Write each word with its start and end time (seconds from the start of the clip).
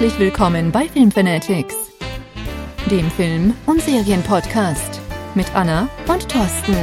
Herzlich 0.00 0.18
willkommen 0.18 0.72
bei 0.72 0.88
Filmfanatics, 0.88 1.74
dem 2.90 3.10
Film- 3.10 3.52
und 3.66 3.82
Serienpodcast 3.82 4.98
mit 5.34 5.54
Anna 5.54 5.90
und 6.08 6.26
Thorsten. 6.26 6.74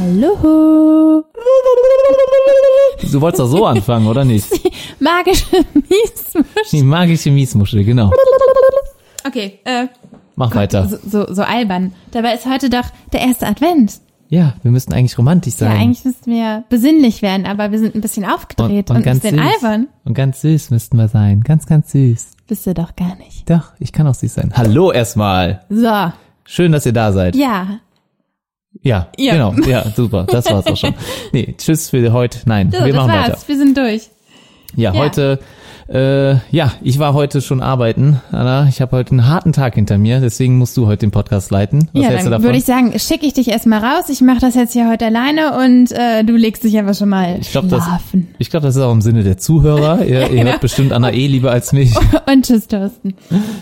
Hallo. 0.00 1.22
Du 3.12 3.20
wolltest 3.20 3.40
doch 3.40 3.46
so 3.46 3.66
anfangen, 3.66 4.06
oder 4.06 4.24
nicht? 4.24 4.46
Magische 5.00 5.66
Miesmuschel. 5.74 6.62
Die 6.72 6.82
magische 6.82 7.30
Miesmuschel, 7.30 7.84
genau. 7.84 8.10
Okay, 9.26 9.60
äh, 9.66 9.88
Mach 10.36 10.54
weiter. 10.54 10.88
so, 10.88 10.96
so, 11.26 11.34
so 11.34 11.42
albern. 11.42 11.94
Dabei 12.10 12.32
ist 12.32 12.46
heute 12.46 12.70
doch 12.70 12.86
der 13.12 13.20
erste 13.20 13.46
Advent. 13.46 14.00
Ja, 14.34 14.54
wir 14.62 14.70
müssten 14.72 14.92
eigentlich 14.92 15.16
romantisch 15.16 15.54
sein. 15.54 15.70
Ja, 15.70 15.78
eigentlich 15.80 16.04
müssten 16.04 16.30
wir 16.32 16.64
besinnlich 16.68 17.22
werden, 17.22 17.46
aber 17.46 17.70
wir 17.70 17.78
sind 17.78 17.94
ein 17.94 18.00
bisschen 18.00 18.24
aufgedreht 18.24 18.90
und, 18.90 18.96
ein 18.96 19.20
bisschen 19.20 19.38
süß. 19.38 19.46
albern. 19.62 19.86
Und 20.04 20.14
ganz 20.14 20.40
süß 20.40 20.70
müssten 20.70 20.96
wir 20.96 21.06
sein. 21.08 21.40
Ganz, 21.42 21.66
ganz 21.66 21.92
süß. 21.92 22.30
Bist 22.48 22.66
du 22.66 22.74
doch 22.74 22.96
gar 22.96 23.14
nicht. 23.16 23.48
Doch, 23.48 23.72
ich 23.78 23.92
kann 23.92 24.06
auch 24.08 24.14
süß 24.14 24.34
sein. 24.34 24.52
Hallo 24.56 24.90
erstmal. 24.90 25.60
So, 25.68 26.10
Schön, 26.46 26.72
dass 26.72 26.84
ihr 26.84 26.92
da 26.92 27.12
seid. 27.12 27.36
ja. 27.36 27.78
Ja, 28.82 29.06
Ja. 29.16 29.32
genau. 29.34 29.52
Ja, 29.70 29.88
super. 29.94 30.24
Das 30.24 30.46
war's 30.50 30.66
auch 30.66 30.76
schon. 30.76 30.94
Nee, 31.32 31.54
tschüss 31.56 31.90
für 31.90 32.12
heute. 32.12 32.40
Nein, 32.46 32.72
So, 32.72 32.84
wir 32.84 32.92
machen 32.92 33.12
war's. 33.12 33.28
weiter. 33.28 33.38
Wir 33.46 33.56
sind 33.56 33.76
durch. 33.78 34.10
Ja, 34.74 34.92
Ja. 34.92 34.98
heute, 35.00 35.38
äh, 35.88 36.36
ja, 36.50 36.72
ich 36.82 36.98
war 36.98 37.12
heute 37.12 37.42
schon 37.42 37.60
arbeiten, 37.62 38.20
Anna. 38.32 38.66
Ich 38.68 38.80
habe 38.80 38.96
heute 38.96 39.10
einen 39.12 39.28
harten 39.28 39.52
Tag 39.52 39.74
hinter 39.74 39.98
mir, 39.98 40.20
deswegen 40.20 40.56
musst 40.56 40.76
du 40.76 40.86
heute 40.86 41.00
den 41.00 41.10
Podcast 41.10 41.50
leiten. 41.50 41.88
Was 41.92 42.02
ja, 42.02 42.08
hältst 42.08 42.26
du 42.26 42.30
dann 42.30 42.40
davon? 42.40 42.44
würde 42.44 42.58
ich 42.58 42.64
sagen, 42.64 42.98
schicke 42.98 43.26
ich 43.26 43.34
dich 43.34 43.48
erstmal 43.48 43.84
raus. 43.84 44.08
Ich 44.08 44.20
mache 44.22 44.38
das 44.40 44.54
jetzt 44.54 44.72
hier 44.72 44.88
heute 44.88 45.06
alleine 45.06 45.58
und 45.58 45.92
äh, 45.92 46.24
du 46.24 46.36
legst 46.36 46.64
dich 46.64 46.76
einfach 46.78 46.94
schon 46.94 47.10
mal 47.10 47.36
ich 47.40 47.50
glaube, 47.50 47.68
das, 47.68 47.84
schlafen. 47.84 48.28
ich 48.38 48.48
glaub, 48.50 48.62
das 48.62 48.76
ist 48.76 48.82
auch 48.82 48.92
im 48.92 49.02
Sinne 49.02 49.24
der 49.24 49.36
Zuhörer. 49.36 50.04
Ihr, 50.06 50.22
ihr 50.22 50.28
Genau. 50.28 50.50
hört 50.52 50.60
bestimmt 50.62 50.92
Anna 50.92 51.12
eh 51.12 51.26
lieber 51.26 51.50
als 51.50 51.72
mich. 51.72 51.92
Und 52.32 52.46
tschüss, 52.46 52.66
Thorsten. 52.66 53.14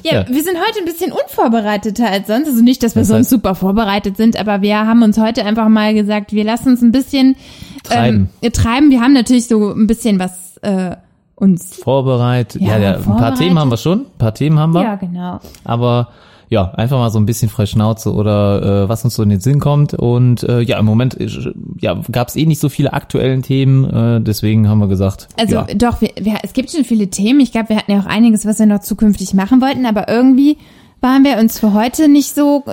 Ja, 0.04 0.14
Ja. 0.22 0.28
wir 0.28 0.42
sind 0.44 0.56
heute 0.56 0.78
ein 0.78 0.84
bisschen 0.84 1.10
unvorbereiteter 1.12 2.08
als 2.10 2.28
sonst. 2.28 2.46
Also 2.48 2.62
nicht, 2.62 2.82
dass 2.82 2.94
wir 2.94 3.00
Das 3.02 3.08
sonst 3.08 3.26
heißt- 3.26 3.30
super 3.30 3.54
vorbereitet 3.56 4.16
sind, 4.16 4.36
aber 4.38 4.62
wir 4.62 4.78
haben 4.78 5.02
uns 5.02 5.18
heute 5.18 5.44
einfach 5.44 5.68
mal 5.68 5.92
gesagt, 5.94 6.32
wir 6.32 6.44
lassen 6.44 6.68
uns 6.68 6.82
ein 6.82 6.92
bisschen 6.92 7.36
Treiben. 7.82 8.16
Ähm, 8.16 8.28
wir 8.40 8.52
treiben. 8.52 8.90
Wir 8.90 9.00
haben 9.00 9.12
natürlich 9.12 9.48
so 9.48 9.72
ein 9.72 9.88
bisschen 9.88 10.20
was 10.20 10.56
äh, 10.62 10.94
uns. 11.34 11.76
Vorbereitet. 11.76 12.60
Ja, 12.62 12.76
Ja, 12.76 12.78
ja, 12.78 12.88
ein 12.90 12.94
paar 12.96 13.04
vorbereitet. 13.04 13.38
Themen 13.38 13.58
haben 13.58 13.70
wir 13.70 13.76
schon. 13.76 14.00
Ein 14.00 14.18
paar 14.18 14.34
Themen 14.34 14.58
haben 14.58 14.74
wir. 14.74 14.82
Ja, 14.82 14.94
genau. 14.96 15.40
Aber 15.64 16.08
ja, 16.48 16.70
einfach 16.72 16.98
mal 16.98 17.08
so 17.08 17.18
ein 17.18 17.24
bisschen 17.24 17.48
frei 17.48 17.64
Schnauze 17.64 18.12
oder 18.12 18.84
äh, 18.84 18.88
was 18.88 19.04
uns 19.04 19.14
so 19.14 19.22
in 19.22 19.30
den 19.30 19.40
Sinn 19.40 19.58
kommt. 19.58 19.94
Und 19.94 20.42
äh, 20.42 20.60
ja, 20.60 20.78
im 20.78 20.84
Moment 20.84 21.18
äh, 21.18 21.26
ja, 21.80 21.98
gab 22.12 22.28
es 22.28 22.36
eh 22.36 22.44
nicht 22.44 22.60
so 22.60 22.68
viele 22.68 22.92
aktuellen 22.92 23.42
Themen. 23.42 23.84
Äh, 23.84 24.20
deswegen 24.20 24.68
haben 24.68 24.78
wir 24.78 24.88
gesagt, 24.88 25.28
Also 25.38 25.54
ja, 25.54 25.66
doch, 25.74 26.02
wir, 26.02 26.10
wir, 26.20 26.40
es 26.42 26.52
gibt 26.52 26.70
schon 26.70 26.84
viele 26.84 27.08
Themen. 27.08 27.40
Ich 27.40 27.52
glaube, 27.52 27.70
wir 27.70 27.76
hatten 27.76 27.90
ja 27.90 28.00
auch 28.00 28.06
einiges, 28.06 28.44
was 28.44 28.58
wir 28.58 28.66
noch 28.66 28.80
zukünftig 28.80 29.32
machen 29.32 29.62
wollten, 29.62 29.86
aber 29.86 30.08
irgendwie 30.08 30.58
waren 31.02 31.24
wir 31.24 31.38
uns 31.38 31.58
für 31.58 31.74
heute 31.74 32.08
nicht 32.08 32.34
so. 32.34 32.64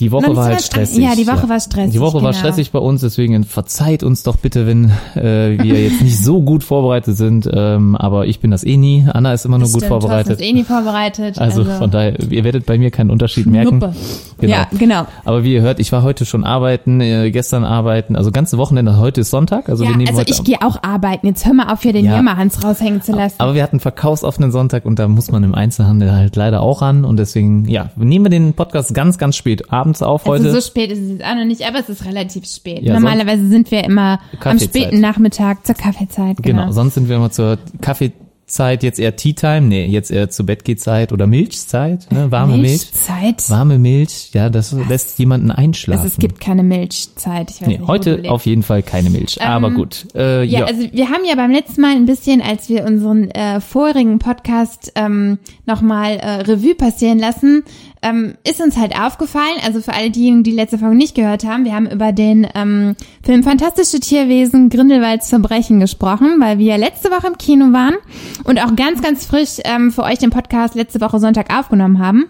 die 0.00 0.12
Woche 0.12 0.34
war 0.36 0.46
halt 0.46 0.62
stressig. 0.62 0.98
Ja, 1.02 1.14
die 1.14 1.26
Woche 1.26 1.48
war 1.48 1.60
stressig. 1.60 1.92
Die 1.92 2.00
Woche 2.00 2.14
war 2.22 2.32
genau. 2.32 2.32
stressig 2.32 2.72
bei 2.72 2.80
uns, 2.80 3.00
deswegen 3.00 3.44
verzeiht 3.44 4.02
uns 4.02 4.22
doch 4.24 4.36
bitte, 4.36 4.66
wenn 4.66 4.90
äh, 5.14 5.56
wir 5.62 5.82
jetzt 5.82 6.02
nicht 6.02 6.18
so 6.18 6.42
gut 6.42 6.64
vorbereitet 6.64 7.16
sind. 7.16 7.48
Ähm, 7.52 7.96
aber 7.96 8.26
ich 8.26 8.40
bin 8.40 8.50
das 8.50 8.64
eh 8.64 8.76
nie. 8.76 9.06
Anna 9.10 9.32
ist 9.32 9.44
immer 9.44 9.58
nur 9.58 9.68
gut 9.68 9.84
Stimmt, 9.84 9.88
vorbereitet. 10.02 10.40
ist 10.40 10.46
eh 10.46 10.52
nie 10.52 10.64
vorbereitet. 10.64 11.38
Also, 11.38 11.64
von 11.64 11.90
daher, 11.90 12.18
ihr 12.30 12.44
werdet 12.44 12.66
bei 12.66 12.76
mir 12.76 12.90
keinen 12.90 13.10
Unterschied 13.10 13.46
merken. 13.46 13.78
Nuppe. 13.78 13.94
Genau. 14.38 14.54
Ja, 14.54 14.66
genau. 14.76 15.06
Aber 15.24 15.44
wie 15.44 15.54
ihr 15.54 15.62
hört, 15.62 15.80
ich 15.80 15.92
war 15.92 16.02
heute 16.02 16.26
schon 16.26 16.44
arbeiten, 16.44 17.00
äh, 17.00 17.30
gestern 17.30 17.64
arbeiten, 17.64 18.16
also 18.16 18.30
ganze 18.30 18.58
Wochenende, 18.58 18.98
heute 18.98 19.22
ist 19.22 19.30
Sonntag, 19.30 19.68
also 19.68 19.84
Ja, 19.84 19.90
wir 19.90 19.96
nehmen 19.96 20.08
also 20.08 20.20
heute 20.20 20.32
ich 20.32 20.44
gehe 20.44 20.60
auch 20.62 20.82
arbeiten. 20.82 21.26
Jetzt 21.28 21.46
hör 21.46 21.54
mal 21.54 21.72
auf, 21.72 21.82
hier 21.82 21.92
den 21.92 22.04
Ja. 22.04 22.16
Jammerhans 22.16 22.62
raushängen 22.62 23.00
zu 23.00 23.12
lassen. 23.12 23.36
aber 23.38 23.54
wir 23.54 23.62
hatten 23.62 23.80
verkaufsoffenen 23.80 24.50
Sonntag 24.50 24.84
und 24.84 24.98
da 24.98 25.08
muss 25.08 25.30
man 25.30 25.42
im 25.44 25.54
Einzelhandel 25.54 26.12
halt 26.12 26.36
leider 26.36 26.60
auch 26.60 26.82
ran 26.82 27.04
und 27.04 27.16
deswegen, 27.18 27.66
ja, 27.76 27.90
nehmen 27.96 28.24
wir 28.24 28.30
den 28.30 28.54
Podcast 28.54 28.94
ganz, 28.94 29.18
ganz 29.18 29.36
spät 29.36 29.70
abends 29.70 30.02
auf 30.02 30.24
heute. 30.24 30.44
Also 30.44 30.60
so 30.60 30.66
spät 30.66 30.90
ist 30.90 31.00
es 31.00 31.10
jetzt 31.10 31.24
auch 31.24 31.34
noch 31.34 31.44
nicht, 31.44 31.66
aber 31.66 31.78
es 31.78 31.88
ist 31.88 32.04
relativ 32.04 32.46
spät. 32.46 32.82
Ja, 32.82 32.94
Normalerweise 32.94 33.46
sind 33.48 33.70
wir 33.70 33.84
immer 33.84 34.18
am 34.40 34.58
späten 34.58 35.00
Nachmittag 35.00 35.66
zur 35.66 35.74
Kaffeezeit. 35.74 36.38
genau. 36.42 36.62
Genau. 36.62 36.72
sonst 36.72 36.94
sind 36.94 37.08
wir 37.08 37.16
immer 37.16 37.30
zur 37.30 37.58
Kaffeezeit, 37.82 38.25
jetzt 38.48 38.98
eher 38.98 39.16
Tea 39.16 39.32
Time, 39.34 39.62
nee, 39.62 39.86
jetzt 39.86 40.10
eher 40.10 40.30
zu 40.30 40.46
Bettgehzeit 40.46 41.12
oder 41.12 41.26
Milchzeit, 41.26 42.10
ne, 42.12 42.30
warme 42.30 42.56
Milch. 42.56 42.70
Milchzeit. 42.70 43.50
Warme 43.50 43.78
Milch, 43.78 44.30
ja, 44.32 44.50
das 44.50 44.72
lässt 44.72 45.18
jemanden 45.18 45.50
einschlafen. 45.50 46.00
Also 46.00 46.14
es 46.14 46.18
gibt 46.18 46.40
keine 46.40 46.62
Milchzeit. 46.62 47.50
Ich 47.50 47.60
weiß 47.60 47.68
nee, 47.68 47.78
nicht, 47.78 47.88
heute 47.88 48.22
auf 48.28 48.46
jeden 48.46 48.62
Fall 48.62 48.82
keine 48.82 49.10
Milch, 49.10 49.42
aber 49.42 49.70
gut. 49.70 50.06
Äh, 50.14 50.44
Ja, 50.44 50.60
ja, 50.60 50.66
also 50.66 50.82
wir 50.92 51.08
haben 51.08 51.24
ja 51.24 51.34
beim 51.34 51.50
letzten 51.50 51.80
Mal 51.80 51.96
ein 51.96 52.06
bisschen, 52.06 52.40
als 52.40 52.68
wir 52.68 52.84
unseren 52.84 53.30
äh, 53.30 53.60
vorigen 53.60 54.18
Podcast 54.18 54.92
ähm, 54.94 55.38
nochmal 55.66 56.16
äh, 56.16 56.42
Revue 56.42 56.74
passieren 56.74 57.18
lassen, 57.18 57.64
ähm, 58.06 58.34
ist 58.48 58.60
uns 58.60 58.76
halt 58.76 58.98
aufgefallen, 58.98 59.56
also 59.64 59.80
für 59.80 59.92
alle 59.92 60.10
diejenigen, 60.10 60.44
die 60.44 60.52
letzte 60.52 60.78
Folge 60.78 60.94
nicht 60.94 61.14
gehört 61.14 61.44
haben, 61.44 61.64
wir 61.64 61.74
haben 61.74 61.90
über 61.90 62.12
den 62.12 62.46
ähm, 62.54 62.94
Film 63.24 63.42
Fantastische 63.42 64.00
Tierwesen 64.00 64.68
Grindelwalds 64.68 65.28
Verbrechen 65.28 65.80
gesprochen, 65.80 66.36
weil 66.38 66.58
wir 66.58 66.78
letzte 66.78 67.10
Woche 67.10 67.26
im 67.26 67.38
Kino 67.38 67.72
waren 67.72 67.96
und 68.44 68.62
auch 68.62 68.76
ganz, 68.76 69.02
ganz 69.02 69.26
frisch 69.26 69.58
ähm, 69.64 69.90
für 69.90 70.02
euch 70.02 70.18
den 70.18 70.30
Podcast 70.30 70.74
letzte 70.74 71.00
Woche 71.00 71.18
Sonntag 71.18 71.52
aufgenommen 71.56 71.98
haben. 71.98 72.26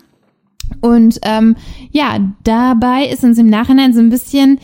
Und 0.81 1.19
ähm, 1.22 1.56
ja, 1.91 2.19
dabei 2.43 3.06
ist 3.06 3.22
uns 3.22 3.38
im 3.38 3.48
Nachhinein 3.48 3.93
so 3.93 4.00
ein 4.00 4.10
bisschen 4.10 4.58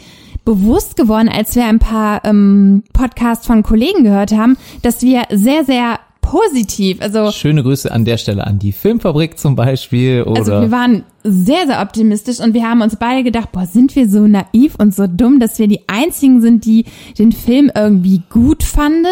bewusst 0.45 0.97
geworden, 0.97 1.29
als 1.29 1.55
wir 1.55 1.67
ein 1.67 1.79
paar 1.79 2.25
ähm, 2.25 2.83
Podcasts 2.93 3.47
von 3.47 3.63
Kollegen 3.63 4.03
gehört 4.03 4.33
haben, 4.33 4.57
dass 4.83 5.03
wir 5.03 5.25
sehr, 5.31 5.65
sehr 5.65 6.01
positiv, 6.23 7.03
also 7.03 7.31
schöne 7.31 7.63
Grüße 7.63 7.93
an 7.93 8.07
der 8.07 8.17
Stelle 8.17 8.47
an 8.47 8.59
die 8.59 8.73
Filmfabrik 8.73 9.39
zum 9.39 9.55
Beispiel 9.55 10.23
oder 10.23 10.39
also 10.41 10.53
wir 10.53 10.71
waren 10.71 11.03
sehr, 11.25 11.67
sehr 11.67 11.83
optimistisch 11.83 12.41
und 12.41 12.55
wir 12.55 12.63
haben 12.69 12.81
uns 12.81 12.97
beide 12.97 13.23
gedacht, 13.23 13.53
boah, 13.53 13.67
sind 13.67 13.95
wir 13.95 14.09
so 14.09 14.27
naiv 14.27 14.77
und 14.79 14.95
so 14.95 15.07
dumm, 15.07 15.39
dass 15.41 15.59
wir 15.59 15.69
die 15.69 15.81
einzigen 15.89 16.41
sind, 16.41 16.65
die 16.65 16.87
den 17.19 17.33
Film 17.33 17.71
irgendwie 17.77 18.23
gut 18.31 18.63
fanden. 18.63 19.07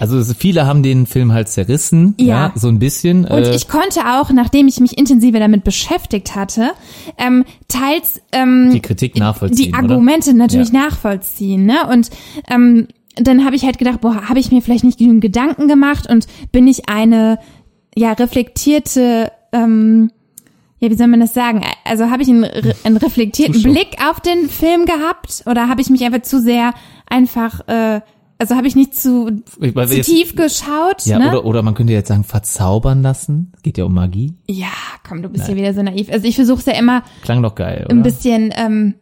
Also 0.00 0.22
viele 0.34 0.64
haben 0.66 0.82
den 0.82 1.06
Film 1.06 1.32
halt 1.32 1.48
zerrissen, 1.48 2.14
ja, 2.20 2.26
Ja. 2.26 2.52
so 2.54 2.68
ein 2.68 2.78
bisschen. 2.78 3.24
Und 3.24 3.42
äh, 3.44 3.54
ich 3.54 3.66
konnte 3.68 4.00
auch, 4.06 4.30
nachdem 4.30 4.68
ich 4.68 4.78
mich 4.78 4.96
intensiver 4.96 5.40
damit 5.40 5.64
beschäftigt 5.64 6.36
hatte, 6.36 6.70
ähm, 7.18 7.44
teils 7.66 8.20
ähm, 8.32 8.70
die 8.72 8.80
Kritik 8.80 9.16
nachvollziehen. 9.16 9.72
die 9.72 9.74
Argumente 9.74 10.34
natürlich 10.34 10.72
nachvollziehen, 10.72 11.66
ne? 11.66 11.78
Und 11.92 12.10
ähm, 12.48 12.86
dann 13.20 13.44
habe 13.44 13.56
ich 13.56 13.64
halt 13.64 13.78
gedacht, 13.78 14.00
boah, 14.00 14.28
habe 14.28 14.38
ich 14.38 14.50
mir 14.50 14.62
vielleicht 14.62 14.84
nicht 14.84 14.98
genügend 14.98 15.22
Gedanken 15.22 15.68
gemacht 15.68 16.08
und 16.10 16.26
bin 16.52 16.66
ich 16.66 16.88
eine 16.88 17.38
ja 17.96 18.12
reflektierte 18.12 19.32
ähm, 19.52 20.10
ja, 20.80 20.90
wie 20.90 20.94
soll 20.94 21.08
man 21.08 21.18
das 21.18 21.34
sagen? 21.34 21.62
Also 21.84 22.08
habe 22.10 22.22
ich 22.22 22.28
einen, 22.28 22.44
einen 22.84 22.96
reflektierten 22.98 23.54
Zuschauer. 23.54 23.72
Blick 23.72 23.96
auf 24.08 24.20
den 24.20 24.48
Film 24.48 24.84
gehabt 24.84 25.42
oder 25.46 25.68
habe 25.68 25.80
ich 25.80 25.90
mich 25.90 26.04
einfach 26.04 26.22
zu 26.22 26.40
sehr 26.40 26.72
einfach, 27.08 27.66
äh, 27.66 28.00
also 28.38 28.54
habe 28.54 28.68
ich 28.68 28.76
nicht 28.76 28.94
zu, 28.94 29.42
weil 29.58 29.88
zu 29.88 29.96
jetzt- 29.96 30.06
tief 30.06 30.36
geschaut? 30.36 31.04
Ja, 31.04 31.18
ne? 31.18 31.30
oder, 31.30 31.44
oder 31.44 31.62
man 31.62 31.74
könnte 31.74 31.92
jetzt 31.94 32.06
sagen, 32.06 32.22
verzaubern 32.22 33.02
lassen. 33.02 33.50
Geht 33.64 33.76
ja 33.78 33.84
um 33.86 33.94
Magie. 33.94 34.34
ja, 34.46 34.68
komm, 35.08 35.22
du 35.22 35.28
bist 35.30 35.46
hier 35.46 35.56
wieder 35.56 35.74
so 35.74 35.82
naiv. 35.82 36.08
Also 36.12 36.28
ich 36.28 36.36
versuche 36.36 36.60
es 36.60 36.66
ja 36.66 36.74
immer 36.74 37.02
Klang 37.22 37.42
doch 37.42 37.56
geil, 37.56 37.82
oder? 37.86 37.96
ein 37.96 38.04
bisschen 38.04 38.54
ähm, 38.56 38.94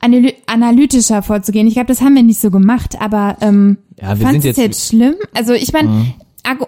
analytischer 0.00 1.22
vorzugehen. 1.22 1.66
Ich 1.66 1.74
glaube, 1.74 1.88
das 1.88 2.00
haben 2.00 2.14
wir 2.14 2.22
nicht 2.22 2.40
so 2.40 2.50
gemacht, 2.50 2.96
aber 3.00 3.36
ähm, 3.40 3.78
Ja, 4.00 4.18
wir 4.18 4.28
sind 4.30 4.44
jetzt- 4.44 4.56
Mhm. 4.58 4.62
jetzt 4.64 4.88
schlimm? 4.88 5.14
Also 5.34 5.52
ich 5.52 5.72
meine, 5.72 6.14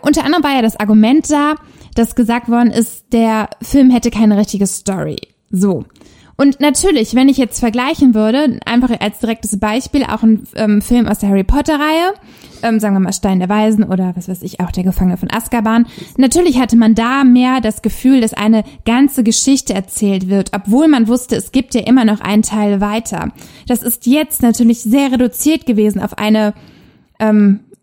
unter 0.03 0.25
anderem 0.25 0.43
war 0.45 0.55
ja 0.55 0.63
das 0.63 0.79
Argument 0.79 1.31
da, 1.31 1.55
dass 1.95 2.15
gesagt 2.15 2.49
worden 2.49 2.71
ist, 2.71 3.05
der 3.13 3.51
Film 3.63 3.91
hätte 3.91 4.11
keine 4.11 4.37
richtige 4.37 4.67
Story. 4.67 5.17
So. 5.51 5.85
Und 6.41 6.61
natürlich, 6.61 7.17
wenn 7.17 7.29
ich 7.29 7.37
jetzt 7.37 7.59
vergleichen 7.59 8.15
würde, 8.15 8.61
einfach 8.65 8.91
als 9.01 9.19
direktes 9.19 9.59
Beispiel, 9.59 10.05
auch 10.05 10.23
ein 10.23 10.45
ähm, 10.55 10.81
Film 10.81 11.09
aus 11.09 11.19
der 11.19 11.31
Harry 11.31 11.43
Potter-Reihe, 11.43 12.15
ähm, 12.63 12.79
sagen 12.79 12.95
wir 12.95 13.01
mal 13.01 13.13
Stein 13.13 13.41
der 13.41 13.49
Weisen 13.49 13.83
oder 13.83 14.13
was 14.15 14.29
weiß 14.29 14.43
ich, 14.43 14.61
auch 14.61 14.71
der 14.71 14.85
Gefangene 14.85 15.17
von 15.17 15.33
Azkaban. 15.33 15.87
Natürlich 16.17 16.61
hatte 16.61 16.77
man 16.77 16.95
da 16.95 17.25
mehr 17.25 17.61
das 17.61 17.83
Gefühl, 17.83 18.21
dass 18.21 18.35
eine 18.35 18.63
ganze 18.85 19.25
Geschichte 19.25 19.75
erzählt 19.75 20.29
wird, 20.29 20.53
obwohl 20.55 20.87
man 20.87 21.09
wusste, 21.09 21.35
es 21.35 21.51
gibt 21.51 21.75
ja 21.75 21.81
immer 21.81 22.05
noch 22.05 22.21
einen 22.21 22.43
Teil 22.43 22.81
weiter. 22.81 23.33
Das 23.67 23.83
ist 23.83 24.07
jetzt 24.07 24.41
natürlich 24.41 24.83
sehr 24.83 25.11
reduziert 25.11 25.67
gewesen 25.67 26.01
auf 26.01 26.19
eine 26.19 26.55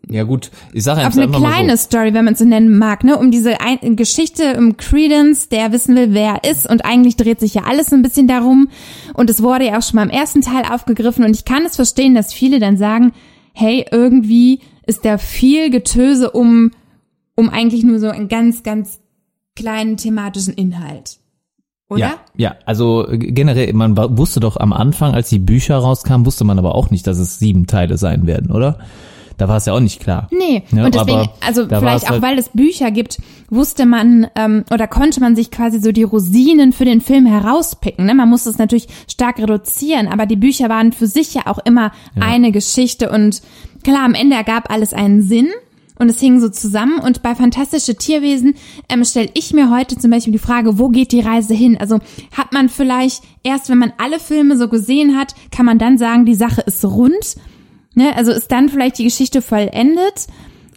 ja 0.08 0.22
gut, 0.22 0.50
ich 0.72 0.84
sage 0.84 1.00
auf 1.00 1.06
einfach 1.06 1.22
eine 1.22 1.32
kleine 1.32 1.76
so. 1.76 1.84
Story, 1.84 2.14
wenn 2.14 2.24
man 2.24 2.34
es 2.34 2.38
so 2.38 2.44
nennen 2.44 2.78
mag, 2.78 3.02
ne, 3.02 3.18
um 3.18 3.30
diese 3.30 3.60
ein 3.60 3.96
Geschichte 3.96 4.56
um 4.56 4.76
Credence, 4.76 5.48
der 5.48 5.72
wissen 5.72 5.96
will, 5.96 6.14
wer 6.14 6.40
er 6.42 6.50
ist 6.50 6.68
und 6.68 6.84
eigentlich 6.84 7.16
dreht 7.16 7.40
sich 7.40 7.54
ja 7.54 7.64
alles 7.64 7.92
ein 7.92 8.02
bisschen 8.02 8.28
darum 8.28 8.68
und 9.14 9.30
es 9.30 9.42
wurde 9.42 9.66
ja 9.66 9.78
auch 9.78 9.82
schon 9.82 9.96
mal 9.96 10.04
im 10.04 10.10
ersten 10.10 10.42
Teil 10.42 10.64
aufgegriffen 10.70 11.24
und 11.24 11.34
ich 11.34 11.44
kann 11.44 11.64
es 11.64 11.76
verstehen, 11.76 12.14
dass 12.14 12.32
viele 12.32 12.60
dann 12.60 12.76
sagen, 12.76 13.12
hey, 13.52 13.84
irgendwie 13.90 14.60
ist 14.86 15.04
da 15.04 15.18
viel 15.18 15.70
Getöse 15.70 16.30
um 16.30 16.70
um 17.34 17.50
eigentlich 17.50 17.82
nur 17.82 17.98
so 17.98 18.08
einen 18.08 18.28
ganz 18.28 18.62
ganz 18.62 19.00
kleinen 19.56 19.96
thematischen 19.96 20.54
Inhalt. 20.54 21.18
Oder? 21.88 22.00
Ja, 22.00 22.14
ja, 22.36 22.56
also 22.64 23.06
generell, 23.10 23.72
man 23.72 23.96
wusste 23.96 24.40
doch 24.40 24.56
am 24.56 24.72
Anfang, 24.72 25.14
als 25.14 25.28
die 25.28 25.38
Bücher 25.38 25.76
rauskamen, 25.76 26.26
wusste 26.26 26.44
man 26.44 26.58
aber 26.58 26.74
auch 26.74 26.90
nicht, 26.90 27.06
dass 27.06 27.18
es 27.18 27.38
sieben 27.38 27.66
Teile 27.66 27.96
sein 27.96 28.26
werden, 28.26 28.50
oder? 28.50 28.78
Da 29.38 29.48
war 29.48 29.56
es 29.58 29.66
ja 29.66 29.74
auch 29.74 29.80
nicht 29.80 30.00
klar. 30.00 30.28
Nee, 30.30 30.62
Ja, 30.72 30.86
und 30.86 30.94
deswegen, 30.94 31.18
aber 31.18 31.32
also 31.46 31.66
vielleicht 31.66 32.06
auch, 32.06 32.10
halt- 32.10 32.22
weil 32.22 32.38
es 32.38 32.48
Bücher 32.50 32.90
gibt, 32.90 33.18
wusste 33.50 33.84
man 33.86 34.26
ähm, 34.34 34.64
oder 34.72 34.86
konnte 34.86 35.20
man 35.20 35.36
sich 35.36 35.50
quasi 35.50 35.78
so 35.78 35.92
die 35.92 36.02
Rosinen 36.04 36.72
für 36.72 36.84
den 36.84 37.00
Film 37.00 37.26
herauspicken. 37.26 38.06
Ne? 38.06 38.14
Man 38.14 38.28
musste 38.28 38.50
es 38.50 38.58
natürlich 38.58 38.88
stark 39.10 39.38
reduzieren, 39.38 40.08
aber 40.08 40.26
die 40.26 40.36
Bücher 40.36 40.68
waren 40.68 40.92
für 40.92 41.06
sich 41.06 41.34
ja 41.34 41.42
auch 41.46 41.58
immer 41.64 41.92
eine 42.18 42.50
Geschichte 42.50 43.10
und 43.10 43.42
klar, 43.84 44.04
am 44.04 44.14
Ende 44.14 44.36
ergab 44.36 44.70
alles 44.70 44.92
einen 44.94 45.22
Sinn. 45.22 45.48
Und 45.98 46.10
es 46.10 46.20
hing 46.20 46.40
so 46.42 46.50
zusammen. 46.50 46.98
Und 46.98 47.22
bei 47.22 47.34
Fantastische 47.34 47.94
Tierwesen 47.94 48.52
ähm, 48.90 49.02
stelle 49.02 49.30
ich 49.32 49.54
mir 49.54 49.70
heute 49.74 49.96
zum 49.96 50.10
Beispiel 50.10 50.32
die 50.34 50.38
Frage, 50.38 50.78
wo 50.78 50.90
geht 50.90 51.10
die 51.10 51.20
Reise 51.20 51.54
hin? 51.54 51.78
Also 51.80 52.00
hat 52.36 52.52
man 52.52 52.68
vielleicht 52.68 53.22
erst, 53.42 53.70
wenn 53.70 53.78
man 53.78 53.94
alle 53.96 54.18
Filme 54.18 54.58
so 54.58 54.68
gesehen 54.68 55.16
hat, 55.16 55.34
kann 55.50 55.64
man 55.64 55.78
dann 55.78 55.96
sagen, 55.96 56.26
die 56.26 56.34
Sache 56.34 56.60
ist 56.60 56.84
rund? 56.84 57.36
Ne? 57.96 58.14
Also 58.16 58.30
ist 58.30 58.52
dann 58.52 58.68
vielleicht 58.68 58.98
die 58.98 59.04
Geschichte 59.04 59.42
vollendet? 59.42 60.26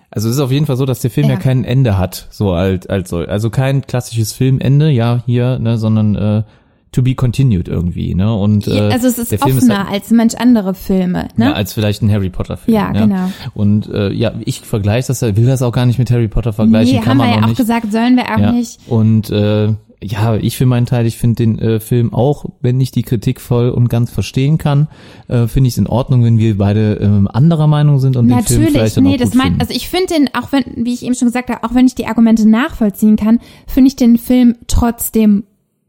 Also 0.09 0.27
es 0.29 0.35
ist 0.35 0.41
auf 0.41 0.51
jeden 0.51 0.65
Fall 0.65 0.77
so, 0.77 0.85
dass 0.85 0.99
der 1.01 1.11
Film 1.11 1.27
ja, 1.27 1.33
Ja. 1.33 1.39
kein 1.39 1.63
Ende 1.63 1.97
hat, 1.99 2.27
so 2.31 2.51
als, 2.53 2.87
als 2.87 3.09
soll. 3.09 3.27
Also 3.27 3.49
kein 3.51 3.85
klassisches 3.85 4.33
Filmende, 4.33 4.89
ja, 4.89 5.21
hier, 5.27 5.59
ne, 5.59 5.77
sondern 5.77 6.15
äh, 6.15 6.43
to 6.91 7.03
be 7.03 7.13
continued 7.13 7.67
irgendwie, 7.67 8.15
ne? 8.15 8.33
Und 8.33 8.67
äh, 8.67 8.75
Ja, 8.75 8.87
also 8.87 9.05
es 9.07 9.19
ist 9.19 9.31
der 9.31 9.37
Film 9.37 9.57
offener 9.57 9.73
ist 9.73 9.79
halt, 9.85 9.89
als 10.01 10.09
manch 10.11 10.39
andere 10.39 10.73
Filme, 10.73 11.27
ne? 11.35 11.45
ja, 11.45 11.53
als 11.53 11.73
vielleicht 11.73 12.01
ein 12.01 12.11
Harry 12.11 12.31
Potter 12.31 12.57
Film. 12.57 12.75
Ja, 12.75 12.91
genau. 12.91 13.29
Und 13.53 13.87
äh, 13.93 14.11
ja, 14.11 14.31
ich 14.45 14.61
vergleiche 14.61 15.09
das, 15.09 15.21
will 15.21 15.45
das 15.45 15.61
auch 15.61 15.71
gar 15.71 15.85
nicht 15.85 15.99
mit 15.99 16.09
Harry 16.09 16.27
Potter 16.27 16.53
vergleichen, 16.53 16.95
nee, 16.95 16.99
kann 17.01 17.09
haben 17.09 17.17
man 17.17 17.27
wir 17.27 17.33
ja 17.33 17.39
auch 17.41 17.43
auch 17.43 17.47
nicht. 17.49 17.57
gesagt, 17.57 17.91
sollen 17.91 18.15
wir 18.15 18.23
auch 18.33 18.39
ja. 18.39 18.51
nicht. 18.53 18.79
Und 18.87 19.29
äh, 19.29 19.73
ja, 20.01 20.35
ich 20.35 20.55
für 20.55 20.65
meinen 20.65 20.85
Teil, 20.85 21.05
ich 21.05 21.17
finde 21.17 21.35
den 21.35 21.59
äh, 21.59 21.79
Film 21.79 22.13
auch, 22.13 22.45
wenn 22.61 22.79
ich 22.79 22.91
die 22.91 23.03
Kritik 23.03 23.41
voll 23.41 23.69
und 23.69 23.89
ganz 23.89 24.09
verstehen 24.09 24.57
kann, 24.57 24.87
äh, 25.27 25.47
finde 25.47 25.67
ich 25.67 25.73
es 25.73 25.77
in 25.77 25.87
Ordnung, 25.87 26.23
wenn 26.23 26.37
wir 26.37 26.57
beide 26.57 26.93
ähm, 27.01 27.27
anderer 27.27 27.67
Meinung 27.67 27.99
sind 27.99 28.15
und 28.15 28.29
den 28.29 28.41
Film 28.43 28.61
Natürlich, 28.61 28.77
vielleicht 28.77 28.97
dann 28.97 29.03
nee, 29.03 29.15
auch 29.15 29.17
das 29.17 29.31
finden. 29.31 29.59
also 29.59 29.73
ich 29.73 29.89
finde 29.89 30.13
den, 30.13 30.29
auch 30.33 30.51
wenn, 30.53 30.63
wie 30.77 30.93
ich 30.93 31.03
eben 31.03 31.15
schon 31.15 31.27
gesagt 31.27 31.49
habe, 31.49 31.63
auch 31.63 31.75
wenn 31.75 31.85
ich 31.85 31.95
die 31.95 32.05
Argumente 32.05 32.47
nachvollziehen 32.47 33.17
kann, 33.17 33.39
finde 33.67 33.89
ich 33.89 33.97
den 33.97 34.17
Film 34.17 34.55
trotzdem 34.67 35.43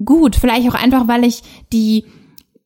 gut. 0.05 0.35
Vielleicht 0.35 0.69
auch 0.69 0.83
einfach, 0.83 1.07
weil 1.07 1.25
ich 1.25 1.43
die, 1.73 2.05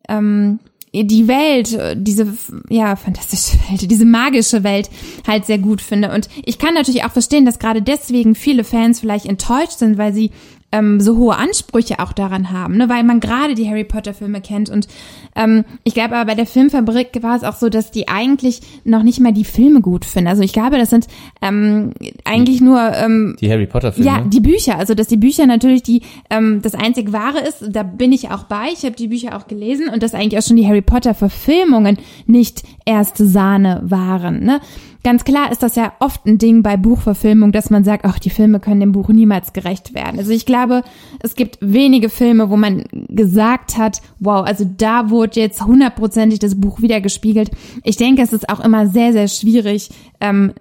ähm, 0.08 0.60
die 0.94 1.28
Welt, 1.28 1.74
äh, 1.74 1.94
diese, 1.98 2.34
ja, 2.70 2.96
fantastische 2.96 3.58
Welt, 3.68 3.90
diese 3.90 4.06
magische 4.06 4.64
Welt 4.64 4.88
halt 5.26 5.44
sehr 5.44 5.58
gut 5.58 5.82
finde. 5.82 6.10
Und 6.12 6.30
ich 6.44 6.58
kann 6.58 6.72
natürlich 6.72 7.04
auch 7.04 7.12
verstehen, 7.12 7.44
dass 7.44 7.58
gerade 7.58 7.82
deswegen 7.82 8.34
viele 8.34 8.64
Fans 8.64 9.00
vielleicht 9.00 9.26
enttäuscht 9.26 9.78
sind, 9.78 9.98
weil 9.98 10.14
sie 10.14 10.30
ähm, 10.74 11.00
so 11.00 11.16
hohe 11.16 11.36
Ansprüche 11.36 12.00
auch 12.00 12.12
daran 12.12 12.50
haben, 12.50 12.76
ne? 12.76 12.88
weil 12.88 13.04
man 13.04 13.20
gerade 13.20 13.54
die 13.54 13.68
Harry 13.68 13.84
Potter 13.84 14.12
Filme 14.12 14.40
kennt 14.40 14.70
und 14.70 14.88
ähm, 15.36 15.64
ich 15.84 15.94
glaube 15.94 16.16
aber 16.16 16.26
bei 16.26 16.34
der 16.34 16.46
Filmfabrik 16.46 17.22
war 17.22 17.36
es 17.36 17.44
auch 17.44 17.54
so, 17.54 17.68
dass 17.68 17.92
die 17.92 18.08
eigentlich 18.08 18.60
noch 18.84 19.04
nicht 19.04 19.20
mal 19.20 19.32
die 19.32 19.44
Filme 19.44 19.80
gut 19.80 20.04
finden. 20.04 20.28
Also 20.28 20.42
ich 20.42 20.52
glaube, 20.52 20.76
das 20.78 20.90
sind 20.90 21.06
ähm, 21.40 21.92
eigentlich 22.24 22.60
nur 22.60 22.80
ähm, 22.94 23.36
die 23.40 23.50
Harry 23.50 23.66
Potter 23.66 23.92
Filme. 23.92 24.10
ja, 24.10 24.20
die 24.22 24.40
Bücher, 24.40 24.76
also 24.78 24.94
dass 24.94 25.06
die 25.06 25.16
Bücher 25.16 25.46
natürlich 25.46 25.82
die 25.82 26.02
ähm, 26.30 26.60
das 26.62 26.74
einzig 26.74 27.12
wahre 27.12 27.38
ist, 27.38 27.64
da 27.68 27.84
bin 27.84 28.12
ich 28.12 28.30
auch 28.30 28.44
bei. 28.44 28.68
Ich 28.72 28.84
habe 28.84 28.96
die 28.96 29.08
Bücher 29.08 29.36
auch 29.36 29.46
gelesen 29.46 29.88
und 29.88 30.02
dass 30.02 30.14
eigentlich 30.14 30.38
auch 30.38 30.46
schon 30.46 30.56
die 30.56 30.66
Harry 30.66 30.82
Potter 30.82 31.14
Verfilmungen 31.14 31.98
nicht 32.26 32.64
erste 32.84 33.26
Sahne 33.26 33.80
waren. 33.84 34.44
Ne? 34.44 34.60
Ganz 35.04 35.24
klar 35.24 35.52
ist 35.52 35.62
das 35.62 35.76
ja 35.76 35.92
oft 36.00 36.24
ein 36.24 36.38
Ding 36.38 36.62
bei 36.62 36.78
Buchverfilmung, 36.78 37.52
dass 37.52 37.68
man 37.68 37.84
sagt, 37.84 38.06
ach, 38.06 38.18
die 38.18 38.30
Filme 38.30 38.58
können 38.58 38.80
dem 38.80 38.92
Buch 38.92 39.10
niemals 39.10 39.52
gerecht 39.52 39.94
werden. 39.94 40.18
Also 40.18 40.30
ich 40.30 40.46
glaube, 40.46 40.82
es 41.20 41.34
gibt 41.34 41.58
wenige 41.60 42.08
Filme, 42.08 42.48
wo 42.48 42.56
man 42.56 42.84
gesagt 42.90 43.76
hat, 43.76 44.00
wow, 44.18 44.46
also 44.46 44.64
da 44.64 45.10
wurde 45.10 45.40
jetzt 45.40 45.62
hundertprozentig 45.62 46.38
das 46.38 46.58
Buch 46.58 46.80
wiedergespiegelt. 46.80 47.50
Ich 47.82 47.98
denke, 47.98 48.22
es 48.22 48.32
ist 48.32 48.48
auch 48.48 48.60
immer 48.60 48.86
sehr, 48.86 49.12
sehr 49.12 49.28
schwierig, 49.28 49.90
ähm, 50.22 50.54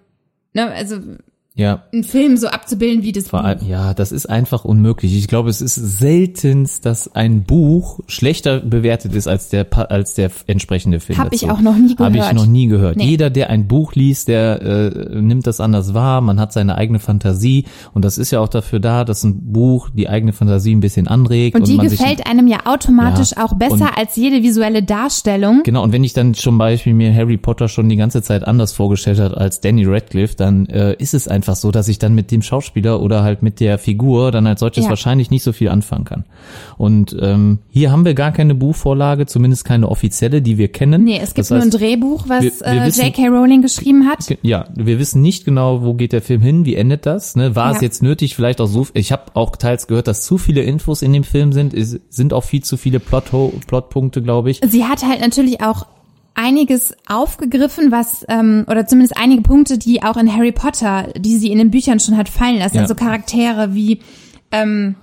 ne, 0.53 0.69
also 0.71 0.97
ja, 1.55 1.83
einen 1.93 2.03
Film 2.03 2.35
so 2.37 2.47
abzubilden 2.47 3.03
wie 3.03 3.11
das 3.11 3.27
Vor 3.27 3.43
Buch. 3.43 3.67
ja, 3.67 3.93
das 3.93 4.11
ist 4.11 4.25
einfach 4.27 4.65
unmöglich. 4.65 5.15
Ich 5.15 5.27
glaube, 5.27 5.49
es 5.49 5.61
ist 5.61 5.75
seltenst, 5.75 6.85
dass 6.85 7.13
ein 7.15 7.43
Buch 7.43 7.99
schlechter 8.07 8.59
bewertet 8.59 9.13
ist 9.13 9.27
als 9.27 9.49
der 9.49 9.67
als 9.91 10.15
der 10.15 10.31
entsprechende 10.47 10.99
Film. 10.99 11.19
Hab 11.19 11.31
ich 11.33 11.49
auch 11.49 11.61
noch 11.61 11.75
nie 11.75 11.95
Habe 11.97 12.09
ich 12.15 12.21
gehört. 12.21 12.33
noch 12.35 12.45
nie 12.47 12.67
gehört. 12.67 12.97
Nee. 12.97 13.05
Jeder, 13.05 13.29
der 13.29 13.49
ein 13.51 13.67
Buch 13.67 13.93
liest, 13.93 14.29
der 14.29 14.61
äh, 14.61 15.21
nimmt 15.21 15.45
das 15.45 15.59
anders 15.59 15.93
wahr. 15.93 16.21
Man 16.21 16.39
hat 16.39 16.53
seine 16.53 16.75
eigene 16.75 16.97
Fantasie 16.99 17.65
und 17.93 18.03
das 18.03 18.17
ist 18.17 18.31
ja 18.31 18.39
auch 18.39 18.49
dafür 18.49 18.79
da, 18.79 19.05
dass 19.05 19.23
ein 19.23 19.51
Buch 19.53 19.89
die 19.93 20.09
eigene 20.09 20.33
Fantasie 20.33 20.73
ein 20.73 20.79
bisschen 20.79 21.07
anregt 21.07 21.55
Und 21.55 21.67
die 21.67 21.75
man 21.75 21.87
gefällt 21.87 22.25
einem 22.25 22.47
ja 22.47 22.65
automatisch 22.65 23.31
Ja, 23.37 23.45
auch 23.45 23.53
besser 23.53 23.73
und- 23.75 23.97
als 23.97 24.15
jede 24.15 24.41
visuelle 24.41 24.81
Darstellung. 24.81 25.61
Genau, 25.63 25.83
und 25.83 25.91
wenn 25.93 26.03
ich 26.03 26.13
dann 26.13 26.33
zum 26.33 26.57
Beispiel 26.57 26.93
mir 26.93 27.13
Harry 27.13 27.37
Potter 27.37 27.67
schon 27.67 27.89
die 27.89 27.95
ganze 27.95 28.21
Zeit 28.23 28.43
anders 28.47 28.73
vorgestellt 28.73 29.19
hat 29.19 29.37
als 29.37 29.61
Danny 29.61 29.85
Radcliffe, 29.85 30.35
dann 30.35 30.65
äh, 30.65 30.93
ist 30.95 31.13
es 31.13 31.27
einfach 31.43 31.57
so, 31.57 31.71
dass 31.71 31.89
ich 31.89 31.99
dann 31.99 32.15
mit 32.15 32.31
dem 32.31 32.41
Schauspieler 32.41 33.01
oder 33.01 33.21
halt 33.21 33.43
mit 33.43 33.59
der 33.59 33.77
Figur 33.77 34.31
dann 34.31 34.47
als 34.47 34.61
solches 34.61 34.85
Ja. 34.85 34.89
wahrscheinlich 34.89 35.29
nicht 35.29 35.43
so 35.43 35.51
viel 35.51 35.67
anfangen 35.67 36.05
kann. 36.05 36.23
Und 36.77 37.15
ähm, 37.19 37.59
hier 37.69 37.91
haben 37.91 38.05
wir 38.05 38.13
gar 38.13 38.31
keine 38.31 38.55
Buchvorlage, 38.55 39.25
zumindest 39.25 39.65
keine 39.65 39.89
offizielle, 39.89 40.41
die 40.41 40.57
wir 40.57 40.69
kennen. 40.69 41.03
Nee, 41.03 41.17
es 41.21 41.33
gibt 41.33 41.39
Das 41.39 41.49
nur 41.49 41.61
ein 41.61 41.69
Drehbuch, 41.69 42.29
was 42.29 42.43
wir- 42.43 42.51
wir 42.61 42.81
äh, 42.83 42.85
wissen- 42.87 43.03
J.K. 43.05 43.27
Rowling 43.27 43.61
geschrieben 43.61 44.07
hat. 44.07 44.37
Ja, 44.41 44.65
wir 44.73 44.99
wissen 44.99 45.21
nicht 45.21 45.43
genau, 45.43 45.83
wo 45.83 45.95
geht 45.95 46.13
der 46.13 46.21
Film 46.21 46.41
hin, 46.41 46.63
wie 46.65 46.75
endet 46.75 47.05
das. 47.05 47.35
Ne? 47.35 47.55
War 47.57 47.71
Ja. 47.71 47.75
es 47.75 47.81
jetzt 47.81 48.01
nötig, 48.01 48.35
vielleicht 48.37 48.61
auch 48.61 48.67
so, 48.67 48.87
ich 48.93 49.11
habe 49.11 49.23
auch 49.33 49.57
teils 49.57 49.87
gehört, 49.87 50.07
dass 50.07 50.23
zu 50.23 50.37
viele 50.37 50.61
Infos 50.61 51.01
in 51.01 51.11
dem 51.11 51.25
Film 51.25 51.51
sind, 51.51 51.73
es 51.73 51.99
sind 52.09 52.31
auch 52.31 52.45
viel 52.45 52.63
zu 52.63 52.77
viele 52.77 53.01
Plot 53.01 53.25
Plotpunkte, 53.67 54.21
glaube 54.21 54.49
ich. 54.49 54.61
Sie 54.65 54.85
hat 54.85 55.03
halt 55.05 55.19
natürlich 55.19 55.61
auch 55.61 55.85
einiges 56.35 56.95
aufgegriffen, 57.07 57.91
was 57.91 58.25
ähm, 58.27 58.65
oder 58.67 58.87
zumindest 58.87 59.17
einige 59.17 59.41
Punkte, 59.41 59.77
die 59.77 60.03
auch 60.03 60.17
in 60.17 60.33
Harry 60.33 60.51
Potter, 60.51 61.09
die 61.17 61.37
sie 61.37 61.51
in 61.51 61.57
den 61.57 61.71
Büchern 61.71 61.99
schon 61.99 62.17
hat 62.17 62.29
fallen 62.29 62.57
lassen. 62.57 62.77
Ja. 62.77 62.81
Also 62.81 62.95
Charaktere 62.95 63.73
wie 63.73 63.99
ähm, 64.51 64.95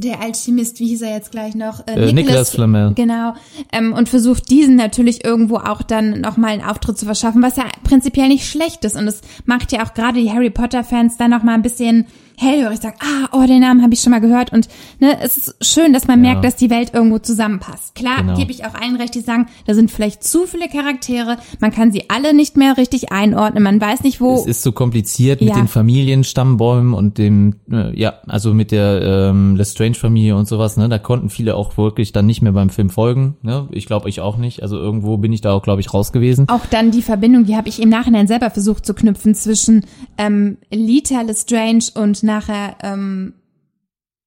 der 0.00 0.20
Alchemist, 0.22 0.80
wie 0.80 0.88
hieß 0.88 1.02
er 1.02 1.14
jetzt 1.14 1.30
gleich 1.30 1.54
noch? 1.54 1.86
Äh, 1.86 2.12
Nicolas 2.12 2.50
Flamel. 2.50 2.94
Genau. 2.94 3.34
Ähm, 3.70 3.92
und 3.92 4.08
versucht 4.08 4.50
diesen 4.50 4.76
natürlich 4.76 5.24
irgendwo 5.24 5.56
auch 5.56 5.82
dann 5.82 6.20
nochmal 6.20 6.52
einen 6.52 6.64
Auftritt 6.64 6.96
zu 6.96 7.04
verschaffen, 7.04 7.42
was 7.42 7.56
ja 7.56 7.64
prinzipiell 7.84 8.28
nicht 8.28 8.48
schlecht 8.48 8.84
ist. 8.84 8.96
Und 8.96 9.06
es 9.06 9.20
macht 9.44 9.72
ja 9.72 9.84
auch 9.84 9.92
gerade 9.92 10.20
die 10.20 10.30
Harry 10.30 10.50
Potter-Fans 10.50 11.18
dann 11.18 11.30
nochmal 11.30 11.54
ein 11.54 11.62
bisschen 11.62 12.06
hellhörig, 12.40 12.78
sagen, 12.80 12.96
ah, 13.00 13.28
oh, 13.32 13.46
den 13.46 13.60
Namen 13.60 13.82
habe 13.82 13.92
ich 13.94 14.00
schon 14.00 14.10
mal 14.12 14.20
gehört. 14.20 14.52
Und 14.52 14.68
ne, 14.98 15.18
es 15.22 15.36
ist 15.36 15.56
schön, 15.64 15.92
dass 15.92 16.06
man 16.06 16.24
Ja. 16.24 16.30
merkt, 16.32 16.44
dass 16.44 16.56
die 16.56 16.70
Welt 16.70 16.92
irgendwo 16.94 17.18
zusammenpasst. 17.18 17.94
Klar, 17.94 18.22
Genau. 18.22 18.34
gebe 18.36 18.50
ich 18.50 18.64
auch 18.64 18.74
allen 18.74 18.96
recht, 18.96 19.14
die 19.14 19.20
sagen, 19.20 19.46
da 19.66 19.74
sind 19.74 19.90
vielleicht 19.90 20.24
zu 20.24 20.46
viele 20.46 20.68
Charaktere, 20.68 21.36
man 21.60 21.70
kann 21.70 21.92
sie 21.92 22.04
alle 22.08 22.34
nicht 22.34 22.56
mehr 22.56 22.76
richtig 22.76 23.12
einordnen, 23.12 23.62
man 23.62 23.80
weiß 23.80 24.02
nicht, 24.02 24.20
wo 24.20 24.34
Es 24.34 24.46
ist 24.46 24.62
so 24.62 24.72
kompliziert 24.72 25.40
mit 25.40 25.50
Ja. 25.50 25.56
den 25.56 25.68
Familienstammbäumen 25.68 26.94
und 26.94 27.18
dem, 27.18 27.56
äh, 27.70 27.98
ja, 27.98 28.14
also 28.26 28.54
mit 28.54 28.70
der 28.72 29.02
ähm, 29.30 29.56
Lestrange-Familie 29.56 30.36
und 30.36 30.48
sowas, 30.48 30.76
ne? 30.76 30.88
Da 30.88 30.98
konnten 30.98 31.28
viele 31.30 31.54
auch 31.56 31.76
wirklich 31.76 32.12
dann 32.12 32.26
nicht 32.26 32.42
mehr 32.42 32.52
beim 32.52 32.70
Film 32.70 32.90
folgen. 32.90 33.36
Ne? 33.42 33.68
Ich 33.70 33.86
glaube, 33.86 34.08
ich 34.08 34.20
auch 34.20 34.36
nicht. 34.36 34.62
Also 34.62 34.76
irgendwo 34.78 35.16
bin 35.16 35.32
ich 35.32 35.40
da 35.40 35.52
auch, 35.52 35.62
glaube 35.62 35.80
ich, 35.80 35.92
raus 35.94 36.12
gewesen. 36.12 36.48
Auch 36.48 36.66
dann 36.66 36.90
die 36.90 37.02
Verbindung, 37.02 37.44
die 37.44 37.56
habe 37.56 37.68
ich 37.68 37.80
im 37.82 37.88
Nachhinein 37.88 38.26
selber 38.26 38.50
versucht 38.50 38.84
zu 38.86 38.94
knüpfen 38.94 39.34
zwischen 39.34 39.84
ähm, 40.18 40.56
Lita 40.70 41.20
Lestrange 41.22 41.84
und 41.94 42.22
nachher, 42.30 42.76
ähm, 42.82 43.34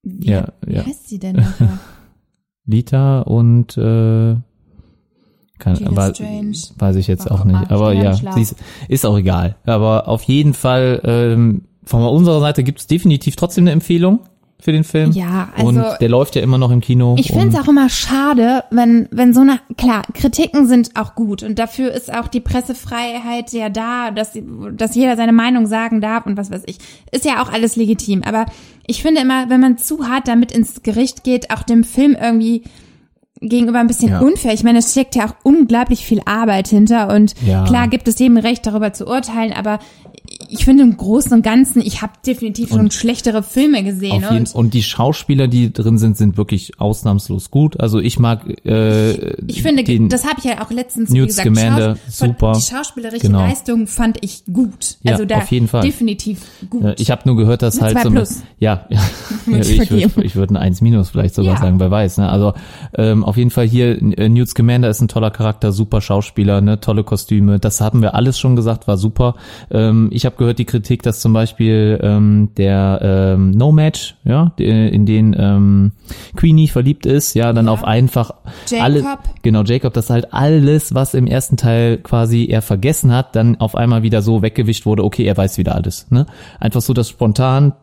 wie, 0.04 0.28
Ja, 0.32 0.50
wie 0.66 0.76
ja. 0.76 0.86
heißt 0.86 1.08
sie 1.10 1.20
denn 1.20 1.36
nachher? 1.38 1.80
Lita 2.66 3.22
und 3.22 3.78
äh, 3.78 4.36
kann, 5.60 5.86
aber, 5.88 6.12
weiß 6.12 6.96
ich 6.98 7.08
jetzt 7.08 7.30
Oh, 7.30 7.36
auch 7.36 7.46
nicht. 7.46 7.62
ich 7.62 7.72
Aber 7.72 7.94
ja 7.94 8.12
ist, 8.38 8.56
ist 8.90 9.06
auch 9.06 9.18
egal. 9.18 9.56
Aber 9.66 10.08
auf 10.08 10.24
jeden 10.24 10.54
Fall, 10.54 11.02
ähm, 11.04 11.64
von 11.86 12.04
unserer 12.04 12.40
Seite 12.40 12.64
gibt 12.64 12.80
es 12.80 12.88
definitiv 12.88 13.36
trotzdem 13.36 13.66
eine 13.66 13.72
Empfehlung 13.72 14.20
für 14.64 14.72
den 14.72 14.84
Film. 14.84 15.12
Ja, 15.12 15.50
also- 15.58 15.68
Und 15.70 15.84
der 16.00 16.10
läuft 16.10 16.36
ja 16.36 16.42
immer 16.42 16.58
noch 16.58 16.72
im 16.72 16.80
Kino. 16.82 17.16
Ich 17.20 17.28
finde 17.32 17.50
es 17.50 17.56
auch 17.56 17.68
immer 17.68 17.90
schade, 17.90 18.64
wenn, 18.72 19.08
wenn 19.12 19.34
so 19.34 19.42
eine, 19.42 19.60
klar, 19.78 20.04
Kritiken 20.14 20.68
sind 20.68 20.92
auch 20.96 21.16
gut 21.16 21.44
und 21.44 21.60
dafür 21.60 21.92
ist 21.92 22.14
auch 22.14 22.28
die 22.28 22.40
Pressefreiheit 22.40 23.52
ja 23.52 23.70
da, 23.70 24.12
dass, 24.12 24.32
dass 24.72 24.96
jeder 24.96 25.16
seine 25.18 25.34
Meinung 25.34 25.68
sagen 25.68 26.02
darf 26.02 26.26
und 26.26 26.38
was 26.38 26.50
weiß 26.52 26.64
ich. 26.66 26.78
Ist 27.12 27.26
ja 27.26 27.44
auch 27.44 27.52
alles 27.52 27.76
legitim. 27.76 28.24
Aber 28.24 28.46
ich 28.88 29.02
finde 29.02 29.22
immer, 29.22 29.50
wenn 29.50 29.60
man 29.62 29.78
zu 29.78 30.08
hart 30.08 30.28
damit 30.28 30.52
ins 30.52 30.82
Gericht 30.84 31.24
geht, 31.24 31.52
auch 31.52 31.64
dem 31.64 31.84
Film 31.84 32.16
irgendwie 32.20 32.64
gegenüber 33.42 33.80
ein 33.80 33.88
bisschen 33.88 34.10
Ja. 34.10 34.20
unfair. 34.20 34.54
Ich 34.54 34.64
meine, 34.64 34.80
es 34.80 34.92
steckt 34.92 35.16
ja 35.16 35.26
auch 35.28 35.36
unglaublich 35.44 36.06
viel 36.06 36.22
Arbeit 36.26 36.68
hinter 36.68 37.14
und 37.14 37.34
Ja. 37.46 37.64
klar 37.66 37.88
gibt 37.88 38.08
es 38.08 38.20
jedem 38.20 38.38
Recht, 38.38 38.66
darüber 38.66 38.94
zu 38.94 39.06
urteilen, 39.08 39.54
aber 39.54 39.80
ich 40.50 40.66
finde 40.66 40.84
im 40.84 40.96
Großen 40.98 41.34
und 41.34 41.42
Ganzen, 41.44 41.82
ich 41.82 42.02
habe 42.02 42.14
definitiv 42.26 42.70
schon 42.70 42.92
schlechtere 42.92 43.44
Filme 43.44 43.84
gesehen 43.84 44.22
jeden, 44.22 44.38
und 44.38 44.56
und 44.56 44.74
die 44.74 44.84
Schauspieler, 44.84 45.48
die 45.48 45.74
drin 45.74 45.98
sind, 45.98 46.16
sind 46.16 46.38
wirklich 46.38 46.80
ausnahmslos 46.80 47.50
gut. 47.52 47.80
Also 47.80 48.00
ich 48.00 48.20
mag 48.20 48.42
äh, 48.66 49.34
ich 49.48 49.62
finde, 49.64 49.84
den, 49.84 50.10
das 50.10 50.24
habe 50.26 50.36
ich 50.38 50.46
ja 50.46 50.64
auch 50.64 50.70
letztens 50.72 51.10
Newt 51.10 51.28
gesagt, 51.28 51.48
Scamander, 51.56 51.96
Schaus- 51.96 52.18
super. 52.18 52.54
Die 52.56 52.62
schauspielerische 52.62 53.22
Genau. 53.28 53.40
Leistung 53.40 53.88
fand 53.88 54.18
ich 54.22 54.44
gut. 54.52 54.98
Ja, 55.02 55.14
also 55.14 55.26
da 55.26 55.38
auf 55.40 55.52
jeden 55.52 55.68
Fall. 55.68 55.82
definitiv 55.82 56.40
gut. 56.70 57.00
Ich 57.00 57.10
habe 57.12 57.24
nur 57.26 57.36
gehört, 57.36 57.62
dass 57.64 57.80
Eine 57.80 57.96
halt 57.96 58.04
so 58.04 58.12
plus. 58.12 58.44
ja, 58.60 58.86
ja, 58.90 59.00
ich 59.60 59.80
ich 59.80 59.90
würde 59.92 60.24
ich 60.24 60.36
würd 60.36 60.52
ein 60.52 60.58
1 60.58 60.82
minus 60.82 61.10
vielleicht 61.10 61.36
sogar 61.36 61.58
sagen, 61.58 61.80
wer 61.80 61.90
weiß. 61.92 62.18
Ne? 62.20 62.30
Also 62.30 62.54
ähm, 62.96 63.24
auf 63.34 63.38
jeden 63.38 63.50
Fall 63.50 63.66
hier 63.68 64.00
äh, 64.20 64.30
Newt 64.30 64.48
Scamander 64.48 64.90
ist 64.90 65.02
ein 65.02 65.08
toller 65.08 65.32
Charakter, 65.32 65.72
super 65.72 66.02
Schauspieler, 66.02 66.62
ne, 66.62 66.80
tolle 66.80 67.04
Kostüme. 67.04 67.58
Das 67.58 67.82
haben 67.82 68.04
wir 68.04 68.14
alles 68.14 68.38
schon 68.38 68.56
gesagt, 68.56 68.88
war 68.88 68.96
super. 68.98 69.34
Ähm, 69.72 70.10
ich 70.12 70.28
habe 70.28 70.36
gehört 70.36 70.60
die 70.60 70.66
Kritik, 70.66 71.02
dass 71.02 71.20
zum 71.20 71.34
Beispiel 71.34 72.00
ähm, 72.04 72.50
der 72.58 73.00
ähm, 73.02 73.50
No 73.50 73.72
Match, 73.72 74.16
ja, 74.24 74.52
der- 74.60 74.92
in 74.94 75.08
den 75.08 75.36
ähm, 75.38 75.94
Queenie 76.36 76.68
verliebt 76.68 77.08
ist, 77.08 77.34
ja, 77.34 77.52
dann 77.54 77.68
auf 77.70 77.84
einfach 77.84 78.36
Jacob. 78.70 78.86
alle, 78.86 79.04
genau 79.42 79.64
Jacob, 79.64 79.94
dass 79.96 80.12
halt 80.12 80.32
alles, 80.32 80.94
was 80.94 81.16
im 81.16 81.26
ersten 81.26 81.58
Teil 81.58 81.98
quasi 81.98 82.46
er 82.46 82.62
vergessen 82.62 83.12
hat, 83.12 83.36
dann 83.36 83.60
auf 83.60 83.74
einmal 83.76 84.04
wieder 84.04 84.22
so 84.22 84.44
weggewischt 84.44 84.86
wurde. 84.86 85.04
Okay, 85.04 85.24
er 85.24 85.36
weiß 85.36 85.58
wieder 85.58 85.74
alles. 85.74 86.06
Ne? 86.12 86.28
Einfach 86.60 86.82
so, 86.82 86.94
dass 86.94 87.10
spontan 87.10 87.74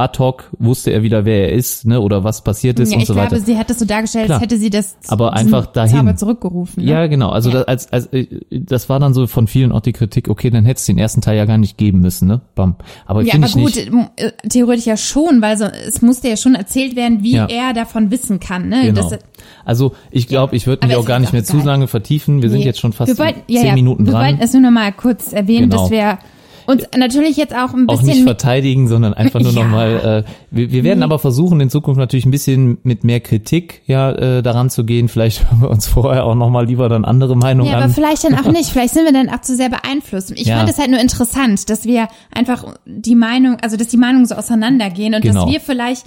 ad 0.00 0.16
hoc 0.20 0.48
wusste 0.60 0.92
er 0.92 1.02
wieder, 1.02 1.24
wer 1.24 1.48
er 1.50 1.52
ist, 1.54 1.84
ne, 1.84 2.00
oder 2.00 2.22
was 2.22 2.42
passiert 2.44 2.78
ist 2.78 2.90
ja, 2.92 2.96
und 2.96 3.02
ich 3.02 3.08
so 3.08 3.14
glaube, 3.14 3.32
weiter. 3.32 3.42
sie 3.44 3.58
hat 3.58 3.68
es 3.68 3.80
so 3.80 3.84
dargestellt, 3.84 4.26
Klar. 4.26 4.36
als 4.38 4.44
hätte 4.44 4.56
sie 4.56 4.70
das 4.70 4.96
Aber 5.08 5.32
einfach 5.32 5.66
dahin. 5.66 5.96
Zauber 5.96 6.14
zurückgerufen. 6.14 6.84
Ne? 6.84 6.88
Ja, 6.90 7.06
genau. 7.08 7.30
Also 7.30 7.50
Ja. 7.50 7.64
Das, 7.64 7.66
als, 7.88 7.92
als 7.92 8.06
äh, 8.12 8.26
das 8.50 8.88
war 8.88 9.00
dann 9.00 9.12
so 9.12 9.26
von 9.26 9.48
vielen 9.48 9.72
auch 9.72 9.80
die 9.80 9.92
Kritik. 9.92 10.28
Okay, 10.28 10.50
dann 10.50 10.64
hätte 10.64 10.78
es 10.78 10.86
den 10.86 10.98
ersten 10.98 11.20
Teil 11.20 11.36
ja 11.36 11.46
gar 11.46 11.58
nicht 11.58 11.76
geben 11.78 11.98
müssen, 11.98 12.28
ne? 12.28 12.40
Bam. 12.54 12.76
Aber 13.06 13.22
Ja, 13.22 13.32
finde 13.32 13.48
aber 13.48 13.58
ich 13.58 13.74
gut, 13.76 13.92
nicht. 13.92 14.10
äh, 14.16 14.30
theoretisch 14.48 14.86
ja 14.86 14.96
schon, 14.96 15.42
weil 15.42 15.56
so, 15.58 15.64
es 15.64 16.00
musste 16.00 16.28
ja 16.28 16.36
schon 16.36 16.54
erzählt 16.54 16.94
werden, 16.94 17.24
wie 17.24 17.32
Ja. 17.32 17.46
er 17.46 17.72
davon 17.74 18.12
wissen 18.12 18.38
kann. 18.38 18.68
Ne? 18.68 18.82
Genau. 18.92 19.10
Das, 19.10 19.18
Also 19.64 19.94
ich 20.12 20.28
glaube, 20.28 20.54
ich 20.54 20.68
würde 20.68 20.86
mich 20.86 20.94
auch 20.96 21.04
gar 21.06 21.18
nicht 21.18 21.30
auch 21.30 21.32
mehr 21.32 21.42
zu 21.44 21.54
egal. 21.56 21.66
lange 21.66 21.88
vertiefen. 21.88 22.40
Wir 22.40 22.50
sind 22.50 22.60
Nee. 22.60 22.66
jetzt 22.66 22.78
schon 22.78 22.92
fast 22.92 23.08
wir 23.10 23.18
wollten, 23.18 23.40
zehn 23.52 23.74
Minuten 23.74 24.06
wir 24.06 24.12
dran. 24.12 24.26
wollten 24.26 24.42
es 24.42 24.52
nur 24.52 24.62
noch 24.62 24.70
mal 24.70 24.92
kurz 24.92 25.32
erwähnen, 25.32 25.68
Genau. 25.70 25.82
dass 25.82 25.90
wir 25.90 26.18
uns 26.68 26.84
natürlich 26.96 27.36
jetzt 27.38 27.54
auch 27.54 27.72
ein 27.72 27.88
auch 27.88 27.94
bisschen 27.98 28.06
nicht 28.08 28.22
verteidigen, 28.24 28.88
sondern 28.88 29.14
einfach 29.14 29.40
nur 29.40 29.52
Ja. 29.54 29.62
nochmal, 29.64 30.24
äh, 30.26 30.30
wir, 30.50 30.70
wir 30.70 30.84
werden 30.84 31.02
aber 31.02 31.18
versuchen, 31.18 31.60
in 31.60 31.70
Zukunft 31.70 31.98
natürlich 31.98 32.26
ein 32.26 32.30
bisschen 32.30 32.76
mit 32.82 33.04
mehr 33.04 33.20
Kritik 33.20 33.80
ja 33.86 34.12
äh, 34.12 34.42
daran 34.42 34.68
zu 34.68 34.84
gehen. 34.84 35.08
Vielleicht 35.08 35.44
hören 35.50 35.62
wir 35.62 35.70
uns 35.70 35.86
vorher 35.88 36.24
auch 36.26 36.34
nochmal 36.34 36.66
lieber 36.66 36.88
dann 36.90 37.06
andere 37.06 37.36
Meinungen 37.36 37.70
Ja, 37.70 37.76
aber 37.78 37.86
an. 37.86 37.90
vielleicht 37.92 38.24
dann 38.24 38.34
auch 38.34 38.52
nicht. 38.52 38.68
Vielleicht 38.70 38.92
sind 38.92 39.06
wir 39.06 39.12
dann 39.14 39.30
auch 39.30 39.40
zu 39.40 39.56
sehr 39.56 39.70
beeinflusst. 39.70 40.30
Ich 40.32 40.46
Ja. 40.46 40.58
fand 40.58 40.68
es 40.70 40.78
halt 40.78 40.90
nur 40.90 41.00
interessant, 41.00 41.70
dass 41.70 41.86
wir 41.86 42.08
einfach 42.34 42.64
die 42.84 43.14
Meinung, 43.14 43.56
also 43.62 43.76
dass 43.78 43.88
die 43.88 43.96
Meinungen 43.96 44.26
so 44.26 44.34
auseinandergehen 44.34 45.14
und 45.14 45.22
Genau. 45.22 45.44
dass 45.46 45.50
wir 45.52 45.60
vielleicht 45.60 46.04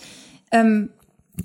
ähm, 0.52 0.90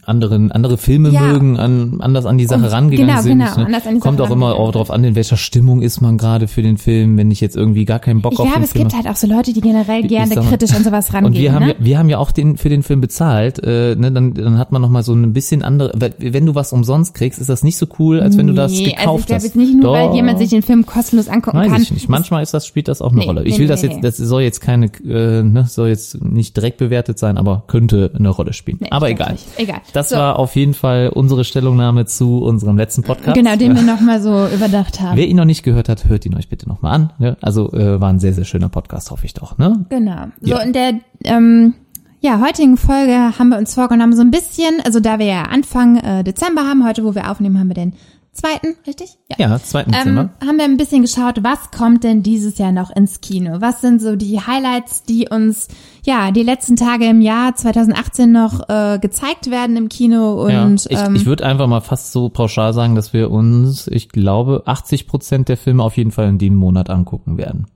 anderen 0.05 0.53
andere 0.53 0.77
Filme 0.79 1.11
Ja. 1.11 1.21
mögen, 1.23 1.59
an, 1.59 1.97
anders 2.01 2.27
an 2.27 2.39
die 2.39 2.47
Sache 2.47 2.65
Und- 2.65 2.73
rangegangen 2.73 3.09
genau, 3.11 3.23
sind. 3.23 3.39
genau, 3.39 3.57
ne? 3.57 3.67
anders 3.67 3.87
an 3.87 3.95
die 3.95 4.01
Kommt 4.01 4.19
Sache 4.19 4.29
auch 4.29 4.33
immer 4.35 4.55
auch 4.57 4.73
drauf 4.73 4.91
an, 4.91 5.05
in 5.05 5.15
welcher 5.15 5.37
Stimmung 5.37 5.83
ist 5.83 6.01
man 6.01 6.19
gerade 6.19 6.49
für 6.49 6.63
den 6.63 6.77
Film, 6.79 7.17
wenn 7.17 7.31
ich 7.31 7.41
jetzt 7.41 7.57
irgendwie 7.57 7.85
gar 7.85 7.99
keinen 7.99 8.21
Bock 8.23 8.33
ich 8.35 8.39
auf 8.41 8.53
den 8.53 8.63
es 8.63 8.73
Film 8.73 8.85
gibt 8.89 8.97
halt 8.97 9.09
auch 9.09 9.17
so 9.17 9.27
Leute, 9.27 9.53
die 9.53 9.61
generell 9.61 10.03
gerne 10.07 10.35
mal- 10.35 10.45
kritisch 10.45 10.73
an 10.75 10.85
sowas 10.85 11.13
rangehen. 11.15 11.33
Und 11.35 11.39
wir 11.41 11.53
haben, 11.53 11.67
ne? 11.67 11.75
ja, 11.79 11.85
wir 11.85 11.99
haben 11.99 12.09
ja 12.09 12.19
auch 12.19 12.31
den, 12.33 12.57
für 12.57 12.69
den 12.69 12.83
Film 12.83 13.01
bezahlt, 13.01 13.59
äh, 13.65 13.95
ne, 13.97 14.13
dann, 14.13 14.35
dann 14.35 14.59
hat 14.59 14.73
man 14.73 14.83
noch 14.83 14.91
mal 14.91 15.03
so 15.03 15.13
ein 15.15 15.33
bisschen 15.33 15.63
andere, 15.63 15.93
weil 15.97 16.15
wenn 16.19 16.47
du 16.47 16.55
was 16.55 16.73
umsonst 16.73 17.15
kriegst, 17.15 17.41
ist 17.41 17.49
das 17.49 17.63
nicht 17.63 17.79
so 17.79 17.87
cool, 17.99 18.21
als 18.21 18.37
wenn 18.37 18.47
du 18.47 18.53
das 18.55 18.73
nee, 18.73 18.85
gekauft 18.91 19.07
also 19.07 19.19
ich 19.21 19.27
glaube 19.27 19.43
jetzt 19.45 19.57
nicht 19.57 19.75
nur, 19.83 19.93
weil 19.93 20.09
Doch. 20.09 20.15
jemand 20.15 20.39
sich 20.39 20.51
den 20.51 20.63
Film 20.63 20.85
kostenlos 20.87 21.29
angucken 21.29 21.59
Weiß 21.59 21.71
kann. 21.73 21.83
ich 21.83 21.91
nicht. 21.93 22.09
Manchmal 22.09 22.43
ist 22.43 22.53
das, 22.55 22.67
spielt 22.67 22.89
das 22.89 23.01
auch 23.03 23.11
eine 23.13 23.21
Nee, 23.21 23.27
Rolle. 23.27 23.45
Ich 23.45 23.59
will 23.59 23.67
nee, 23.67 23.71
das 23.73 23.83
jetzt, 23.83 24.03
das 24.03 24.17
soll 24.17 24.43
jetzt 24.43 24.61
keine, 24.61 24.87
äh, 25.07 25.43
ne, 25.43 25.65
soll 25.69 25.89
jetzt 25.89 26.23
nicht 26.23 26.57
direkt 26.57 26.79
bewertet 26.79 27.19
sein, 27.19 27.39
aber 27.39 27.65
könnte 27.67 28.11
eine 28.17 28.29
Rolle 28.31 28.53
spielen. 28.53 28.79
Aber 28.91 29.09
egal. 29.11 29.33
nicht. 29.33 29.47
Egal. 29.57 29.81
Das 29.93 30.11
So. 30.11 30.17
war 30.17 30.39
auf 30.39 30.57
jeden 30.57 30.75
Fall 30.75 31.09
unsere 31.09 31.45
Stellungnahme 31.45 32.07
zu 32.07 32.39
unserem 32.39 32.77
letzten 32.77 33.03
Podcast. 33.03 33.35
Genau, 33.35 33.57
den 33.57 33.75
wir 33.75 33.83
nochmal 33.95 34.21
so 34.21 34.47
überdacht 34.49 35.01
haben. 35.01 35.17
Wer 35.17 35.27
ihn 35.29 35.37
noch 35.37 35.45
nicht 35.45 35.63
gehört 35.63 35.89
hat, 35.89 36.05
hört 36.07 36.27
ihn 36.27 36.35
euch 36.35 36.49
bitte 36.49 36.69
nochmal 36.69 36.95
an. 36.95 37.13
Ne? 37.19 37.37
Also 37.41 37.73
äh, 37.73 38.01
war 38.01 38.09
ein 38.11 38.19
sehr, 38.19 38.33
sehr 38.35 38.45
schöner 38.45 38.69
Podcast, 38.69 39.11
hoffe 39.11 39.27
ich 39.27 39.35
doch. 39.35 39.59
Ne? 39.59 39.87
Genau. 39.89 40.27
So 40.41 40.51
Ja. 40.51 40.59
in 40.61 40.73
der 40.73 40.93
ähm, 41.25 41.75
ja, 42.21 42.41
heutigen 42.41 42.77
Folge 42.77 43.39
haben 43.39 43.49
wir 43.51 43.59
uns 43.59 43.75
vorgenommen, 43.75 44.15
so 44.17 44.23
ein 44.23 44.31
bisschen, 44.31 44.81
also 44.85 45.01
da 45.01 45.19
wir 45.19 45.27
ja 45.27 45.43
Anfang 45.45 45.97
äh, 45.99 46.25
Dezember 46.25 46.63
haben, 46.63 46.85
heute 46.87 47.05
wo 47.05 47.15
wir 47.15 47.31
aufnehmen, 47.31 47.59
haben 47.59 47.69
wir 47.69 47.75
den 47.75 47.93
zweiten, 48.33 48.75
richtig? 48.87 49.17
Ja, 49.39 49.59
2. 49.59 49.85
Dezember. 49.85 50.31
Ähm, 50.43 50.47
haben 50.47 50.57
wir 50.59 50.65
ein 50.65 50.77
bisschen 50.77 51.03
geschaut, 51.03 51.43
was 51.43 51.71
kommt 51.71 52.05
denn 52.05 52.23
dieses 52.23 52.59
Jahr 52.59 52.73
noch 52.73 52.91
ins 52.95 53.21
Kino? 53.23 53.61
Was 53.61 53.81
sind 53.81 54.03
so 54.03 54.15
die 54.17 54.41
Highlights, 54.41 55.05
die 55.05 55.29
uns 55.31 55.69
ja 56.07 56.31
die 56.31 56.43
letzten 56.43 56.77
Tage 56.77 57.05
im 57.07 57.21
Jahr 57.21 57.55
2018 57.55 58.33
noch 58.33 58.69
äh, 58.69 58.99
gezeigt 58.99 59.51
werden 59.51 59.77
im 59.77 59.89
Kino 59.89 60.43
und 60.45 60.51
ja, 60.51 60.71
ich, 60.89 60.99
ähm, 61.07 61.15
ich 61.17 61.27
würde 61.27 61.45
einfach 61.45 61.67
mal 61.67 61.81
fast 61.83 62.13
so 62.13 62.29
pauschal 62.31 62.73
sagen, 62.73 62.95
dass 62.95 63.13
wir 63.13 63.31
uns, 63.31 63.87
ich 63.89 64.09
glaube, 64.09 64.63
80 64.65 65.07
Prozent 65.07 65.49
der 65.49 65.57
Filme 65.57 65.83
auf 65.83 65.97
jeden 65.97 66.13
Fall 66.13 66.29
in 66.29 66.39
dem 66.39 66.55
Monat 66.55 66.89
angucken 66.89 67.37
werden. 67.37 67.67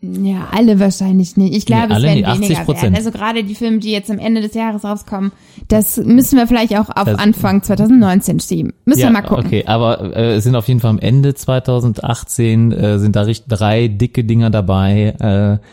Ja, 0.00 0.46
alle 0.52 0.78
wahrscheinlich 0.78 1.36
nicht. 1.36 1.56
Ich 1.56 1.66
glaube, 1.66 1.88
Nee, 1.88 1.94
es 1.96 2.02
werden 2.04 2.38
nicht, 2.40 2.50
weniger 2.52 2.60
80%. 2.60 2.82
werden. 2.82 2.94
Also 2.94 3.10
gerade 3.10 3.42
die 3.42 3.56
Filme, 3.56 3.78
die 3.78 3.90
jetzt 3.90 4.08
am 4.12 4.20
Ende 4.20 4.40
des 4.42 4.54
Jahres 4.54 4.84
rauskommen, 4.84 5.32
das 5.66 5.96
müssen 5.96 6.38
wir 6.38 6.46
vielleicht 6.46 6.72
auch 6.78 6.88
auf 6.88 7.02
Das- 7.06 7.18
Anfang 7.18 7.64
2019 7.64 8.38
schieben. 8.38 8.74
Müssen 8.84 9.00
wir 9.00 9.10
mal 9.10 9.22
gucken. 9.22 9.46
okay, 9.46 9.64
aber 9.66 10.14
äh, 10.16 10.34
es 10.36 10.44
sind 10.44 10.54
auf 10.54 10.68
jeden 10.68 10.78
Fall 10.78 10.90
am 10.90 11.00
Ende 11.00 11.34
2018 11.34 12.70
äh, 12.72 12.98
sind 13.00 13.16
da 13.16 13.22
richt- 13.22 13.46
drei 13.48 13.88
dicke 13.88 14.22
Dinger 14.24 14.50
dabei. 14.50 15.14
Äh, 15.18 15.66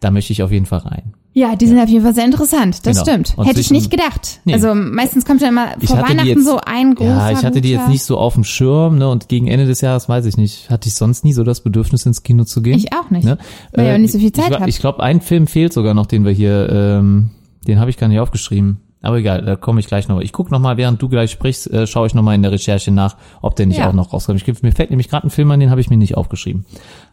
da 0.00 0.10
möchte 0.10 0.32
ich 0.32 0.42
auf 0.42 0.50
jeden 0.50 0.66
Fall 0.66 0.80
rein. 0.80 1.14
Ja, 1.34 1.54
die 1.54 1.66
sind 1.66 1.78
auf 1.78 1.88
jeden 1.88 2.02
Fall 2.02 2.14
sehr 2.14 2.24
interessant. 2.24 2.84
Das 2.86 2.96
Genau. 2.98 3.10
stimmt. 3.10 3.34
Und 3.36 3.46
Hätte 3.46 3.60
ich 3.60 3.70
nicht 3.70 3.90
gedacht. 3.90 4.40
Nee. 4.44 4.54
Also 4.54 4.74
meistens 4.74 5.24
kommt 5.24 5.40
ja 5.40 5.48
immer 5.48 5.68
Ich 5.80 5.88
vor 5.88 5.98
Weihnachten 5.98 6.26
jetzt- 6.26 6.44
so 6.44 6.58
ein 6.64 6.94
großer 6.96 7.10
Ja, 7.10 7.30
ich 7.30 7.44
hatte 7.44 7.60
die 7.60 7.70
jetzt 7.70 7.88
nicht 7.88 8.02
so 8.02 8.18
auf 8.18 8.34
dem 8.34 8.42
Schirm, 8.44 8.98
ne? 8.98 9.08
Und 9.08 9.28
gegen 9.28 9.46
Ende 9.46 9.66
des 9.66 9.80
Jahres 9.80 10.08
weiß 10.08 10.24
ich 10.24 10.36
nicht, 10.36 10.68
hatte 10.68 10.88
ich 10.88 10.94
sonst 10.94 11.24
nie 11.24 11.32
so 11.32 11.44
das 11.44 11.60
Bedürfnis 11.60 12.06
ins 12.06 12.22
Kino 12.24 12.42
zu 12.44 12.60
gehen. 12.60 12.76
Ich 12.78 12.92
auch 12.92 13.10
nicht. 13.10 13.24
Ne? 13.24 13.38
Weil 13.72 13.86
ich 13.86 13.94
auch 13.94 13.98
nicht 13.98 14.12
so 14.12 14.18
viel 14.18 14.32
Zeit 14.32 14.46
ich, 14.46 14.52
wa- 14.52 14.60
hab. 14.60 14.68
Ich 14.68 14.78
glaube, 14.80 15.02
ein 15.02 15.20
Film 15.20 15.46
fehlt 15.46 15.72
sogar 15.72 15.94
noch, 15.94 16.06
den 16.06 16.24
wir 16.24 16.32
hier, 16.32 16.68
ähm, 16.72 17.30
den 17.68 17.78
habe 17.78 17.90
ich 17.90 17.98
gar 17.98 18.08
nicht 18.08 18.18
aufgeschrieben. 18.18 18.78
Aber 19.00 19.18
egal, 19.18 19.42
da 19.44 19.54
komme 19.54 19.78
ich 19.78 19.86
gleich 19.86 20.08
noch. 20.08 20.20
Ich 20.20 20.32
gucke 20.32 20.50
noch 20.50 20.58
mal, 20.58 20.76
während 20.76 21.00
du 21.00 21.08
gleich 21.08 21.30
sprichst, 21.30 21.70
äh, 21.72 21.86
schaue 21.86 22.08
ich 22.08 22.14
noch 22.14 22.22
mal 22.24 22.34
in 22.34 22.42
der 22.42 22.50
Recherche 22.50 22.90
nach, 22.90 23.16
ob 23.42 23.54
der 23.54 23.66
nicht 23.66 23.78
Ja. 23.78 23.88
auch 23.88 23.92
noch 23.92 24.12
rauskommt. 24.12 24.42
Ich, 24.44 24.62
mir 24.62 24.72
fällt 24.72 24.90
nämlich 24.90 25.08
gerade 25.08 25.28
ein 25.28 25.30
Film 25.30 25.48
an, 25.52 25.60
den 25.60 25.70
habe 25.70 25.80
ich 25.80 25.88
mir 25.88 25.96
nicht 25.96 26.16
aufgeschrieben. 26.16 26.64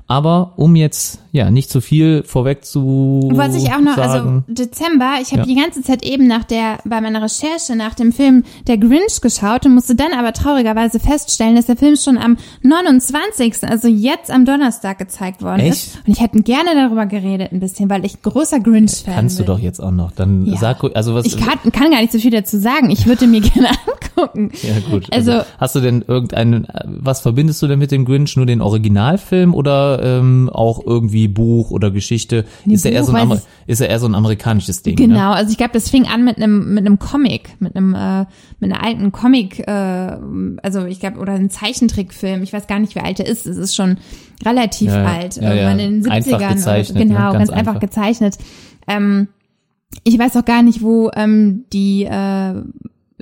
Aber 0.07 0.53
um 0.57 0.75
jetzt 0.75 1.19
ja 1.31 1.49
nicht 1.49 1.69
zu 1.71 1.81
viel 1.81 2.23
vorweg 2.23 2.63
zu 2.63 3.27
Was 3.33 3.55
ich 3.55 3.73
auch 3.73 3.79
noch, 3.81 3.95
sagen, 3.95 4.43
also 4.47 4.53
Dezember, 4.53 5.13
ich 5.19 5.31
habe 5.31 5.39
Ja. 5.41 5.45
die 5.47 5.55
ganze 5.55 5.81
Zeit 5.81 6.05
eben 6.05 6.27
nach 6.27 6.43
der, 6.43 6.77
bei 6.85 7.01
meiner 7.01 7.23
Recherche 7.23 7.75
nach 7.75 7.95
dem 7.95 8.13
Film 8.13 8.43
Der 8.67 8.77
Grinch 8.77 9.19
geschaut 9.21 9.65
und 9.65 9.73
musste 9.73 9.95
dann 9.95 10.13
aber 10.13 10.31
traurigerweise 10.33 10.99
feststellen, 10.99 11.55
dass 11.55 11.65
der 11.65 11.75
Film 11.75 11.95
schon 11.95 12.17
am 12.19 12.37
29., 12.61 13.63
also 13.63 13.87
jetzt 13.87 14.29
am 14.31 14.45
Donnerstag 14.45 14.99
gezeigt 14.99 15.41
worden 15.41 15.61
Echt? 15.61 15.71
ist. 15.87 15.97
Und 16.05 16.13
ich 16.13 16.21
hätte 16.21 16.41
gerne 16.43 16.69
darüber 16.75 17.05
geredet 17.07 17.51
ein 17.51 17.59
bisschen, 17.59 17.89
weil 17.89 18.05
ich 18.05 18.21
großer 18.21 18.59
Grinch-Fan 18.59 19.13
kannst 19.15 19.39
du 19.39 19.43
bin. 19.43 19.53
doch 19.53 19.59
jetzt 19.59 19.79
auch 19.81 19.91
noch. 19.91 20.11
Dann 20.11 20.45
Ja. 20.45 20.57
sag, 20.57 20.83
also 20.95 21.15
was 21.15 21.25
Ich 21.25 21.37
kann, 21.37 21.59
kann 21.71 21.89
gar 21.91 21.99
nicht 22.01 22.11
so 22.11 22.19
viel 22.19 22.31
dazu 22.31 22.59
sagen. 22.59 22.89
Ich 22.91 23.07
würde 23.07 23.25
mir 23.27 23.41
gerne 23.53 23.69
angucken. 23.87 24.51
Ja 24.63 24.75
gut. 24.89 25.11
Also- 25.11 25.31
Also, 25.31 25.45
hast 25.57 25.75
du 25.75 25.79
denn 25.79 26.03
irgendeinen, 26.07 26.67
was 26.85 27.21
verbindest 27.21 27.61
du 27.61 27.67
denn 27.67 27.79
mit 27.79 27.91
dem 27.91 28.05
Grinch? 28.05 28.35
Nur 28.37 28.45
den 28.45 28.61
Originalfilm 28.61 29.53
oder 29.53 30.01
ähm, 30.03 30.49
auch 30.53 30.85
irgendwie 30.85 31.27
Buch 31.27 31.71
oder 31.71 31.91
Geschichte? 31.91 32.45
Nee, 32.65 32.75
ist 32.75 32.85
er 32.85 32.91
eher 32.91 33.03
so 33.03 33.13
ein, 33.13 33.29
Buch 33.29 33.39
ist 33.67 33.81
er 33.81 33.89
eher 33.89 33.99
so 33.99 34.05
ein 34.07 34.15
amerikanisches 34.15 34.83
Ding? 34.83 34.95
Ne? 34.99 35.07
Genau, 35.07 35.31
also 35.31 35.51
ich 35.51 35.57
glaube, 35.57 35.73
das 35.73 35.89
fing 35.89 36.07
an 36.07 36.23
mit 36.23 36.37
einem 36.37 36.73
mit 36.73 36.85
einem 36.85 36.99
Comic, 36.99 37.49
mit 37.59 37.75
einem 37.75 37.93
äh, 37.95 38.25
mit 38.59 38.71
einer 38.71 38.83
alten 38.83 39.11
Comic, 39.11 39.59
äh, 39.67 39.71
also 40.61 40.85
ich 40.85 40.99
glaube 40.99 41.19
oder 41.19 41.33
ein 41.33 41.49
Zeichentrickfilm. 41.49 42.43
Ich 42.43 42.53
weiß 42.53 42.67
gar 42.67 42.79
nicht, 42.79 42.95
wie 42.95 42.99
alt 42.99 43.19
er 43.19 43.25
ist. 43.27 43.45
Es 43.47 43.57
ist 43.57 43.75
schon 43.75 43.97
relativ 44.45 44.87
Ja, 44.91 45.05
alt, 45.05 45.37
Ja, 45.37 45.53
ja. 45.53 45.71
in 45.71 45.77
den 45.77 46.11
Einfach 46.11 46.39
70ern. 46.39 46.53
gezeichnet, 46.53 46.97
ne? 46.97 47.05
genau, 47.07 47.19
Ganz 47.31 47.33
ganz, 47.33 47.49
einfach 47.49 47.75
einfach. 47.75 47.79
gezeichnet. 47.81 48.37
Ähm, 48.87 49.27
ich 50.03 50.19
weiß 50.19 50.35
auch 50.37 50.45
gar 50.45 50.61
nicht, 50.61 50.81
wo 50.81 51.09
ähm, 51.15 51.65
die 51.71 52.03
äh, 52.03 52.53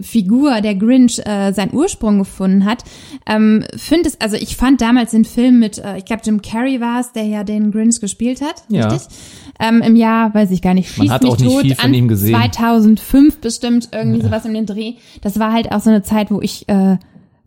Figur 0.01 0.62
der 0.62 0.75
Grinch 0.75 1.19
äh, 1.25 1.51
seinen 1.53 1.73
Ursprung 1.73 2.19
gefunden 2.19 2.65
hat. 2.65 2.83
Ähm, 3.27 3.63
find 3.77 4.05
es, 4.07 4.19
also 4.19 4.35
ich 4.35 4.55
fand 4.55 4.81
damals 4.81 5.12
den 5.12 5.23
Film 5.25 5.59
mit, 5.59 5.77
äh, 5.77 5.97
ich 5.97 6.05
glaube 6.05 6.23
Jim 6.25 6.41
Carrey 6.41 6.81
war 6.81 7.00
es, 7.00 7.12
der 7.12 7.23
ja 7.25 7.43
den 7.43 7.71
Grinch 7.71 8.00
gespielt 8.01 8.41
hat, 8.41 8.63
Ja. 8.69 8.88
richtig? 8.88 9.15
Ähm, 9.59 9.81
Im 9.83 9.95
Jahr, 9.95 10.33
weiß 10.33 10.50
ich 10.51 10.62
gar 10.63 10.73
nicht, 10.73 10.97
Man 10.97 11.05
schießt 11.05 11.13
hat 11.13 11.23
mich 11.23 11.31
auch 11.31 11.38
nicht 11.38 11.59
viel 11.62 11.75
von 11.75 11.85
an 11.85 11.93
ihm 11.93 12.07
gesehen. 12.07 12.33
2005 12.33 13.38
bestimmt, 13.39 13.89
irgendwie 13.91 14.21
sowas 14.21 14.45
um 14.45 14.53
den 14.53 14.65
Dreh. 14.65 14.93
Das 15.21 15.38
war 15.39 15.53
halt 15.53 15.71
auch 15.71 15.79
so 15.79 15.91
eine 15.91 16.01
Zeit, 16.01 16.31
wo 16.31 16.41
ich 16.41 16.67
äh, 16.69 16.97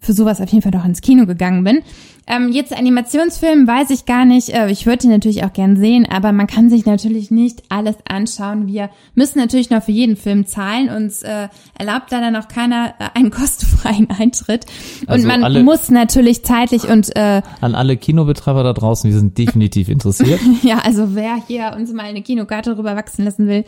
für 0.06 0.12
sowas 0.14 0.40
auf 0.40 0.48
jeden 0.50 0.62
Fall 0.62 0.72
doch 0.72 0.84
ins 0.84 1.00
Kino 1.02 1.26
gegangen 1.26 1.64
bin. 1.64 1.80
Ähm, 2.28 2.50
jetzt 2.50 2.76
Animationsfilm 2.76 3.68
weiß 3.68 3.90
ich 3.90 4.04
gar 4.04 4.25
nicht. 4.25 4.48
Äh, 4.48 4.68
ich 4.70 4.84
würde 4.86 5.04
ihn 5.04 5.10
natürlich 5.10 5.44
auch 5.44 5.52
gern 5.52 5.76
sehen, 5.76 6.06
aber 6.10 6.32
man 6.32 6.48
kann 6.48 6.70
sich 6.70 6.84
natürlich 6.84 7.30
nicht 7.30 7.62
alles 7.68 7.94
anschauen. 8.08 8.66
Wir 8.66 8.90
müssen 9.14 9.38
natürlich 9.38 9.70
noch 9.70 9.82
für 9.84 9.92
jeden 9.92 10.16
Film 10.16 10.44
zahlen. 10.44 10.88
Uns 10.88 11.22
äh, 11.22 11.48
erlaubt 11.78 12.10
leider 12.10 12.32
noch 12.32 12.48
keiner 12.48 12.94
äh, 12.98 13.16
einen 13.16 13.30
kostenfreien 13.30 14.08
Eintritt. 14.18 14.64
Und 15.02 15.08
Also 15.10 15.26
man 15.28 15.44
alle- 15.44 15.62
muss 15.62 15.88
natürlich 15.88 16.44
zeitlich 16.44 16.88
und 16.88 17.14
äh, 17.14 17.42
An 17.60 17.76
alle 17.76 17.96
Kinobetreiber 17.96 18.64
da 18.64 18.72
draußen, 18.72 19.08
wir 19.08 19.16
sind 19.18 19.38
definitiv 19.38 19.88
interessiert. 19.88 20.40
ja, 20.62 20.78
also 20.78 21.14
wer 21.14 21.36
hier 21.46 21.75
uns 21.76 21.92
mal 21.92 22.06
eine 22.06 22.22
Kinokarte 22.22 22.75
drüber 22.75 22.96
wachsen 22.96 23.25
lassen 23.25 23.46
will. 23.46 23.64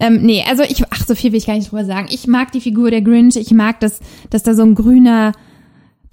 Ähm, 0.00 0.22
nee, 0.22 0.42
also 0.48 0.62
ich, 0.62 0.82
ach, 0.90 1.04
so 1.06 1.14
viel 1.14 1.32
will 1.32 1.38
ich 1.38 1.46
gar 1.46 1.54
nicht 1.54 1.70
drüber 1.70 1.84
sagen. 1.84 2.06
Ich 2.10 2.26
mag 2.26 2.50
die 2.52 2.60
Figur 2.62 2.90
der 2.90 3.02
Grinch. 3.02 3.36
Ich 3.36 3.50
mag, 3.52 3.78
dass, 3.80 4.00
dass 4.30 4.42
da 4.42 4.54
so 4.54 4.62
ein 4.62 4.74
grüner 4.74 5.32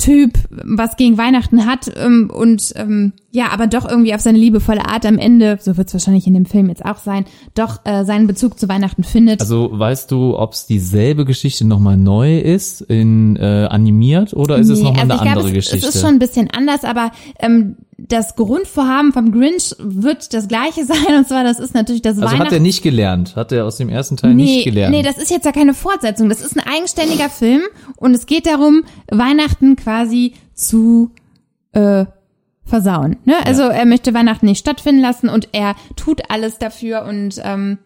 Typ 0.02 0.32
was 0.50 0.98
gegen 0.98 1.20
Weihnachten 1.20 1.68
hat 1.68 1.92
ähm, 1.96 2.32
und 2.34 2.74
ähm, 2.76 3.14
ja, 3.30 3.50
aber 3.52 3.68
doch 3.68 3.88
irgendwie 3.88 4.16
auf 4.16 4.22
seine 4.22 4.40
liebevolle 4.40 4.86
Art 4.88 5.06
am 5.06 5.20
Ende, 5.20 5.60
so 5.62 5.78
wird 5.78 5.90
es 5.90 5.94
wahrscheinlich 5.94 6.26
in 6.26 6.34
dem 6.34 6.48
Film 6.48 6.70
jetzt 6.70 6.84
auch 6.84 6.98
sein, 6.98 7.26
doch 7.54 7.86
äh, 7.86 8.04
seinen 8.04 8.26
Bezug 8.26 8.58
zu 8.58 8.68
Weihnachten 8.68 9.04
findet. 9.04 9.42
Also 9.42 9.70
weißt 9.72 10.10
du, 10.10 10.38
ob 10.40 10.54
es 10.54 10.66
dieselbe 10.66 11.24
Geschichte 11.24 11.68
nochmal 11.68 11.98
neu 11.98 12.40
ist, 12.40 12.82
in 12.82 13.36
äh, 13.36 13.68
animiert, 13.70 14.34
oder 14.34 14.58
ist 14.58 14.70
es 14.70 14.80
Nee, 14.80 14.86
nochmal 14.86 15.04
also 15.04 15.14
eine 15.14 15.22
ich 15.22 15.22
andere 15.22 15.44
glaube, 15.44 15.58
es, 15.60 15.66
Geschichte? 15.66 15.88
Es 15.88 15.96
ist 15.96 16.02
schon 16.02 16.16
ein 16.16 16.20
bisschen 16.20 16.50
anders, 16.50 16.84
aber 16.84 17.12
ähm, 17.40 17.76
das 18.08 18.36
Grundvorhaben 18.36 19.14
vom 19.14 19.32
Grinch 19.32 19.76
wird 19.80 20.34
das 20.34 20.48
gleiche 20.48 20.86
sein 20.86 21.16
und 21.18 21.28
zwar 21.28 21.44
das 21.44 21.60
ist 21.60 21.74
natürlich 21.74 22.02
das 22.02 22.18
also 22.18 22.28
Weihnachten. 22.28 22.46
hat 22.46 22.54
er 22.54 22.60
nicht 22.60 22.82
gelernt, 22.82 23.36
hat 23.36 23.52
er 23.52 23.66
aus 23.66 23.78
dem 23.78 23.90
ersten 23.90 24.18
Teil 24.18 24.34
nicht 24.34 24.66
gelernt. 24.66 24.96
Nee, 24.96 25.04
das 25.04 25.18
ist 25.18 25.30
jetzt 25.30 25.46
ja 25.46 25.52
keine 25.52 25.74
Fortsetzung. 25.74 26.30
Das 26.30 26.42
ist 26.42 26.58
ein 26.58 26.66
eigenständiger 26.68 27.30
Film 27.30 27.62
und 27.98 28.14
es 28.14 28.26
geht 28.26 28.46
darum, 28.46 28.84
Weihnachten 29.10 29.76
quasi 29.76 30.34
zu 30.54 31.12
äh, 31.74 32.06
versauen. 32.66 33.18
Ne? 33.26 33.36
Also 33.46 33.64
er 33.64 33.86
möchte 33.86 34.14
Weihnachten 34.14 34.46
nicht 34.46 34.60
stattfinden 34.60 35.02
lassen 35.02 35.30
und 35.30 35.50
er 35.52 35.76
tut 35.96 36.30
alles 36.30 36.58
dafür 36.58 37.04
und 37.04 37.42
ähm, 37.44 37.78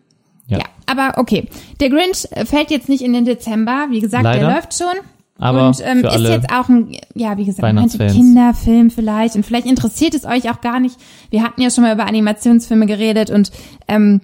ja. 0.48 0.60
Ja. 0.60 0.66
aber 0.86 1.18
okay. 1.18 1.48
Der 1.80 1.90
Grinch 1.90 2.28
fällt 2.46 2.70
jetzt 2.70 2.88
nicht 2.88 3.04
in 3.04 3.14
den 3.14 3.26
Dezember. 3.26 3.88
Wie 3.90 4.00
gesagt, 4.00 4.24
Leider. 4.24 4.46
der 4.46 4.56
läuft 4.56 4.76
schon. 4.76 4.94
Aber 5.38 5.68
und 5.68 5.82
ähm, 5.84 6.06
ist 6.06 6.20
jetzt 6.22 6.52
auch 6.52 6.70
ein, 6.70 6.96
ja, 7.14 7.38
wie 7.38 7.46
gesagt, 7.46 7.64
ein. 7.64 7.90
Kinderfilm 7.90 8.90
vielleicht. 8.90 9.36
Und 9.36 9.46
vielleicht 9.46 9.68
interessiert 9.68 10.14
es 10.14 10.26
euch 10.26 10.50
auch 10.50 10.62
gar 10.62 10.80
nicht. 10.80 10.98
Wir 11.30 11.44
hatten 11.44 11.62
ja 11.62 11.70
schon 11.70 11.84
mal 11.84 11.94
über 11.94 12.08
Animationsfilme 12.08 12.86
geredet 12.86 13.30
und 13.30 13.52
ähm, 13.88 14.22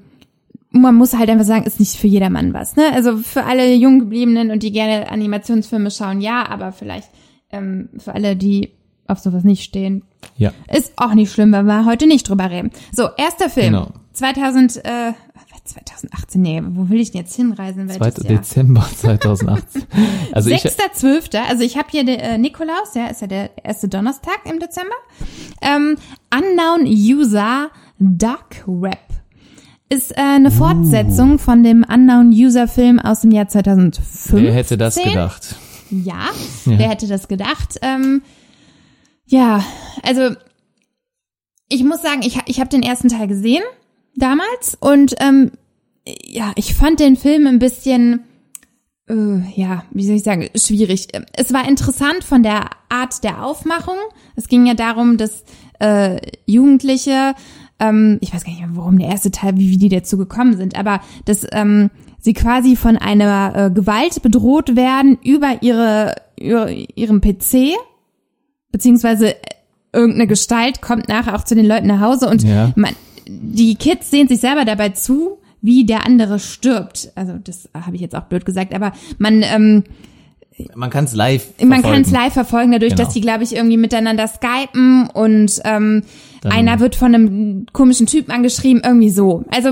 man 0.72 0.96
muss 0.96 1.14
halt 1.18 1.30
einfach 1.30 1.46
sagen, 1.46 1.66
ist 1.66 1.82
nicht 1.82 1.98
für 1.98 2.08
jedermann 2.08 2.54
was. 2.54 2.78
Ne? 2.78 2.84
Also 2.94 3.18
für 3.18 3.44
alle 3.44 3.74
Junggebliebenen 3.74 4.52
und 4.52 4.64
die 4.64 4.72
gerne 4.72 5.12
Animationsfilme 5.12 5.92
schauen, 5.92 6.22
ja, 6.22 6.48
aber 6.48 6.72
vielleicht 6.72 7.10
ähm, 7.52 7.90
für 7.98 8.16
alle, 8.16 8.38
die 8.38 8.72
auf 9.06 9.20
sowas 9.20 9.44
nicht 9.44 9.64
stehen, 9.64 10.04
ja. 10.38 10.54
ist 10.74 10.94
auch 10.96 11.14
nicht 11.14 11.34
schlimm, 11.34 11.52
wenn 11.52 11.66
wir 11.66 11.86
heute 11.86 12.08
nicht 12.08 12.30
drüber 12.30 12.50
reden. 12.50 12.72
So, 12.94 13.10
erster 13.18 13.50
Film. 13.50 13.74
Genau. 13.74 13.88
2000, 14.14 14.78
äh, 14.78 15.14
2018, 15.74 16.42
nee, 16.42 16.62
wo 16.64 16.90
will 16.90 17.00
ich 17.00 17.12
denn 17.12 17.22
jetzt 17.22 17.36
hinreisen? 17.36 17.90
2. 17.90 18.00
Welches 18.00 18.24
Jahr? 18.24 18.34
Dezember 18.38 18.88
2018. 18.98 19.84
Also 20.32 20.50
ich, 20.50 20.64
6.12. 20.64 21.38
Also 21.50 21.64
ich 21.64 21.78
habe 21.78 21.88
hier 21.92 22.04
den, 22.06 22.20
äh, 22.20 22.38
Nikolaus, 22.38 22.94
ja, 22.96 23.08
ist 23.08 23.22
ja 23.22 23.28
der 23.28 23.50
erste 23.64 23.88
Donnerstag 23.88 24.40
im 24.46 24.60
Dezember. 24.60 24.96
Ähm, 25.62 25.98
Unknown 26.34 26.86
User 26.88 27.70
Dark 28.00 28.64
Web 28.68 28.98
ist 29.90 30.12
äh, 30.18 30.22
eine 30.22 30.52
Fortsetzung 30.52 31.38
von 31.40 31.64
dem 31.64 31.84
Unknown 31.88 32.30
User 32.32 32.68
Film 32.68 33.00
aus 33.00 33.22
dem 33.22 33.32
Jahr 33.32 33.48
2005. 33.48 34.32
wer 34.32 34.54
hätte 34.54 34.78
das 34.78 34.96
gedacht? 34.96 35.56
Ja, 35.90 36.14
Ja. 36.66 36.78
wer 36.78 36.90
hätte 36.90 37.08
das 37.08 37.28
gedacht? 37.28 37.78
Ähm, 37.82 38.22
ja, 39.26 39.64
also 40.04 40.36
ich 41.68 41.84
muss 41.84 42.02
sagen, 42.02 42.22
ich, 42.24 42.40
ich 42.46 42.60
habe 42.60 42.70
den 42.70 42.84
ersten 42.84 43.10
Teil 43.10 43.28
gesehen 43.28 43.64
damals 44.16 44.78
und 44.80 45.16
ähm, 45.20 45.52
ja, 46.08 46.52
ich 46.56 46.74
fand 46.74 47.00
den 47.00 47.16
Film 47.16 47.48
ein 47.48 47.60
bisschen, 47.60 48.22
äh, 49.10 49.40
ja, 49.56 49.84
wie 49.92 50.06
soll 50.06 50.16
ich 50.16 50.24
sagen, 50.24 50.50
schwierig. 50.56 51.08
Es 51.34 51.54
war 51.54 51.68
interessant 51.68 52.24
von 52.24 52.44
der 52.44 52.70
Art 52.90 53.24
der 53.24 53.46
Aufmachung. 53.46 53.98
Es 54.36 54.48
ging 54.48 54.66
ja 54.66 54.74
darum, 54.74 55.18
dass 55.18 55.44
äh, 55.80 56.18
Jugendliche, 56.46 57.34
ähm, 57.80 58.18
ich 58.22 58.34
weiß 58.34 58.44
gar 58.44 58.52
nicht 58.52 58.62
mehr, 58.62 58.70
warum 58.74 58.98
der 59.00 59.10
erste 59.10 59.32
Teil, 59.32 59.58
wie, 59.58 59.70
wie 59.70 59.78
die 59.78 59.90
dazu 59.90 60.18
gekommen 60.18 60.56
sind, 60.58 60.78
aber 60.78 61.02
dass 61.26 61.46
ähm, 61.52 61.90
sie 62.20 62.34
quasi 62.34 62.76
von 62.76 62.98
einer 62.98 63.54
äh, 63.68 63.72
Gewalt 63.72 64.22
bedroht 64.22 64.76
werden 64.76 65.18
über 65.24 65.62
ihre, 65.62 66.16
über 66.40 66.70
ihren 66.70 67.22
PC, 67.22 67.76
beziehungsweise 68.72 69.36
irgendeine 69.94 70.28
Gestalt 70.28 70.82
kommt 70.82 71.10
nachher 71.10 71.36
auch 71.36 71.44
zu 71.44 71.56
den 71.56 71.66
Leuten 71.66 71.88
nach 71.88 72.00
Hause 72.00 72.30
und 72.30 72.44
Ja. 72.44 72.72
man, 72.76 72.96
die 73.28 73.76
Kids 73.76 74.10
sehen 74.10 74.28
sich 74.28 74.40
selber 74.40 74.66
dabei 74.66 74.90
zu, 74.90 75.38
wie 75.62 75.86
der 75.86 76.06
andere 76.06 76.40
stirbt. 76.40 77.12
Also 77.16 77.34
das 77.44 77.70
habe 77.74 77.96
ich 77.96 78.02
jetzt 78.02 78.16
auch 78.16 78.24
blöd 78.24 78.46
gesagt, 78.46 78.74
aber 78.74 78.94
man 79.18 79.44
ähm, 79.44 79.84
Man 80.76 80.90
kann 80.90 81.06
es 81.06 81.14
live 81.14 81.46
man 81.60 81.82
verfolgen. 81.82 81.94
kann 81.94 82.02
es 82.04 82.12
live 82.12 82.34
verfolgen, 82.34 82.72
dadurch, 82.72 82.94
Genau. 82.96 83.04
dass 83.06 83.14
die, 83.14 83.22
glaube 83.22 83.44
ich, 83.44 83.56
irgendwie 83.56 83.78
miteinander 83.78 84.28
skypen 84.28 85.08
und 85.14 85.62
ähm, 85.66 86.04
Dann- 86.42 86.52
einer 86.54 86.80
wird 86.80 86.96
von 86.96 87.14
einem 87.14 87.66
komischen 87.72 88.08
Typen 88.08 88.32
angeschrieben, 88.32 88.82
irgendwie 88.84 89.10
so. 89.12 89.44
Also 89.52 89.70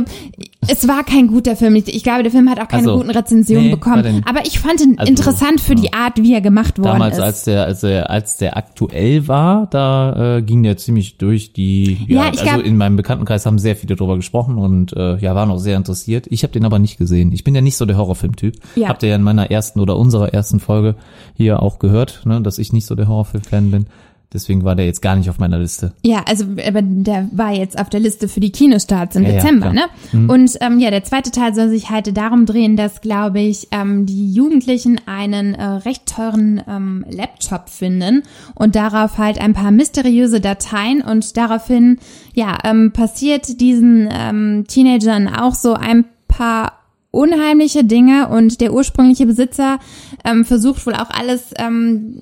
es 0.68 0.88
war 0.88 1.04
kein 1.04 1.28
guter 1.28 1.56
Film. 1.56 1.76
Ich, 1.76 2.04
glaube, 2.04 2.22
der 2.22 2.32
Film 2.32 2.48
hat 2.50 2.60
auch 2.60 2.68
keine 2.68 2.84
Also, 2.88 2.98
guten 2.98 3.10
Rezensionen 3.10 3.66
nee, 3.66 3.72
bekommen. 3.72 4.22
Aber 4.30 4.46
ich 4.46 4.60
fand 4.60 4.80
ihn 4.82 4.94
Also, 5.00 5.10
interessant 5.10 5.62
für 5.62 5.74
die 5.74 5.94
Art, 5.94 6.22
wie 6.22 6.34
er 6.34 6.42
gemacht 6.42 6.78
worden 6.78 6.88
Damals, 7.00 7.18
ist. 7.18 7.24
als 7.24 7.44
der, 7.46 7.66
als 7.66 7.80
der, 7.82 8.10
als 8.12 8.38
der 8.38 8.56
aktuell 8.56 9.28
war, 9.28 9.68
da 9.72 10.38
äh, 10.38 10.42
ging 10.44 10.62
der 10.62 10.78
ziemlich 10.78 11.18
durch 11.18 11.54
die. 11.54 11.98
Ja, 12.08 12.26
Ja, 12.26 12.32
ich 12.34 12.40
also 12.42 12.54
glaub- 12.54 12.64
in 12.66 12.78
meinem 12.78 12.98
Bekanntenkreis 12.98 13.46
haben 13.48 13.58
sehr 13.58 13.76
viele 13.76 13.96
drüber 13.96 14.16
gesprochen 14.16 14.58
und 14.60 14.94
äh, 14.96 15.18
ja, 15.18 15.34
waren 15.34 15.50
auch 15.50 15.58
sehr 15.58 15.76
interessiert. 15.78 16.28
Ich 16.30 16.44
habe 16.44 16.54
den 16.54 16.66
aber 16.66 16.78
nicht 16.78 16.98
gesehen. 17.00 17.32
Ich 17.32 17.44
bin 17.44 17.56
ja 17.56 17.62
nicht 17.62 17.78
so 17.78 17.86
der 17.88 17.98
Horrorfilm-Typ. 17.98 18.56
Ja. 18.76 18.90
Habt 18.90 19.02
ihr 19.02 19.10
ja 19.10 19.16
in 19.16 19.24
meiner 19.24 19.50
ersten 19.50 19.80
oder 19.80 19.98
unserer 19.98 20.34
ersten 20.36 20.60
Folge 20.60 20.96
hier 21.34 21.64
auch 21.64 21.80
gehört, 21.80 22.22
ne, 22.26 22.42
dass 22.42 22.60
ich 22.60 22.74
nicht 22.74 22.86
so 22.86 22.94
der 22.94 23.08
Horrorfilm-Fan 23.08 23.72
bin. 23.72 23.86
Deswegen 24.32 24.64
war 24.64 24.76
der 24.76 24.86
jetzt 24.86 25.02
gar 25.02 25.16
nicht 25.16 25.28
auf 25.32 25.40
meiner 25.40 25.58
Liste. 25.58 25.94
Ja, 26.06 26.24
also 26.28 26.46
aber 26.68 26.84
der 26.84 27.28
war 27.32 27.52
jetzt 27.52 27.80
auf 27.80 27.90
der 27.90 28.00
Liste 28.00 28.28
für 28.28 28.40
die 28.40 28.52
Kinostarts 28.52 29.16
im 29.16 29.24
Ja, 29.24 29.30
ja, 29.30 29.36
Dezember, 29.38 29.72
klar. 29.72 29.90
ne? 30.14 30.28
Und 30.32 30.56
ähm, 30.62 30.80
ja, 30.80 30.92
der 30.92 31.04
zweite 31.04 31.32
Teil 31.32 31.56
soll 31.56 31.70
sich 31.70 31.90
halt 31.90 32.16
darum 32.16 32.46
drehen, 32.46 32.76
dass, 32.78 33.02
glaube 33.02 33.40
ich, 33.40 33.70
ähm, 33.72 34.06
die 34.06 34.32
Jugendlichen 34.32 35.02
einen 35.08 35.56
äh, 35.56 35.64
recht 35.66 36.06
teuren 36.06 36.62
ähm, 36.68 37.06
Laptop 37.10 37.70
finden 37.70 38.22
und 38.54 38.76
darauf 38.76 39.18
halt 39.18 39.42
ein 39.42 39.54
paar 39.54 39.72
mysteriöse 39.72 40.40
Dateien 40.40 41.02
und 41.02 41.36
daraufhin, 41.36 41.98
ja, 42.36 42.56
ähm, 42.64 42.92
passiert 42.92 43.60
diesen 43.60 44.08
ähm, 44.12 44.66
Teenagern 44.68 45.28
auch 45.28 45.56
so 45.56 45.74
ein 45.74 46.06
paar 46.28 46.74
unheimliche 47.12 47.84
Dinge 47.84 48.28
und 48.28 48.62
der 48.62 48.72
ursprüngliche 48.74 49.26
Besitzer 49.26 49.80
ähm, 50.24 50.46
versucht 50.46 50.86
wohl 50.86 50.94
auch 50.94 51.10
alles 51.10 51.52
ähm, 51.58 52.22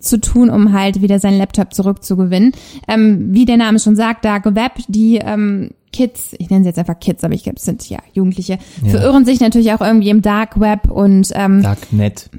zu 0.00 0.20
tun, 0.20 0.50
um 0.50 0.72
halt 0.72 1.02
wieder 1.02 1.18
seinen 1.18 1.38
Laptop 1.38 1.74
zurückzugewinnen. 1.74 2.52
Ähm, 2.88 3.28
wie 3.32 3.44
der 3.44 3.56
Name 3.56 3.78
schon 3.78 3.96
sagt, 3.96 4.24
Dark 4.24 4.44
Web, 4.54 4.72
die 4.88 5.16
ähm, 5.16 5.70
Kids, 5.92 6.34
ich 6.38 6.48
nenne 6.48 6.64
sie 6.64 6.68
jetzt 6.70 6.78
einfach 6.78 6.98
Kids, 6.98 7.22
aber 7.22 7.34
ich 7.34 7.42
glaube, 7.42 7.56
es 7.58 7.64
sind 7.64 7.88
ja 7.88 7.98
Jugendliche, 8.14 8.58
Ja. 8.82 8.88
verirren 8.90 9.24
sich 9.24 9.40
natürlich 9.40 9.72
auch 9.72 9.80
irgendwie 9.82 10.08
im 10.10 10.22
Dark 10.22 10.58
Web 10.58 10.90
und 10.90 11.28
ähm, 11.34 11.62
Darknet. 11.62 12.30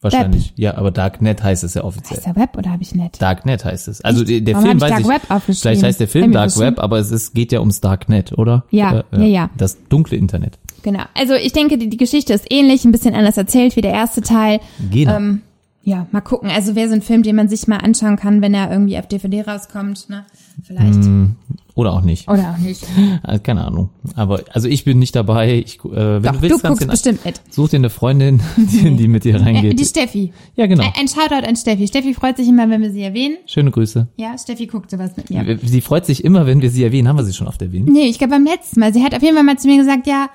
Wahrscheinlich. 0.00 0.52
Ja, 0.54 0.76
aber 0.76 0.92
Darknet 0.92 1.42
heißt 1.42 1.64
es 1.64 1.74
ja 1.74 1.82
offiziell. 1.82 2.18
heißt 2.18 2.26
der 2.26 2.36
Web 2.36 2.56
oder 2.56 2.70
habe 2.70 2.82
ich 2.82 2.94
nicht? 2.94 3.20
Darknet 3.20 3.64
heißt 3.64 3.88
es. 3.88 4.00
Also 4.00 4.22
Echt? 4.24 4.46
der, 4.46 4.54
Warum 4.54 4.66
Film 4.66 4.76
ich 4.76 4.82
weiß 4.82 4.90
Dark 4.90 5.00
ich. 5.00 5.08
Web 5.08 5.22
aufgeschrieben? 5.30 5.60
Vielleicht 5.60 5.82
heißt 5.82 6.00
der 6.00 6.08
Film 6.08 6.32
Dark? 6.32 6.56
Web, 6.58 6.78
aber 6.78 6.98
es 6.98 7.10
ist, 7.10 7.34
geht 7.34 7.50
ja 7.50 7.58
ums 7.58 7.80
Darknet, 7.80 8.38
oder? 8.38 8.64
Ja, 8.70 9.02
ja, 9.10 9.24
ja. 9.24 9.50
Das 9.56 9.76
dunkle 9.88 10.16
Internet. 10.16 10.58
Genau. 10.82 11.02
Also 11.14 11.34
ich 11.34 11.52
denke, 11.52 11.78
die, 11.78 11.88
die 11.90 11.96
Geschichte 11.96 12.32
ist 12.32 12.46
ähnlich, 12.48 12.84
ein 12.84 12.92
bisschen 12.92 13.16
anders 13.16 13.36
erzählt 13.36 13.74
wie 13.74 13.80
der 13.80 13.92
erste 13.92 14.20
Teil. 14.20 14.60
Genau. 14.92 15.16
Ähm, 15.16 15.42
ja, 15.88 16.06
mal 16.12 16.20
gucken. 16.20 16.50
Also 16.50 16.74
wäre 16.74 16.88
so 16.88 16.94
ein 16.94 17.02
Film, 17.02 17.22
den 17.22 17.34
man 17.36 17.48
sich 17.48 17.66
mal 17.66 17.78
anschauen 17.78 18.16
kann, 18.16 18.42
wenn 18.42 18.52
er 18.52 18.70
irgendwie 18.70 18.98
auf 18.98 19.06
DVD 19.08 19.42
rauskommt, 19.42 20.08
ne? 20.10 20.24
Vielleicht. 20.62 21.00
Oder 21.74 21.92
auch 21.92 22.02
nicht. 22.02 22.28
Oder 22.28 22.50
auch 22.54 22.58
nicht. 22.58 22.84
Also, 23.22 23.40
keine 23.42 23.64
Ahnung. 23.64 23.90
Aber 24.16 24.42
also 24.52 24.66
ich 24.68 24.84
bin 24.84 24.98
nicht 24.98 25.14
dabei. 25.14 25.54
Ich, 25.64 25.78
äh, 25.84 25.88
wenn 25.90 26.22
Doch, 26.22 26.32
du 26.32 26.36
du 26.38 26.42
willst, 26.42 26.62
kannst 26.62 26.80
guckst 26.80 26.82
du 27.06 27.10
bestimmt 27.12 27.24
mit. 27.24 27.40
Such 27.50 27.68
dir 27.70 27.76
eine 27.76 27.88
Freundin, 27.90 28.40
die, 28.56 28.96
die 28.96 29.08
mit 29.08 29.24
dir 29.24 29.36
Äh, 29.36 29.42
reingeht. 29.42 29.78
die 29.78 29.84
Steffi. 29.84 30.32
ja, 30.56 30.66
genau. 30.66 30.82
Ein, 30.82 30.92
ein 30.98 31.08
Shoutout 31.08 31.46
an 31.46 31.54
Steffi. 31.56 31.86
Steffi 31.86 32.12
freut 32.14 32.36
sich 32.36 32.48
immer, 32.48 32.68
wenn 32.68 32.82
wir 32.82 32.90
sie 32.90 33.02
erwähnen. 33.02 33.36
Schöne 33.46 33.70
Grüße. 33.70 34.08
Ja, 34.16 34.36
Steffi 34.36 34.66
guckt 34.66 34.90
sowas 34.90 35.12
mit 35.16 35.30
mir. 35.30 35.58
Sie 35.62 35.80
freut 35.80 36.04
sich 36.04 36.24
immer, 36.24 36.46
wenn 36.46 36.60
wir 36.60 36.70
sie 36.70 36.82
erwähnen. 36.84 37.06
Haben 37.08 37.16
wir 37.18 37.24
sie 37.24 37.32
schon 37.32 37.46
auf 37.46 37.56
der 37.56 37.68
Erwähnen? 37.68 37.92
Nee, 37.92 38.06
ich 38.08 38.18
glaube 38.18 38.32
beim 38.32 38.44
letzten 38.44 38.80
Mal. 38.80 38.92
Sie 38.92 39.02
hat 39.04 39.14
auf 39.14 39.22
jeden 39.22 39.36
Fall 39.36 39.44
mal 39.44 39.56
zu 39.58 39.68
mir 39.68 39.78
gesagt, 39.78 40.06
ja, 40.08 40.28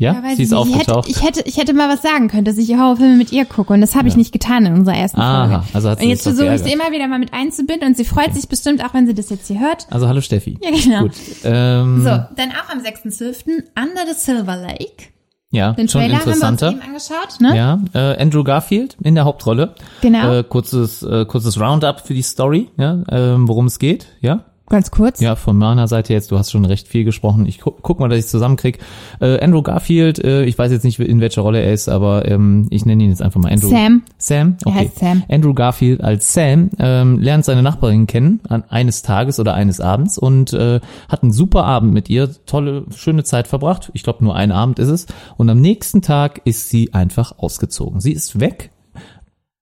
Ja, 0.00 0.14
ja 0.14 0.22
sie 0.34 0.42
ich 0.44 0.50
ist 0.50 0.52
ich 0.52 0.52
hätte, 0.52 0.56
aufgetaucht. 0.58 1.08
ich 1.08 1.22
hätte, 1.22 1.42
ich 1.44 1.56
hätte 1.58 1.74
mal 1.74 1.88
was 1.90 2.00
sagen 2.02 2.28
können, 2.28 2.44
dass 2.46 2.56
ich 2.56 2.74
Horrorfilme 2.74 3.16
mit 3.16 3.32
ihr 3.32 3.44
gucke. 3.44 3.72
Und 3.74 3.82
das 3.82 3.94
habe 3.94 4.08
ich 4.08 4.16
nicht 4.16 4.32
getan 4.32 4.64
in 4.64 4.72
unserer 4.72 4.96
ersten 4.96 5.20
Aha, 5.20 5.46
Folge. 5.60 5.64
also 5.74 5.90
hat 5.90 5.98
sie 5.98 6.04
und 6.04 6.10
jetzt 6.10 6.22
versuche 6.22 6.54
ich 6.54 6.62
sie 6.62 6.72
immer 6.72 6.90
wieder 6.90 7.06
mal 7.06 7.18
mit 7.18 7.34
einzubinden 7.34 7.86
und 7.86 7.96
sie 7.96 8.04
freut 8.04 8.34
sich 8.34 8.48
bestimmt 8.48 8.82
auch, 8.84 8.94
wenn 8.94 9.06
sie 9.06 9.12
das 9.14 9.28
jetzt 9.28 9.46
hier 9.46 9.60
hört. 9.60 9.86
also 9.90 10.08
hallo 10.08 10.20
Steffi. 10.22 10.58
Ja, 10.62 10.70
genau. 10.70 11.02
Gut. 11.02 11.12
Ähm, 11.44 12.00
So, 12.02 12.08
dann 12.08 12.50
auch 12.50 12.70
am 12.72 12.78
6.12. 12.80 13.62
Under 13.78 14.06
the 14.06 14.14
Silver 14.18 14.56
Lake. 14.56 15.08
Ja, 15.52 15.72
Den 15.72 15.88
schon 15.88 16.00
Trailer 16.02 16.18
haben 16.20 16.26
wir 16.26 16.32
uns 16.32 16.42
interessanter. 16.42 16.70
eben 16.70 16.80
angeschaut, 16.80 17.40
ne? 17.40 17.56
Ja, 17.56 17.80
äh, 17.92 18.22
Andrew 18.22 18.44
Garfield 18.44 18.96
in 19.02 19.16
der 19.16 19.24
Hauptrolle. 19.24 19.74
Genau. 20.00 20.32
Äh, 20.38 20.44
kurzes, 20.44 21.02
äh, 21.02 21.24
kurzes 21.26 21.60
Roundup 21.60 22.00
für 22.06 22.14
die 22.14 22.22
Story, 22.22 22.68
ja, 22.78 23.02
ähm, 23.10 23.48
worum 23.48 23.66
es 23.66 23.78
geht, 23.80 24.06
ja. 24.20 24.44
Ganz 24.70 24.92
kurz. 24.92 25.20
Ja, 25.20 25.34
von 25.34 25.56
meiner 25.58 25.88
Seite 25.88 26.12
jetzt, 26.12 26.30
du 26.30 26.38
hast 26.38 26.52
schon 26.52 26.64
recht 26.64 26.86
viel 26.86 27.02
gesprochen. 27.02 27.44
Ich 27.44 27.58
guck, 27.58 27.82
guck 27.82 27.98
mal, 27.98 28.08
dass 28.08 28.20
ich 28.20 28.26
zusammenkrieg. 28.28 28.78
Äh, 29.20 29.40
Andrew 29.40 29.62
Garfield, 29.62 30.22
äh, 30.24 30.44
ich 30.44 30.56
weiß 30.56 30.70
jetzt 30.70 30.84
nicht, 30.84 31.00
in 31.00 31.20
welcher 31.20 31.42
Rolle 31.42 31.60
er 31.60 31.72
ist, 31.72 31.88
aber 31.88 32.28
ähm, 32.28 32.68
ich 32.70 32.86
nenne 32.86 33.02
ihn 33.02 33.10
jetzt 33.10 33.20
einfach 33.20 33.40
mal 33.40 33.50
Andrew. 33.50 33.68
Sam. 33.68 34.02
Sam? 34.16 34.56
Er 34.64 34.66
Okay. 34.68 34.78
heißt 34.78 34.98
Sam. 35.00 35.24
Andrew 35.28 35.54
Garfield 35.54 36.00
als 36.02 36.32
Sam 36.32 36.70
ähm, 36.78 37.18
lernt 37.18 37.44
seine 37.44 37.64
Nachbarin 37.64 38.06
kennen 38.06 38.38
an 38.48 38.62
eines 38.68 39.02
Tages 39.02 39.40
oder 39.40 39.54
eines 39.54 39.80
Abends 39.80 40.16
und 40.18 40.52
äh, 40.52 40.78
hat 41.08 41.24
einen 41.24 41.32
super 41.32 41.64
Abend 41.64 41.92
mit 41.92 42.08
ihr, 42.08 42.30
tolle, 42.46 42.84
schöne 42.94 43.24
Zeit 43.24 43.48
verbracht. 43.48 43.90
Ich 43.94 44.04
glaube, 44.04 44.22
nur 44.22 44.36
ein 44.36 44.52
Abend 44.52 44.78
ist 44.78 44.88
es. 44.88 45.06
Und 45.36 45.50
am 45.50 45.60
nächsten 45.60 46.00
Tag 46.00 46.42
ist 46.44 46.70
sie 46.70 46.94
einfach 46.94 47.38
ausgezogen. 47.38 48.00
Sie 48.00 48.12
ist 48.12 48.38
weg 48.38 48.70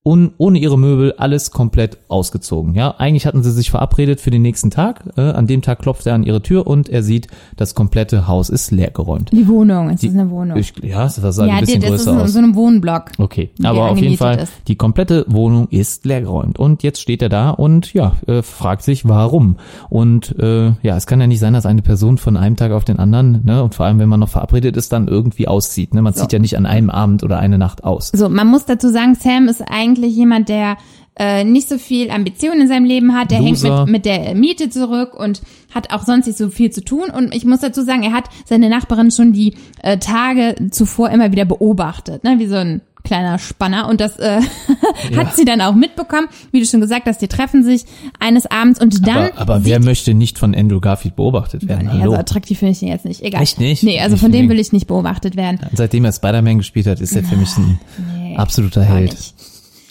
und 0.09 0.31
ohne 0.39 0.57
ihre 0.57 0.75
Möbel 0.75 1.13
alles 1.19 1.51
komplett 1.51 1.99
ausgezogen. 2.07 2.73
Ja, 2.73 2.95
eigentlich 2.97 3.27
hatten 3.27 3.43
sie 3.43 3.51
sich 3.51 3.69
verabredet 3.69 4.19
für 4.19 4.31
den 4.31 4.41
nächsten 4.41 4.71
Tag. 4.71 5.03
Äh, 5.17 5.21
an 5.21 5.45
dem 5.45 5.61
Tag 5.61 5.83
klopft 5.83 6.07
er 6.07 6.15
an 6.15 6.23
ihre 6.23 6.41
Tür 6.41 6.65
und 6.65 6.89
er 6.89 7.03
sieht, 7.03 7.27
das 7.57 7.75
komplette 7.75 8.27
Haus 8.27 8.49
ist 8.49 8.71
leergeräumt. 8.71 9.31
Die 9.31 9.47
Wohnung, 9.47 9.91
es 9.91 10.01
Die- 10.01 10.07
ist 10.07 10.15
eine 10.15 10.31
Wohnung. 10.31 10.57
Ich, 10.57 10.73
ja, 10.81 11.03
das 11.03 11.15
sah 11.17 11.43
ein 11.43 11.49
ja, 11.49 11.55
die, 11.59 11.65
bisschen 11.65 11.81
das 11.81 11.91
ist 11.91 11.97
größer 12.07 12.11
in 12.13 12.19
aus. 12.21 12.33
so 12.33 12.39
einem 12.39 12.55
Wohnblock. 12.55 13.11
Okay, 13.19 13.51
aber 13.61 13.91
auf 13.91 13.99
jeden 13.99 14.17
Fall, 14.17 14.39
ist. 14.39 14.51
die 14.67 14.77
komplette 14.77 15.25
Wohnung 15.27 15.67
ist 15.69 16.05
leergeräumt. 16.05 16.57
Und 16.57 16.81
jetzt 16.81 17.01
steht 17.01 17.21
er 17.21 17.29
da 17.29 17.51
und 17.51 17.93
ja, 17.93 18.13
äh, 18.25 18.41
fragt 18.41 18.81
sich, 18.81 19.07
warum. 19.07 19.57
Und 19.91 20.35
äh, 20.39 20.69
ja, 20.81 20.97
es 20.97 21.05
kann 21.05 21.21
ja 21.21 21.27
nicht 21.27 21.39
sein, 21.39 21.53
dass 21.53 21.67
eine 21.67 21.83
Person 21.83 22.17
von 22.17 22.35
einem 22.35 22.55
Tag 22.55 22.71
auf 22.71 22.83
den 22.83 22.97
anderen, 22.97 23.41
ne, 23.45 23.61
und 23.63 23.75
vor 23.75 23.85
allem, 23.85 23.99
wenn 23.99 24.09
man 24.09 24.19
noch 24.21 24.29
verabredet 24.29 24.75
ist, 24.75 24.91
dann 24.91 25.07
irgendwie 25.07 25.47
auszieht. 25.47 25.93
Ne? 25.93 26.01
Man 26.01 26.15
zieht 26.15 26.33
ja 26.33 26.39
nicht 26.39 26.57
an 26.57 26.65
einem 26.65 26.89
Abend 26.89 27.21
oder 27.21 27.37
eine 27.37 27.59
Nacht 27.59 27.83
aus. 27.83 28.09
So, 28.11 28.27
man 28.27 28.47
muss 28.47 28.65
dazu 28.65 28.89
sagen, 28.89 29.13
Sam 29.13 29.47
ist 29.47 29.61
eigentlich 29.69 29.98
jemand, 30.07 30.49
der 30.49 30.77
äh, 31.15 31.43
nicht 31.43 31.67
so 31.67 31.77
viel 31.77 32.11
Ambition 32.11 32.61
in 32.61 32.67
seinem 32.67 32.85
Leben 32.85 33.13
hat. 33.13 33.31
Der 33.31 33.41
Loser. 33.41 33.67
hängt 33.77 33.79
mit, 33.87 33.91
mit 33.91 34.05
der 34.05 34.35
Miete 34.35 34.69
zurück 34.69 35.13
und 35.13 35.41
hat 35.73 35.91
auch 35.93 36.03
sonst 36.05 36.27
nicht 36.27 36.37
so 36.37 36.49
viel 36.49 36.71
zu 36.71 36.83
tun. 36.83 37.09
Und 37.09 37.35
ich 37.35 37.43
muss 37.45 37.59
dazu 37.59 37.83
sagen, 37.83 38.03
er 38.03 38.13
hat 38.13 38.29
seine 38.45 38.69
Nachbarin 38.69 39.11
schon 39.11 39.33
die 39.33 39.55
äh, 39.83 39.97
Tage 39.97 40.55
zuvor 40.71 41.09
immer 41.09 41.31
wieder 41.31 41.45
beobachtet, 41.45 42.23
ne? 42.23 42.35
wie 42.39 42.47
so 42.47 42.55
ein 42.55 42.81
kleiner 43.03 43.37
Spanner. 43.39 43.87
Und 43.89 43.99
das 44.01 44.17
äh, 44.19 44.39
Ja. 45.11 45.17
hat 45.17 45.35
sie 45.35 45.43
dann 45.45 45.59
auch 45.61 45.73
mitbekommen. 45.75 46.27
Wie 46.51 46.59
du 46.61 46.65
schon 46.65 46.79
gesagt 46.81 47.05
hast, 47.05 47.21
die 47.21 47.27
treffen 47.27 47.63
sich 47.63 47.83
eines 48.19 48.45
Abends 48.45 48.79
und 48.81 49.05
dann 49.07 49.31
Aber, 49.31 49.37
aber 49.39 49.65
wer 49.65 49.81
möchte 49.81 50.13
nicht 50.13 50.37
von 50.39 50.53
Andrew 50.55 50.79
Garfield 50.79 51.15
beobachtet 51.17 51.67
werden? 51.67 51.87
Nee, 51.87 51.99
Hallo. 51.99 52.11
also 52.11 52.15
attraktiv 52.15 52.59
finde 52.59 52.71
ich 52.73 52.81
ihn 52.81 52.89
jetzt 52.89 53.05
nicht. 53.05 53.21
Egal. 53.23 53.41
Echt 53.41 53.59
nicht? 53.59 53.83
Nee, 53.83 53.99
also 53.99 54.15
Ich 54.15 54.21
von 54.21 54.31
dem 54.31 54.47
will 54.49 54.59
ich 54.59 54.71
nicht 54.71 54.87
beobachtet 54.87 55.35
werden. 55.35 55.59
Seitdem 55.73 56.05
er 56.05 56.11
Spider-Man 56.13 56.59
gespielt 56.59 56.87
hat, 56.87 56.99
ist 57.01 57.13
er 57.15 57.23
für 57.23 57.35
mich 57.35 57.57
ein 57.57 57.79
Nee, 58.23 58.37
absoluter 58.37 58.83
Held. 58.83 59.11
nicht. 59.11 59.33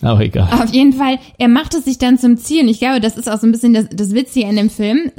Aber 0.02 0.20
egal. 0.20 0.48
Auf 0.52 0.72
jeden 0.72 0.92
Fall, 0.92 1.18
er 1.38 1.48
macht 1.48 1.74
es 1.74 1.84
sich 1.84 1.98
dann 1.98 2.18
zum 2.18 2.36
Ziel 2.36 2.62
und 2.62 2.68
ich 2.68 2.78
glaube, 2.78 3.00
das 3.00 3.16
ist 3.16 3.28
auch 3.28 3.38
so 3.38 3.46
ein 3.46 3.52
bisschen 3.52 3.74
das, 3.74 3.86
das 3.90 4.14
Witzige 4.14 4.46
an 4.46 4.56
dem 4.56 4.70
Film. 4.70 5.10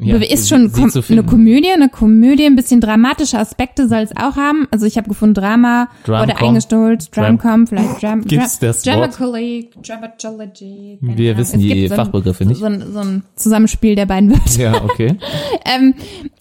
Ja, 0.00 0.16
ist 0.16 0.48
schon 0.48 0.72
kom 0.72 0.88
so 0.90 1.02
eine 1.10 1.22
Komödie, 1.22 1.70
eine 1.70 1.88
Komödie, 1.88 2.46
ein 2.46 2.56
bisschen 2.56 2.80
dramatische 2.80 3.38
Aspekte 3.38 3.86
soll 3.88 3.98
es 4.00 4.16
auch 4.16 4.36
haben. 4.36 4.66
Also 4.70 4.86
ich 4.86 4.96
habe 4.96 5.08
gefunden 5.08 5.34
Drama 5.34 5.88
Drum-Com. 6.04 6.22
oder 6.24 6.42
eingestellt, 6.42 7.08
Drum- 7.14 7.24
Drumcom, 7.38 7.66
vielleicht 7.66 8.02
Drum, 8.02 8.22
Gibt's 8.22 8.58
das 8.58 8.84
Wort? 8.86 8.96
Dramacology, 9.18 9.70
Dramatology. 9.86 10.98
Wir 11.00 11.36
wissen 11.36 11.60
die 11.60 11.88
so 11.88 11.94
Fachbegriffe 11.94 12.44
nicht. 12.44 12.60
So 12.60 12.66
ein, 12.66 12.84
so 12.92 12.98
ein 13.00 13.22
Zusammenspiel 13.36 13.94
der 13.94 14.06
beiden 14.06 14.30
Wörter. 14.30 14.60
Ja, 14.60 14.82
okay. 14.84 15.16
Ähm, 15.66 15.94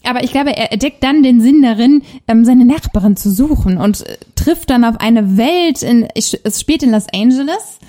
aber 0.03 0.23
ich 0.23 0.31
glaube, 0.31 0.55
er 0.55 0.73
entdeckt 0.73 1.01
dann 1.03 1.23
den 1.23 1.39
Sinn 1.39 1.61
darin, 1.61 2.01
ähm, 2.27 2.43
seine 2.43 2.65
Nachbarin 2.65 3.15
zu 3.15 3.31
suchen 3.31 3.77
und 3.77 4.05
äh, 4.05 4.17
trifft 4.35 4.69
dann 4.69 4.83
auf 4.83 4.99
eine 4.99 5.37
Welt 5.37 5.81
in, 5.81 6.07
ich, 6.13 6.37
es 6.43 6.59
spielt 6.59 6.83
in 6.83 6.91
Los 6.91 7.05
Angeles 7.13 7.79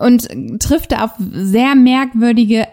und 0.00 0.28
trifft 0.60 0.90
da 0.92 1.04
auf 1.04 1.10
sehr 1.18 1.74
merkwürdige 1.76 2.66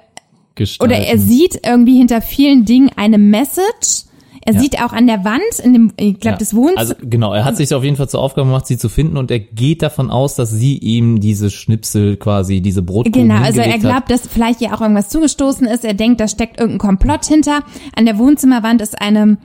Gestalten. 0.55 0.93
oder 0.93 1.01
er 1.03 1.17
sieht 1.17 1.61
irgendwie 1.65 1.97
hinter 1.97 2.21
vielen 2.21 2.65
Dingen 2.65 2.89
eine 2.95 3.17
Message. 3.17 4.05
Er 4.43 4.55
Ja. 4.55 4.59
sieht 4.59 4.81
auch 4.81 4.91
an 4.91 5.05
der 5.05 5.23
Wand 5.23 5.41
in 5.63 5.73
dem, 5.73 5.93
ich 5.97 6.19
glaube, 6.19 6.33
Ja. 6.33 6.37
das 6.39 6.55
Wohnzimmer. 6.55 6.79
Also 6.79 6.95
genau, 6.99 7.31
er 7.31 7.45
hat 7.45 7.57
sich 7.57 7.71
auf 7.75 7.83
jeden 7.83 7.95
Fall 7.95 8.09
zur 8.09 8.21
Aufgabe 8.21 8.47
gemacht, 8.47 8.65
sie 8.65 8.77
zu 8.77 8.89
finden 8.89 9.17
und 9.17 9.29
er 9.29 9.37
geht 9.39 9.83
davon 9.83 10.09
aus, 10.09 10.33
dass 10.35 10.49
sie 10.49 10.77
ihm 10.79 11.19
diese 11.19 11.51
Schnipsel 11.51 12.17
quasi, 12.17 12.59
diese 12.59 12.81
Brotkuchen 12.81 13.27
Genau, 13.27 13.35
also 13.39 13.59
er 13.59 13.65
hingelegt 13.65 13.85
hat. 13.85 14.07
glaubt, 14.07 14.09
dass 14.11 14.27
vielleicht 14.27 14.59
ihr 14.61 14.73
auch 14.73 14.81
irgendwas 14.81 15.09
zugestoßen 15.09 15.67
ist. 15.67 15.85
Er 15.85 15.93
denkt, 15.93 16.19
da 16.19 16.27
steckt 16.27 16.59
irgendein 16.59 16.79
Komplott 16.79 17.25
hinter. 17.25 17.59
An 17.95 18.05
der 18.05 18.17
Wohnzimmerwand 18.17 18.81
ist 18.81 18.99
eine 18.99 19.37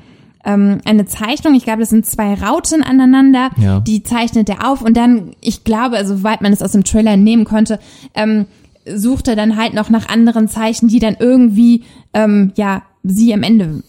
ähm, 0.49 0.79
eine 0.85 1.07
Zeichnung. 1.07 1.57
Ich 1.57 1.65
glaube, 1.65 1.81
das 1.81 1.91
sind 1.91 2.07
zwei 2.07 2.33
Rauten 2.35 2.85
aneinander. 2.85 3.51
Ja. 3.61 3.81
Die 3.81 4.05
zeichnet 4.05 4.49
er 4.49 4.71
auf 4.71 4.81
und 4.81 4.97
dann, 4.97 5.33
ich 5.41 5.65
glaube, 5.65 5.97
also 5.97 6.17
soweit 6.17 6.41
man 6.41 6.53
es 6.53 6.63
aus 6.63 6.71
dem 6.71 6.85
Trailer 6.85 7.17
nehmen 7.17 7.45
konnte, 7.45 7.81
ähm, 8.15 8.47
sucht 8.95 9.29
er 9.29 9.37
dann 9.37 9.57
halt 9.57 9.75
noch 9.75 9.91
nach 9.91 10.09
anderen 10.09 10.49
Zeichen, 10.49 10.89
die 10.89 10.99
dann 10.99 11.17
irgendwie 11.19 11.85
ähm, 12.15 12.53
ja 12.57 12.83
sie 13.03 13.33
am 13.35 13.43
Ende 13.43 13.83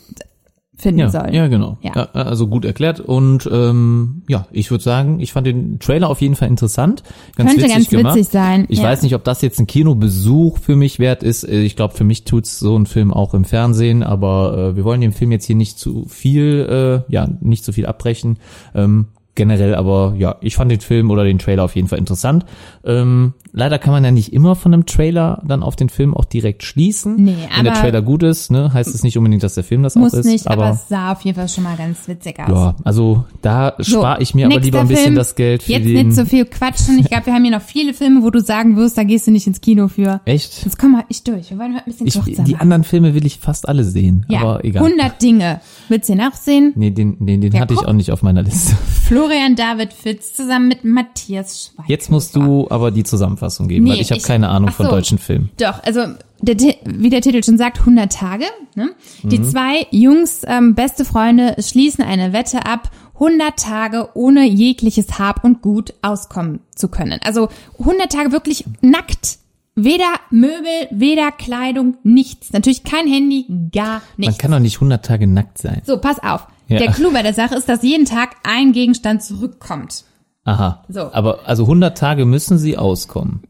finden 0.79 0.99
Ja, 0.99 1.09
sollen. 1.09 1.33
ja, 1.33 1.47
genau. 1.47 1.79
Ja. 1.81 1.91
Also 2.13 2.47
gut 2.47 2.63
erklärt 2.63 2.99
und 2.99 3.49
ähm, 3.51 4.21
ja, 4.27 4.45
ich 4.51 4.69
würde 4.69 4.83
sagen, 4.83 5.19
ich 5.19 5.33
fand 5.33 5.47
den 5.47 5.79
Trailer 5.79 6.07
auf 6.07 6.21
jeden 6.21 6.35
Fall 6.35 6.49
interessant, 6.49 7.01
ganz 7.35 7.49
Könnte 7.49 7.63
witzig 7.65 7.73
ganz 7.75 7.89
gemacht. 7.89 8.15
witzig 8.15 8.31
sein. 8.31 8.65
Ich 8.69 8.77
ja. 8.79 8.83
weiß 8.85 9.01
nicht, 9.01 9.15
ob 9.15 9.23
das 9.23 9.41
jetzt 9.41 9.59
ein 9.59 9.65
Kinobesuch 9.65 10.59
für 10.59 10.75
mich 10.75 10.99
wert 10.99 11.23
ist. 11.23 11.43
Äh, 11.45 11.61
Ich 11.63 11.75
glaube, 11.75 11.95
für 11.95 12.03
mich 12.03 12.25
tut's 12.25 12.59
so 12.59 12.77
ein 12.77 12.85
Film 12.85 13.11
auch 13.11 13.33
im 13.33 13.43
Fernsehen, 13.43 14.03
aber 14.03 14.55
äh, 14.73 14.75
wir 14.75 14.83
wollen 14.83 15.01
dem 15.01 15.13
Film 15.13 15.31
jetzt 15.31 15.45
hier 15.45 15.55
nicht 15.55 15.79
zu 15.79 16.05
viel, 16.07 17.03
äh, 17.09 17.11
ja, 17.11 17.27
nicht 17.41 17.65
zu 17.65 17.73
viel 17.73 17.87
abbrechen. 17.87 18.37
Ähm, 18.75 19.07
generell, 19.33 19.73
aber 19.73 20.13
ja, 20.17 20.35
ich 20.41 20.55
fand 20.55 20.71
den 20.71 20.79
Film 20.81 21.09
oder 21.09 21.23
den 21.23 21.39
Trailer 21.39 21.63
auf 21.63 21.75
jeden 21.75 21.87
Fall 21.87 21.99
interessant. 21.99 22.45
Ähm, 22.85 23.33
leider 23.57 23.79
kann 23.79 23.91
man 23.91 24.03
ja 24.05 24.11
nicht 24.11 24.31
immer 24.31 24.55
von 24.55 24.73
einem 24.73 24.85
Trailer 24.85 25.41
dann 25.45 25.63
auf 25.63 25.75
den 25.75 25.89
Film 25.89 26.13
auch 26.13 26.25
direkt 26.25 26.63
schließen. 26.63 27.15
Nee, 27.17 27.35
Wenn 27.55 27.63
der 27.65 27.73
aber- 27.73 27.81
Trailer 27.81 28.01
gut 28.01 28.23
ist, 28.23 28.51
ne, 28.51 28.71
heißt 28.73 28.93
es 28.93 29.03
nicht 29.03 29.17
unbedingt, 29.17 29.43
dass 29.43 29.55
der 29.55 29.63
Film 29.63 29.83
das 29.83 29.95
Muss 29.95 30.13
auch 30.13 30.19
ist. 30.19 30.25
nicht, 30.25 30.47
aber, 30.47 30.65
aber 30.67 30.75
es 30.75 30.87
sah 30.87 31.11
auf 31.11 31.21
jeden 31.21 31.35
Fall 31.37 31.49
schon 31.49 31.63
mal 31.63 31.75
ganz 31.75 32.07
witzig 32.07 32.39
aus. 32.39 32.49
ja, 32.49 32.75
also 32.83 33.25
da 33.41 33.73
So, 33.79 33.99
spare 33.99 34.21
ich 34.21 34.33
mir 34.35 34.45
aber 34.45 34.59
lieber 34.59 34.79
ein 34.79 34.87
bisschen 34.87 35.03
Film. 35.05 35.15
das 35.15 35.35
Geld 35.35 35.63
für 35.63 35.71
Jetzt 35.73 35.85
den. 35.85 36.07
nicht 36.07 36.15
so 36.15 36.25
viel 36.25 36.45
quatschen. 36.45 36.99
Ich 36.99 37.07
glaube, 37.09 37.25
wir 37.27 37.33
haben 37.33 37.43
hier 37.43 37.51
noch 37.51 37.61
viele 37.61 37.93
Filme, 37.93 38.23
wo 38.23 38.29
du 38.29 38.39
sagen 38.41 38.77
wirst, 38.77 38.97
da 38.97 39.03
gehst 39.03 39.27
du 39.27 39.31
nicht 39.31 39.47
ins 39.47 39.59
Kino 39.61 39.87
für. 39.87 40.21
Echt? 40.25 40.63
Jetzt 40.63 40.77
kommen 40.79 40.93
wir 40.93 41.05
nicht 41.09 41.27
durch. 41.27 41.49
Wir 41.49 41.57
wollen 41.59 41.73
heute 41.75 41.85
ein 41.87 41.91
bisschen 41.91 42.07
Ich, 42.07 42.13
die 42.43 42.53
machen. 42.53 42.61
anderen 42.61 42.83
Filme 42.83 43.13
will 43.13 43.25
ich 43.25 43.39
fast 43.39 43.67
alle 43.67 43.83
sehen, 43.83 44.25
ja, 44.29 44.39
aber 44.41 44.63
egal. 44.63 44.83
100 44.85 45.21
Dinge. 45.21 45.59
Willst 45.89 46.09
du 46.09 46.13
den 46.13 46.21
auch 46.21 46.33
sehen? 46.35 46.73
Nee, 46.75 46.91
den, 46.91 47.17
den, 47.25 47.41
den 47.41 47.51
Ja, 47.53 47.61
hatte 47.61 47.73
ich 47.73 47.79
guck. 47.79 47.87
auch 47.87 47.93
nicht 47.93 48.11
auf 48.11 48.21
meiner 48.21 48.43
Liste. 48.43 48.75
Florian 49.07 49.55
David 49.55 49.93
Fitz 49.93 50.33
zusammen 50.33 50.67
mit 50.67 50.83
Matthias 50.83 51.71
Schweighöfer. 51.73 51.89
Jetzt 51.89 52.11
musst 52.11 52.35
du 52.35 52.67
aber 52.69 52.91
die 52.91 53.03
Zusammenfassung 53.49 53.67
geben, 53.67 53.85
Nee, 53.85 53.91
weil 53.91 54.01
ich 54.01 54.11
habe 54.11 54.21
keine 54.21 54.49
Ahnung 54.49 54.69
ach 54.71 54.75
von 54.75 54.85
so. 54.87 54.91
deutschen 54.91 55.17
Filmen. 55.17 55.49
Doch, 55.59 55.83
also 55.83 56.01
der, 56.41 56.55
wie 56.85 57.09
der 57.09 57.21
Titel 57.21 57.43
schon 57.43 57.57
sagt, 57.57 57.79
100 57.79 58.11
Tage. 58.11 58.45
Ne? 58.75 58.91
Mhm. 59.23 59.29
Die 59.29 59.41
zwei 59.41 59.87
Jungs, 59.91 60.41
ähm, 60.45 60.75
beste 60.75 61.05
Freunde, 61.05 61.55
schließen 61.59 62.03
eine 62.03 62.33
Wette 62.33 62.65
ab, 62.65 62.91
100 63.15 63.57
Tage 63.57 64.09
ohne 64.13 64.45
jegliches 64.45 65.17
Hab 65.17 65.43
und 65.43 65.61
Gut 65.61 65.93
auskommen 66.01 66.59
zu 66.75 66.87
können. 66.89 67.19
Also 67.23 67.49
100 67.79 68.11
Tage 68.11 68.31
wirklich 68.31 68.65
nackt. 68.81 69.39
Weder 69.79 70.11
Möbel, 70.31 70.87
weder 70.89 71.31
Kleidung, 71.31 71.97
nichts. 72.03 72.51
Natürlich 72.51 72.83
kein 72.83 73.07
Handy, 73.07 73.45
gar 73.71 74.01
Man 74.17 74.27
nichts. 74.29 74.37
kann 74.39 74.51
doch 74.51 74.59
nicht 74.59 74.77
100 74.77 75.05
Tage 75.05 75.27
nackt 75.27 75.59
sein. 75.59 75.81
So, 75.85 75.97
pass 75.99 76.17
auf. 76.23 76.47
Ja. 76.67 76.79
Der 76.79 76.91
Clou 76.91 77.11
bei 77.11 77.21
der 77.21 77.33
Sache 77.35 77.55
ist, 77.55 77.69
dass 77.69 77.83
jeden 77.83 78.05
Tag 78.05 78.37
ein 78.43 78.71
Gegenstand 78.73 79.21
zurückkommt. 79.23 80.03
Aha. 80.47 80.83
So. 80.87 81.11
Aber 81.11 81.39
also 81.45 81.63
100 81.63 81.97
Tage 81.97 82.25
müssen 82.25 82.57
sie 82.57 82.77
auskommen. 82.77 83.41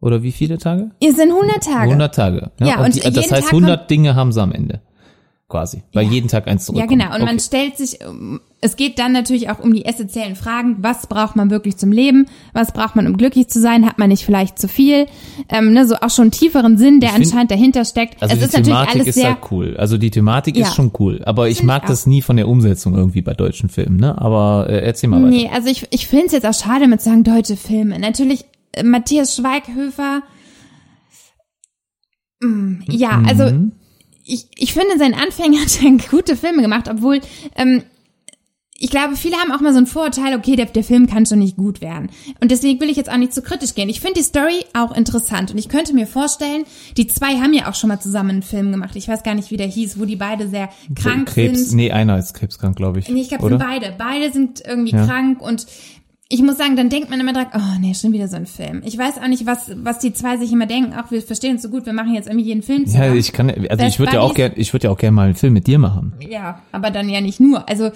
Oder 0.00 0.22
wie 0.24 0.32
viele 0.32 0.58
Tage? 0.58 0.90
Es 1.00 1.14
sind 1.16 1.30
100 1.30 1.62
Tage. 1.62 1.82
100 1.82 2.14
Tage. 2.14 2.50
Ja, 2.60 2.84
und 2.84 2.94
die, 2.94 3.00
das 3.00 3.30
heißt 3.30 3.44
Tag 3.44 3.52
100 3.52 3.88
Dinge 3.88 4.16
haben 4.16 4.32
sie 4.32 4.42
am 4.42 4.50
Ende. 4.50 4.80
Quasi. 5.50 5.82
Weil 5.92 6.06
jeden 6.06 6.28
Tag 6.28 6.46
eins 6.46 6.62
Ja, 6.62 6.66
zurückkommt. 6.74 6.90
genau. 7.00 7.12
Und 7.12 7.20
man 7.22 7.34
okay. 7.34 7.40
stellt 7.40 7.76
sich, 7.76 8.00
ähm, 8.02 8.40
es 8.60 8.76
geht 8.76 9.00
dann 9.00 9.10
natürlich 9.10 9.50
auch 9.50 9.58
um 9.58 9.74
die 9.74 9.84
essentiellen 9.84 10.36
Fragen. 10.36 10.76
Was 10.78 11.08
braucht 11.08 11.34
man 11.34 11.50
wirklich 11.50 11.76
zum 11.76 11.90
Leben? 11.90 12.26
Was 12.52 12.72
braucht 12.72 12.94
man, 12.94 13.08
um 13.08 13.16
glücklich 13.16 13.48
zu 13.48 13.60
sein? 13.60 13.84
Hat 13.84 13.98
man 13.98 14.10
nicht 14.10 14.24
vielleicht 14.24 14.60
zu 14.60 14.68
viel? 14.68 15.06
Ähm, 15.48 15.72
ne, 15.72 15.88
so 15.88 15.96
auch 15.96 16.10
schon 16.10 16.30
tieferen 16.30 16.78
Sinn, 16.78 17.00
der 17.00 17.10
find- 17.10 17.24
anscheinend 17.26 17.50
dahinter 17.50 17.84
steckt. 17.84 18.22
Also 18.22 18.32
es 18.34 18.38
die 18.38 18.44
ist 18.44 18.52
natürlich 18.52 18.68
Thematik 18.68 18.94
alles 18.94 19.06
ist 19.08 19.14
sehr, 19.16 19.24
halt 19.30 19.50
cool. 19.50 19.76
Also 19.76 19.98
die 19.98 20.10
Thematik 20.12 20.56
Ja. 20.56 20.68
ist 20.68 20.74
schon 20.76 20.92
cool. 21.00 21.20
Aber 21.24 21.48
ich 21.48 21.64
mag 21.64 21.82
ich 21.82 21.88
das 21.88 22.06
nie 22.06 22.22
von 22.22 22.36
der 22.36 22.46
Umsetzung 22.46 22.94
irgendwie 22.94 23.22
bei 23.22 23.34
deutschen 23.34 23.68
Filmen, 23.70 23.96
ne? 23.96 24.16
Aber 24.22 24.68
äh, 24.70 24.78
erzähl 24.84 25.10
mal 25.10 25.20
weiter. 25.20 25.30
nee, 25.30 25.50
also 25.52 25.68
ich, 25.68 25.88
ich 25.90 26.06
finde 26.06 26.26
es 26.26 26.32
jetzt 26.32 26.46
auch 26.46 26.54
schade 26.54 26.86
mit 26.86 27.00
sagen 27.00 27.24
deutsche 27.24 27.56
Filme. 27.56 27.98
Natürlich, 27.98 28.44
äh, 28.72 28.84
Matthias 28.84 29.34
Schweighöfer, 29.34 30.22
mm, 32.40 32.82
ja, 32.88 33.20
also 33.26 33.46
Mhm. 33.46 33.72
Ich, 34.24 34.46
ich 34.56 34.72
finde, 34.72 34.92
in 34.94 34.98
seinen 34.98 35.14
Anfängen 35.14 35.60
hat 35.60 35.82
er 35.82 35.90
gute 36.10 36.36
Filme 36.36 36.62
gemacht, 36.62 36.88
obwohl 36.88 37.20
ähm, 37.56 37.82
ich 38.82 38.88
glaube, 38.88 39.14
viele 39.14 39.36
haben 39.36 39.52
auch 39.52 39.60
mal 39.60 39.74
so 39.74 39.78
ein 39.78 39.86
Vorurteil, 39.86 40.34
okay, 40.34 40.56
der, 40.56 40.64
der 40.64 40.82
Film 40.82 41.06
kann 41.06 41.26
schon 41.26 41.40
nicht 41.40 41.58
gut 41.58 41.82
werden. 41.82 42.08
Und 42.40 42.50
deswegen 42.50 42.80
will 42.80 42.88
ich 42.88 42.96
jetzt 42.96 43.10
auch 43.12 43.18
nicht 43.18 43.34
zu 43.34 43.42
kritisch 43.42 43.74
gehen. 43.74 43.90
Ich 43.90 44.00
finde 44.00 44.14
die 44.20 44.24
Story 44.24 44.64
auch 44.72 44.96
interessant 44.96 45.50
und 45.50 45.58
ich 45.58 45.68
könnte 45.68 45.92
mir 45.92 46.06
vorstellen, 46.06 46.64
die 46.96 47.06
zwei 47.06 47.36
haben 47.40 47.52
ja 47.52 47.68
auch 47.68 47.74
schon 47.74 47.88
mal 47.88 48.00
zusammen 48.00 48.30
einen 48.30 48.42
Film 48.42 48.72
gemacht. 48.72 48.96
Ich 48.96 49.06
weiß 49.06 49.22
gar 49.22 49.34
nicht, 49.34 49.50
wie 49.50 49.58
der 49.58 49.66
hieß, 49.66 50.00
wo 50.00 50.06
die 50.06 50.16
beide 50.16 50.48
sehr 50.48 50.70
krank 50.94 51.28
Krebs, 51.28 51.66
sind. 51.68 51.76
nee, 51.76 51.90
einer 51.90 52.18
ist 52.18 52.32
krebskrank, 52.32 52.74
glaube 52.74 53.00
ich. 53.00 53.08
Nee, 53.10 53.20
ich 53.20 53.28
glaube, 53.28 53.46
sind 53.50 53.58
beide. 53.58 53.94
Beide 53.98 54.32
sind 54.32 54.62
irgendwie 54.66 54.92
Ja. 54.96 55.04
krank 55.04 55.42
und 55.42 55.66
ich 56.32 56.40
muss 56.42 56.56
sagen, 56.58 56.76
dann 56.76 56.88
denkt 56.90 57.10
man 57.10 57.18
immer 57.18 57.32
direkt, 57.32 57.50
oh 57.56 57.78
nee, 57.80 57.92
schon 57.92 58.12
wieder 58.12 58.28
so 58.28 58.36
ein 58.36 58.46
Film. 58.46 58.82
Ich 58.84 58.96
weiß 58.96 59.18
auch 59.18 59.26
nicht, 59.26 59.46
was, 59.46 59.72
was 59.82 59.98
die 59.98 60.12
zwei 60.12 60.36
sich 60.36 60.52
immer 60.52 60.66
denken. 60.66 60.92
Ach, 60.96 61.10
wir 61.10 61.20
verstehen 61.22 61.54
uns 61.54 61.62
so 61.62 61.68
gut, 61.70 61.86
wir 61.86 61.92
machen 61.92 62.14
jetzt 62.14 62.28
irgendwie 62.28 62.46
jeden 62.46 62.62
Film 62.62 62.82
Ja, 62.84 62.86
zusammen. 62.86 63.16
ich 63.16 63.32
kann, 63.32 63.50
also 63.50 63.66
Best 63.68 63.82
ich 63.88 63.98
würde 63.98 64.12
ja 64.14 64.20
auch 64.20 64.28
Buddies. 64.28 64.36
gern, 64.36 64.52
ich 64.54 64.72
würde 64.72 64.84
ja 64.84 64.90
auch 64.92 64.96
gerne 64.96 65.12
mal 65.16 65.24
einen 65.26 65.34
Film 65.34 65.52
mit 65.54 65.66
dir 65.66 65.80
machen. 65.80 66.12
Ja, 66.20 66.62
aber 66.70 66.92
dann 66.92 67.08
ja 67.08 67.20
nicht 67.20 67.40
nur. 67.40 67.68
Also, 67.68 67.90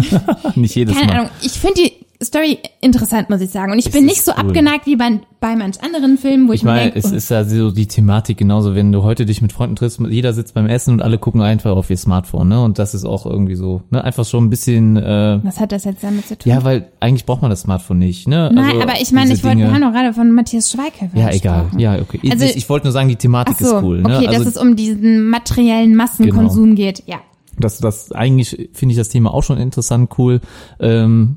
Nicht 0.56 0.74
jedes 0.74 0.94
keine 0.98 1.06
Mal. 1.12 1.18
Ahnung. 1.20 1.30
Ich 1.42 1.52
finde 1.52 1.74
die 1.82 1.92
Story 2.22 2.58
interessant, 2.80 3.28
muss 3.30 3.40
ich 3.40 3.50
sagen. 3.50 3.72
Und 3.72 3.78
ich 3.78 3.86
Es 3.86 3.92
bin 3.92 4.04
nicht 4.06 4.22
so 4.24 4.32
cool. 4.32 4.38
abgeneigt 4.48 4.86
wie 4.86 4.96
bei, 4.96 5.20
bei 5.40 5.54
manch 5.54 5.82
anderen 5.82 6.16
Filmen, 6.18 6.48
wo 6.48 6.52
ich, 6.52 6.60
Ich 6.60 6.64
meine, 6.64 6.86
mir 6.86 6.92
denke, 6.92 6.98
es 7.06 7.12
ist 7.12 7.28
ja 7.30 7.44
so 7.44 7.70
die 7.70 7.86
Thematik 7.86 8.38
genauso, 8.38 8.74
wenn 8.74 8.90
du 8.92 9.02
heute 9.02 9.26
dich 9.26 9.42
mit 9.42 9.52
Freunden 9.52 9.76
triffst, 9.76 10.00
jeder 10.00 10.32
sitzt 10.32 10.54
beim 10.54 10.66
Essen 10.66 10.92
und 10.94 11.02
alle 11.02 11.18
gucken 11.18 11.42
einfach 11.42 11.72
auf 11.76 11.90
ihr 11.90 11.96
Smartphone, 11.96 12.48
ne? 12.48 12.62
Und 12.62 12.78
das 12.78 12.94
ist 12.94 13.04
auch 13.04 13.26
irgendwie 13.26 13.54
so, 13.54 13.82
ne? 13.90 14.02
Einfach 14.02 14.24
schon 14.24 14.44
ein 14.44 14.50
bisschen, 14.50 14.96
äh, 14.96 15.40
was 15.42 15.60
hat 15.60 15.72
das 15.72 15.84
jetzt 15.84 16.02
damit 16.02 16.26
zu 16.26 16.38
tun? 16.38 16.50
ja, 16.50 16.64
weil 16.64 16.88
eigentlich 17.00 17.26
braucht 17.26 17.42
man 17.42 17.50
das 17.50 17.60
Smartphone 17.62 17.98
nicht, 17.98 18.28
ne? 18.28 18.50
Nein, 18.52 18.64
Also, 18.64 18.80
aber 18.82 19.00
ich 19.00 19.12
meine, 19.12 19.32
ich 19.34 19.44
wollte, 19.44 19.58
wir 19.58 19.72
haben 19.72 19.80
gerade 19.92 20.12
von 20.14 20.32
Matthias 20.32 20.70
Schweighöfer 20.72 21.16
Ja, 21.18 21.30
egal. 21.30 21.66
Ja, 21.76 21.98
okay. 22.00 22.20
Also- 22.30 22.44
ich, 22.46 22.56
ich 22.56 22.68
wollte 22.68 22.86
nur 22.86 22.92
sagen, 22.92 23.08
die 23.08 23.16
Thematik 23.16 23.58
so, 23.58 23.76
ist 23.76 23.82
cool, 23.82 24.02
ne? 24.02 24.16
okay, 24.16 24.28
also, 24.28 24.44
dass 24.44 24.54
es 24.54 24.60
um 24.60 24.74
diesen 24.76 25.28
materiellen 25.28 25.94
Massenkonsum 25.94 26.74
geht. 26.74 27.02
Ja. 27.06 27.16
das, 27.58 27.78
das 27.78 28.12
eigentlich 28.12 28.70
finde 28.72 28.92
ich 28.92 28.98
das 28.98 29.08
Thema 29.10 29.32
auch 29.34 29.42
schon 29.42 29.58
interessant 29.58 30.10
cool. 30.18 30.40
Ähm, 30.80 31.36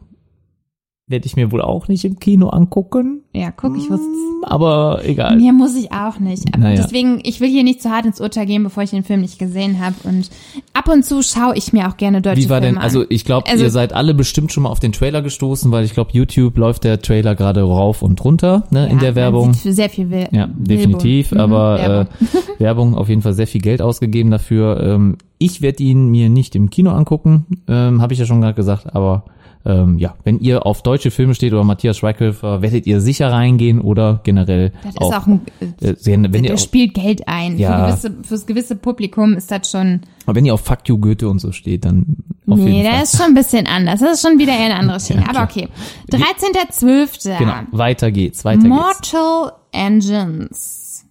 werde 1.09 1.25
ich 1.25 1.35
mir 1.35 1.51
wohl 1.51 1.61
auch 1.61 1.87
nicht 1.87 2.05
im 2.05 2.19
Kino 2.19 2.49
angucken, 2.49 3.23
Ja, 3.33 3.51
guck, 3.51 3.75
ich 3.77 3.89
wusste 3.89 4.05
aber 4.43 5.01
egal. 5.03 5.35
Mir 5.35 5.51
muss 5.51 5.75
ich 5.75 5.91
auch 5.91 6.17
nicht. 6.19 6.55
Naja. 6.57 6.81
Deswegen, 6.81 7.19
ich 7.23 7.41
will 7.41 7.49
hier 7.49 7.63
nicht 7.63 7.81
zu 7.81 7.89
hart 7.89 8.05
ins 8.05 8.21
Urteil 8.21 8.45
gehen, 8.45 8.63
bevor 8.63 8.83
ich 8.83 8.91
den 8.91 9.03
Film 9.03 9.19
nicht 9.21 9.37
gesehen 9.37 9.79
habe. 9.83 9.95
Und 10.03 10.29
ab 10.73 10.87
und 10.87 11.03
zu 11.03 11.21
schaue 11.23 11.55
ich 11.57 11.73
mir 11.73 11.89
auch 11.89 11.97
gerne 11.97 12.21
deutsche 12.21 12.41
Wie 12.41 12.49
war 12.49 12.61
Filme 12.61 12.75
denn, 12.75 12.81
also 12.81 13.01
an. 13.01 13.07
ich 13.09 13.25
glaube, 13.25 13.49
Also- 13.49 13.63
ihr 13.65 13.69
seid 13.69 13.91
alle 13.93 14.13
bestimmt 14.13 14.51
schon 14.53 14.63
mal 14.63 14.69
auf 14.69 14.79
den 14.79 14.91
Trailer 14.93 15.21
gestoßen, 15.21 15.71
weil 15.71 15.83
ich 15.83 15.93
glaube, 15.93 16.11
YouTube 16.13 16.57
läuft 16.57 16.85
der 16.85 17.01
Trailer 17.01 17.35
gerade 17.35 17.63
rauf 17.63 18.01
und 18.01 18.23
runter, 18.23 18.63
ne, 18.71 18.85
in 18.87 18.93
Ja, 18.93 18.99
der 18.99 19.09
man 19.09 19.15
Werbung. 19.15 19.53
sehr 19.53 19.89
viel 19.89 20.09
Will 20.09 20.27
Ja, 20.31 20.47
definitiv, 20.47 21.31
Werbung. 21.31 21.49
Mhm, 21.49 21.53
aber 21.55 21.77
Werbung. 21.79 22.07
Äh, 22.21 22.35
Werbung 22.59 22.95
auf 22.95 23.09
jeden 23.09 23.21
Fall 23.21 23.33
sehr 23.33 23.47
viel 23.47 23.61
Geld 23.61 23.81
ausgegeben 23.81 24.31
dafür. 24.31 24.79
Ähm, 24.81 25.17
ich 25.37 25.61
werde 25.61 25.83
ihn 25.83 26.09
mir 26.09 26.29
nicht 26.29 26.55
im 26.55 26.69
Kino 26.69 26.91
angucken, 26.91 27.45
ähm, 27.67 28.01
habe 28.01 28.13
ich 28.13 28.19
ja 28.19 28.25
schon 28.25 28.41
gerade 28.41 28.53
gesagt, 28.55 28.95
aber 28.95 29.25
ähm, 29.65 29.97
ja, 29.99 30.15
wenn 30.23 30.39
ihr 30.39 30.65
auf 30.65 30.83
deutsche 30.83 31.11
Filme 31.11 31.35
steht 31.35 31.51
oder 31.51 31.63
Matthias 31.63 31.97
Schweighöfer, 31.97 32.61
werdet 32.61 32.87
ihr 32.87 33.01
sicher 33.01 33.31
reingehen 33.31 33.81
oder 33.81 34.21
generell 34.23 34.71
das 34.83 34.93
ist 34.93 35.01
auch 35.01 35.27
ein, 35.27 35.41
äh, 35.81 35.95
sehr, 35.97 36.17
wenn, 36.17 36.33
ihr 36.33 36.41
der 36.41 36.53
auf, 36.53 36.61
spielt 36.61 36.93
Geld 36.93 37.27
ein. 37.27 37.57
Ja. 37.57 37.87
Für 37.97 38.09
gewisse, 38.09 38.23
fürs 38.23 38.45
gewisse 38.45 38.75
Publikum 38.77 39.33
ist 39.33 39.51
das 39.51 39.69
schon, 39.69 40.01
wenn 40.25 40.45
ihr 40.45 40.53
auf 40.53 40.61
Fuck 40.61 40.87
you 40.87 40.97
Goethe 40.97 41.27
und 41.27 41.39
so 41.39 41.51
steht, 41.51 41.83
dann 41.83 42.17
auf 42.47 42.57
nee, 42.57 42.71
jeden 42.71 42.89
Fall. 42.89 42.99
das 43.01 43.13
ist 43.13 43.19
schon 43.19 43.31
ein 43.31 43.35
bisschen 43.35 43.67
anders. 43.67 43.99
Das 43.99 44.13
ist 44.13 44.27
schon 44.27 44.39
wieder 44.39 44.53
eher 44.53 44.65
eine 44.65 44.75
andere 44.75 44.99
Schiene. 44.99 45.19
Ja, 45.23 45.29
aber 45.29 45.43
okay. 45.43 45.67
13.12. 46.09 47.37
Genau, 47.37 47.53
weiter 47.71 48.11
geht's, 48.11 48.45
weiter 48.45 48.61
geht's. 48.61 48.69
Mortal 48.69 49.51
Engines. 49.71 51.05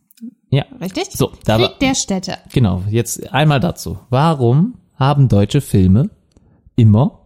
Ja, 0.50 0.64
Richtig? 0.80 1.08
So, 1.12 1.32
da 1.44 1.60
war- 1.60 1.68
Krieg 1.68 1.78
der 1.80 1.94
Städte. 1.94 2.38
Genau, 2.52 2.82
jetzt 2.88 3.32
einmal 3.32 3.60
dazu. 3.60 3.98
Warum 4.08 4.74
haben 4.96 5.28
deutsche 5.28 5.60
Filme 5.60 6.10
immer, 6.74 7.17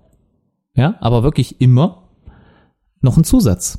ja, 0.75 0.97
aber 1.01 1.23
wirklich 1.23 1.61
immer 1.61 2.09
noch 3.01 3.17
einen 3.17 3.25
Zusatz? 3.25 3.79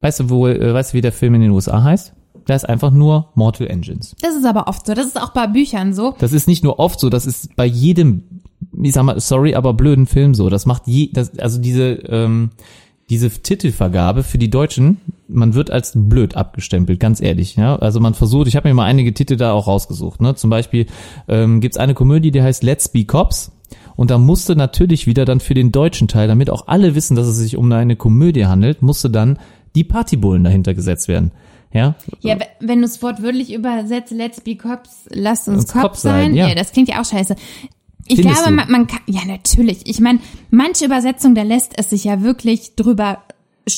Weißt 0.00 0.20
du, 0.20 0.30
wo, 0.30 0.46
äh, 0.46 0.72
weißt 0.72 0.92
du, 0.92 0.96
wie 0.96 1.02
der 1.02 1.12
Film 1.12 1.34
in 1.34 1.42
den 1.42 1.50
USA 1.50 1.82
heißt? 1.82 2.14
Der 2.48 2.56
ist 2.56 2.68
einfach 2.68 2.90
nur 2.90 3.28
Mortal 3.34 3.68
Engines. 3.68 4.16
Das 4.22 4.34
ist 4.34 4.46
aber 4.46 4.66
oft 4.66 4.86
so. 4.86 4.94
Das 4.94 5.06
ist 5.06 5.20
auch 5.20 5.30
bei 5.30 5.46
Büchern 5.46 5.92
so. 5.92 6.14
Das 6.18 6.32
ist 6.32 6.48
nicht 6.48 6.64
nur 6.64 6.78
oft 6.78 6.98
so, 6.98 7.10
das 7.10 7.26
ist 7.26 7.54
bei 7.54 7.66
jedem, 7.66 8.24
ich 8.82 8.92
sag 8.92 9.04
mal, 9.04 9.20
sorry, 9.20 9.54
aber 9.54 9.74
blöden 9.74 10.06
Film 10.06 10.34
so. 10.34 10.48
Das 10.48 10.66
macht 10.66 10.86
je, 10.86 11.10
das, 11.12 11.38
also 11.38 11.60
diese, 11.60 11.90
ähm, 12.08 12.50
diese 13.10 13.28
Titelvergabe 13.28 14.22
für 14.22 14.38
die 14.38 14.50
Deutschen, 14.50 15.00
man 15.28 15.54
wird 15.54 15.70
als 15.70 15.92
blöd 15.94 16.36
abgestempelt, 16.36 16.98
ganz 16.98 17.20
ehrlich. 17.20 17.56
Ja, 17.56 17.76
also 17.76 18.00
man 18.00 18.14
versucht, 18.14 18.48
ich 18.48 18.56
habe 18.56 18.68
mir 18.68 18.74
mal 18.74 18.84
einige 18.84 19.12
Titel 19.12 19.36
da 19.36 19.52
auch 19.52 19.66
rausgesucht. 19.66 20.20
Ne, 20.20 20.34
zum 20.34 20.48
Beispiel 20.48 20.86
ähm, 21.28 21.60
gibt's 21.60 21.76
eine 21.76 21.94
Komödie, 21.94 22.30
die 22.30 22.42
heißt 22.42 22.62
Let's 22.62 22.88
Be 22.88 23.04
Cops. 23.04 23.52
Und 24.00 24.10
da 24.10 24.16
musste 24.16 24.56
natürlich 24.56 25.06
wieder 25.06 25.26
dann 25.26 25.40
für 25.40 25.52
den 25.52 25.72
deutschen 25.72 26.08
Teil, 26.08 26.26
damit 26.26 26.48
auch 26.48 26.68
alle 26.68 26.94
wissen, 26.94 27.16
dass 27.16 27.26
es 27.26 27.36
sich 27.36 27.58
um 27.58 27.70
eine 27.70 27.96
Komödie 27.96 28.46
handelt, 28.46 28.80
musste 28.80 29.10
dann 29.10 29.38
die 29.74 29.84
Partybullen 29.84 30.42
dahinter 30.42 30.72
gesetzt 30.72 31.06
werden. 31.06 31.32
Ja, 31.70 31.96
Ja, 32.20 32.38
wenn 32.60 32.78
du 32.78 32.86
es 32.86 33.02
wortwörtlich 33.02 33.52
übersetzt, 33.52 34.10
let's 34.10 34.40
be 34.40 34.56
cops, 34.56 35.06
lasst 35.10 35.48
uns 35.48 35.64
Uns 35.64 35.72
Cops 35.74 35.82
Cops 35.82 36.02
sein, 36.02 36.30
sein. 36.30 36.34
ja. 36.34 36.48
Ja. 36.48 36.54
das 36.54 36.72
klingt 36.72 36.88
ja 36.88 36.98
auch 36.98 37.04
scheiße. 37.04 37.36
Ich 38.06 38.16
Findest 38.16 38.42
glaube, 38.42 38.56
man, 38.56 38.70
man 38.70 38.86
kann, 38.86 39.00
ja, 39.04 39.20
natürlich. 39.26 39.82
Ich 39.84 40.00
meine, 40.00 40.20
manche 40.48 40.86
Übersetzung, 40.86 41.34
da 41.34 41.42
lässt 41.42 41.78
es 41.78 41.90
sich 41.90 42.04
ja 42.04 42.22
wirklich 42.22 42.76
drüber 42.76 43.18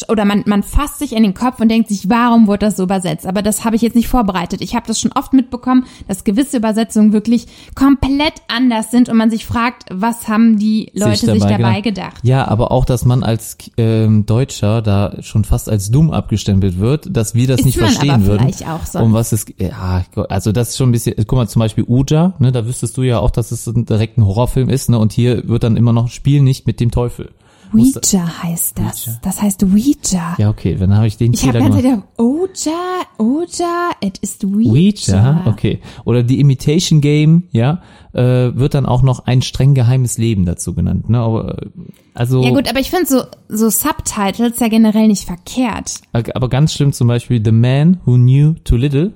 oder 0.09 0.25
man, 0.25 0.45
man 0.47 0.63
fasst 0.63 0.99
sich 0.99 1.15
in 1.15 1.23
den 1.23 1.35
Kopf 1.35 1.61
und 1.61 1.69
denkt 1.69 1.89
sich, 1.89 2.09
warum 2.09 2.47
wurde 2.47 2.67
das 2.67 2.77
so 2.77 2.85
übersetzt? 2.85 3.27
Aber 3.27 3.43
das 3.43 3.65
habe 3.65 3.77
ich 3.77 3.83
jetzt 3.83 3.95
nicht 3.95 4.09
vorbereitet. 4.09 4.61
Ich 4.61 4.75
habe 4.75 4.87
das 4.87 5.01
schon 5.01 5.13
oft 5.13 5.33
mitbekommen, 5.33 5.85
dass 6.09 6.25
gewisse 6.25 6.57
Übersetzungen 6.57 7.13
wirklich 7.13 7.47
komplett 7.75 8.35
anders 8.49 8.91
sind 8.91 9.09
und 9.09 9.17
man 9.17 9.31
sich 9.31 9.45
fragt, 9.45 9.85
was 9.91 10.29
haben 10.29 10.59
die 10.59 10.91
Leute 10.95 11.33
sich 11.33 11.43
dabei, 11.43 11.81
gedacht? 11.81 12.19
Ja, 12.23 12.49
aber 12.49 12.71
auch, 12.71 12.85
dass 12.85 13.05
man 13.05 13.23
als 13.23 13.59
ähm, 13.77 14.25
Deutscher 14.25 14.83
da 14.83 15.17
schon 15.21 15.45
fast 15.45 15.69
als 15.69 15.91
dumm 15.91 16.11
abgestempelt 16.11 16.79
wird, 16.79 17.15
dass 17.15 17.35
wir 17.35 17.47
das 17.47 17.61
Ist 17.61 17.67
nicht 17.67 17.81
man 17.81 17.91
verstehen 17.91 18.11
aber 18.11 18.27
würden. 18.27 18.41
vielleicht 18.41 18.69
auch 18.69 18.87
so. 18.87 19.01
Um 19.01 19.13
was 19.13 19.33
es, 19.33 19.47
ja, 19.59 20.05
also 20.29 20.53
das 20.53 20.71
ist 20.71 20.77
schon 20.77 20.91
ein 20.91 20.93
bisschen, 20.93 21.15
guck 21.27 21.33
mal, 21.33 21.49
zum 21.49 21.61
Beispiel 21.61 21.85
Uja, 21.87 22.35
ne, 22.39 22.53
da 22.53 22.67
wüsstest 22.67 22.97
du 22.97 23.03
ja 23.03 23.19
auch, 23.19 23.31
dass 23.31 23.53
es 23.53 23.71
direkt 23.75 24.19
ein 24.19 24.27
Horrorfilm 24.27 24.69
ist, 24.69 24.89
ne, 24.89 24.99
und 24.99 25.13
hier 25.13 25.49
wird 25.49 25.65
dann 25.65 25.77
immer 25.77 25.93
noch 25.93 26.09
Spiel 26.09 26.41
nicht 26.41 26.67
mit 26.67 26.81
dem 26.81 26.91
Teufel. 26.91 27.31
Ouija 27.73 28.43
heißt 28.43 28.79
das. 28.79 29.19
Das 29.23 29.41
heißt 29.43 29.65
Ouija. 29.65 30.37
Ja, 30.39 30.51
okay, 30.51 30.77
dann 30.77 30.95
habe 30.95 31.07
ich 31.07 31.17
den 31.17 31.33
Ich 31.33 31.41
Fehler 31.41 31.61
ganz 31.61 31.77
gemacht. 31.77 31.83
gedacht, 31.83 32.09
Oja, 32.19 33.03
Oja, 33.19 33.91
es 34.01 34.19
ist 34.21 34.45
Ouija. 34.45 34.73
Ouija, 34.73 35.43
okay. 35.47 35.81
Oder 36.05 36.23
die 36.23 36.41
Imitation 36.41 37.01
Game, 37.01 37.45
ja, 37.53 37.83
äh, 38.13 38.21
wird 38.55 38.75
dann 38.75 38.87
auch 38.87 39.03
noch 39.03 39.27
ein 39.27 39.43
streng 39.43 39.75
geheimes 39.75 40.19
Leben 40.19 40.45
dazu 40.45 40.75
genannt, 40.75 41.09
ne, 41.09 41.19
aber, 41.19 41.63
äh, 41.63 41.67
also. 42.15 42.43
Ja 42.43 42.51
gut, 42.51 42.69
aber 42.69 42.81
ich 42.81 42.91
finde 42.91 43.07
so, 43.07 43.23
so 43.49 43.71
Subtitles 43.71 44.59
ja 44.61 44.69
generell 44.69 45.09
nicht 45.09 45.25
verkehrt. 45.25 46.01
Aber 46.13 46.49
ganz 46.49 46.75
schlimm 46.75 46.93
zum 46.93 47.09
Beispiel 47.09 47.41
The 47.45 47.53
Man 47.53 48.01
Who 48.05 48.17
Knew 48.17 48.55
Too 48.65 48.77
Little 48.77 49.15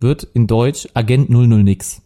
wird 0.00 0.24
in 0.34 0.46
Deutsch 0.46 0.88
Agent 0.94 1.30
00 1.30 1.62
nix. 1.62 2.02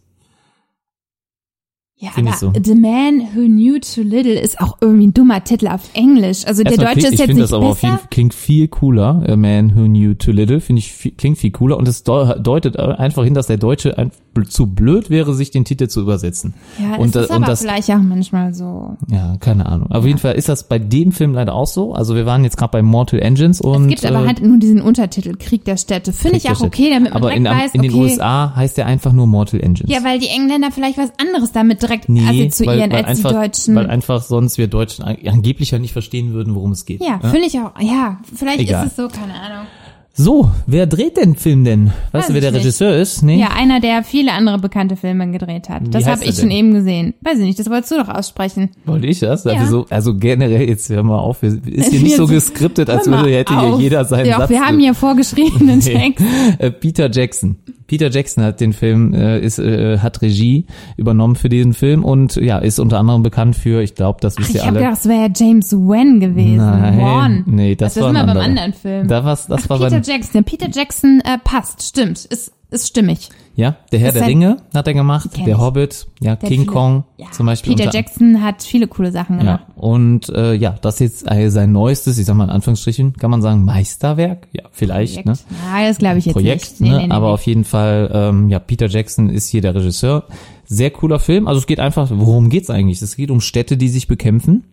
Ja, 2.01 2.11
Find 2.11 2.27
aber 2.29 2.35
ich 2.35 2.39
so. 2.39 2.53
The 2.63 2.75
Man 2.75 3.27
Who 3.35 3.41
Knew 3.41 3.77
Too 3.79 4.03
Little 4.03 4.39
ist 4.39 4.61
auch 4.61 4.77
irgendwie 4.79 5.07
ein 5.07 5.13
dummer 5.13 5.43
Titel 5.43 5.67
auf 5.67 5.81
Englisch. 5.93 6.45
Also 6.47 6.63
der 6.63 6.71
Erstmal 6.71 6.95
Deutsche 6.95 6.99
klingt- 6.99 7.05
ist 7.07 7.13
ich 7.13 7.19
jetzt 7.19 7.27
finde 7.27 7.41
nicht 7.41 7.51
das 7.51 7.53
aber 7.53 7.65
auf 7.67 7.81
jeden 7.81 7.91
besser. 7.95 7.99
Fall 8.03 8.09
klingt 8.09 8.33
viel 8.33 8.67
cooler. 8.69 9.23
A 9.27 9.35
Man 9.35 9.75
Who 9.75 9.83
Knew 9.83 10.13
Too 10.13 10.31
Little 10.31 10.61
finde 10.61 10.79
ich 10.79 10.93
viel, 10.93 11.11
klingt 11.11 11.37
viel 11.39 11.51
cooler 11.51 11.75
und 11.75 11.89
es 11.89 12.05
deu- 12.05 12.35
deutet 12.39 12.79
einfach 12.79 13.25
hin, 13.25 13.33
dass 13.33 13.47
der 13.47 13.57
Deutsche 13.57 13.97
ein, 13.97 14.11
zu 14.47 14.67
blöd 14.67 15.09
wäre, 15.09 15.33
sich 15.33 15.51
den 15.51 15.65
Titel 15.65 15.87
zu 15.89 15.99
übersetzen. 15.99 16.53
Ja, 16.81 16.95
und, 16.95 17.13
das 17.15 17.25
ist 17.25 17.31
aber 17.31 17.45
das 17.47 17.59
vielleicht 17.61 17.89
auch 17.91 17.97
manchmal 18.01 18.53
so. 18.53 18.95
ja 19.11 19.35
keine 19.41 19.65
Ahnung. 19.65 19.91
Auf 19.91 20.05
jeden 20.05 20.19
Fall 20.19 20.35
ist 20.35 20.47
das 20.47 20.69
bei 20.69 20.79
dem 20.79 21.11
Film 21.11 21.33
leider 21.33 21.53
auch 21.53 21.67
so. 21.67 21.93
Also 21.93 22.15
wir 22.15 22.25
waren 22.25 22.45
jetzt 22.45 22.55
gerade 22.55 22.71
bei 22.71 22.81
Mortal 22.81 23.19
Engines 23.19 23.59
und 23.59 23.83
Es 23.83 23.89
gibt 23.89 24.05
aber 24.05 24.23
äh, 24.23 24.27
halt 24.27 24.41
nur 24.41 24.57
diesen 24.57 24.79
Untertitel, 24.81 25.35
Krieg 25.37 25.65
der 25.65 25.75
Städte. 25.75 26.13
Finde 26.13 26.37
ich 26.37 26.49
auch 26.49 26.57
der 26.59 26.67
okay, 26.67 26.89
damit 26.91 27.11
man 27.13 27.21
aber 27.21 27.31
direkt 27.31 27.45
in, 27.45 27.51
weiß, 27.51 27.71
in 27.73 27.81
den 27.81 27.91
okay. 27.91 28.01
USA 28.03 28.55
heißt 28.55 28.77
er 28.77 28.85
einfach 28.85 29.11
nur 29.11 29.27
Mortal 29.27 29.59
Engines. 29.59 29.91
Ja, 29.93 30.05
weil 30.05 30.19
die 30.19 30.29
Engländer 30.29 30.71
vielleicht 30.71 30.97
was 30.97 31.11
anderes 31.19 31.51
damit 31.51 31.88
direkt 31.89 32.09
Nee, 32.09 32.21
assoziieren 32.45 32.79
weil, 32.79 32.91
weil 32.91 33.05
als 33.05 33.07
einfach, 33.17 33.29
die 33.31 33.35
Deutschen. 33.35 33.75
Weil 33.75 33.89
einfach 33.89 34.21
sonst 34.21 34.57
wir 34.57 34.67
Deutschen 34.67 35.03
an- 35.05 35.17
angeblich 35.25 35.71
ja 35.71 35.79
nicht 35.79 35.93
verstehen 35.93 36.33
würden, 36.33 36.55
worum 36.55 36.71
es 36.71 36.85
geht. 36.85 37.01
ja, 37.03 37.19
finde 37.19 37.47
ich 37.47 37.57
auch. 37.59 37.71
Ja, 37.81 38.19
vielleicht 38.35 38.59
Egal. 38.59 38.85
ist 38.85 38.91
es 38.91 38.97
so, 38.97 39.07
keine 39.07 39.33
Ahnung. 39.33 39.67
So, 40.11 40.51
wer 40.67 40.85
dreht 40.85 41.15
den 41.15 41.35
Film 41.35 41.63
denn? 41.63 41.93
Weißt 42.11 42.29
du, 42.29 42.33
wer 42.33 42.41
der 42.41 42.51
nicht. 42.51 42.61
Regisseur 42.61 42.93
ist? 42.97 43.21
Nee? 43.21 43.39
Ja, 43.39 43.49
einer, 43.55 43.79
der 43.79 44.03
viele 44.03 44.33
andere 44.33 44.57
bekannte 44.59 44.97
Filme 44.97 45.31
gedreht 45.31 45.69
hat. 45.69 45.83
Das 45.91 46.05
heißt 46.05 46.21
habe 46.23 46.29
ich 46.29 46.35
schon 46.35 46.49
denn? 46.49 46.57
eben 46.57 46.73
gesehen. 46.73 47.13
Weiß 47.21 47.37
ich 47.39 47.45
nicht, 47.45 47.57
das 47.57 47.69
wolltest 47.69 47.91
du 47.93 47.97
doch 47.97 48.09
aussprechen. 48.09 48.69
Wollte 48.85 49.07
ich 49.07 49.19
das? 49.19 49.45
Ja. 49.45 49.53
Also, 49.53 49.83
so, 49.83 49.85
also 49.89 50.17
generell, 50.17 50.67
jetzt 50.67 50.89
hör 50.89 51.03
mal 51.03 51.19
auf, 51.19 51.41
ist 51.43 51.59
hier 51.91 51.99
nicht 52.03 52.17
so 52.17 52.27
geskriptet, 52.27 52.89
als 52.89 53.07
würde 53.07 53.31
hätte 53.31 53.57
hier 53.57 53.73
auf. 53.75 53.79
jeder 53.79 54.03
seinen 54.03 54.25
ja, 54.25 54.39
Satz. 54.39 54.49
wir 54.49 54.59
haben 54.59 54.79
hier 54.79 54.93
vorgeschriebenen 54.93 55.79
Nee. 55.85 55.93
Text. 55.93 56.25
Äh, 56.57 56.71
Peter 56.71 57.09
Jackson. 57.09 57.55
Peter 57.89 58.09
Jackson 58.11 58.43
hat 58.43 58.61
den 58.61 58.71
Film, 58.71 59.13
äh, 59.15 59.39
ist, 59.39 59.57
äh, 59.57 59.97
hat 59.97 60.21
Regie 60.21 60.65
übernommen 60.95 61.35
für 61.35 61.49
diesen 61.49 61.73
Film 61.73 62.03
und 62.05 62.35
ja, 62.35 62.59
ist 62.59 62.77
unter 62.79 62.99
anderem 62.99 63.23
bekannt 63.23 63.55
für, 63.55 63.81
ich 63.81 63.95
glaube, 63.95 64.19
das 64.21 64.37
wisst 64.37 64.51
Ich 64.51 64.55
ihr 64.57 64.63
alle. 64.63 64.73
gedacht, 64.79 64.93
es 64.99 65.07
wäre 65.09 65.21
ja 65.23 65.29
James 65.35 65.73
Wan 65.73 66.19
gewesen. 66.19 66.57
Nein, 66.57 66.99
Wan. 66.99 67.43
nee, 67.47 67.75
das 67.75 67.95
das 67.95 68.03
war 68.03 68.09
ein 68.09 68.15
wir 68.15 68.19
beim 68.21 68.29
anderer. 68.29 68.45
anderen 68.45 68.73
Film. 68.73 69.07
Da 69.07 69.25
war's, 69.25 69.47
das 69.47 69.63
Ach, 69.65 69.69
war 69.71 69.79
Peter 69.79 70.01
Jackson. 70.03 70.43
Peter 70.43 70.67
Jackson 70.71 71.21
äh, 71.25 71.39
passt, 71.43 71.81
stimmt. 71.81 72.25
Ist 72.25 72.53
ist 72.71 72.87
stimmig. 72.87 73.29
Ja, 73.55 73.75
der 73.91 73.99
Herr 73.99 74.07
Ist 74.09 74.13
der 74.13 74.21
halt- 74.21 74.29
Ringe 74.31 74.57
hat 74.73 74.87
er 74.87 74.93
gemacht, 74.93 75.29
der 75.35 75.47
ich. 75.47 75.57
Hobbit, 75.57 76.07
ja, 76.21 76.35
Der 76.37 76.47
King 76.49 76.61
viele- 76.61 76.71
Kong 76.71 77.03
Ja, 77.17 77.29
zum 77.31 77.45
Beispiel. 77.47 77.75
Peter 77.75 77.91
Jackson 77.91 78.41
hat 78.41 78.63
viele 78.63 78.87
coole 78.87 79.11
Sachen 79.11 79.39
gemacht. 79.39 79.65
Ja, 79.67 79.81
und 79.81 80.29
äh, 80.29 80.53
ja, 80.53 80.75
das 80.81 80.95
ist 80.95 80.99
jetzt 81.25 81.31
äh, 81.31 81.49
sein 81.49 81.71
neuestes, 81.73 82.17
ich 82.17 82.25
sag 82.25 82.35
mal 82.35 82.45
in 82.45 82.49
Anführungsstrichen, 82.51 83.13
kann 83.17 83.31
man 83.31 83.41
sagen, 83.41 83.65
Meisterwerk? 83.65 84.47
Ja, 84.53 84.63
vielleicht, 84.71 85.25
ne? 85.25 85.33
Ja, 85.73 85.85
das 85.87 85.97
glaube 85.97 86.19
ich 86.19 86.25
jetzt 86.25 86.33
Projekt, 86.33 86.61
nicht. 86.79 86.81
Nee, 86.81 86.89
ne? 86.89 86.97
nee, 86.99 87.07
nee, 87.07 87.11
aber 87.13 87.29
auf 87.33 87.41
jeden 87.45 87.65
Fall, 87.65 88.09
ähm, 88.13 88.47
ja, 88.49 88.59
Peter 88.59 88.87
Jackson 88.87 89.29
ist 89.29 89.47
hier 89.49 89.61
der 89.61 89.75
Regisseur. 89.75 90.25
Sehr 90.65 90.91
cooler 90.91 91.19
Film. 91.19 91.47
Also 91.47 91.59
es 91.59 91.67
geht 91.67 91.79
einfach, 91.79 92.09
worum 92.13 92.49
geht's 92.49 92.69
eigentlich? 92.69 93.01
Es 93.01 93.15
geht 93.17 93.31
um 93.31 93.41
Städte, 93.41 93.75
die 93.75 93.89
sich 93.89 94.07
bekämpfen. 94.07 94.63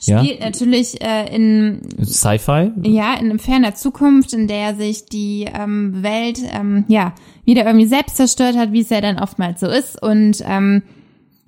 Ja, 0.00 0.18
Spielt 0.22 0.40
natürlich 0.40 1.00
äh, 1.02 1.34
in 1.34 1.80
Sci-Fi. 2.04 2.72
ja 2.82 3.14
in 3.14 3.38
ferner 3.38 3.74
Zukunft, 3.74 4.32
in 4.34 4.46
der 4.48 4.74
sich 4.74 5.06
die 5.06 5.46
ähm, 5.52 6.02
Welt 6.02 6.40
ähm, 6.52 6.84
ja 6.88 7.14
wieder 7.44 7.64
irgendwie 7.64 7.86
selbst 7.86 8.16
zerstört 8.16 8.56
hat, 8.56 8.72
wie 8.72 8.80
es 8.80 8.90
ja 8.90 9.00
dann 9.00 9.18
oftmals 9.18 9.60
so 9.60 9.66
ist 9.66 10.02
und 10.02 10.42
ähm, 10.46 10.82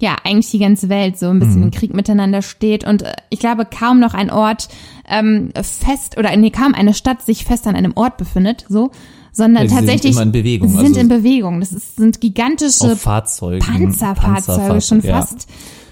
ja 0.01 0.17
eigentlich 0.25 0.51
die 0.51 0.59
ganze 0.59 0.89
Welt 0.89 1.19
so 1.19 1.27
ein 1.29 1.39
bisschen 1.39 1.57
Mhm. 1.59 1.63
im 1.65 1.71
Krieg 1.71 1.95
miteinander 1.95 2.41
steht 2.43 2.87
und 2.87 3.03
äh, 3.03 3.13
ich 3.31 3.41
glaube 3.41 3.67
kaum 3.67 3.99
noch 4.01 4.15
ein 4.15 4.31
Ort 4.31 4.69
ähm, 5.09 5.51
fest 5.55 6.17
oder 6.19 6.35
nee 6.37 6.51
kaum 6.51 6.75
eine 6.75 6.95
Stadt 6.95 7.23
sich 7.23 7.45
fest 7.45 7.67
an 7.67 7.77
einem 7.77 7.93
Ort 7.95 8.17
befindet 8.17 8.65
so 8.69 8.91
sondern 9.33 9.65
Ja, 9.65 9.69
sie 9.69 9.75
sind 9.77 9.85
tatsächlich 9.87 10.13
immer 10.13 10.23
in 10.23 10.33
Bewegung, 10.33 10.69
sie 10.69 10.77
sind 10.77 10.87
also- 10.89 11.01
in 11.01 11.09
Bewegung 11.09 11.61
das 11.61 11.73
ist, 11.73 11.97
sind 11.97 12.21
gigantische 12.23 12.97
Fahrzeugen. 12.97 13.61
Panzerfahrzeuge 13.61 14.81
schon 14.81 15.01
ja. 15.03 15.21
fast 15.21 15.47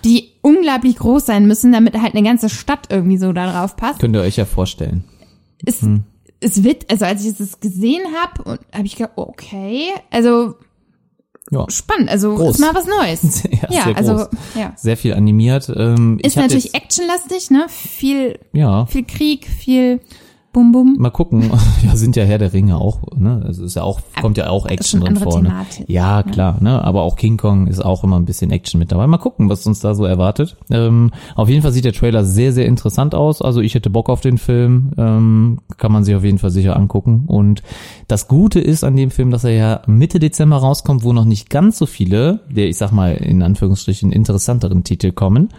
die 0.04 0.32
unglaublich 0.42 0.96
groß 0.96 1.26
sein 1.26 1.46
müssen 1.46 1.72
damit 1.72 2.00
halt 2.00 2.14
eine 2.14 2.22
ganze 2.26 2.48
Stadt 2.48 2.88
irgendwie 2.90 3.16
so 3.16 3.32
da 3.32 3.50
drauf 3.50 3.76
passt 3.76 4.00
Könnt 4.00 4.14
ihr 4.14 4.22
euch 4.22 4.36
ja 4.36 4.44
vorstellen. 4.44 5.04
es, 5.64 5.82
Hm. 5.82 6.04
es 6.40 6.62
wird, 6.62 6.90
also 6.90 7.04
als 7.06 7.24
ich 7.24 7.38
es 7.40 7.60
gesehen 7.60 8.02
habe, 8.20 8.58
habe 8.72 8.86
ich 8.86 8.96
gedacht, 8.96 9.12
okay, 9.16 9.88
also 10.10 10.54
Ja, 11.50 11.64
spannend, 11.70 12.08
also 12.10 12.34
Groß. 12.34 12.56
ist 12.56 12.60
mal 12.60 12.74
was 12.74 12.86
Neues. 12.86 13.42
ja, 13.50 13.68
ja, 13.70 13.84
sehr 13.84 13.96
also 13.96 14.14
groß. 14.16 14.28
ja. 14.54 14.72
Sehr 14.76 14.96
viel 14.96 15.14
animiert. 15.14 15.70
Ähm, 15.74 16.18
Ist 16.22 16.36
natürlich 16.36 16.74
actionlastig, 16.74 17.50
ne? 17.50 17.66
Viel, 17.68 18.38
ja, 18.52 18.86
viel 18.86 19.04
Krieg, 19.04 19.46
viel 19.46 20.00
Bum 20.54 20.72
Bum. 20.72 20.96
mal 20.98 21.10
gucken. 21.10 21.50
Ja, 21.84 21.96
sind 21.96 22.16
ja 22.16 22.24
Herr 22.24 22.38
der 22.38 22.54
Ringe 22.54 22.78
auch, 22.78 23.00
ne? 23.14 23.44
Es 23.50 23.58
ist 23.58 23.74
ja 23.74 23.82
auch, 23.82 24.00
kommt 24.22 24.38
ja 24.38 24.48
auch 24.48 24.64
Action 24.64 25.02
drin 25.02 25.16
vorne. 25.16 25.52
Ja, 25.86 26.22
klar, 26.22 26.56
ne? 26.60 26.82
Aber 26.82 27.02
auch 27.02 27.16
King 27.16 27.36
Kong 27.36 27.66
ist 27.66 27.84
auch 27.84 28.04
immer 28.04 28.18
ein 28.18 28.24
bisschen 28.24 28.50
Action 28.50 28.78
mit 28.78 28.90
dabei. 28.90 29.06
Mal 29.06 29.18
gucken, 29.18 29.50
was 29.50 29.66
uns 29.66 29.80
da 29.80 29.94
so 29.94 30.06
erwartet. 30.06 30.56
Ähm, 30.70 31.10
auf 31.34 31.50
jeden 31.50 31.60
Fall 31.60 31.72
sieht 31.72 31.84
der 31.84 31.92
Trailer 31.92 32.24
sehr, 32.24 32.52
sehr 32.54 32.64
interessant 32.64 33.14
aus. 33.14 33.42
Also 33.42 33.60
ich 33.60 33.74
hätte 33.74 33.90
Bock 33.90 34.08
auf 34.08 34.22
den 34.22 34.38
Film. 34.38 34.92
Ähm, 34.96 35.58
kann 35.76 35.92
man 35.92 36.04
sich 36.04 36.14
auf 36.14 36.24
jeden 36.24 36.38
Fall 36.38 36.50
sicher 36.50 36.76
angucken. 36.76 37.24
Und 37.26 37.62
das 38.08 38.28
Gute 38.28 38.60
ist 38.60 38.84
an 38.84 38.96
dem 38.96 39.10
Film, 39.10 39.30
dass 39.30 39.44
er 39.44 39.52
ja 39.52 39.82
Mitte 39.86 40.20
Dezember 40.20 40.56
rauskommt, 40.56 41.02
wo 41.02 41.12
noch 41.12 41.26
nicht 41.26 41.50
ganz 41.50 41.76
so 41.76 41.84
viele, 41.84 42.40
der 42.48 42.68
ich 42.68 42.78
sag 42.78 42.92
mal 42.92 43.14
in 43.14 43.42
Anführungsstrichen 43.42 44.10
interessanteren 44.12 44.84
Titel 44.84 45.12
kommen. 45.12 45.50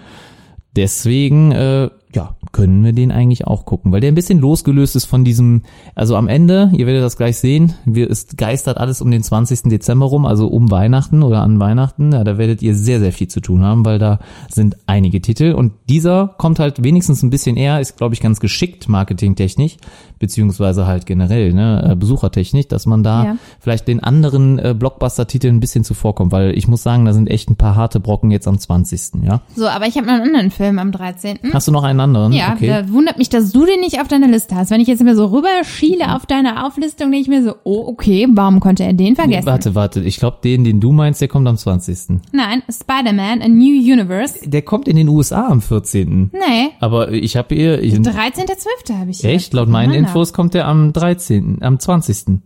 Deswegen, 0.75 1.51
äh, 1.51 1.89
ja, 2.15 2.36
können 2.51 2.84
wir 2.84 2.93
den 2.93 3.12
eigentlich 3.12 3.45
auch 3.45 3.65
gucken, 3.65 3.91
weil 3.91 3.99
der 4.01 4.12
ein 4.12 4.15
bisschen 4.15 4.39
losgelöst 4.39 4.95
ist 4.95 5.06
von 5.06 5.25
diesem, 5.25 5.62
also 5.93 6.15
am 6.15 6.28
Ende, 6.28 6.71
ihr 6.73 6.88
werdet 6.88 7.04
das 7.04 7.17
gleich 7.17 7.38
sehen, 7.38 7.73
wir, 7.86 8.10
es 8.10 8.36
geistert 8.38 8.78
alles 8.78 9.01
um 9.01 9.12
den 9.12 9.21
20. 9.21 9.63
Dezember 9.63 10.06
rum, 10.06 10.25
also 10.25 10.47
um 10.47 10.71
Weihnachten 10.71 11.21
oder 11.23 11.41
an 11.41 11.60
Weihnachten, 11.60 12.12
ja, 12.13 12.23
da 12.23 12.38
werdet 12.38 12.62
ihr 12.62 12.73
sehr, 12.75 12.99
sehr 12.99 13.12
viel 13.12 13.28
zu 13.28 13.41
tun 13.41 13.63
haben, 13.63 13.86
weil 13.86 13.99
da 13.99 14.19
sind 14.49 14.78
einige 14.88 15.21
Titel 15.21 15.51
und 15.54 15.73
dieser 15.89 16.34
kommt 16.38 16.60
halt 16.60 16.84
wenigstens 16.84 17.21
ein 17.21 17.30
bisschen 17.30 17.58
eher, 17.58 17.80
ist 17.82 17.97
glaube 17.97 18.13
ich 18.15 18.21
ganz 18.21 18.39
geschickt 18.39 18.88
marketingtechnisch, 18.88 19.78
beziehungsweise 20.19 20.88
halt 20.88 21.06
generell, 21.06 21.54
ne, 21.54 21.89
äh, 21.91 21.95
besuchertechnisch, 21.95 22.67
dass 22.67 22.86
man 22.86 23.04
da 23.04 23.23
Ja. 23.25 23.38
vielleicht 23.60 23.88
den 23.88 24.01
anderen 24.01 24.58
äh, 24.60 24.73
Blockbuster-Titeln 24.78 25.58
ein 25.58 25.60
bisschen 25.60 25.84
zuvorkommt, 25.84 26.32
weil 26.32 26.58
ich 26.58 26.67
muss 26.67 26.84
sagen, 26.84 27.06
da 27.06 27.13
sind 27.13 27.30
echt 27.30 27.49
ein 27.49 27.58
paar 27.58 27.75
harte 27.75 27.99
Brocken 27.99 28.32
jetzt 28.32 28.47
am 28.47 28.58
20. 28.58 29.23
Ja. 29.23 29.41
So, 29.56 29.67
aber 29.67 29.86
ich 29.88 29.97
habe 29.97 30.08
noch 30.08 30.13
einen 30.13 30.23
anderen 30.28 30.51
Film 30.51 30.80
am 30.80 30.91
13. 30.91 31.39
Hast 31.54 31.67
du 31.67 31.71
noch 31.71 31.84
einen 31.84 31.99
anderen? 32.05 32.31
Ja, 32.33 32.53
okay. 32.53 32.67
da 32.67 32.89
wundert 32.91 33.17
mich, 33.17 33.29
dass 33.29 33.51
du 33.51 33.65
den 33.65 33.79
nicht 33.79 33.99
auf 33.99 34.07
deiner 34.07 34.27
Liste 34.27 34.55
hast. 34.55 34.71
Wenn 34.71 34.79
ich 34.79 34.87
jetzt 34.87 35.01
immer 35.01 35.15
so 35.15 35.25
rüberschiele 35.25 36.15
auf 36.15 36.25
deine 36.25 36.65
Auflistung, 36.65 37.11
denke 37.11 37.23
ich 37.23 37.27
mir 37.27 37.43
so, 37.43 37.55
oh, 37.63 37.87
okay, 37.87 38.27
warum 38.31 38.59
konnte 38.59 38.83
er 38.83 38.93
den 38.93 39.15
vergessen? 39.15 39.45
Warte, 39.45 39.75
warte. 39.75 40.01
Ich 40.01 40.17
glaube, 40.17 40.37
den, 40.43 40.63
den 40.63 40.79
du 40.79 40.91
meinst, 40.91 41.19
der 41.19 41.27
kommt 41.27 41.47
am 41.47 41.57
20. 41.57 42.21
Nein, 42.31 42.63
Spider-Man, 42.69 43.41
A 43.41 43.47
New 43.47 43.73
Universe. 43.73 44.47
Der 44.47 44.61
kommt 44.61 44.87
in 44.87 44.95
den 44.95 45.09
USA 45.09 45.47
am 45.47 45.61
14. 45.61 46.31
Nee, 46.31 46.71
Aber 46.79 47.11
ich 47.11 47.35
habe 47.35 47.55
ihr... 47.55 47.81
Ich, 47.81 47.95
13.12. 47.95 48.97
habe 48.97 49.11
ich 49.11 49.23
echt? 49.23 49.53
Laut 49.53 49.67
meinen 49.67 49.93
Infos 49.93 50.31
kommt 50.31 50.53
der 50.53 50.67
am 50.67 50.93
13., 50.93 51.61
am 51.61 51.79
20. 51.79 52.39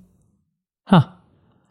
Ha, 0.89 1.18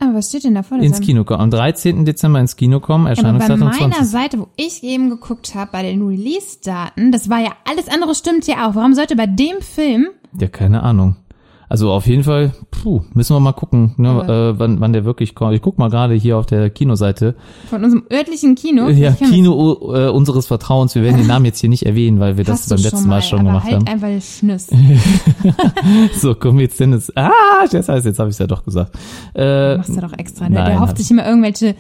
Aber 0.01 0.15
was 0.15 0.29
steht 0.29 0.45
denn 0.45 0.55
da 0.55 0.63
vor? 0.63 0.79
ins 0.79 1.01
Kino 1.01 1.25
kommen. 1.25 1.41
Am 1.41 1.51
13. 1.51 2.05
Dezember 2.05 2.39
ins 2.41 2.55
Kino 2.57 2.79
kommen, 2.81 3.07
Aber 3.07 3.15
bei 3.17 3.21
Erscheinungsdatum 3.21 3.61
meiner 3.61 3.73
20. 3.97 4.05
Seite, 4.05 4.39
wo 4.39 4.49
ich 4.57 4.85
eben 4.85 5.11
geguckt 5.11 5.55
habe, 5.55 5.71
bei 5.73 5.83
den 5.83 6.07
Release-Daten, 6.07 7.11
das 7.11 7.29
war 7.29 7.41
ja 7.41 7.53
alles 7.69 7.89
andere 7.89 8.15
stimmt 8.15 8.47
ja 8.47 8.69
auch. 8.69 8.75
Warum 8.75 8.95
sollte 8.95 9.17
bei 9.17 9.27
dem 9.27 9.61
Film, 9.61 10.09
Ja, 10.39 10.49
keine 10.49 10.83
Ahnung. 10.83 11.17
Also 11.70 11.90
auf 11.92 12.07
jeden 12.07 12.24
Fall, 12.24 12.52
puh, 12.70 13.02
müssen 13.12 13.37
wir 13.37 13.40
mal 13.40 13.52
gucken, 13.52 13.92
ne, 13.98 14.09
äh, 14.54 14.59
wann, 14.59 14.81
wann 14.81 14.92
der 14.94 15.04
wirklich 15.04 15.35
kommt. 15.35 15.54
Ich 15.54 15.61
guck 15.61 15.76
mal 15.78 15.90
gerade 15.90 16.14
hier 16.14 16.38
auf 16.38 16.46
der 16.46 16.70
Kinoseite. 16.70 17.35
von 17.68 17.85
unserem 17.85 18.04
örtlichen 18.11 18.54
Kino, 18.54 18.88
Ja, 18.88 19.12
Kino 19.12 19.92
äh, 19.94 20.09
unseres 20.09 20.46
Vertrauens. 20.46 20.94
Wir 20.94 21.02
werden 21.02 21.18
den 21.18 21.26
Namen 21.26 21.44
jetzt 21.44 21.61
hier 21.61 21.68
nicht 21.68 21.85
erwähnen, 21.85 22.20
weil 22.20 22.37
wir 22.38 22.44
das 22.44 22.61
hast 22.61 22.70
du 22.70 22.74
beim 22.76 22.85
letzten 22.85 23.09
Mal, 23.09 23.20
schon 23.22 23.40
aber 23.40 23.48
gemacht 23.48 23.64
halt 23.66 23.74
haben. 23.76 23.87
einfach 23.87 24.09
den 24.09 24.20
Schnüss. 24.20 24.68
So, 26.14 26.35
komm 26.35 26.59
jetzt 26.61 26.78
Dennis. 26.81 27.12
Ah, 27.16 27.31
das 27.70 27.88
heißt, 27.88 28.07
jetzt 28.07 28.18
habe 28.18 28.28
ich 28.31 28.35
es 28.35 28.38
ja 28.38 28.46
doch 28.46 28.64
gesagt. 28.64 28.96
Äh, 29.35 29.76
Machst 29.76 29.96
du 29.96 30.00
doch 30.00 30.12
extra. 30.16 30.48
Der, 30.48 30.59
nein, 30.61 30.70
der 30.72 30.81
hofft 30.81 30.98
sich 30.98 31.11
immer 31.11 31.26
irgendwelche, 31.26 31.74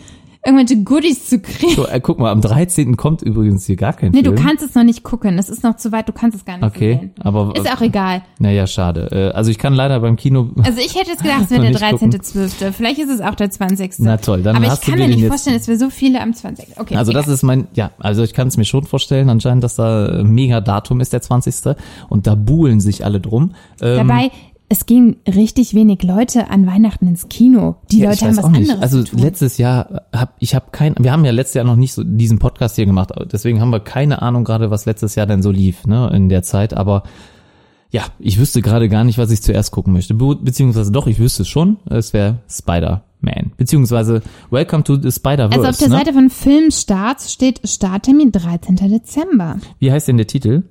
irgendwelche 0.44 0.82
Goodies 0.82 1.28
zu 1.28 1.40
kriegen. 1.40 1.74
so, 1.74 1.86
äh, 1.86 2.00
guck 2.00 2.18
mal, 2.18 2.30
am 2.30 2.40
13. 2.40 2.96
kommt 2.96 3.22
übrigens 3.22 3.66
hier 3.66 3.76
gar 3.76 3.92
kein 3.92 4.12
Nee, 4.12 4.22
Film. 4.22 4.36
du 4.36 4.42
kannst 4.42 4.64
es 4.64 4.74
noch 4.74 4.84
nicht 4.84 5.02
gucken. 5.02 5.36
Das 5.36 5.48
ist 5.50 5.62
noch 5.64 5.76
zu 5.76 5.92
weit, 5.92 6.08
du 6.08 6.12
kannst 6.12 6.36
es 6.38 6.44
gar 6.44 6.56
nicht 6.56 6.64
Okay, 6.66 6.98
sehen. 7.00 7.10
aber 7.20 7.52
Ist 7.56 7.70
auch 7.70 7.80
egal. 7.80 8.22
naja, 8.38 8.66
schade. 8.66 9.08
Äh, 9.32 9.36
also 9.36 9.50
ich 9.50 9.58
kann 9.58 9.74
leider 9.74 10.00
beim 10.00 10.16
Kino. 10.16 10.50
Also 10.62 10.78
ich 10.80 10.94
hätte 10.98 11.10
jetzt 11.10 11.22
gedacht, 11.22 11.42
es 11.44 11.50
wäre 11.50 11.62
der 11.62 11.70
nicht 11.70 11.90
gucken. 11.90 12.10
13.12. 12.12 12.72
Vielleicht 12.72 12.98
ist 12.98 13.10
es 13.10 13.20
auch 13.20 13.34
der 13.34 13.50
20. 13.50 13.94
Na 13.98 14.16
toll, 14.16 14.42
dann 14.42 14.56
Aber 14.56 14.66
hast 14.66 14.80
ich 14.80 14.84
du 14.86 14.90
kann 14.92 15.00
dir 15.00 15.06
mir 15.06 15.12
den 15.14 15.20
nicht 15.20 15.28
vorstellen, 15.28 15.56
es 15.56 15.68
wäre 15.68 15.78
so 15.78 15.90
viele 15.90 16.20
am 16.20 16.32
20. 16.32 16.78
Okay. 16.78 16.96
Also 16.96 17.12
das 17.12 17.24
egal. 17.24 17.34
ist 17.34 17.42
mein, 17.42 17.66
ja, 17.74 17.90
also 17.98 18.22
ich 18.22 18.32
kann 18.32 18.48
es 18.48 18.56
mir 18.56 18.64
schon 18.64 18.84
vorstellen, 18.84 19.28
anscheinend, 19.30 19.64
dass 19.64 19.74
da 19.76 20.06
ein 20.20 20.30
mega 20.30 20.60
Datum 20.60 21.00
ist, 21.00 21.12
der 21.12 21.20
20. 21.20 21.76
Und 22.08 22.26
da 22.26 22.34
buhlen 22.34 22.80
sich 22.80 23.04
alle 23.04 23.20
drum. 23.20 23.54
Ähm, 23.80 24.08
Dabei, 24.08 24.30
es 24.68 24.86
gehen 24.86 25.16
richtig 25.26 25.74
wenig 25.74 26.02
Leute 26.02 26.50
an 26.50 26.66
Weihnachten 26.66 27.08
ins 27.08 27.28
Kino. 27.28 27.76
Die 27.90 28.00
Ja, 28.00 28.10
Leute 28.10 28.26
haben 28.26 28.36
was 28.36 28.44
anderes 28.44 28.82
Also 28.82 29.02
zu 29.02 29.12
tun. 29.12 29.20
letztes 29.20 29.58
Jahr 29.58 30.02
hab 30.12 30.34
ich 30.40 30.54
habe 30.54 30.66
kein, 30.72 30.94
wir 30.98 31.10
haben 31.10 31.24
ja 31.24 31.30
letztes 31.30 31.54
Jahr 31.54 31.64
noch 31.64 31.76
nicht 31.76 31.94
so 31.94 32.04
diesen 32.04 32.38
Podcast 32.38 32.76
hier 32.76 32.84
gemacht, 32.86 33.12
deswegen 33.32 33.60
haben 33.60 33.70
wir 33.70 33.80
keine 33.80 34.20
Ahnung 34.20 34.44
gerade, 34.44 34.70
was 34.70 34.84
letztes 34.84 35.14
Jahr 35.14 35.26
denn 35.26 35.42
so 35.42 35.50
lief, 35.50 35.86
ne, 35.86 36.10
in 36.14 36.28
der 36.28 36.42
Zeit. 36.42 36.74
Aber 36.74 37.04
ja, 37.90 38.02
ich 38.18 38.38
wüsste 38.38 38.60
gerade 38.60 38.90
gar 38.90 39.04
nicht, 39.04 39.16
was 39.16 39.30
ich 39.30 39.40
zuerst 39.40 39.70
gucken 39.72 39.94
möchte. 39.94 40.12
Be 40.12 40.36
beziehungsweise 40.36 40.92
doch, 40.92 41.06
ich 41.06 41.18
wüsste 41.18 41.42
es 41.42 41.48
schon. 41.48 41.78
Es 41.88 42.12
wäre 42.12 42.40
Spider-Man, 42.50 43.52
beziehungsweise 43.56 44.20
Welcome 44.50 44.84
to 44.84 44.96
the 44.96 45.10
Spider-Verse. 45.10 45.58
Also 45.58 45.70
auf 45.70 45.78
der 45.78 45.88
ne? 45.88 45.96
Seite 45.96 46.12
von 46.12 46.28
Filmstarts 46.28 47.32
steht 47.32 47.66
Starttermin 47.66 48.32
13. 48.32 48.76
Dezember. 48.76 49.56
Wie 49.78 49.90
heißt 49.90 50.08
denn 50.08 50.18
der 50.18 50.26
Titel? 50.26 50.64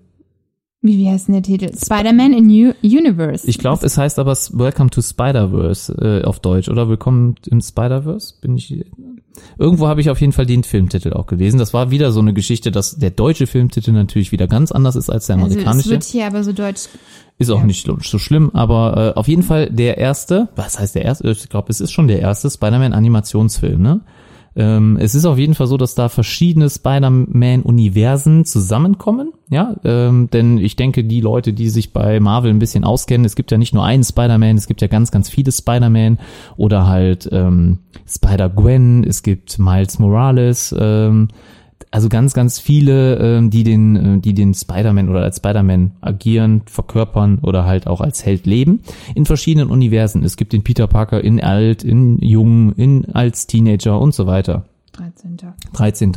Wie, 0.82 0.98
wie 0.98 1.10
heißt 1.10 1.28
denn 1.28 1.34
der 1.34 1.44
Titel? 1.44 1.72
Spider-Man 1.76 2.34
in 2.34 2.48
New 2.48 2.74
Universe. 2.84 3.48
Ich 3.48 3.58
glaube, 3.58 3.86
es 3.86 3.98
heißt 3.98 4.20
aber 4.20 4.34
Welcome 4.34 4.92
to 4.92 5.02
Spider-Verse 5.02 6.22
äh, 6.22 6.24
auf 6.24 6.40
Deutsch 6.40 6.70
oder 6.70 6.88
Willkommen 6.88 7.36
im 7.48 7.62
Spider-Verse. 7.62 8.36
Bin 8.42 8.58
ich 8.58 8.86
Irgendwo 9.58 9.88
habe 9.88 10.02
ich 10.02 10.10
auf 10.10 10.20
jeden 10.22 10.34
Fall 10.34 10.46
den 10.46 10.64
Filmtitel 10.64 11.14
auch 11.14 11.26
gelesen. 11.26 11.58
Das 11.60 11.74
war 11.74 11.92
wieder 11.92 12.12
so 12.12 12.20
eine 12.20 12.34
Geschichte, 12.34 12.72
dass 12.72 12.98
der 12.98 13.12
deutsche 13.12 13.48
Filmtitel 13.48 13.92
natürlich 13.92 14.32
wieder 14.32 14.48
ganz 14.48 14.72
anders 14.72 14.96
ist 14.96 15.10
als 15.10 15.28
der 15.28 15.36
also 15.36 15.48
es 15.48 15.54
amerikanische. 15.54 15.90
wird 15.90 16.04
hier 16.04 16.28
aber 16.28 16.44
so 16.44 16.54
deutsch. 16.54 16.88
ist 17.38 17.50
auch 17.50 17.60
ja. 17.60 17.66
nicht 17.66 17.86
so 17.86 17.98
so 18.02 18.20
schlimm, 18.20 18.52
aber 18.54 19.14
äh, 19.16 19.20
auf 19.20 19.28
jeden 19.28 19.44
Fall 19.44 19.70
der 19.70 19.98
erste, 19.98 20.50
was 20.56 20.80
heißt 20.80 20.96
der 20.96 21.06
erste? 21.06 21.30
Ich 21.30 21.50
glaube, 21.50 21.70
es 21.70 21.82
ist 21.82 21.92
schon 21.92 22.08
der 22.08 22.20
erste 22.20 22.50
Spider-Man-Animationsfilm, 22.50 23.82
ne? 23.82 24.02
Ähm, 24.58 24.98
es 25.00 25.14
ist 25.14 25.26
auf 25.26 25.38
jeden 25.38 25.54
Fall 25.54 25.68
so, 25.68 25.78
dass 25.78 25.94
da 25.94 26.10
verschiedene 26.10 26.68
Spider-Man-Universen 26.68 28.44
zusammenkommen, 28.44 29.32
ja, 29.50 29.76
ähm, 29.84 30.30
denn 30.34 30.58
ich 30.58 30.76
denke, 30.76 31.04
die 31.04 31.22
Leute, 31.22 31.54
die 31.54 31.70
sich 31.70 31.94
bei 31.94 32.20
Marvel 32.20 32.50
ein 32.50 32.58
bisschen 32.58 32.84
auskennen, 32.84 33.24
es 33.24 33.36
gibt 33.36 33.52
ja 33.52 33.60
nicht 33.60 33.76
nur 33.76 33.86
einen 33.86 34.04
Spider-Man, 34.04 34.58
es 34.58 34.66
gibt 34.66 34.82
ja 34.82 34.88
ganz, 34.88 35.12
ganz 35.12 35.30
viele 35.30 35.52
Spider-Man 35.52 36.18
oder 36.58 36.88
halt 36.88 37.30
ähm, 37.32 37.80
Spider-Gwen, 38.08 39.04
es 39.04 39.22
gibt 39.22 39.60
Miles 39.60 40.00
Morales, 40.00 40.76
ähm, 40.78 41.28
also 41.92 42.10
ganz, 42.10 42.34
ganz 42.34 42.60
viele, 42.60 43.16
ähm, 43.18 43.50
die 43.50 43.64
den, 43.64 43.96
äh, 43.96 44.20
die 44.20 44.34
den 44.34 44.54
Spider-Man 44.54 45.10
oder 45.10 45.22
als 45.22 45.38
Spider-Man 45.38 45.92
agieren, 46.02 46.62
verkörpern 46.66 47.40
oder 47.42 47.66
halt 47.66 47.88
auch 47.88 48.02
als 48.02 48.26
Held 48.26 48.46
leben 48.46 48.82
in 49.16 49.26
verschiedenen 49.26 49.70
Universen. 49.70 50.24
Es 50.24 50.36
gibt 50.38 50.54
den 50.54 50.64
Peter 50.64 50.88
Parker 50.88 51.24
in 51.24 51.42
alt, 51.42 51.84
in 51.84 52.20
jung, 52.20 52.74
in 52.74 53.06
als 53.14 53.48
Teenager 53.48 54.00
und 54.00 54.14
so 54.14 54.28
weiter. 54.28 54.66
13. 54.94 55.38
13. 55.74 56.12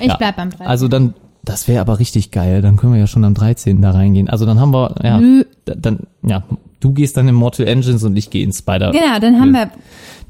Ich 0.00 0.06
Ja. 0.06 0.16
bleib 0.16 0.36
beim 0.36 0.50
13. 0.50 0.66
Also 0.66 0.88
dann, 0.88 1.14
das 1.44 1.66
wäre 1.68 1.80
aber 1.80 1.98
richtig 1.98 2.30
geil. 2.30 2.62
Dann 2.62 2.76
können 2.76 2.92
wir 2.92 3.00
ja 3.00 3.06
schon 3.08 3.24
am 3.24 3.34
13. 3.34 3.82
da 3.82 3.90
reingehen. 3.90 4.28
Also 4.30 4.46
dann 4.46 4.60
haben 4.60 4.72
wir, 4.72 4.94
ja, 5.02 5.18
Nö. 5.20 5.44
dann, 5.64 6.00
ja, 6.22 6.44
du 6.80 6.92
gehst 6.92 7.16
dann 7.16 7.26
in 7.28 7.34
Mortal 7.34 7.66
Engines 7.66 8.04
und 8.04 8.16
ich 8.16 8.30
gehe 8.30 8.44
in 8.44 8.52
Spider. 8.52 8.92
Genau, 8.92 9.18
dann 9.20 9.40
haben 9.40 9.52
wir. 9.52 9.70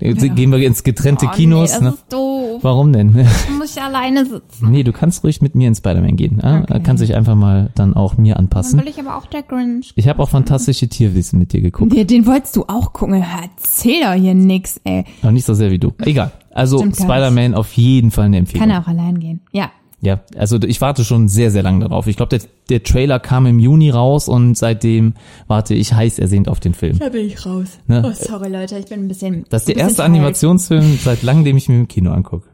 Äh, 0.03 0.15
Gehen 0.15 0.51
wir 0.53 0.59
ins 0.59 0.83
getrennte 0.83 1.27
Oh, 1.27 1.31
Kinos. 1.35 1.71
nee, 1.71 1.75
das 1.75 1.81
ne? 1.83 1.88
ist 1.91 2.12
doof. 2.12 2.62
Warum 2.62 2.93
denn? 2.93 3.15
Da 3.15 3.53
muss 3.59 3.77
ich 3.77 3.83
alleine 3.83 4.25
sitzen. 4.27 4.71
nee, 4.71 4.83
du 4.83 4.93
kannst 4.93 5.23
ruhig 5.25 5.41
mit 5.41 5.55
mir 5.55 5.69
in 5.69 5.75
Spider-Man 5.75 6.17
gehen. 6.17 6.41
Ja? 6.43 6.62
Okay. 6.62 6.81
Kannst 6.83 7.03
dich 7.03 7.15
einfach 7.15 7.35
mal 7.35 7.71
dann 7.75 7.95
auch 7.95 8.17
mir 8.17 8.35
Dann 8.35 8.45
anpassen. 8.45 8.81
will 8.81 8.88
ich 8.88 8.99
aber 8.99 9.17
auch 9.17 9.27
der 9.27 9.43
Grinch. 9.43 9.93
Ich 9.97 10.09
habe 10.09 10.23
auch 10.23 10.29
fantastische 10.29 10.88
Tierwissen 10.88 11.38
mit 11.38 11.53
dir 11.53 11.61
geguckt. 11.61 11.93
Den, 11.93 12.07
den 12.07 12.27
wolltest 12.27 12.57
du 12.57 12.65
auch 12.67 12.93
gucken. 12.93 13.23
Erzähl 13.23 14.03
doch 14.03 14.12
hier 14.15 14.35
nix, 14.35 14.81
ey. 14.85 15.05
Noch 15.23 15.31
nicht 15.31 15.45
so 15.47 15.55
sehr 15.55 15.71
wie 15.71 15.79
du. 15.79 15.93
Egal. 16.01 16.33
Also 16.51 16.79
Spider-Man 16.85 17.55
auf 17.55 17.73
jeden 17.75 18.11
Fall 18.11 18.27
eine 18.27 18.38
Empfehlung. 18.38 18.69
Kann 18.69 18.83
auch 18.83 18.87
allein 18.88 19.19
gehen. 19.21 19.41
Ja. 19.53 19.71
Ja, 20.05 20.21
also 20.37 20.61
ich 20.61 20.81
warte 20.81 21.05
schon 21.05 21.29
sehr, 21.29 21.53
sehr 21.53 21.62
lange 21.62 21.88
darauf. 21.88 22.09
Ich 22.09 22.17
glaube, 22.17 22.37
der, 22.37 22.48
der 22.69 22.83
Trailer 22.83 23.21
kam 23.21 23.46
im 23.46 23.61
Juni 23.61 23.88
raus 23.88 24.29
und 24.29 24.59
seitdem 24.59 25.15
warte 25.46 25.75
ich 25.75 25.92
heiß 25.92 26.19
ersehnt 26.19 26.48
auf 26.48 26.59
den 26.59 26.75
Film. 26.75 26.98
Da 26.98 27.09
bin 27.09 27.25
ich 27.27 27.46
raus. 27.46 27.79
Ne? 27.87 28.03
Oh, 28.05 28.13
sorry, 28.13 28.48
Leute, 28.48 28.77
ich 28.79 28.87
bin 28.87 29.05
ein 29.05 29.09
bisschen. 29.09 29.44
Das 29.48 29.63
ist 29.63 29.69
der 29.69 29.77
erste. 29.77 30.03
Animationsfilm 30.03 30.98
seit 30.98 31.23
langem, 31.23 31.44
den 31.44 31.57
ich 31.57 31.69
mir 31.69 31.77
im 31.77 31.87
Kino 31.87 32.11
angucke. 32.11 32.48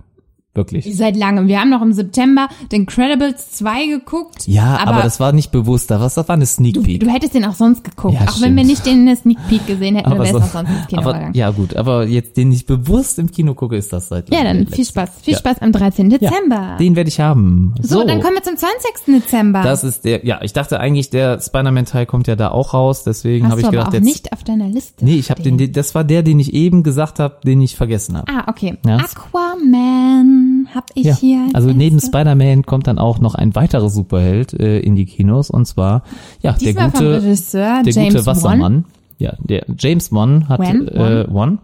Wirklich. 0.54 0.96
Seit 0.96 1.14
langem. 1.16 1.46
Wir 1.46 1.60
haben 1.60 1.70
noch 1.70 1.82
im 1.82 1.92
September 1.92 2.48
den 2.72 2.86
Credibles 2.86 3.52
2 3.52 3.86
geguckt. 3.86 4.48
Ja, 4.48 4.78
aber, 4.84 5.02
das 5.02 5.20
war 5.20 5.30
nicht 5.32 5.52
bewusst. 5.52 5.90
Das 5.90 6.16
war 6.16 6.28
eine 6.30 6.46
Sneak 6.46 6.82
Peek. 6.82 7.00
Du 7.00 7.08
hättest 7.08 7.34
den 7.34 7.44
auch 7.44 7.54
sonst 7.54 7.84
geguckt. 7.84 8.14
Ja, 8.14 8.22
auch 8.22 8.40
wenn 8.40 8.56
wir 8.56 8.64
stimmt. 8.64 8.66
nicht 8.66 8.86
den 8.86 8.98
in 9.00 9.06
der 9.06 9.16
Sneak 9.16 9.38
Peek 9.48 9.66
gesehen 9.68 9.94
hätten, 9.94 10.10
aber 10.10 10.24
wäre 10.24 10.32
so, 10.32 10.38
es 10.38 10.44
auch 10.44 10.48
sonst 10.48 10.70
ins 10.70 10.86
Kino 10.88 11.02
aber, 11.02 11.12
gegangen. 11.12 11.34
ja 11.34 11.50
gut, 11.50 11.76
aber 11.76 12.06
jetzt 12.06 12.36
den 12.36 12.50
ich 12.50 12.66
bewusst 12.66 13.18
im 13.20 13.30
Kino 13.30 13.54
gucke, 13.54 13.76
ist 13.76 13.92
das 13.92 14.08
seit 14.08 14.30
Ja, 14.32 14.42
langem 14.42 14.56
dann 14.58 14.66
der 14.66 14.74
viel. 14.74 14.84
Spaß. 14.86 15.10
Viel 15.22 15.34
Ja. 15.34 15.38
Spaß 15.38 15.58
am 15.60 15.70
13. 15.70 16.10
Ja, 16.10 16.18
Dezember. 16.18 16.76
Den 16.80 16.96
werde 16.96 17.08
ich 17.08 17.20
haben. 17.20 17.74
so, 17.80 18.02
dann 18.04 18.20
kommen 18.20 18.34
wir 18.34 18.42
zum 18.42 18.56
20. 18.56 19.14
Dezember. 19.22 19.62
Das 19.62 19.84
ist 19.84 20.04
der, 20.04 20.26
ja, 20.26 20.40
ich 20.42 20.54
dachte 20.54 20.80
eigentlich, 20.80 21.10
der 21.10 21.40
Spider-Man-Teil 21.40 22.06
kommt 22.06 22.26
ja 22.26 22.34
da 22.34 22.50
auch 22.50 22.74
raus, 22.74 23.04
deswegen 23.04 23.48
habe 23.48 23.60
ich 23.60 23.66
du 23.66 23.68
aber 23.68 23.76
gedacht, 23.78 23.94
jetzt. 23.94 24.04
nicht 24.04 24.32
auf 24.32 24.42
deiner 24.42 24.66
Liste. 24.66 25.04
nee, 25.04 25.14
ich 25.16 25.30
habe 25.30 25.40
den, 25.42 25.72
das 25.72 25.94
war 25.94 26.02
der, 26.02 26.22
den 26.24 26.40
ich 26.40 26.52
eben 26.52 26.82
gesagt 26.82 27.20
habe, 27.20 27.36
den 27.44 27.60
ich 27.60 27.76
vergessen 27.76 28.16
habe. 28.16 28.26
Ah, 28.32 28.44
okay. 28.48 28.76
Ja. 28.84 28.96
Aquaman 28.96 30.46
hab 30.74 30.90
ich 30.94 31.04
Ja, 31.06 31.14
hier. 31.16 31.42
als 31.46 31.54
also 31.54 31.70
neben. 31.70 32.00
Spider-Man 32.00 32.64
kommt 32.64 32.86
dann 32.86 32.98
auch 32.98 33.18
noch 33.18 33.34
ein 33.34 33.54
weiterer 33.54 33.88
Superheld 33.88 34.52
äh, 34.52 34.78
in 34.80 34.96
die 34.96 35.06
Kinos 35.06 35.50
und 35.50 35.66
zwar 35.66 36.02
ja 36.42 36.52
der 36.52 36.58
Diesmal 36.58 36.90
gute 36.90 37.22
Regisseur 37.22 37.82
der 37.82 37.92
James 37.92 38.14
gute 38.14 38.26
Wassermann. 38.26 38.84
Ja, 39.18 39.34
der 39.38 39.64
James 39.78 40.12
Wan 40.12 40.48
hat 40.48 40.60
äh, 40.60 41.26
Wan. 41.32 41.58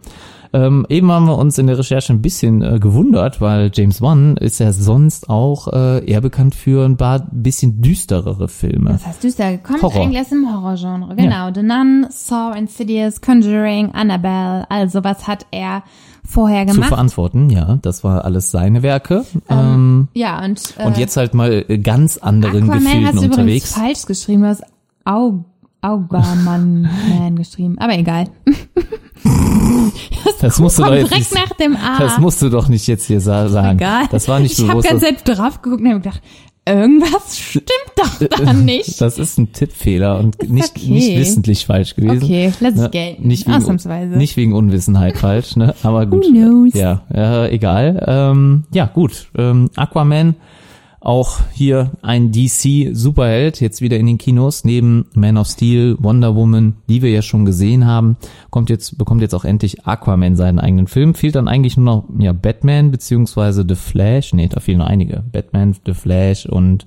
Ähm, 0.55 0.87
eben 0.89 1.11
haben 1.11 1.27
wir 1.27 1.37
uns 1.37 1.59
in 1.59 1.67
der 1.67 1.77
Recherche 1.77 2.13
ein 2.13 2.23
bisschen 2.23 2.63
äh, 2.63 2.79
gewundert, 2.79 3.41
weil 3.41 3.73
James 3.75 4.01
Wan 4.01 4.37
ist 4.37 4.61
ja 4.61 4.73
sonst 4.73 5.29
auch 5.29 5.67
äh, 5.73 6.05
eher 6.09 6.21
bekannt 6.21 6.55
für 6.55 6.85
ein 6.85 6.97
paar 6.97 7.27
bisschen 7.33 7.83
düsterere 7.83 8.47
Filme. 8.47 8.91
Das 8.91 9.05
heißt 9.05 9.25
düster. 9.25 9.59
Kommt 9.59 9.83
Horror. 9.83 10.03
eigentlich 10.03 10.21
aus 10.21 10.29
dem 10.29 10.47
Horrorgenre. 10.49 11.17
Genau. 11.17 11.53
The 11.53 11.63
Nun, 11.63 12.07
Saw, 12.09 12.57
Insidious, 12.57 13.21
Conjuring, 13.21 13.91
Annabelle. 13.95 14.71
Also 14.71 15.03
was 15.03 15.27
hat 15.27 15.45
er 15.51 15.83
vorher 16.27 16.67
Zu 16.67 16.75
gemacht? 16.75 16.89
verantworten, 16.89 17.51
ja, 17.51 17.79
das 17.83 18.03
war 18.05 18.25
alles 18.25 18.51
seine 18.51 18.83
Werke. 18.83 19.25
Ähm, 19.49 20.09
ja, 20.15 20.45
und, 20.45 20.75
äh, 20.79 20.85
und 20.87 20.97
jetzt 20.99 21.17
halt 21.17 21.35
mal 21.35 21.65
äh, 21.69 21.79
ganz 21.79 22.17
anderen 22.19 22.65
Aquaman 22.65 22.83
Gefilden 22.83 23.07
hast 23.07 23.15
du 23.15 23.19
übrigens 23.19 23.37
unterwegs. 23.39 23.73
falsch 23.75 24.07
geschrieben. 24.07 24.43
Du 24.43 24.49
hast 24.49 24.63
Au 25.05 25.45
Augaman 25.83 26.89
Man 27.11 27.37
geschrieben. 27.37 27.79
Aber 27.79 27.97
egal. 27.97 28.29
Das 30.41 30.59
musst 30.59 30.79
du 30.79 30.83
doch 30.83 30.91
direkt 30.91 31.15
nicht, 31.15 31.35
nach 31.35 31.57
dem 31.57 31.77
A. 31.77 31.99
das 31.99 32.19
musst 32.19 32.43
du 32.43 32.51
doch 32.51 32.69
nicht 32.69 32.87
jetzt 32.87 33.07
hier 33.07 33.21
sa 33.21 33.49
sagen. 33.49 33.79
Egal. 33.79 34.05
Das 34.11 34.29
war 34.29 34.41
nicht 34.41 34.53
ich 34.53 34.61
habe 34.61 34.73
bewusst. 34.73 34.89
ganz 34.89 35.01
selbst 35.01 35.25
drauf 35.27 35.63
geguckt 35.63 35.81
und 35.83 35.89
habe 35.89 36.01
gedacht, 36.01 36.21
irgendwas 36.67 37.39
stimmt 37.39 37.67
doch 37.97 38.19
da 38.45 38.53
nicht. 38.53 39.01
Das 39.01 39.19
ist 39.19 39.39
ein 39.39 39.53
Tippfehler 39.53 40.19
und 40.19 40.51
nicht, 40.51 40.71
okay. 40.77 40.91
nicht 40.91 41.19
wissentlich 41.19 41.67
falsch 41.67 41.95
gewesen. 41.95 42.23
Okay, 42.25 42.53
lass 42.61 42.75
es 42.75 42.81
Ne? 42.81 42.91
gelten. 42.91 43.27
Nicht 43.29 43.47
wegen, 43.47 43.57
Ausnahmsweise. 43.57 44.17
Nicht 44.17 44.37
wegen 44.37 44.53
Unwissenheit 44.55 45.17
falsch, 45.19 45.57
ne? 45.57 45.75
Aber 45.83 46.07
gut. 46.07 46.25
Who 46.25 46.31
knows? 46.31 46.75
Ja, 46.75 47.03
äh, 47.13 47.55
egal. 47.55 48.03
Ähm, 48.07 48.65
ja, 48.73 48.87
gut. 48.87 49.29
Ähm, 49.37 49.71
Aquaman, 49.77 50.37
auch 51.05 51.41
hier 51.53 51.93
ein 52.01 52.33
DC-Superheld, 52.33 53.61
jetzt 53.61 53.83
wieder 53.83 53.99
in 53.99 54.07
den 54.07 54.19
Kinos, 54.19 54.65
neben 54.65 55.05
Man 55.15 55.37
of 55.37 55.47
Steel, 55.47 55.97
Wonder 56.01 56.35
Woman, 56.35 56.77
die 56.89 57.03
wir 57.03 57.11
ja 57.11 57.21
schon 57.21 57.45
gesehen 57.45 57.87
haben, 57.87 58.17
kommt 58.51 58.71
jetzt, 58.71 58.97
bekommt 58.97 59.21
jetzt 59.21 59.35
auch 59.35 59.45
endlich 59.45 59.87
Aquaman 59.87 60.35
seinen 60.35 60.59
eigenen 60.59 60.87
Film. 60.87 61.15
Fehlt 61.15 61.35
dann 61.35 61.47
eigentlich 61.47 61.77
nur 61.77 61.85
noch, 61.85 62.05
ja, 62.19 62.33
Batman, 62.33 62.91
beziehungsweise 62.91 63.67
The 63.69 63.75
Flash, 63.75 64.33
nee, 64.33 64.49
da 64.49 64.61
fehlen 64.61 64.79
nur 64.79 64.87
einige. 64.87 65.23
Batman, 65.31 65.77
The 65.85 65.93
Flash 65.93 66.47
und 66.47 66.87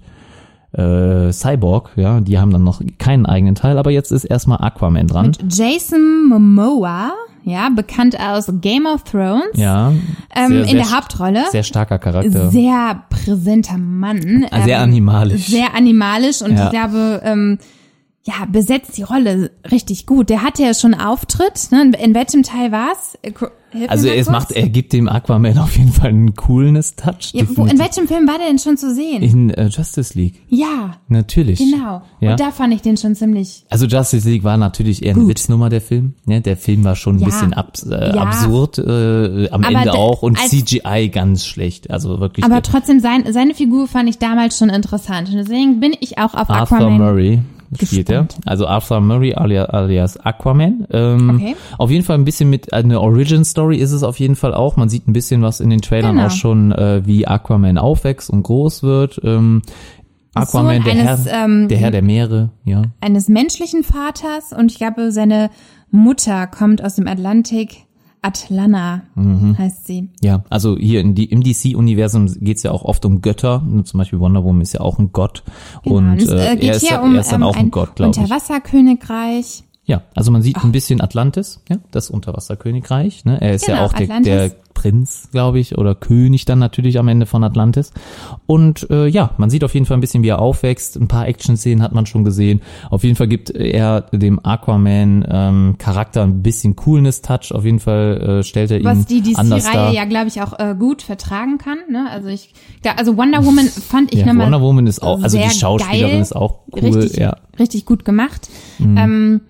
äh, 0.73 1.31
Cyborg, 1.31 1.91
ja, 1.95 2.19
die 2.19 2.39
haben 2.39 2.51
dann 2.51 2.63
noch 2.63 2.81
keinen 2.97 3.27
eigenen 3.27 3.53
Teil, 3.53 3.77
aber 3.77 3.91
jetzt 3.91 4.11
ist 4.11 4.25
erstmal 4.25 4.61
Aquaman 4.61 5.07
dran. 5.07 5.27
Mit 5.27 5.55
Jason 5.55 6.27
Momoa, 6.27 7.11
ja, 7.47 7.69
bekannt 7.69 8.19
aus 8.19 8.45
Game 8.61 8.85
of 8.85 9.03
Thrones, 9.03 9.45
ja, 9.55 9.89
ähm, 10.35 10.47
sehr, 10.49 10.59
in 10.59 10.65
sehr 10.65 10.73
der 10.75 10.91
Hauptrolle. 10.91 11.43
Sehr 11.51 11.63
starker 11.63 11.97
Charakter. 11.97 12.51
Sehr 12.51 13.03
präsenter 13.09 13.77
Mann. 13.77 14.45
Ah, 14.51 14.63
sehr 14.63 14.79
animalisch. 14.81 15.47
Sehr 15.47 15.73
animalisch 15.75 16.41
und 16.41 16.55
Ja. 16.57 16.65
ich 16.65 16.69
glaube, 16.71 17.21
ähm, 17.23 17.57
ja, 18.23 18.33
besetzt 18.51 18.97
die 18.97 19.03
Rolle 19.03 19.51
richtig 19.71 20.05
gut. 20.05 20.29
Der 20.29 20.43
hatte 20.43 20.61
ja 20.63 20.73
schon 20.73 20.93
Auftritt, 20.93 21.71
ne? 21.71 21.81
In, 21.81 21.93
in 21.93 22.13
welchem 22.13 22.43
Teil 22.43 22.73
war's? 22.73 23.17
Hilf 23.77 23.89
Also 23.89 24.07
es 24.09 24.29
macht, 24.29 24.51
er 24.51 24.67
gibt 24.69 24.93
dem 24.93 25.07
Aquaman 25.07 25.57
auf 25.57 25.77
jeden 25.77 25.91
Fall 25.91 26.09
einen 26.09 26.35
Coolness-Touch. 26.35 27.31
ja, 27.33 27.43
wo, 27.55 27.65
in 27.65 27.79
welchem 27.79 28.07
Film 28.07 28.27
war 28.27 28.37
der 28.37 28.47
denn 28.47 28.59
schon 28.59 28.77
zu 28.77 28.93
sehen? 28.93 29.21
in 29.23 29.49
äh, 29.51 29.67
Justice 29.67 30.17
League, 30.17 30.41
ja, 30.49 30.97
natürlich. 31.07 31.59
genau. 31.59 32.01
Ja. 32.19 32.31
Und 32.31 32.39
da 32.39 32.51
fand 32.51 32.73
ich 32.73 32.81
den 32.81 32.97
schon 32.97 33.15
ziemlich 33.15 33.65
Also 33.69 33.85
Justice 33.85 34.27
League 34.29 34.43
war 34.43 34.57
natürlich 34.57 35.03
eher 35.03 35.11
eine 35.11 35.21
Gut. 35.21 35.29
Witznummer, 35.29 35.69
der 35.69 35.81
Film. 35.81 36.13
Ne? 36.25 36.41
Der 36.41 36.57
Film 36.57 36.83
war 36.83 36.95
schon 36.95 37.15
ein 37.17 37.19
Ja. 37.19 37.25
bisschen 37.25 37.53
abs 37.53 37.83
äh, 37.83 38.15
Ja. 38.15 38.21
absurd, 38.23 38.77
äh, 38.79 39.49
am 39.49 39.63
Aber 39.63 39.77
Ende 39.79 39.93
auch. 39.93 40.21
Und 40.23 40.37
CGI 40.37 41.09
ganz 41.09 41.45
schlecht. 41.45 41.89
Also 41.91 42.19
wirklich. 42.19 42.45
Aber 42.45 42.61
trotzdem, 42.61 42.99
sein, 42.99 43.23
seine 43.31 43.53
Figur 43.53 43.87
fand 43.87 44.09
ich 44.09 44.17
damals 44.17 44.57
schon 44.57 44.69
interessant. 44.69 45.29
Und 45.29 45.35
deswegen 45.35 45.79
bin 45.79 45.93
ich 45.99 46.17
auch 46.17 46.33
auf 46.33 46.49
Arthur 46.49 46.77
Aquaman. 46.77 46.97
Murray 46.97 47.39
spielt 47.81 48.09
er. 48.09 48.27
Also 48.45 48.67
Arthur 48.67 49.01
Murray 49.01 49.33
alias, 49.33 49.69
alias 49.69 50.17
Aquaman. 50.17 50.87
Ähm, 50.91 51.29
Okay. 51.35 51.55
Auf 51.77 51.91
jeden 51.91 52.03
Fall 52.05 52.17
ein 52.17 52.25
bisschen 52.25 52.49
mit 52.49 52.73
eine 52.73 52.99
Origin 53.01 53.43
Story 53.43 53.77
ist 53.77 53.91
es 53.91 54.03
auf 54.03 54.19
jeden 54.19 54.35
Fall 54.35 54.53
auch. 54.53 54.77
Man 54.77 54.89
sieht 54.89 55.07
ein 55.07 55.13
bisschen 55.13 55.41
was 55.41 55.59
in 55.59 55.69
den 55.69 55.81
Trailern 55.81 56.15
Genau. 56.15 56.27
auch 56.27 56.31
schon, 56.31 56.71
äh, 56.71 57.01
wie 57.05 57.27
Aquaman 57.27 57.77
aufwächst 57.77 58.29
und 58.29 58.43
groß 58.43 58.83
wird. 58.83 59.19
Ähm, 59.23 59.61
Aquaman, 60.33 60.83
der, 60.83 60.93
eines, 60.93 61.25
Herr, 61.25 61.45
ähm, 61.45 61.67
der 61.67 61.77
Herr 61.79 61.91
der 61.91 62.03
Meere, 62.03 62.51
ja. 62.63 62.83
Eines 63.01 63.27
menschlichen 63.27 63.83
Vaters 63.83 64.53
und 64.57 64.71
ich 64.71 64.77
glaube, 64.77 65.11
seine 65.11 65.49
Mutter 65.89 66.45
kommt 66.47 66.83
aus 66.83 66.95
dem 66.95 67.07
Atlantik. 67.07 67.86
Atlana 68.21 69.03
Mhm. 69.15 69.57
heißt 69.57 69.87
sie. 69.87 70.09
Ja, 70.21 70.43
also 70.49 70.77
hier 70.77 71.01
in 71.01 71.15
die, 71.15 71.25
im 71.25 71.41
DC-Universum 71.43 72.27
geht's 72.39 72.63
ja 72.63 72.71
auch 72.71 72.83
oft 72.83 73.05
um 73.05 73.21
Götter. 73.21 73.63
Zum 73.83 73.97
Beispiel 73.97 74.19
Wonder 74.19 74.43
Woman 74.43 74.61
ist 74.61 74.73
ja 74.73 74.81
auch 74.81 74.99
ein 74.99 75.11
Gott. 75.11 75.43
Und 75.83 76.21
es, 76.21 76.29
äh, 76.29 76.53
äh, 76.53 76.55
geht 76.55 76.63
er, 76.69 76.75
ist, 76.75 76.81
hier 76.81 76.97
er 76.97 77.03
um 77.03 77.15
ist 77.15 77.31
dann 77.31 77.41
ähm, 77.41 77.47
auch 77.47 77.55
ein, 77.55 77.71
Gott, 77.71 77.95
glaube 77.95 78.11
ich. 78.11 78.17
Unterwasserkönigreich. 78.17 79.63
Ja, 79.87 80.01
also 80.15 80.31
man 80.31 80.41
sieht 80.41 80.61
ein 80.65 80.73
bisschen 80.73 80.99
Atlantis, 80.99 81.61
ja, 81.69 81.77
das 81.91 82.09
Unterwasserkönigreich. 82.09 83.23
Ne? 83.23 83.39
Er 83.39 83.53
ist 83.53 83.67
ja 83.67 83.75
Genau, 83.75 83.85
auch 83.87 83.93
der, 83.93 84.19
der 84.19 84.51
Prinz, 84.73 85.29
glaube 85.31 85.59
ich, 85.59 85.77
oder 85.77 85.95
König 85.95 86.43
dann 86.43 86.59
natürlich 86.59 86.99
am 86.99 87.07
Ende 87.07 87.25
von 87.25 87.41
Atlantis. 87.41 87.93
Und 88.47 88.89
äh, 88.89 89.07
ja, 89.07 89.31
man 89.37 89.49
sieht 89.49 89.63
auf 89.63 89.73
jeden 89.73 89.85
Fall 89.85 89.95
ein 89.95 90.01
bisschen, 90.01 90.23
wie 90.23 90.27
er 90.27 90.39
aufwächst. 90.39 90.97
Ein 90.97 91.07
paar 91.07 91.25
Action-Szenen 91.27 91.81
hat 91.81 91.93
man 91.93 92.05
schon 92.05 92.25
gesehen. 92.25 92.61
Auf 92.89 93.05
jeden 93.05 93.15
Fall 93.15 93.29
gibt 93.29 93.49
er 93.49 94.01
dem 94.11 94.43
Aquaman 94.45 95.25
ähm, 95.31 95.75
Charakter 95.77 96.21
ein 96.23 96.43
bisschen 96.43 96.75
Coolness-Touch. 96.75 97.53
Auf 97.53 97.63
jeden 97.63 97.79
Fall 97.79 98.39
äh, 98.41 98.43
stellt 98.43 98.71
er 98.71 98.79
ihn 98.79 98.83
Was 98.85 99.05
die 99.05 99.23
anders 99.37 99.63
dar. 99.63 99.71
DC-Reihe 99.71 99.95
ja, 99.95 100.03
glaube 100.03 100.27
ich, 100.27 100.41
auch 100.41 100.59
äh, 100.59 100.75
gut 100.77 101.01
vertragen 101.01 101.57
kann. 101.59 101.77
Ne? 101.89 102.07
Also 102.11 102.27
ich, 102.27 102.53
ja, 102.83 102.95
also 102.97 103.15
Wonder 103.15 103.45
Woman 103.45 103.65
fand 103.69 104.13
ich 104.13 104.19
Ja, 104.19 104.25
nochmal 104.25 104.47
Wonder 104.47 104.61
Woman 104.61 104.85
ist 104.85 105.01
auch, 105.01 105.23
also 105.23 105.37
die 105.37 105.49
Schauspielerin 105.49 106.11
geil. 106.11 106.21
ist 106.21 106.35
auch 106.35 106.59
cool. 106.75 106.81
richtig, 106.81 107.17
ja. 107.17 107.37
richtig 107.57 107.85
gut 107.85 108.03
gemacht. 108.03 108.49
Ähm, 108.79 109.41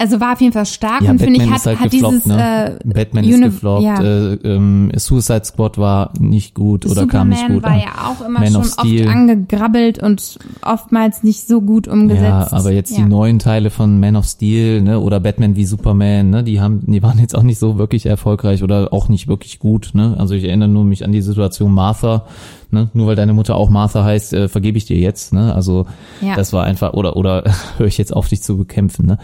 also 0.00 0.20
war 0.20 0.34
auf 0.34 0.40
jeden 0.40 0.52
Fall 0.52 0.64
stark 0.66 1.02
Ja, 1.02 1.10
und 1.10 1.18
finde 1.20 1.40
Batman 1.40 1.48
ich, 1.48 1.56
ist 1.56 1.60
hat, 1.60 1.66
halt 1.66 1.80
hat 1.80 1.90
gefloppt, 1.90 2.14
dieses 2.14 2.26
ne? 2.26 2.78
äh, 2.84 2.88
Batman 2.88 3.24
ist 3.24 3.34
Uni- 3.34 3.44
gefloppt, 3.46 3.82
ja. 3.82 4.00
äh, 4.00 4.32
ähm, 4.44 4.92
Suicide 4.96 5.44
Squad 5.44 5.76
war 5.76 6.12
nicht 6.20 6.54
gut 6.54 6.86
oder 6.86 7.06
kam 7.08 7.30
nicht 7.30 7.38
Superman 7.40 7.54
gut 7.56 7.64
war 7.64 7.72
an. 7.72 7.78
ja 7.80 7.86
auch 8.08 8.24
immer 8.24 8.38
Man 8.40 8.52
schon 8.52 8.60
oft 8.62 8.78
angegrabbelt 8.78 10.00
und 10.02 10.38
oftmals 10.62 11.22
nicht 11.24 11.48
so 11.48 11.60
gut 11.60 11.88
umgesetzt. 11.88 12.22
Ja, 12.22 12.48
aber 12.52 12.70
jetzt 12.70 12.96
die 12.96 13.00
Ja. 13.00 13.08
neuen 13.08 13.38
Teile 13.40 13.70
von 13.70 13.98
Man 13.98 14.14
of 14.14 14.26
Steel, 14.26 14.82
ne, 14.82 15.00
oder 15.00 15.18
Batman 15.20 15.56
wie 15.56 15.64
Superman, 15.64 16.30
ne, 16.30 16.44
die 16.44 16.60
haben, 16.60 16.82
die 16.86 17.02
waren 17.02 17.18
jetzt 17.18 17.36
auch 17.36 17.42
nicht 17.42 17.58
so 17.58 17.76
wirklich 17.78 18.06
erfolgreich 18.06 18.62
oder 18.62 18.92
auch 18.92 19.08
nicht 19.08 19.26
wirklich 19.26 19.58
gut, 19.58 19.90
ne. 19.94 20.14
Also 20.18 20.34
ich 20.34 20.44
erinnere 20.44 20.68
nur 20.68 20.84
mich 20.84 21.04
an 21.04 21.10
die 21.12 21.22
Situation 21.22 21.72
Martha, 21.72 22.24
ne, 22.70 22.88
nur 22.94 23.08
weil 23.08 23.16
deine 23.16 23.32
Mutter 23.32 23.56
auch 23.56 23.68
Martha 23.68 24.04
heißt, 24.04 24.32
äh, 24.32 24.48
vergebe 24.48 24.78
ich 24.78 24.84
dir 24.84 24.96
jetzt, 24.96 25.32
ne. 25.32 25.52
Also 25.54 25.86
Ja. 26.20 26.36
das 26.36 26.52
war 26.52 26.62
einfach, 26.64 26.92
oder 26.92 27.16
oder 27.16 27.42
höre 27.78 27.88
ich 27.88 27.98
jetzt 27.98 28.14
auf, 28.14 28.28
dich 28.28 28.42
zu 28.42 28.56
bekämpfen, 28.56 29.06
ne. 29.06 29.18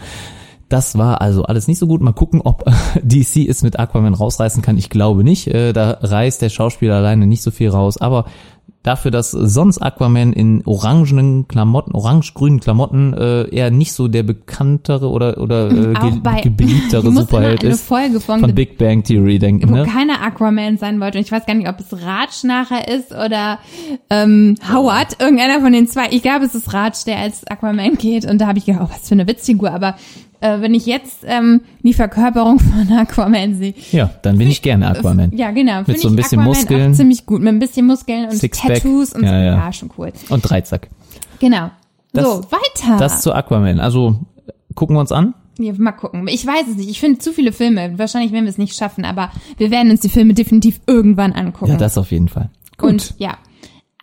Das 0.69 0.97
war 0.97 1.21
also 1.21 1.43
alles 1.43 1.67
nicht 1.67 1.77
so 1.79 1.87
gut. 1.87 2.01
Mal 2.01 2.13
gucken, 2.13 2.41
ob 2.43 2.65
DC 3.03 3.47
es 3.47 3.61
mit 3.63 3.79
Aquaman 3.79 4.13
rausreißen 4.13 4.61
kann. 4.61 4.77
Ich 4.77 4.89
glaube 4.89 5.23
nicht. 5.23 5.47
Äh, 5.47 5.73
Da 5.73 5.97
reißt 6.01 6.41
der 6.41 6.49
Schauspieler 6.49 6.95
alleine 6.95 7.27
nicht 7.27 7.43
so 7.43 7.51
viel 7.51 7.69
raus. 7.69 7.97
Aber 7.97 8.25
dafür, 8.81 9.09
dass 9.11 9.31
sonst 9.31 9.79
Aquaman 9.79 10.31
in 10.33 10.61
orangenen 10.65 11.47
Klamotten, 11.47 11.91
orange-grünen 11.93 12.59
Klamotten 12.59 13.13
äh, 13.13 13.43
eher 13.49 13.69
nicht 13.71 13.93
so 13.93 14.07
der 14.07 14.21
bekanntere 14.23 15.09
oder 15.09 15.39
oder 15.39 15.69
äh, 15.71 15.93
ge 15.93 16.19
bei- 16.21 16.41
muss 17.03 17.15
Superheld 17.15 17.63
eine 17.63 17.73
ist. 17.73 17.85
Folge 17.85 18.19
von, 18.19 18.39
Von 18.41 18.53
Big 18.55 18.77
Bang 18.77 19.03
Theory 19.03 19.39
denken, 19.39 19.69
wo 19.69 19.75
ne? 19.75 19.85
keiner 19.85 20.21
Aquaman 20.21 20.77
sein 20.77 20.99
wollte. 20.99 21.17
Und 21.19 21.25
ich 21.25 21.31
weiß 21.31 21.45
gar 21.47 21.53
nicht, 21.55 21.67
ob 21.69 21.79
es 21.79 21.93
Raj 21.93 22.43
nachher 22.43 22.87
ist 22.87 23.11
oder 23.11 23.59
ähm, 24.09 24.55
Howard, 24.71 25.19
irgendeiner 25.19 25.61
von 25.61 25.71
den 25.73 25.87
zwei. 25.87 26.07
Ich 26.11 26.21
glaube, 26.21 26.45
es 26.45 26.53
ist 26.55 26.73
Raj, 26.73 26.91
der 27.05 27.17
als 27.19 27.45
Aquaman 27.47 27.95
geht. 27.97 28.25
Und 28.29 28.39
da 28.39 28.47
habe 28.47 28.57
ich 28.59 28.65
gedacht, 28.65 28.83
oh, 28.85 28.89
was 28.93 29.07
für 29.07 29.13
eine 29.15 29.27
Witzfigur. 29.27 29.71
Aber 29.71 29.95
äh, 30.45 30.61
wenn 30.61 30.73
ich 30.73 30.85
jetzt 30.85 31.19
ähm, 31.25 31.61
die 31.83 31.93
Verkörperung 31.93 32.59
von 32.59 32.91
Aquaman 32.97 33.55
sehe, 33.55 33.73
Ja, 33.91 34.11
dann 34.21 34.37
bin 34.37 34.47
ich 34.49 34.61
gerne 34.61 34.87
Aquaman. 34.87 35.31
ja 35.35 35.51
genau, 35.51 35.81
Mit 35.87 35.99
so 35.99 36.07
ein 36.09 36.15
bisschen 36.15 36.39
Aquaman 36.39 36.57
Muskeln. 36.59 36.93
ziemlich 36.93 37.25
gut. 37.25 37.41
Mit 37.41 37.53
ein 37.53 37.59
bisschen 37.59 37.85
Muskeln 37.87 38.25
und 38.25 38.33
Sixpack. 38.37 38.75
Tattoos 38.75 39.13
und 39.13 39.23
Ja, 39.23 39.29
so. 39.29 39.35
ja. 39.35 39.43
Ja, 39.57 39.73
schon 39.73 39.89
cool. 39.97 40.11
Und 40.29 40.41
Dreizack. 40.49 40.89
Genau. 41.39 41.71
Das- 42.13 42.23
so, 42.25 42.43
weiter. 42.51 42.97
Das 42.97 43.21
zu 43.21 43.33
Aquaman. 43.33 43.79
Also 43.79 44.19
gucken 44.73 44.95
wir 44.95 44.99
uns 45.01 45.11
an. 45.11 45.33
Ja, 45.57 45.71
mal 45.77 45.93
gucken. 45.93 46.27
Ich 46.27 46.45
weiß 46.45 46.67
es 46.71 46.75
nicht. 46.75 46.89
Ich 46.89 46.99
finde 46.99 47.19
zu 47.19 47.31
viele 47.31 47.51
Filme. 47.53 47.97
Wahrscheinlich 47.97 48.31
werden 48.33 48.43
wir 48.43 48.49
es 48.49 48.57
nicht 48.57 48.75
schaffen, 48.75 49.05
aber 49.05 49.31
wir 49.57 49.71
werden 49.71 49.89
uns 49.89 50.01
die 50.01 50.09
Filme 50.09 50.33
definitiv 50.33 50.81
irgendwann 50.85 51.31
angucken. 51.33 51.71
Ja, 51.71 51.77
das 51.77 51.97
auf 51.97 52.11
jeden 52.11 52.27
Fall. 52.27 52.49
Gut. 52.77 52.89
Und 52.89 53.13
ja. 53.19 53.37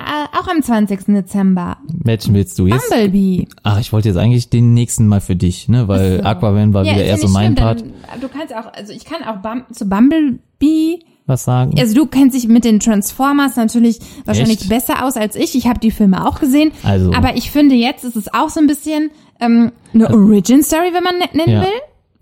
Äh, 0.02 0.38
auch 0.38 0.48
am 0.48 0.62
20. 0.62 1.06
Dezember. 1.06 1.78
Welchen 1.88 2.34
willst 2.34 2.58
du 2.58 2.66
jetzt? 2.66 2.88
Bumblebee. 2.90 3.46
Ach, 3.62 3.78
ich 3.80 3.92
wollte 3.92 4.08
jetzt 4.08 4.18
eigentlich 4.18 4.48
den 4.50 4.74
nächsten 4.74 5.06
mal 5.06 5.20
für 5.20 5.36
dich, 5.36 5.68
ne? 5.68 5.88
Weil 5.88 6.18
so. 6.18 6.24
Aquaman 6.24 6.74
war 6.74 6.84
Ja, 6.84 6.92
wieder 6.94 7.04
eher 7.04 7.18
so 7.18 7.28
mein 7.28 7.52
schlimm, 7.52 7.64
Part. 7.64 7.80
Dann, 7.82 8.20
du 8.20 8.28
kannst 8.28 8.54
auch, 8.54 8.72
also 8.72 8.92
ich 8.92 9.04
kann 9.04 9.22
auch 9.24 9.36
Bum, 9.42 9.62
zu 9.72 9.86
Bumblebee. 9.88 11.00
Was 11.26 11.44
sagen? 11.44 11.78
Also 11.78 11.94
du 11.94 12.06
kennst 12.06 12.36
dich 12.36 12.48
mit 12.48 12.64
den 12.64 12.80
Transformers 12.80 13.54
natürlich 13.56 14.00
wahrscheinlich 14.24 14.62
Echt? 14.62 14.68
besser 14.68 15.04
aus 15.04 15.16
als 15.16 15.36
ich. 15.36 15.54
Ich 15.54 15.66
habe 15.68 15.78
die 15.78 15.92
Filme 15.92 16.26
auch 16.26 16.40
gesehen. 16.40 16.72
Also. 16.82 17.12
Aber 17.12 17.36
ich 17.36 17.50
finde 17.50 17.76
jetzt 17.76 18.04
ist 18.04 18.16
es 18.16 18.32
auch 18.34 18.48
so 18.48 18.58
ein 18.60 18.66
bisschen 18.66 19.10
ähm, 19.40 19.70
eine 19.94 20.10
Origin 20.10 20.62
Story, 20.64 20.90
wenn 20.92 21.04
man 21.04 21.18
ne- 21.18 21.28
nennen 21.32 21.52
Ja. 21.52 21.60
will. 21.62 21.68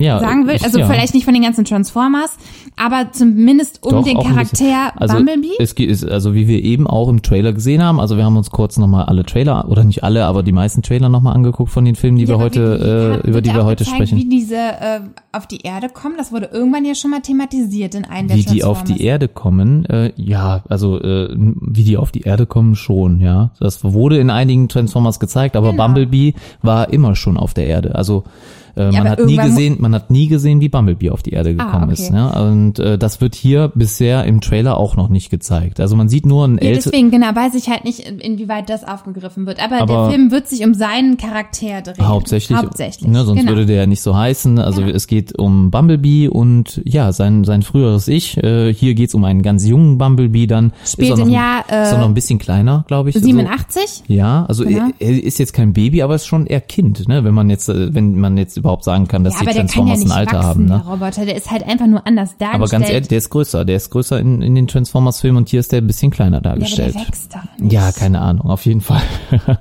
Ja, 0.01 0.19
sagen 0.19 0.47
will. 0.47 0.57
Also 0.63 0.79
ja. 0.81 0.87
vielleicht 0.87 1.15
nicht 1.15 1.25
von 1.25 1.35
den 1.35 1.43
ganzen 1.43 1.65
Transformers, 1.65 2.37
aber 2.77 3.13
zumindest 3.13 3.83
um 3.85 3.91
Doch, 3.93 4.05
den. 4.05 4.19
Charakter 4.19 4.93
also, 4.97 5.17
Bumblebee. 5.17 5.49
Es 5.59 5.75
geht, 5.75 6.09
also 6.11 6.35
wie 6.35 6.49
wir 6.49 6.63
eben 6.63 6.87
auch 6.87 7.09
im 7.09 7.23
Trailer 7.23 7.53
gesehen 7.53 7.83
haben, 7.83 8.01
also 8.01 8.17
wir 8.17 8.25
haben 8.25 8.37
uns 8.37 8.51
kurz 8.51 8.77
nochmal 8.79 9.05
alle 9.05 9.25
Trailer, 9.25 9.69
oder 9.69 9.85
nicht 9.85 10.03
alle, 10.05 10.25
aber 10.27 10.43
die 10.43 10.53
meisten 10.53 10.83
Trailer 10.83 11.09
nochmal 11.09 11.35
angeguckt 11.35 11.71
von 11.71 11.85
den 11.85 11.95
Filmen, 11.95 12.17
die 12.19 12.25
Ja, 12.25 12.31
wir 12.31 12.39
heute, 12.39 12.81
wie- 12.81 12.85
wie 13.25 13.27
äh, 13.27 13.31
über 13.31 13.41
die 13.43 13.55
wir 13.55 13.65
heute 13.65 13.85
gezeigt, 13.85 13.97
sprechen. 14.09 14.19
Wie 14.19 14.29
diese 14.29 14.57
äh, 14.57 15.01
auf 15.33 15.47
die 15.47 15.61
Erde 15.63 15.89
kommen, 15.89 16.15
das 16.19 16.33
wurde 16.33 16.47
irgendwann 16.53 16.85
ja 16.85 16.95
schon 16.95 17.11
mal 17.11 17.21
thematisiert 17.21 17.95
in 17.95 18.05
einem 18.05 18.29
der 18.29 18.37
Wie 18.37 18.45
die 18.45 18.65
auf 18.65 18.83
die. 18.85 19.03
Erde 19.03 19.29
kommen, 19.29 19.85
äh, 19.87 20.13
ja, 20.17 20.63
also 20.69 21.01
äh, 21.01 21.29
wie 21.35 21.85
die 21.85 21.97
auf 21.97 22.11
die 22.11 22.23
Erde 22.23 22.47
kommen 22.47 22.75
schon, 22.75 23.21
ja. 23.21 23.51
Das 23.61 23.83
wurde 23.85 24.19
in 24.19 24.31
einigen 24.31 24.69
Transformers 24.69 25.21
gezeigt, 25.21 25.57
aber 25.57 25.71
Genau. 25.73 25.85
Bumblebee 25.87 26.35
war 26.63 26.93
immer 26.93 27.15
schon 27.17 27.37
auf 27.37 27.55
der 27.55 27.67
Erde. 27.67 27.95
Also 27.95 28.25
äh, 28.81 28.93
man 28.93 29.01
aber 29.01 29.11
hat 29.11 29.25
nie 29.27 29.37
gesehen, 29.37 29.77
man 29.81 29.95
hat 29.95 30.11
nie 30.11 30.27
gesehen, 30.29 30.61
wie 30.61 30.69
Bumblebee 30.69 31.11
auf 31.11 31.23
die 31.23 31.31
Erde 31.31 31.55
Ah, 31.59 31.65
gekommen 31.65 31.85
okay. 31.85 31.93
ist. 31.95 32.11
Ne? 32.13 32.33
Und 32.33 32.79
äh, 32.79 32.99
das 32.99 33.21
wird 33.21 33.35
hier 33.35 33.71
bisher 33.75 34.25
im 34.25 34.41
Trailer 34.41 34.77
auch 34.77 34.97
noch 34.97 35.09
nicht 35.09 35.31
gezeigt. 35.31 35.81
Also 35.81 35.97
man 35.97 36.09
sieht 36.09 36.27
nur 36.27 36.47
ein 36.47 36.59
Ja, 36.63 36.73
deswegen 36.73 37.11
genau 37.11 37.35
weiß 37.35 37.55
ich 37.55 37.69
halt 37.69 37.85
nicht, 37.85 38.01
in- 38.01 38.19
inwieweit 38.19 38.69
das 38.71 38.85
aufgegriffen 38.87 39.47
wird. 39.47 39.63
Aber, 39.63 39.81
Aber- 39.83 39.95
der 40.09 40.11
Film 40.11 40.31
wird 40.31 40.49
sich 40.49 40.65
um 40.65 40.75
seinen 40.75 41.17
Charakter 41.17 41.83
drehen. 41.83 42.07
Hauptsächlich, 42.07 42.57
Hauptsächlich. 42.59 43.09
Ne, 43.11 43.25
sonst 43.25 43.41
genau. 43.41 43.51
würde 43.53 43.67
der 43.67 43.77
ja 43.77 43.87
nicht 43.87 44.03
so 44.03 44.17
heißen. 44.17 44.59
Also 44.59 44.81
Genau. 44.83 44.95
es 44.95 45.07
geht 45.07 45.39
um 45.39 45.71
Bumblebee 45.71 46.29
und 46.29 46.81
ja, 46.85 47.13
sein 47.13 47.45
sein 47.45 47.63
früheres 47.63 48.09
Ich. 48.09 48.37
Äh, 48.39 48.73
hier 48.73 48.95
geht's 48.95 49.15
um 49.15 49.25
einen 49.25 49.43
ganz 49.43 49.67
jungen 49.67 49.99
Bumblebee 49.99 50.47
dann. 50.47 50.73
Spielt 50.85 51.19
im 51.19 51.25
ein- 51.29 51.31
Jahr, 51.31 51.65
äh, 51.71 51.83
ist 51.83 51.93
auch 51.93 51.99
noch 51.99 52.05
ein 52.07 52.15
bisschen 52.15 52.39
kleiner, 52.39 52.85
glaube 52.89 53.11
ich. 53.11 53.15
So, 53.17 53.21
87? 53.23 54.05
ja, 54.07 54.45
also 54.47 54.65
Genau. 54.65 54.89
er, 54.99 55.09
er 55.11 55.23
ist 55.25 55.39
jetzt 55.39 55.53
kein 55.53 55.73
Baby, 55.73 56.03
aber 56.03 56.15
ist 56.15 56.27
schon 56.27 56.47
eher 56.47 56.61
Kind, 56.61 57.09
ne? 57.09 57.25
Wenn 57.25 57.35
man 57.35 57.51
jetzt, 57.51 57.69
äh, 57.69 57.95
wenn 57.95 58.19
man 58.19 58.37
jetzt 58.37 58.57
überhaupt 58.57 58.70
sagen 58.83 59.09
kann, 59.09 59.25
dass 59.25 59.35
Ja, 59.35 59.41
die 59.41 59.47
ja 59.47 59.53
Transformers 59.55 59.99
nicht 60.01 60.11
ein 60.11 60.19
Alter 60.19 60.39
wachsen, 60.39 60.49
haben, 60.49 60.65
ne? 60.65 60.83
der 60.85 60.93
Roboter. 60.93 61.25
Der 61.27 61.37
ist 61.37 61.51
halt 61.51 61.67
einfach 61.67 61.87
nur 61.87 62.07
anders 62.07 62.37
dargestellt. 62.39 62.55
Aber 62.55 62.67
ganz 62.69 62.91
ehrlich, 62.91 63.09
der 63.09 63.19
ist 63.19 63.31
größer. 63.31 63.65
Der 63.65 63.77
ist 63.77 63.91
größer 63.91 64.19
in, 64.19 64.43
in 64.43 64.55
den 64.55 64.67
Transformers-Filmen 64.67 65.39
und 65.39 65.49
hier 65.49 65.61
ist 65.61 65.73
der 65.73 65.81
ein 65.81 65.87
bisschen 65.87 66.11
kleiner 66.11 66.37
ja, 66.39 66.41
dargestellt. 66.41 66.95
der 66.95 67.03
wächst 67.03 67.35
doch 67.35 67.59
nicht. 67.59 67.73
Ja, 67.73 67.93
keine 67.93 68.21
Ahnung, 68.21 68.47
auf 68.49 68.65
jeden 68.67 68.81
Fall. 68.81 69.03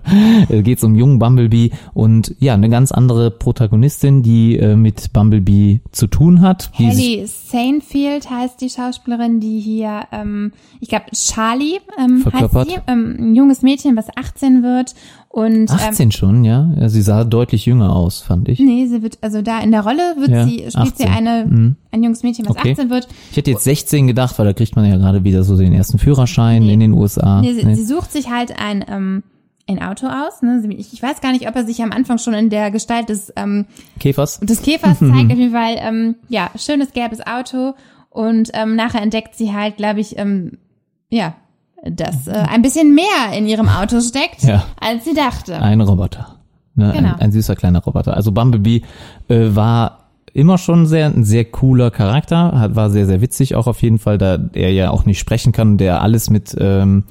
Es 0.50 0.64
geht 0.64 0.84
um 0.84 0.96
jungen 0.96 1.20
Bumblebee 1.20 1.72
und 1.94 2.36
ja, 2.40 2.54
eine 2.54 2.70
ganz 2.70 2.92
andere 2.92 3.32
Protagonistin, 3.32 4.24
die 4.24 4.58
äh, 4.58 4.76
mit 4.76 5.14
Bumblebee 5.14 5.82
zu 5.92 6.08
tun 6.08 6.42
hat. 6.42 6.72
Haley 6.74 7.26
Sainfield 7.28 8.30
heißt 8.30 8.62
die 8.62 8.70
Schauspielerin, 8.70 9.40
die 9.40 9.60
hier, 9.60 10.04
ähm, 10.12 10.52
ich 10.80 10.90
glaube, 10.90 11.06
Charlie 11.14 11.80
ähm, 11.98 12.24
heißt 12.26 12.30
Verkörpert. 12.30 12.70
sie, 12.70 12.78
ähm, 12.88 13.16
ein 13.20 13.36
junges 13.36 13.62
Mädchen, 13.62 13.96
was 13.96 14.08
18 14.16 14.64
wird. 14.64 14.96
Und 15.30 15.70
18 15.70 16.12
schon, 16.12 16.44
ja? 16.44 16.72
ja. 16.80 16.90
Sie 16.90 17.04
sah 17.04 17.24
deutlich 17.24 17.68
jünger 17.68 17.96
aus, 17.96 18.22
fand 18.22 18.50
ich. 18.50 18.60
ähm, 18.60 18.66
nee, 18.66 18.88
sie 18.90 19.02
wird, 19.02 19.18
also 19.22 19.42
da 19.42 19.60
in 19.62 19.72
der 19.72 19.82
Rolle 19.82 20.16
wird 20.18 20.30
Ja, 20.30 20.44
sie, 20.46 20.58
spielt 20.70 20.98
sie 20.98 21.06
18. 21.06 21.08
eine, 21.10 21.46
Mhm. 21.46 21.76
ein 21.92 22.04
junges 22.04 22.24
Mädchen, 22.24 22.46
was 22.48 22.58
Okay. 22.58 22.72
18 22.72 22.90
wird. 22.90 23.08
Ich 23.32 23.38
hätte 23.38 23.52
jetzt 23.52 23.64
16 23.64 24.08
gedacht, 24.08 24.38
weil 24.38 24.46
da 24.46 24.54
kriegt 24.54 24.76
man 24.76 24.86
ja 24.86 24.98
gerade 24.98 25.24
wieder 25.24 25.44
so 25.44 25.56
den 25.58 25.74
ersten 25.74 25.98
Führerschein 26.00 26.64
Nee. 26.64 26.74
in 26.74 26.80
den 26.82 26.94
USA. 26.94 27.42
Nee, 27.42 27.54
sie, 27.54 27.66
Nee. 27.66 27.76
sie 27.76 27.86
sucht 27.86 28.12
sich 28.12 28.30
halt 28.30 28.60
ein, 28.60 28.84
ähm, 28.90 29.24
ein 29.68 29.82
Auto 29.84 30.08
aus. 30.08 30.42
Ne? 30.42 30.62
Sie- 30.62 30.74
Ich, 30.74 30.94
ich 30.94 31.02
weiß 31.04 31.22
gar 31.22 31.32
nicht, 31.32 31.48
ob 31.48 31.56
er 31.56 31.64
sich 31.66 31.82
am 31.84 31.92
Anfang 31.92 32.18
schon 32.18 32.34
in 32.34 32.50
der 32.50 32.72
Gestalt 32.72 33.10
des, 33.10 33.32
ähm, 33.36 33.66
Käfers? 34.00 34.40
des 34.40 34.62
Käfers 34.64 34.98
zeigt. 35.00 35.12
Auf 35.32 35.38
jeden 35.38 35.52
Fall, 35.52 35.76
ähm, 35.78 36.16
ja, 36.28 36.50
schönes 36.58 36.92
gelbes 36.94 37.26
Auto. 37.26 37.76
Und 38.10 38.50
ähm, 38.54 38.76
nachher 38.76 39.04
entdeckt 39.04 39.36
sie 39.36 39.54
halt, 39.54 39.78
glaube 39.78 40.00
ich, 40.00 40.18
ähm, 40.18 40.58
ja, 41.12 41.36
dass 41.84 42.28
äh, 42.28 42.32
ein 42.32 42.62
bisschen 42.64 42.94
mehr 42.96 43.38
in 43.38 43.46
ihrem 43.46 43.70
Auto 43.70 44.02
steckt, 44.02 44.42
Ja. 44.44 44.66
als 44.82 45.06
sie 45.06 45.14
dachte. 45.14 45.62
Ein 45.62 45.80
Roboter. 45.82 46.39
Ne? 46.80 46.94
Genau. 46.96 47.10
Ein, 47.10 47.20
ein 47.20 47.32
süßer 47.32 47.56
kleiner 47.56 47.84
Roboter. 47.84 48.16
Also 48.16 48.32
Bumblebee 48.32 48.82
äh, 49.28 49.56
war 49.56 50.00
immer 50.34 50.58
schon 50.58 50.86
sehr, 50.86 51.08
ein 51.08 51.24
sehr 51.24 51.46
cooler 51.46 51.92
Charakter, 51.92 52.60
hat, 52.60 52.76
war 52.76 52.90
sehr, 52.90 53.06
sehr 53.06 53.22
witzig 53.22 53.56
auch 53.56 53.68
auf 53.68 53.82
jeden 53.82 54.00
Fall, 54.00 54.18
da 54.18 54.38
er 54.54 54.72
ja 54.72 54.92
auch 54.92 55.06
nicht 55.06 55.20
sprechen 55.20 55.52
kann, 55.52 55.78
der 55.78 56.02
alles 56.02 56.30
mit, 56.30 56.56
ähm, 56.60 57.04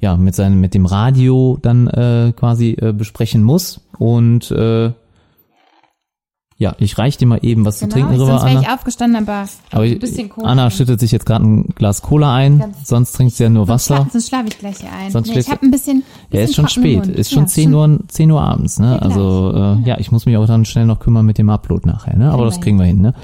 ja, 0.00 0.16
mit 0.16 0.34
seinem, 0.34 0.60
mit 0.60 0.74
dem 0.74 0.86
Radio 0.86 1.58
dann 1.60 1.86
äh, 1.88 2.32
quasi 2.36 2.76
äh, 2.80 2.92
besprechen 2.92 3.42
muss. 3.42 3.80
Und 3.98 4.50
äh, 4.50 4.92
ja, 6.56 6.74
ich 6.78 6.96
reich 6.98 7.16
dir 7.18 7.26
mal 7.26 7.40
eben 7.42 7.64
was 7.64 7.78
zu 7.80 7.88
trinken 7.88 8.12
Genau, 8.12 8.24
rüber, 8.24 8.32
sonst 8.38 8.44
wäre 8.44 8.58
Anna. 8.58 8.68
ich 8.68 8.68
aufgestanden, 8.74 9.22
aber, 9.28 9.48
Aber 9.72 9.82
ein 9.82 9.92
ich, 9.92 9.98
bisschen 9.98 10.28
Cola. 10.28 10.48
Anna 10.48 10.70
schüttet 10.70 11.00
sich 11.00 11.10
jetzt 11.10 11.26
gerade 11.26 11.44
ein 11.44 11.68
Glas 11.74 12.00
Cola 12.02 12.32
ein, 12.34 12.60
Ganz- 12.60 12.86
sonst 12.88 13.12
trinkt 13.12 13.34
sie 13.34 13.42
ja 13.42 13.48
nur 13.50 13.66
Wasser. 13.66 13.96
schla 13.96 14.06
sonst 14.12 14.28
schlafe 14.28 14.46
ich 14.48 14.58
gleich 14.58 14.78
hier 14.78 14.92
ein. 14.92 15.10
Sonst 15.10 15.28
nee, 15.30 15.38
ich 15.40 15.50
habe 15.50 15.62
ein 15.66 15.70
bisschen, 15.72 16.04
Ja, 16.30 16.40
ist 16.42 16.54
schon 16.54 16.68
spät. 16.68 17.06
Ist 17.08 17.32
schon 17.32 17.42
ja, 17.44 17.48
10 17.48 17.74
Uhr, 17.74 17.98
10 18.08 18.30
Uhr 18.30 18.40
abends, 18.40 18.78
ne? 18.78 18.92
Ja, 18.92 18.98
also, 18.98 19.52
äh, 19.82 19.88
ja, 19.88 19.98
ich 19.98 20.12
muss 20.12 20.26
mich 20.26 20.36
auch 20.36 20.46
dann 20.46 20.64
schnell 20.64 20.86
noch 20.86 21.00
kümmern 21.00 21.26
mit 21.26 21.38
dem 21.38 21.50
Upload 21.50 21.88
nachher, 21.88 22.16
ne? 22.16 22.30
Aber 22.30 22.44
das 22.44 22.60
kriegen 22.60 22.78
wir 22.78 22.86
hin, 22.86 23.00
ne? 23.02 23.14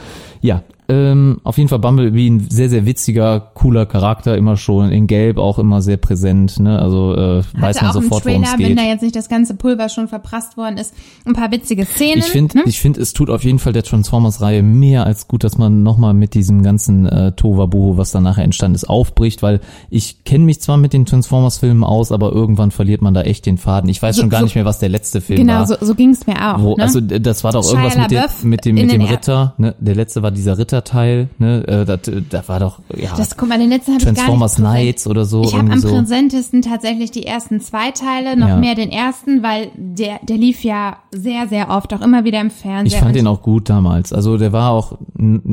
Ja, 0.41 0.63
ähm, 0.91 1.41
auf 1.45 1.57
jeden 1.57 1.69
Fall 1.69 1.79
Bumblebee 1.79 2.27
ein 2.29 2.47
sehr, 2.51 2.69
sehr 2.69 2.85
witziger, 2.87 3.41
cooler 3.55 3.87
Charakter, 3.87 4.37
immer 4.37 4.57
schon 4.57 4.91
in 4.91 5.07
Gelb 5.07 5.39
auch 5.39 5.59
immer 5.59 5.81
sehr 5.83 5.97
präsent, 5.97 6.59
ne? 6.59 6.79
Also, 6.79 7.15
äh, 7.15 7.43
weiß 7.59 7.81
man 7.83 7.93
sofort, 7.93 8.27
worum 8.27 8.43
es 8.43 8.53
wenn 8.59 8.67
geht. 8.69 8.79
da 8.79 8.83
jetzt 8.83 9.03
nicht 9.03 9.17
das 9.17 9.29
ganze 9.29 9.55
Pulver 9.55 9.89
schon 9.89 10.09
verprasst 10.09 10.57
worden 10.57 10.77
ist, 10.77 10.95
ein 11.25 11.33
paar 11.35 11.51
witzige 11.51 11.85
Szenen. 11.87 12.19
Ich 12.19 12.27
finde, 12.27 12.59
ne? 12.59 12.65
ich 12.67 12.81
finde, 12.81 13.01
es 13.01 13.13
tut 13.13 13.31
auf 13.31 13.45
jeden 13.45 13.59
Fall 13.59 13.73
der 13.73 13.83
Transformers-Reihe 13.83 14.63
mehr 14.63 15.07
als 15.07 15.29
gut, 15.29 15.45
dass 15.45 15.57
man 15.59 15.83
nochmal 15.83 16.15
mit 16.15 16.35
diesem 16.35 16.63
ganzen 16.63 17.07
äh, 17.07 17.33
Tovabohu, 17.33 17.97
was 17.97 18.11
dann 18.11 18.23
nachher 18.25 18.45
entstanden 18.45 18.75
ist, 18.75 18.89
aufbricht, 18.89 19.43
weil 19.43 19.61
ich 19.91 20.25
kenne 20.25 20.45
mich 20.45 20.61
zwar 20.61 20.77
mit 20.77 20.93
den 20.93 21.07
Transformers-Filmen 21.07 21.85
aus, 21.85 22.13
aber 22.13 22.33
irgendwann 22.33 22.71
verliert 22.71 23.03
man 23.03 23.15
da 23.15 23.23
echt 23.23 23.47
den 23.47 23.59
Faden. 23.59 23.89
Ich 23.91 24.03
weiß 24.03 24.17
So- 24.17 24.23
schon 24.23 24.31
gar 24.31 24.41
so- 24.41 24.45
nicht 24.47 24.55
mehr, 24.55 24.65
was 24.65 24.79
der 24.79 24.89
letzte 24.89 25.21
Film 25.21 25.39
Genau, 25.41 25.55
war. 25.61 25.67
so, 25.67 25.77
so 25.81 25.95
ging's 25.95 26.27
mir 26.27 26.37
auch. 26.37 26.61
Wo, 26.61 26.77
ne? 26.77 26.83
Also 26.83 27.01
das 27.01 27.45
war 27.45 27.53
doch 27.53 27.63
Shia 27.65 27.85
irgendwas 27.85 27.97
mit, 27.97 28.11
dem 28.11 28.51
mit 28.51 28.65
dem, 28.65 28.75
mit 28.77 28.93
dem 28.93 29.01
Er- 29.03 29.11
Ritter, 29.11 29.55
ne? 29.59 29.75
Der 29.79 29.95
letzte 29.95 30.23
war 30.23 30.31
dieser 30.31 30.59
Ritterteil, 30.85 31.29
ne? 31.39 31.65
Äh, 31.67 31.85
das, 31.85 32.01
da 32.31 32.43
war 32.49 32.61
doch, 32.61 32.81
ja, 32.97 33.11
das, 33.17 33.37
guck 33.37 33.49
mal, 33.49 33.59
den 33.59 33.69
letzten 33.71 33.93
habe 33.93 33.99
ich 34.01 34.05
gar 34.07 34.13
nicht 34.13 34.19
Transformers 34.21 34.55
präsent. 34.55 34.75
Knights 34.75 35.07
oder 35.07 35.25
so. 35.25 35.43
Ich 35.43 35.55
habe 35.55 35.71
am 35.73 35.79
so. 35.79 35.89
präsentesten 35.89 36.63
tatsächlich 36.63 37.11
die 37.11 37.27
ersten 37.27 37.61
zwei 37.61 37.91
Teile, 37.91 38.37
noch 38.37 38.49
Ja. 38.49 38.57
mehr 38.57 38.75
den 38.75 38.91
ersten, 38.91 39.43
weil 39.43 39.71
der, 39.77 40.21
der 40.23 40.37
lief 40.37 40.65
ja 40.65 40.97
sehr, 41.13 41.49
sehr 41.49 41.71
oft, 41.71 41.93
auch 41.95 42.01
immer 42.01 42.25
wieder 42.25 42.41
im 42.41 42.51
Fernseher. 42.51 42.87
Ich 42.87 42.97
fand 42.97 43.11
Und 43.11 43.17
den 43.17 43.27
auch 43.27 43.43
gut 43.43 43.69
damals. 43.69 44.13
Also 44.13 44.37
der 44.39 44.53
war 44.53 44.71
auch, 44.71 44.99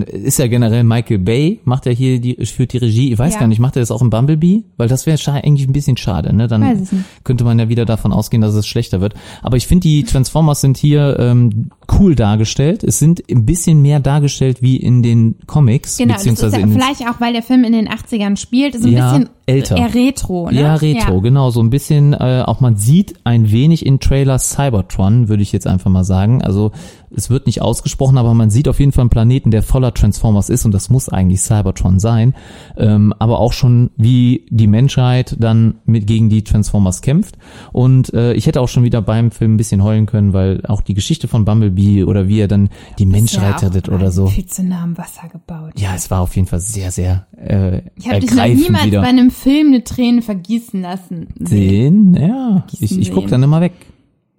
ist 0.06 0.40
ja 0.40 0.48
generell 0.48 0.84
Michael 0.84 1.20
Bay, 1.20 1.60
macht 1.66 1.86
er 1.88 1.94
hier 1.94 2.20
die, 2.20 2.36
führt 2.46 2.74
die 2.74 2.78
Regie. 2.78 3.12
Ich 3.14 3.20
weiß 3.20 3.34
Ja. 3.36 3.40
gar 3.42 3.48
nicht, 3.48 3.60
macht 3.60 3.76
er 3.76 3.82
das 3.82 3.92
auch 3.92 4.02
in 4.02 4.10
Bumblebee? 4.10 4.64
Weil 4.78 4.88
das 4.88 5.06
wäre 5.06 5.18
eigentlich 5.34 5.68
ein 5.68 5.74
bisschen 5.74 5.98
schade, 5.98 6.36
ne? 6.36 6.48
Dann 6.48 6.88
könnte 7.24 7.44
man 7.44 7.60
ja 7.60 7.70
wieder 7.70 7.86
davon 7.86 8.14
ausgehen, 8.14 8.42
dass 8.42 8.54
es 8.54 8.66
schlechter 8.68 9.02
wird. 9.02 9.14
Aber 9.42 9.58
ich 9.58 9.68
finde, 9.68 9.88
die 9.88 10.04
Transformers 10.04 10.62
sind 10.62 10.78
hier 10.78 11.18
ähm, 11.20 11.70
cool 12.00 12.16
dargestellt. 12.16 12.84
Es 12.84 13.00
sind 13.00 13.24
ein 13.30 13.46
bisschen 13.46 13.82
mehr 13.82 14.00
dargestellt 14.00 14.62
wie 14.62 14.78
in 14.78 15.04
den 15.04 15.17
Comics, 15.46 15.98
Genau, 15.98 16.16
beziehungsweise 16.16 16.58
ja 16.58 16.64
in 16.64 16.72
vielleicht 16.74 17.02
auch, 17.02 17.20
weil 17.20 17.34
der 17.34 17.44
Film 17.44 17.64
in 17.64 17.74
den 17.74 17.88
80ern 17.90 18.38
spielt, 18.38 18.76
ist 18.76 18.84
ein 18.86 18.92
Ja, 18.92 19.12
bisschen 19.14 19.30
älter. 19.46 19.78
eher 19.78 19.94
retro, 19.94 20.50
ne? 20.50 20.60
Ja, 20.62 20.76
Retro, 20.76 21.22
genau, 21.22 21.50
so 21.50 21.62
ein 21.62 21.70
bisschen, 21.70 22.14
äh, 22.14 22.44
auch 22.46 22.60
man 22.60 22.76
sieht 22.76 23.16
ein 23.24 23.52
wenig 23.52 23.86
in 23.86 24.00
Trailer 24.00 24.40
Cybertron, 24.40 25.28
würde 25.30 25.44
ich 25.44 25.52
jetzt 25.52 25.68
einfach 25.68 25.90
mal 25.92 26.04
sagen. 26.04 26.42
Also 26.42 26.72
es 27.16 27.30
wird 27.30 27.46
nicht 27.46 27.62
ausgesprochen, 27.62 28.18
aber 28.18 28.34
man 28.34 28.50
sieht 28.50 28.68
auf 28.68 28.80
jeden 28.80 28.92
Fall 28.92 29.04
einen 29.04 29.10
Planeten, 29.10 29.52
der 29.52 29.64
voller 29.64 29.94
Transformers 29.94 30.50
ist 30.50 30.66
und 30.66 30.74
das 30.74 30.90
muss 30.90 31.10
eigentlich 31.10 31.42
Cybertron 31.42 32.00
sein. 32.00 32.36
Ähm, 32.76 33.14
aber 33.20 33.40
auch 33.40 33.54
schon, 33.54 33.92
wie 33.96 34.46
die 34.50 34.68
Menschheit 34.68 35.36
dann 35.40 35.76
mit 35.86 36.08
gegen 36.08 36.30
die 36.30 36.44
Transformers 36.44 37.02
kämpft. 37.02 37.38
Und 37.72 38.14
äh, 38.14 38.34
ich 38.34 38.48
hätte 38.48 38.62
auch 38.62 38.68
schon 38.68 38.84
wieder 38.84 39.02
beim 39.02 39.32
Film 39.32 39.54
ein 39.54 39.58
bisschen 39.58 39.84
heulen 39.84 40.06
können, 40.06 40.34
weil 40.34 40.66
auch 40.68 40.82
die 40.82 40.94
Geschichte 40.94 41.28
von 41.28 41.46
Bumblebee 41.46 42.04
oder 42.04 42.28
wie 42.28 42.40
er 42.40 42.48
dann 42.48 42.70
die 43.00 43.06
Menschheit 43.06 43.62
ja 43.62 43.68
rettet 43.68 43.90
oder 43.90 44.12
so. 44.12 44.28
Viel 44.28 44.46
zu 44.46 44.64
nah 44.64 44.84
am 44.84 44.98
Wasser 44.98 45.28
gebaut. 45.32 45.74
Ja, 45.78 45.96
es 45.96 46.12
war 46.12 46.22
auf 46.22 46.36
jeden 46.36 46.48
Fall 46.48 46.60
sehr, 46.60 46.92
sehr 46.92 47.28
äh, 47.38 47.82
Ich 47.96 48.08
habe 48.08 48.20
dich 48.20 48.32
noch 48.32 48.46
niemals 48.46 48.86
wieder. 48.86 49.02
bei 49.02 49.08
einem 49.08 49.32
Film 49.32 49.68
eine 49.68 49.84
Träne 49.84 50.22
vergießen 50.22 50.82
lassen. 50.82 51.28
Sehen, 51.40 52.16
ja. 52.16 52.66
Ich, 52.80 52.98
ich 52.98 53.12
guck 53.12 53.24
sehen. 53.24 53.32
dann 53.32 53.44
immer 53.44 53.62
weg. 53.62 53.74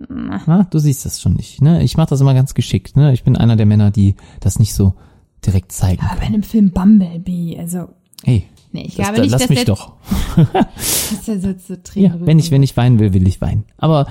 Na, 0.08 0.64
du 0.70 0.78
siehst 0.78 1.04
das 1.04 1.20
schon 1.20 1.34
nicht. 1.34 1.60
Ne? 1.60 1.82
Ich 1.82 1.96
mache 1.96 2.10
das 2.10 2.20
immer 2.20 2.34
ganz 2.34 2.54
geschickt. 2.54 2.96
Ne? 2.96 3.12
Ich 3.12 3.24
bin 3.24 3.36
einer 3.36 3.56
der 3.56 3.66
Männer, 3.66 3.90
die 3.90 4.14
das 4.40 4.58
nicht 4.58 4.74
so 4.74 4.94
direkt 5.44 5.72
zeigen 5.72 6.02
Aber 6.04 6.20
bei 6.20 6.26
einem 6.26 6.42
Film 6.42 6.70
Bumblebee, 6.70 7.56
also 7.58 7.88
Hey, 8.24 8.44
nee, 8.72 8.82
ich 8.82 8.96
das, 8.96 9.06
glaube 9.06 9.20
nicht, 9.20 9.30
lass 9.30 9.42
dass 9.42 9.50
mich 9.50 9.64
der, 9.64 9.66
doch. 9.66 9.92
dass 10.36 11.24
der 11.26 11.40
so 11.40 11.52
zu 11.52 11.82
Tränen 11.82 12.20
Ja, 12.20 12.26
wenn 12.26 12.38
ich 12.38 12.50
wenn 12.50 12.62
ich 12.62 12.76
weinen 12.76 12.98
will, 12.98 13.12
will 13.12 13.26
ich 13.28 13.40
weinen. 13.40 13.64
Aber 13.76 14.06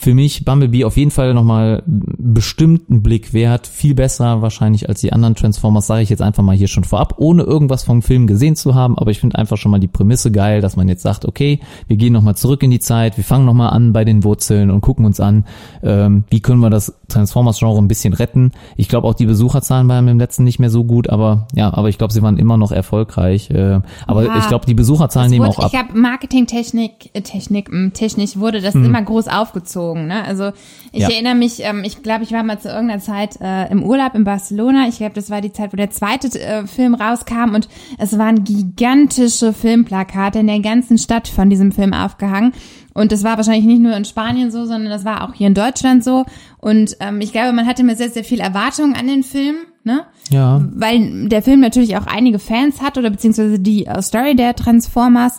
für 0.00 0.14
mich 0.14 0.44
Bumblebee 0.44 0.84
auf 0.84 0.96
jeden 0.96 1.10
Fall 1.10 1.34
nochmal 1.34 1.82
bestimmt 1.86 2.88
einen 2.88 3.02
Blick 3.02 3.32
wert. 3.32 3.66
Viel 3.66 3.96
besser 3.96 4.42
wahrscheinlich 4.42 4.88
als 4.88 5.00
die 5.00 5.12
anderen 5.12 5.34
Transformers, 5.34 5.88
sage 5.88 6.02
ich 6.02 6.08
jetzt 6.08 6.22
einfach 6.22 6.44
mal 6.44 6.54
hier 6.54 6.68
schon 6.68 6.84
vorab, 6.84 7.14
ohne 7.18 7.42
irgendwas 7.42 7.82
vom 7.82 8.00
Film 8.00 8.28
gesehen 8.28 8.54
zu 8.54 8.76
haben. 8.76 8.96
Aber 8.96 9.10
ich 9.10 9.18
finde 9.18 9.36
einfach 9.36 9.56
schon 9.56 9.72
mal 9.72 9.80
die 9.80 9.88
Prämisse 9.88 10.30
geil, 10.30 10.60
dass 10.60 10.76
man 10.76 10.86
jetzt 10.86 11.02
sagt, 11.02 11.26
okay, 11.26 11.58
wir 11.88 11.96
gehen 11.96 12.12
nochmal 12.12 12.36
zurück 12.36 12.62
in 12.62 12.70
die 12.70 12.78
Zeit, 12.78 13.16
wir 13.16 13.24
fangen 13.24 13.44
nochmal 13.44 13.70
an 13.70 13.92
bei 13.92 14.04
den 14.04 14.22
Wurzeln 14.22 14.70
und 14.70 14.82
gucken 14.82 15.04
uns 15.04 15.18
an, 15.18 15.44
ähm, 15.82 16.22
wie 16.30 16.38
können 16.38 16.60
wir 16.60 16.70
das 16.70 16.94
Transformers-Genre 17.08 17.78
ein 17.78 17.88
bisschen 17.88 18.12
retten. 18.12 18.52
Ich 18.76 18.88
glaube 18.88 19.08
auch 19.08 19.14
die 19.14 19.26
Besucherzahlen 19.26 19.88
waren 19.88 20.06
im 20.06 20.20
letzten 20.20 20.44
nicht 20.44 20.60
mehr 20.60 20.70
so 20.70 20.84
gut, 20.84 21.10
aber 21.10 21.48
ja, 21.56 21.74
aber 21.74 21.88
ich 21.88 21.98
glaube, 21.98 22.12
sie 22.12 22.22
waren 22.22 22.38
immer 22.38 22.56
noch 22.56 22.70
erfolgreich. 22.70 23.50
Äh, 23.50 23.80
aber 24.06 24.24
Ja. 24.26 24.38
ich 24.38 24.46
glaube, 24.46 24.64
die 24.66 24.74
Besucherzahlen 24.74 25.26
Es 25.26 25.32
nehmen 25.32 25.46
wurde, 25.46 25.58
auch 25.58 25.64
ab. 25.64 25.70
Ich 25.72 25.78
glaube, 25.80 25.98
Marketingtechnik, 25.98 27.10
äh, 27.14 27.22
Technik, 27.22 27.72
mh, 27.72 27.90
technisch 27.94 28.36
wurde 28.36 28.60
das 28.60 28.76
immer 28.76 29.02
groß 29.02 29.26
aufgezogen. 29.26 29.87
Ne? 29.94 30.24
Also 30.24 30.52
ich. 30.92 31.02
Ja. 31.02 31.08
erinnere 31.10 31.34
mich, 31.34 31.60
ähm, 31.62 31.82
ich 31.84 32.02
glaube, 32.02 32.24
ich 32.24 32.32
war 32.32 32.42
mal 32.42 32.58
zu 32.58 32.68
irgendeiner 32.68 33.00
Zeit 33.00 33.40
äh, 33.40 33.70
im 33.70 33.82
Urlaub 33.82 34.14
in 34.14 34.24
Barcelona. 34.24 34.88
Ich 34.88 34.98
glaube, 34.98 35.14
das 35.14 35.30
war 35.30 35.40
die 35.40 35.52
Zeit, 35.52 35.72
wo 35.72 35.76
der 35.76 35.90
zweite 35.90 36.28
äh, 36.40 36.66
Film 36.66 36.94
rauskam 36.94 37.54
und 37.54 37.68
es 37.98 38.18
waren 38.18 38.44
gigantische 38.44 39.52
Filmplakate 39.52 40.40
in 40.40 40.46
der 40.46 40.60
ganzen 40.60 40.98
Stadt 40.98 41.28
von 41.28 41.50
diesem 41.50 41.72
Film 41.72 41.92
aufgehangen. 41.92 42.52
Und 42.94 43.12
das 43.12 43.22
war 43.22 43.36
wahrscheinlich 43.36 43.64
nicht 43.64 43.80
nur 43.80 43.96
in 43.96 44.04
Spanien 44.04 44.50
so, 44.50 44.64
sondern 44.64 44.90
das 44.90 45.04
war 45.04 45.22
auch 45.22 45.34
hier 45.34 45.46
in 45.46 45.54
Deutschland 45.54 46.02
so. 46.02 46.24
Und 46.58 46.96
ähm, 46.98 47.20
ich 47.20 47.30
glaube, 47.30 47.52
man 47.52 47.64
hatte 47.64 47.84
mir 47.84 47.94
sehr, 47.94 48.10
sehr 48.10 48.24
viel 48.24 48.40
Erwartung 48.40 48.94
an 48.94 49.06
den 49.06 49.22
Film. 49.22 49.56
Ne? 49.84 50.04
Ja. 50.28 50.62
weil 50.74 51.28
der 51.28 51.40
Film 51.40 51.60
natürlich 51.60 51.96
auch 51.96 52.06
einige 52.06 52.38
Fans 52.38 52.82
hat 52.82 52.98
oder 52.98 53.08
beziehungsweise 53.08 53.58
die 53.58 53.86
äh, 53.86 54.02
Story 54.02 54.36
der 54.36 54.54
Transformers. 54.54 55.38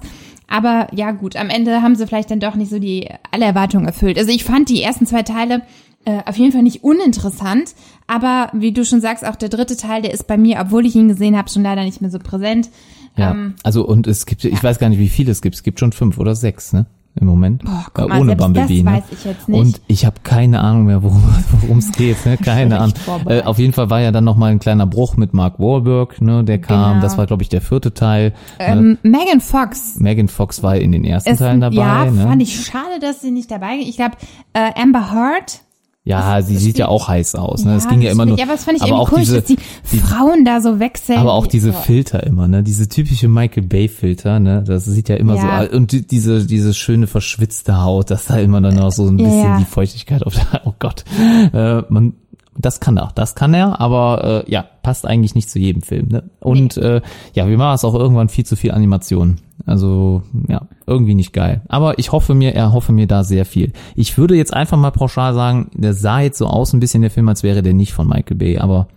Aber 0.49 0.87
ja 0.93 1.11
gut, 1.11 1.35
am 1.35 1.49
Ende 1.49 1.81
haben 1.81 1.95
sie 1.95 2.07
vielleicht 2.07 2.31
dann 2.31 2.39
doch 2.39 2.55
nicht 2.55 2.69
so 2.71 2.79
die 2.79 3.07
alle 3.31 3.45
Erwartungen 3.45 3.85
erfüllt. 3.85 4.17
Also 4.17 4.31
ich 4.31 4.43
fand 4.43 4.67
die 4.69 4.81
ersten 4.81 5.05
zwei 5.05 5.21
Teile 5.23 5.61
äh, 6.05 6.19
auf 6.25 6.37
jeden 6.37 6.51
Fall 6.51 6.63
nicht 6.63 6.83
uninteressant, 6.83 7.75
aber 8.07 8.49
wie 8.53 8.71
du 8.71 8.83
schon 8.83 9.01
sagst, 9.01 9.25
auch 9.25 9.35
der 9.35 9.49
dritte 9.49 9.77
Teil, 9.77 10.01
der 10.01 10.13
ist 10.13 10.27
bei 10.27 10.37
mir, 10.37 10.59
obwohl 10.59 10.85
ich 10.85 10.95
ihn 10.95 11.07
gesehen 11.09 11.37
habe, 11.37 11.49
schon 11.49 11.63
leider 11.63 11.83
nicht 11.83 12.01
mehr 12.01 12.09
so 12.09 12.19
präsent. 12.19 12.69
Ja, 13.15 13.31
Ähm, 13.31 13.55
also 13.63 13.85
und 13.85 14.07
es 14.07 14.25
gibt, 14.25 14.43
ich 14.43 14.63
weiß 14.63 14.79
gar 14.79 14.89
nicht, 14.89 14.99
wie 14.99 15.09
viele 15.09 15.31
es 15.31 15.41
gibt. 15.41 15.55
Es 15.55 15.63
gibt 15.63 15.79
schon 15.79 15.91
fünf 15.91 16.17
oder 16.17 16.35
sechs, 16.35 16.73
ne? 16.73 16.85
Im 17.19 17.27
Moment. 17.27 17.63
Boah, 17.65 17.85
guck 17.93 18.09
Äh, 18.13 18.19
ohne 18.19 18.35
Bumblebee, 18.35 18.83
das 18.83 18.85
ne? 18.85 18.97
weiß 18.97 19.03
ich 19.11 19.25
jetzt 19.25 19.49
nicht. 19.49 19.59
Und 19.59 19.81
ich 19.87 20.05
habe 20.05 20.15
keine 20.23 20.61
Ahnung 20.61 20.85
mehr, 20.85 21.03
worum 21.61 21.77
es 21.79 21.91
geht, 21.91 22.25
ne? 22.25 22.37
Keine 22.43 22.79
Ahnung. 22.79 22.93
Äh, 23.27 23.41
auf 23.43 23.59
jeden 23.59 23.73
Fall 23.73 23.89
war 23.89 23.99
ja 23.99 24.11
dann 24.11 24.23
noch 24.23 24.37
mal 24.37 24.51
ein 24.51 24.59
kleiner 24.59 24.85
Bruch 24.85 25.17
mit 25.17 25.33
Mark 25.33 25.59
Wahlberg, 25.59 26.21
ne? 26.21 26.43
Der 26.43 26.59
kam, 26.59 26.91
Genau. 26.93 27.01
das 27.01 27.17
war 27.17 27.25
glaube 27.27 27.43
ich 27.43 27.49
der 27.49 27.61
vierte 27.61 27.93
Teil. 27.93 28.33
ähm, 28.59 28.97
Megan 29.03 29.41
Fox 29.41 29.99
Megan 29.99 30.27
Fox 30.29 30.63
war 30.63 30.75
in 30.77 30.91
den 30.93 31.03
ersten 31.03 31.31
ist, 31.31 31.39
Teilen 31.39 31.59
dabei, 31.61 31.75
ja, 31.75 32.05
ne? 32.05 32.23
fand 32.23 32.41
ich 32.41 32.65
schade, 32.65 32.99
dass 33.01 33.21
sie 33.21 33.31
nicht 33.31 33.51
dabei. 33.51 33.75
Ich 33.81 33.97
glaube, 33.97 34.15
äh, 34.53 34.71
Amber 34.81 35.11
Heard 35.11 35.61
ja, 36.09 36.41
sie 36.41 36.57
sieht 36.57 36.77
ja 36.77 36.87
auch 36.89 37.07
heiß 37.07 37.35
aus, 37.35 37.63
ne? 37.63 37.75
Es 37.75 37.87
ging 37.87 38.01
ja 38.01 38.09
das 38.09 38.13
immer 38.15 38.25
nur 38.25 38.37
Ja, 38.37 38.43
aber 38.45 38.53
das 38.53 38.63
fand 38.65 38.77
ich 38.77 38.83
aber 38.83 38.91
irgendwie 38.91 39.03
auch 39.03 39.09
komisch, 39.09 39.25
diese 39.27 39.41
dass 39.41 39.45
die, 39.91 39.97
Frauen 39.99 40.43
da 40.45 40.59
so 40.61 40.79
wechseln. 40.79 41.17
Aber 41.19 41.33
auch 41.33 41.47
diese 41.47 41.71
so. 41.71 41.77
Filter 41.79 42.23
immer, 42.25 42.47
ne? 42.47 42.63
Diese 42.63 42.89
typische 42.89 43.27
Michael 43.27 43.63
Bay 43.63 43.87
Filter, 43.87 44.39
ne? 44.39 44.63
Das 44.65 44.85
sieht 44.85 45.07
ja 45.09 45.15
immer 45.15 45.35
Ja. 45.35 45.65
so 45.69 45.77
und 45.77 45.91
die- 45.91 46.05
diese 46.05 46.45
diese 46.45 46.73
schöne 46.73 47.07
verschwitzte 47.07 47.81
Haut, 47.81 48.09
dass 48.11 48.25
da 48.25 48.37
immer 48.37 48.59
dann 48.61 48.75
noch 48.75 48.91
so 48.91 49.07
ein 49.07 49.17
Ja, 49.19 49.25
bisschen 49.25 49.43
ja. 49.43 49.57
die 49.59 49.65
Feuchtigkeit 49.65 50.25
auf 50.25 50.33
der 50.33 50.61
Oh 50.65 50.73
Gott. 50.79 51.03
Äh, 51.53 51.83
man 51.89 52.13
das 52.59 52.81
kann 52.81 52.97
er, 52.97 53.11
das 53.15 53.35
kann 53.35 53.53
er, 53.53 53.79
aber 53.79 54.43
äh, 54.45 54.51
ja, 54.51 54.65
passt 54.83 55.07
eigentlich 55.07 55.33
nicht 55.33 55.49
zu 55.49 55.59
jedem 55.59 55.81
Film. 55.81 56.09
Ne? 56.09 56.23
Und 56.41 56.75
äh, 56.75 57.01
ja, 57.33 57.45
mir 57.45 57.57
war 57.57 57.73
es 57.73 57.85
auch 57.85 57.95
irgendwann 57.95 58.27
viel 58.27 58.45
zu 58.45 58.57
viel 58.57 58.71
Animation. 58.71 59.37
Also 59.65 60.23
ja, 60.49 60.63
irgendwie 60.85 61.15
nicht 61.15 61.31
geil. 61.31 61.61
Aber 61.69 61.99
ich 61.99 62.11
hoffe 62.11 62.33
mir, 62.35 62.53
er 62.53 62.73
hoffe 62.73 62.91
mir 62.91 63.07
da 63.07 63.23
sehr 63.23 63.45
viel. 63.45 63.71
Ich 63.95 64.17
würde 64.17 64.35
jetzt 64.35 64.53
einfach 64.53 64.77
mal 64.77 64.91
pauschal 64.91 65.33
sagen, 65.33 65.71
der 65.73 65.93
sah 65.93 66.19
jetzt 66.19 66.37
so 66.37 66.47
aus 66.47 66.73
ein 66.73 66.81
bisschen 66.81 67.01
der 67.01 67.11
Film, 67.11 67.29
als 67.29 67.43
wäre 67.43 67.61
der 67.63 67.73
nicht 67.73 67.93
von 67.93 68.07
Michael 68.07 68.35
Bay, 68.35 68.57
aber 68.57 68.89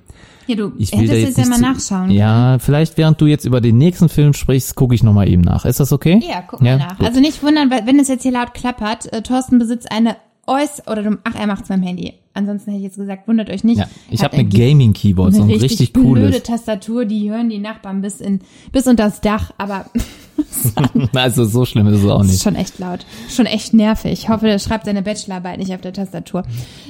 Ja, 0.48 0.56
du 0.56 0.72
ich 0.76 0.90
will 0.92 1.08
hättest 1.08 1.38
jetzt 1.38 1.38
ja 1.38 1.46
mal 1.46 1.60
nachschauen. 1.60 2.10
Ja, 2.10 2.58
vielleicht 2.58 2.98
während 2.98 3.20
du 3.20 3.26
jetzt 3.26 3.44
über 3.44 3.60
den 3.60 3.78
nächsten 3.78 4.08
Film 4.08 4.32
sprichst, 4.32 4.74
gucke 4.74 4.96
ich 4.96 5.04
nochmal 5.04 5.28
eben 5.28 5.42
nach. 5.42 5.64
Ist 5.64 5.78
das 5.78 5.92
okay? 5.92 6.20
Ja, 6.28 6.42
guck 6.44 6.62
mal 6.62 6.78
nach. 6.78 6.98
gut. 6.98 7.06
Also 7.06 7.20
nicht 7.20 7.44
wundern, 7.44 7.70
weil 7.70 7.86
wenn 7.86 8.00
es 8.00 8.08
jetzt 8.08 8.22
hier 8.22 8.32
laut 8.32 8.54
klappert, 8.54 9.12
äh, 9.12 9.22
Thorsten 9.22 9.60
besitzt 9.60 9.92
eine 9.92 10.16
äuß 10.46 10.82
oder 10.88 11.02
du, 11.02 11.18
ach, 11.24 11.34
er 11.34 11.46
macht's 11.46 11.68
beim 11.68 11.82
Handy. 11.82 12.14
Ansonsten 12.34 12.70
hätte 12.70 12.78
ich 12.78 12.84
jetzt 12.84 12.96
gesagt, 12.96 13.28
wundert 13.28 13.50
euch 13.50 13.62
nicht. 13.62 13.78
ja, 13.78 13.86
ich 14.10 14.22
habe 14.24 14.32
eine 14.34 14.44
ein- 14.44 14.50
Gaming 14.50 14.92
Keyboard, 14.94 15.34
so 15.34 15.42
ein 15.42 15.48
richtig, 15.50 15.70
richtig, 15.72 15.92
blöde 15.92 16.08
cooles. 16.30 16.42
Tastatur, 16.42 17.04
die 17.04 17.30
hören 17.30 17.50
die 17.50 17.58
Nachbarn 17.58 18.00
bis 18.00 18.20
in 18.22 18.40
bis 18.72 18.86
unter 18.86 19.04
das 19.04 19.20
Dach, 19.20 19.52
aber 19.58 19.86
Also 21.14 21.44
so 21.44 21.64
schlimm 21.66 21.86
ist 21.88 22.02
es 22.02 22.08
auch 22.10 22.18
das 22.18 22.26
ist 22.28 22.32
nicht. 22.32 22.42
schon 22.42 22.54
echt 22.56 22.78
laut, 22.78 23.04
schon 23.28 23.46
echt 23.46 23.74
nervig. 23.74 24.12
Ich 24.12 24.28
hoffe, 24.30 24.46
der 24.46 24.58
schreibt 24.58 24.86
seine 24.86 25.02
Bachelorarbeit 25.02 25.58
nicht 25.58 25.74
auf 25.74 25.80
der 25.82 25.92
Tastatur. 25.92 26.42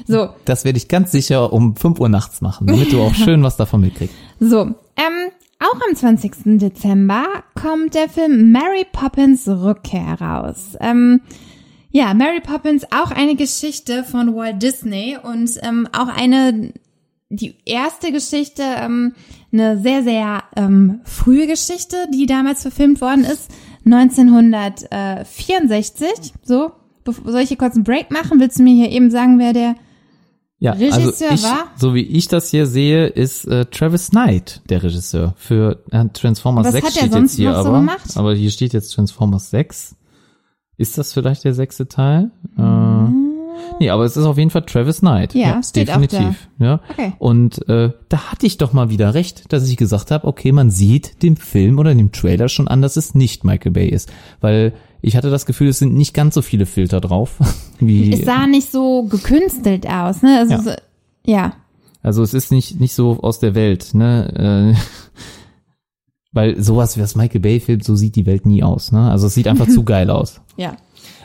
So, 0.07 0.28
Das 0.44 0.64
werde 0.64 0.78
ich 0.78 0.88
ganz 0.88 1.11
sicher 1.11 1.53
um 1.53 1.74
5 1.76 1.98
Uhr 2.00 2.09
nachts 2.09 2.40
machen, 2.40 2.68
damit 2.68 2.92
du 2.92 3.00
auch 3.03 3.14
schön 3.14 3.42
was 3.42 3.57
davon 3.57 3.80
mitkriegst. 3.80 4.14
So, 4.40 4.61
ähm, 4.62 5.30
auch 5.61 5.80
am 5.88 5.94
20. 5.94 6.59
Dezember 6.59 7.24
kommt 7.61 7.94
der 7.94 8.09
Film 8.09 8.50
Mary 8.53 8.84
Poppins 8.90 9.46
Rückkehr 9.48 10.20
raus. 10.20 10.76
Ähm, 10.80 11.20
ja, 11.93 12.14
Mary 12.14 12.40
Poppins, 12.40 12.84
auch 12.90 13.11
eine 13.11 13.36
Geschichte 13.36 14.03
von 14.05 14.34
Walt 14.34 14.62
Disney 14.62 15.18
und 15.22 15.51
ähm, 15.62 15.86
auch 15.93 16.09
eine, 16.09 16.72
die 17.28 17.55
erste 17.66 18.12
Geschichte, 18.12 18.62
ähm, 18.62 19.14
eine 19.53 19.78
sehr, 19.78 20.03
sehr 20.03 20.43
ähm, 20.57 21.01
frühe 21.05 21.47
Geschichte, 21.47 21.97
die 22.12 22.24
damals 22.26 22.62
verfilmt 22.62 23.01
worden 23.03 23.24
ist, 23.24 23.51
1964. 23.84 26.32
So, 26.43 26.72
bevor, 27.05 27.30
soll 27.32 27.40
ich 27.43 27.49
hier 27.49 27.59
kurz 27.59 27.74
einen 27.74 27.84
Break 27.84 28.11
machen? 28.11 28.40
Willst 28.40 28.59
du 28.59 28.62
mir 28.62 28.74
hier 28.74 28.90
eben 28.90 29.11
sagen, 29.11 29.38
wer 29.38 29.53
der 29.53 29.74
Ja, 30.59 30.72
Regisseur 30.72 31.30
also 31.30 31.34
ich, 31.34 31.43
war? 31.43 31.66
so 31.76 31.95
wie 31.95 32.03
ich 32.03 32.28
das 32.28 32.51
hier 32.51 32.66
sehe, 32.66 33.07
ist 33.07 33.47
äh, 33.47 33.64
Travis 33.66 34.11
Knight 34.11 34.62
der 34.68 34.82
Regisseur 34.82 35.34
für 35.36 35.82
äh, 35.90 36.07
Transformers 36.12 36.66
Was 36.66 36.72
6 36.72 36.86
hat 36.86 36.95
er 36.95 36.99
steht 37.01 37.12
sonst 37.12 37.32
jetzt 37.32 37.38
hier 37.38 37.53
noch 37.53 37.62
so 37.62 37.68
aber. 37.68 37.78
gemacht? 37.80 38.16
Aber 38.16 38.34
hier 38.34 38.51
steht 38.51 38.72
jetzt 38.72 38.95
Transformers 38.95 39.51
6. 39.51 39.97
Ist 40.77 40.99
das 40.99 41.12
vielleicht 41.12 41.45
der 41.45 41.55
sechste 41.55 41.87
Teil? 41.87 42.31
Äh, 42.59 42.62
nee, 43.79 43.91
aber 43.91 44.05
es 44.05 44.16
ist 44.16 44.25
auf 44.25 44.39
jeden 44.39 44.51
Fall 44.51 44.62
Travis 44.62 45.01
Knight. 45.01 45.35
Mhm. 45.35 45.41
Ja, 45.41 45.62
steht 45.62 45.91
auch 45.91 46.01
definitiv. 46.01 46.49
Ja. 46.59 46.81
Okay. 46.91 47.12
Und 47.18 47.68
äh, 47.68 47.91
da 48.09 48.31
hatte 48.33 48.47
ich 48.47 48.59
doch 48.59 48.73
mal 48.73 48.91
wieder 48.91 49.14
recht, 49.14 49.53
dass 49.53 49.68
ich 49.68 49.77
gesagt 49.77 50.11
habe, 50.11 50.27
okay, 50.27 50.51
man 50.53 50.70
sieht 50.70 51.23
dem 51.23 51.37
Film 51.37 51.79
oder 51.79 51.95
dem 51.95 52.11
Trailer 52.12 52.49
schon 52.49 52.68
an, 52.68 52.83
dass 52.83 52.97
es 52.97 53.14
nicht 53.14 53.45
Michael 53.45 53.73
Bay 53.73 53.89
ist. 53.89 54.11
Weil 54.41 54.73
ich 55.03 55.16
hatte 55.16 55.31
das 55.31 55.47
Gefühl, 55.47 55.68
es 55.68 55.79
sind 55.79 55.95
nicht 55.95 56.14
ganz 56.14 56.35
so 56.35 56.43
viele 56.43 56.64
Filter 56.66 57.01
drauf. 57.01 57.39
Wie, 57.79 58.12
Es 58.12 58.25
sah 58.25 58.47
nicht 58.47 58.70
so 58.73 59.05
gekünstelt 59.05 59.87
aus, 59.89 60.23
ne? 60.23 60.39
Also 60.39 60.53
Ja. 60.55 60.61
so, 60.62 60.70
ja. 61.27 61.53
Also 62.05 62.23
es 62.25 62.35
ist 62.35 62.51
nicht 62.51 62.81
nicht 62.81 62.95
so 62.95 63.20
aus 63.23 63.39
der 63.39 63.55
Welt, 63.55 63.95
ne? 63.95 64.75
Äh, 64.75 65.01
weil 66.33 66.61
sowas 66.62 66.97
wie 66.97 67.01
das 67.01 67.14
Michael 67.14 67.41
Bay 67.41 67.61
filmt, 67.61 67.85
so 67.85 67.95
sieht 67.97 68.16
die 68.16 68.26
Welt 68.26 68.47
nie 68.47 68.62
aus, 68.62 68.93
ne? 68.93 69.11
Also 69.11 69.26
es 69.26 69.35
sieht 69.35 69.49
einfach 69.49 69.68
zu 69.68 69.85
geil 69.85 70.11
aus. 70.11 70.41
Ja. 70.57 70.76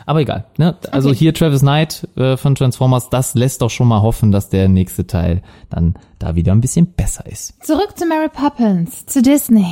Aber 0.06 0.20
egal, 0.20 0.46
ne? 0.56 0.74
Also 0.90 1.10
Okay. 1.10 1.18
hier 1.18 1.34
Travis 1.34 1.60
Knight 1.60 2.08
äh, 2.16 2.36
von 2.38 2.54
Transformers, 2.54 3.10
das 3.10 3.34
lässt 3.34 3.60
doch 3.60 3.68
schon 3.70 3.88
mal 3.88 4.00
hoffen, 4.00 4.32
dass 4.32 4.48
der 4.48 4.68
nächste 4.68 5.06
Teil 5.06 5.42
dann 5.68 5.94
da 6.18 6.34
wieder 6.34 6.52
ein 6.52 6.62
bisschen 6.62 6.86
besser 6.86 7.26
ist. 7.26 7.62
Zurück 7.64 7.92
zu 7.96 8.06
Mary 8.06 8.28
Poppins, 8.32 9.04
zu 9.06 9.20
Disney. 9.20 9.66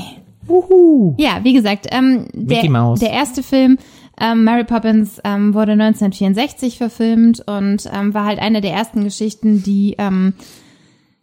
Ja, 1.19 1.41
wie 1.43 1.53
gesagt, 1.55 1.87
ähm, 1.91 2.29
der, 2.33 2.63
der 2.63 3.11
erste 3.11 3.43
Film, 3.43 3.79
ähm, 4.21 4.45
Mary 4.45 4.65
Poppins, 4.65 5.21
ähm, 5.25 5.55
wurde 5.55 5.73
1964 5.73 6.79
verfilmt 6.79 7.43
und 7.49 7.91
ähm, 7.93 8.15
war 8.15 8.27
halt 8.27 8.39
eine 8.39 8.61
der 8.61 8.73
ersten 8.73 9.03
Geschichten, 9.05 9.63
die, 9.65 9.97
ähm, 9.99 10.35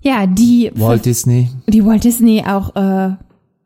ja, 0.02 0.26
die, 0.28 0.72
Walt 0.76 1.06
Disney. 1.06 1.50
die 1.68 1.86
Walt 1.86 2.04
Disney 2.04 2.44
auch 2.46 2.76
äh, 2.76 3.12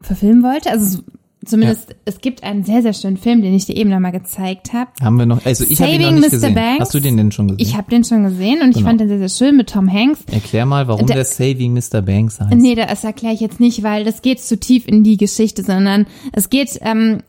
verfilmen 0.01 0.43
wollte. 0.43 0.69
Also 0.71 0.99
Zumindest, 1.45 1.95
es 2.03 2.19
gibt 2.19 2.43
einen 2.43 2.63
sehr, 2.65 2.81
sehr 2.81 2.91
schönen 2.93 3.15
Film, 3.15 3.41
den 3.41 3.53
ich 3.53 3.65
dir 3.65 3.77
eben 3.77 3.89
nochmal 3.89 4.11
gezeigt 4.11 4.73
habe. 4.73 4.89
Haben 5.01 5.17
wir 5.17 5.25
noch, 5.25 5.45
also 5.45 5.63
ich 5.69 5.79
habe 5.79 5.91
ihn 5.91 6.01
noch 6.01 6.11
nicht 6.11 6.23
Mr. 6.25 6.29
gesehen. 6.31 6.55
Banks. 6.55 6.81
Hast 6.81 6.93
du 6.95 6.99
den 6.99 7.15
denn 7.15 7.31
schon 7.31 7.47
gesehen? 7.47 7.61
Ich 7.65 7.77
habe 7.77 7.89
den 7.89 8.03
schon 8.03 8.23
gesehen 8.23 8.59
und 8.61 8.69
ich 8.71 8.77
Genau. 8.77 8.87
fand 8.87 8.99
den 8.99 9.07
sehr, 9.07 9.19
sehr 9.19 9.29
schön 9.29 9.55
mit 9.55 9.69
Tom 9.69 9.89
Hanks. 9.91 10.21
Erklär 10.29 10.65
mal, 10.65 10.87
warum 10.89 11.05
Der- 11.05 11.15
der, 11.17 11.25
Saving 11.25 11.73
Mr. 11.73 12.01
Banks 12.01 12.41
heißt. 12.41 12.53
Nee, 12.53 12.75
das 12.75 13.03
erkläre 13.05 13.33
ich 13.33 13.39
jetzt 13.39 13.61
nicht, 13.61 13.81
weil 13.83 14.03
das 14.03 14.21
geht 14.21 14.41
zu 14.41 14.59
tief 14.59 14.87
in 14.87 15.03
die 15.05 15.15
Geschichte, 15.15 15.63
sondern 15.63 16.05
es 16.33 16.49
geht 16.49 16.79
ähm, 16.81 17.19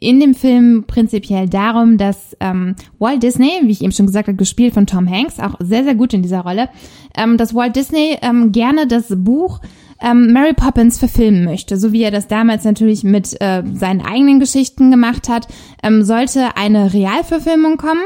in 0.00 0.20
dem 0.20 0.34
Film 0.34 0.84
prinzipiell 0.86 1.46
darum, 1.48 1.98
dass 1.98 2.36
ähm, 2.40 2.74
Walt 2.98 3.22
Disney, 3.22 3.50
wie 3.64 3.72
ich 3.72 3.82
eben 3.82 3.92
schon 3.92 4.06
gesagt 4.06 4.28
habe, 4.28 4.36
gespielt 4.38 4.72
von 4.72 4.86
Tom 4.86 5.10
Hanks, 5.10 5.40
auch 5.40 5.56
sehr, 5.58 5.84
sehr 5.84 5.96
gut 5.96 6.14
in 6.14 6.22
dieser 6.22 6.40
Rolle, 6.40 6.70
ähm, 7.16 7.36
dass 7.36 7.54
Walt 7.54 7.76
Disney 7.76 8.16
ähm, 8.22 8.52
gerne 8.52 8.86
das 8.86 9.06
Buch 9.10 9.60
ähm, 10.00 10.32
Mary 10.32 10.54
Poppins 10.54 10.98
verfilmen 10.98 11.44
möchte, 11.44 11.76
so 11.76 11.92
wie 11.92 12.02
er 12.02 12.10
das 12.10 12.28
damals 12.28 12.64
natürlich 12.64 13.02
mit 13.04 13.40
äh, 13.40 13.62
seinen 13.74 14.00
eigenen 14.00 14.40
Geschichten 14.40 14.90
gemacht 14.90 15.28
hat, 15.28 15.48
ähm, 15.82 16.02
sollte 16.04 16.56
eine 16.56 16.92
Realverfilmung 16.92 17.76
kommen. 17.76 18.02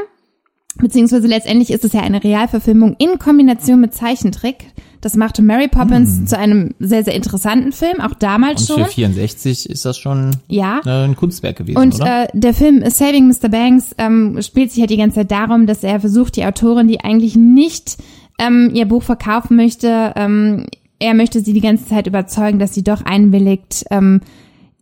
Beziehungsweise 0.77 1.27
letztendlich 1.27 1.69
ist 1.71 1.85
es 1.85 1.93
ja 1.93 2.01
eine 2.01 2.23
Realverfilmung 2.23 2.95
in 2.97 3.19
Kombination 3.19 3.79
mit 3.79 3.93
Zeichentrick. 3.93 4.65
Das 5.01 5.15
machte 5.15 5.43
Mary 5.43 5.67
Poppins 5.67 6.25
zu 6.25 6.35
einem 6.37 6.73
sehr, 6.79 7.03
sehr 7.03 7.13
interessanten 7.13 7.73
Film, 7.73 7.99
auch 8.01 8.15
damals 8.15 8.61
Und 8.69 8.77
schon. 8.77 8.85
für 8.85 8.91
64 8.91 9.69
ist 9.69 9.85
das 9.85 9.97
schon 9.97 10.31
Ja. 10.47 10.79
äh, 10.85 11.03
ein 11.05 11.15
Kunstwerk 11.15 11.57
gewesen, 11.57 11.77
Und 11.77 11.95
oder? 11.95 12.23
äh, 12.23 12.27
der 12.33 12.53
Film 12.55 12.83
Saving 12.89 13.27
Mr. 13.27 13.49
Banks 13.49 13.93
ähm, 13.99 14.41
spielt 14.41 14.71
sich 14.71 14.79
halt 14.79 14.89
die 14.89 14.97
ganze 14.97 15.17
Zeit 15.17 15.31
darum, 15.31 15.67
dass 15.67 15.83
er 15.83 15.99
versucht, 15.99 16.37
die 16.37 16.45
Autorin, 16.45 16.87
die 16.87 17.01
eigentlich 17.01 17.35
nicht 17.35 17.97
ähm, 18.39 18.71
ihr 18.73 18.85
Buch 18.85 19.03
verkaufen 19.03 19.55
möchte, 19.57 20.13
ähm, 20.15 20.65
er 20.99 21.13
möchte 21.13 21.41
sie 21.41 21.53
die 21.53 21.61
ganze 21.61 21.85
Zeit 21.85 22.07
überzeugen, 22.07 22.59
dass 22.59 22.73
sie 22.73 22.83
doch 22.83 23.03
einwilligt, 23.03 23.85
ähm, 23.89 24.21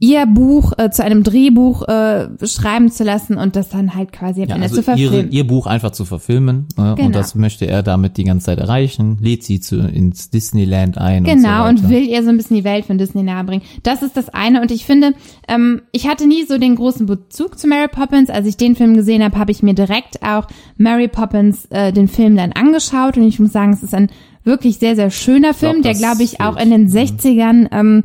ihr 0.02 0.26
Buch 0.26 0.74
äh, 0.80 0.90
zu 0.90 1.04
einem 1.04 1.24
Drehbuch 1.24 1.88
äh, 1.88 2.30
schreiben 2.44 2.92
zu 2.92 3.04
lassen 3.04 3.38
und 3.38 3.56
das 3.56 3.70
dann 3.70 3.94
halt 3.94 4.12
quasi 4.12 4.42
am 4.42 4.50
ja, 4.50 4.56
Ende 4.56 4.68
also 4.68 4.82
zu 4.82 4.92
ihre, 4.94 4.98
verfilmen. 4.98 5.32
ihr 5.32 5.46
Buch 5.46 5.68
einfach 5.68 5.92
zu 5.92 6.06
verfilmen. 6.06 6.66
Äh, 6.76 6.82
Genau. 6.82 7.06
Und 7.06 7.16
das 7.16 7.36
möchte 7.36 7.68
er 7.68 7.84
damit 7.84 8.18
die 8.18 8.24
ganze 8.24 8.48
Zeit 8.48 8.58
erreichen. 8.58 9.20
Lädt 9.22 9.44
sie 9.44 9.60
zu, 9.60 9.78
ins 9.78 10.32
Disneyland 10.32 10.98
ein. 10.98 11.24
Genau, 11.24 11.70
und, 11.70 11.80
so 11.80 11.86
und, 11.86 11.92
will 11.92 12.04
ihr 12.04 12.24
so 12.24 12.30
ein 12.30 12.38
bisschen 12.38 12.58
die 12.58 12.64
Welt 12.64 12.86
von 12.86 12.98
Disney 12.98 13.22
nahebringen. 13.22 13.64
Das 13.84 14.02
ist 14.02 14.18
das 14.18 14.30
eine. 14.30 14.62
Und 14.62 14.72
ich 14.72 14.86
finde, 14.86 15.14
ähm, 15.48 15.84
ich 15.92 16.08
hatte 16.08 16.28
nie 16.28 16.46
so 16.46 16.58
den 16.58 16.76
großen 16.76 17.06
Bezug 17.06 17.60
zu 17.60 17.68
Mary 17.68 17.88
Poppins. 17.88 18.32
Als 18.32 18.48
ich 18.48 18.58
den 18.58 18.76
Film 18.76 18.96
gesehen 18.96 19.24
habe, 19.24 19.38
habe 19.38 19.52
ich 19.52 19.62
mir 19.62 19.76
direkt 19.76 20.24
auch 20.24 20.48
Mary 20.78 21.08
Poppins 21.08 21.66
äh, 21.70 21.94
den 21.94 22.08
Film 22.08 22.36
dann 22.36 22.54
angeschaut. 22.54 23.18
Und 23.18 23.24
ich 23.24 23.40
muss 23.40 23.52
sagen, 23.52 23.74
es 23.74 23.84
ist 23.84 23.94
ein 23.94 24.10
wirklich 24.44 24.78
sehr, 24.78 24.96
sehr 24.96 25.12
schöner 25.12 25.54
Film, 25.54 25.82
der, 25.82 25.92
das 25.94 26.00
glaube 26.02 26.24
ich, 26.24 26.42
auch 26.42 26.58
in 26.58 26.72
den 26.72 26.90
60ern 26.90 27.68
ähm, 27.72 28.04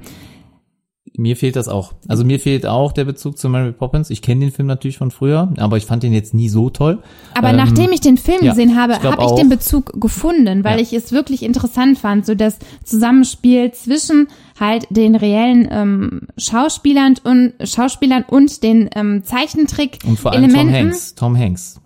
Mir 1.19 1.35
fehlt 1.35 1.57
das 1.57 1.67
auch. 1.69 1.95
Also 2.09 2.27
mir 2.27 2.39
fehlt 2.39 2.67
auch 2.67 2.93
der 2.93 3.07
Bezug 3.07 3.39
zu 3.39 3.49
Mary 3.49 3.73
Poppins. 3.73 4.11
Ich 4.11 4.21
kenne 4.21 4.41
den 4.45 4.53
Film 4.53 4.69
natürlich 4.69 4.99
von 4.99 5.11
früher, 5.11 5.51
aber 5.57 5.79
ich 5.79 5.87
fand 5.87 6.03
den 6.03 6.13
jetzt 6.13 6.35
nie 6.35 6.51
so 6.51 6.69
toll. 6.69 7.03
Aber 7.35 7.49
Ähm, 7.51 7.57
nachdem 7.57 7.91
ich 7.93 8.01
den 8.01 8.19
Film 8.19 8.41
ja, 8.45 8.51
gesehen 8.51 8.77
habe, 8.77 8.99
glaub 9.01 9.17
habe 9.17 9.25
ich 9.25 9.41
den 9.41 9.49
Bezug 9.49 9.99
gefunden, 9.99 10.63
weil 10.63 10.77
Ja. 10.77 10.83
ich 10.83 10.93
es 10.93 11.13
wirklich 11.13 11.43
interessant 11.43 11.99
fand, 11.99 12.27
so 12.27 12.35
das 12.35 12.59
Zusammenspiel 12.85 13.73
zwischen 13.73 14.29
halt 14.61 14.87
den 14.91 15.15
reellen 15.15 15.67
ähm, 15.71 16.21
Schauspielern 16.37 17.15
und 17.25 17.55
Schauspielern 17.67 18.25
und 18.29 18.63
den 18.63 18.91
ähm, 18.95 19.23
Zeichentrick 19.25 19.99
Und 20.07 20.19
vor 20.19 20.33
allem 20.33 20.43
Tom 20.51 20.55
Elementen. 20.55 20.75
Hanks. 20.91 21.15
Tom 21.15 21.37
Hanks. 21.39 21.81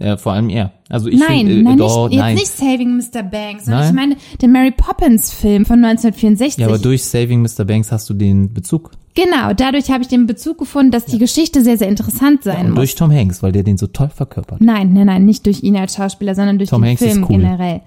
Äh, 0.00 0.16
vor 0.16 0.32
allem 0.32 0.48
er. 0.48 0.72
Also 0.88 1.08
ich 1.08 1.20
nein, 1.20 1.46
finde, 1.46 1.52
äh, 1.52 1.62
nein, 1.62 1.76
doch, 1.78 2.08
nicht, 2.08 2.18
nein. 2.18 2.36
jetzt 2.36 2.58
nicht 2.58 2.70
Saving 2.70 2.96
Mr. 2.96 3.22
Banks, 3.22 3.66
sondern 3.66 3.80
Nein? 3.82 3.90
ich 3.90 3.94
meine 3.94 4.16
den 4.40 4.52
Mary 4.52 4.70
Poppins 4.72 5.30
Film 5.30 5.66
von 5.66 5.84
1964. 5.84 6.58
Ja, 6.58 6.66
aber 6.68 6.78
durch 6.78 7.04
Saving 7.04 7.42
Mr. 7.42 7.64
Banks 7.64 7.92
hast 7.92 8.08
du 8.08 8.14
den 8.14 8.52
Bezug. 8.54 8.92
genau, 9.14 9.52
dadurch 9.54 9.90
habe 9.90 10.02
ich 10.02 10.08
den 10.08 10.26
Bezug 10.26 10.56
gefunden, 10.58 10.90
dass 10.90 11.04
die 11.04 11.18
Geschichte 11.18 11.62
sehr, 11.62 11.76
sehr 11.76 11.88
interessant 11.88 12.42
sein 12.42 12.60
Und 12.66 12.70
muss. 12.70 12.76
durch 12.76 12.94
Tom 12.94 13.12
Hanks, 13.12 13.42
weil 13.42 13.52
der 13.52 13.62
den 13.62 13.76
so 13.76 13.86
toll 13.88 14.08
verkörpert. 14.08 14.60
Nein, 14.62 14.94
nein, 14.94 15.06
nein, 15.06 15.24
nicht 15.26 15.44
durch 15.44 15.62
ihn 15.62 15.76
als 15.76 15.94
Schauspieler, 15.96 16.34
sondern 16.34 16.56
durch 16.56 16.70
Tom 16.70 16.80
den 16.80 16.88
Hanks 16.88 17.02
Film 17.02 17.24
cool. 17.24 17.36
generell. 17.36 17.82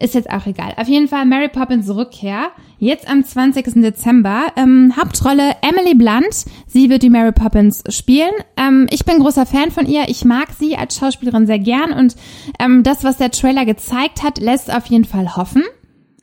Ist 0.00 0.14
jetzt 0.14 0.30
auch 0.30 0.46
egal. 0.46 0.72
Auf 0.78 0.88
jeden 0.88 1.08
Fall 1.08 1.26
Mary 1.26 1.48
Poppins 1.48 1.94
Rückkehr. 1.94 2.52
Jetzt 2.78 3.06
am 3.06 3.22
20. 3.22 3.82
Dezember. 3.82 4.46
Ähm, 4.56 4.94
Hauptrolle 4.96 5.56
Emily 5.60 5.94
Blunt. 5.94 6.46
Sie 6.66 6.88
wird 6.88 7.02
die 7.02 7.10
Mary 7.10 7.32
Poppins 7.32 7.84
spielen. 7.90 8.32
Ähm, 8.56 8.86
ich 8.90 9.04
bin 9.04 9.18
großer 9.18 9.44
Fan 9.44 9.70
von 9.70 9.84
ihr. 9.84 10.08
Ich 10.08 10.24
mag 10.24 10.48
sie 10.58 10.74
als 10.74 10.96
Schauspielerin 10.96 11.46
sehr 11.46 11.58
gern. 11.58 11.92
Und 11.92 12.16
ähm, 12.58 12.82
das, 12.82 13.04
was 13.04 13.18
der 13.18 13.30
Trailer 13.30 13.66
gezeigt 13.66 14.22
hat, 14.22 14.38
lässt 14.38 14.74
auf 14.74 14.86
jeden 14.86 15.04
Fall 15.04 15.36
hoffen. 15.36 15.64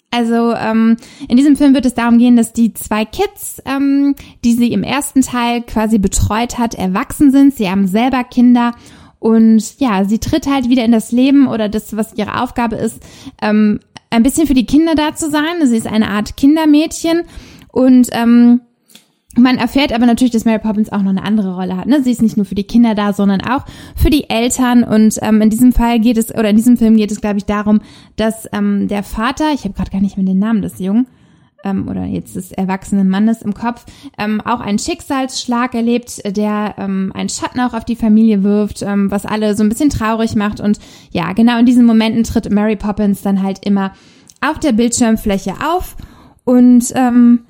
Also 0.10 0.56
ähm, 0.56 0.98
in 1.30 1.38
diesem 1.38 1.56
Film 1.56 1.76
wird 1.76 1.86
es 1.86 1.94
darum 1.94 2.18
gehen, 2.18 2.36
dass 2.36 2.54
die 2.54 2.74
zwei 2.74 3.06
Kids, 3.06 3.62
ähm, 3.66 4.16
die 4.44 4.54
sie 4.54 4.72
im 4.72 4.82
ersten 4.82 5.22
Teil 5.22 5.62
quasi 5.62 6.00
betreut 6.00 6.58
hat, 6.58 6.74
erwachsen 6.74 7.30
sind. 7.30 7.54
Sie 7.54 7.70
haben 7.70 7.88
selber 7.88 8.24
Kinder 8.24 8.74
und 9.20 9.80
ja, 9.80 10.06
sie 10.06 10.20
tritt 10.20 10.48
halt 10.48 10.70
wieder 10.70 10.86
in 10.86 10.92
das 10.92 11.12
Leben 11.12 11.48
oder 11.48 11.70
das, 11.70 11.96
was 11.96 12.14
ihre 12.16 12.42
Aufgabe 12.42 12.76
ist, 12.76 13.02
ähm, 13.42 13.80
ein 14.10 14.24
bisschen 14.24 14.48
für 14.48 14.54
die 14.54 14.66
Kinder 14.66 14.96
da 14.96 15.16
zu 15.16 15.30
sein. 15.30 15.66
Sie 15.66 15.78
ist 15.78 15.88
eine 15.88 16.10
Art 16.10 16.38
Kindermädchen 16.38 17.24
und 17.72 18.10
ähm, 18.12 18.62
man 19.38 19.58
erfährt 19.58 19.94
aber 19.94 20.06
natürlich, 20.06 20.32
dass 20.32 20.46
Mary 20.46 20.60
Poppins 20.60 20.92
auch 20.92 21.02
noch 21.04 21.12
eine 21.12 21.24
andere 21.24 21.56
Rolle 21.56 21.78
hat. 21.78 21.86
Ne? 21.86 22.02
Sie 22.02 22.12
ist 22.12 22.22
nicht 22.22 22.38
nur 22.38 22.46
für 22.46 22.56
die 22.56 22.64
Kinder 22.64 22.96
da, 22.96 23.14
sondern 23.14 23.42
auch 23.42 23.66
für 23.96 24.10
die 24.10 24.30
Eltern. 24.30 24.84
Und 24.84 25.20
ähm, 25.22 25.42
in 25.42 25.50
diesem 25.52 25.74
Fall 25.74 26.00
geht 26.00 26.18
es, 26.18 26.34
oder 26.34 26.50
in 26.50 26.56
diesem 26.56 26.78
Film 26.78 26.96
geht 26.96 27.12
es, 27.12 27.22
glaube 27.22 27.38
ich, 27.38 27.46
darum, 27.46 27.82
dass 28.16 28.48
ähm, 28.52 28.88
der 28.88 29.04
Vater, 29.04 29.54
ich 29.54 29.64
habe 29.64 29.76
gerade 29.76 29.92
gar 29.92 30.02
nicht 30.02 30.18
mehr 30.18 30.26
den 30.26 30.40
Namen 30.40 30.64
des 30.64 30.80
Jungen, 30.80 31.08
ähm, 31.64 31.88
oder 31.88 32.06
jetzt 32.06 32.36
des 32.36 32.52
erwachsenen 32.52 33.10
Mannes 33.10 33.42
im 33.42 33.54
Kopf, 33.54 33.86
ähm, 34.18 34.42
auch 34.42 34.60
einen 34.60 34.80
Schicksalsschlag 34.80 35.74
erlebt, 35.74 36.22
der 36.26 36.76
ähm, 36.78 37.12
einen 37.14 37.30
Schatten 37.30 37.60
auch 37.60 37.74
auf 37.74 37.86
die 37.86 37.96
Familie 37.96 38.44
wirft, 38.44 38.82
ähm, 38.82 39.12
was 39.12 39.26
alle 39.26 39.56
so 39.56 39.64
ein 39.64 39.70
bisschen 39.70 39.90
traurig 39.90 40.36
macht. 40.36 40.60
Und 40.60 40.80
ja, 41.12 41.34
genau 41.34 41.60
in 41.60 41.66
diesen 41.66 41.86
Momenten 41.86 42.24
tritt 42.24 42.52
Mary 42.52 42.76
Poppins 42.76 43.22
dann 43.22 43.42
halt 43.42 43.66
immer 43.66 43.94
auf 44.42 44.60
der 44.60 44.72
Bildschirmfläche 44.72 45.56
auf. 45.64 45.96
Und 46.44 46.94
ähm, 46.96 47.42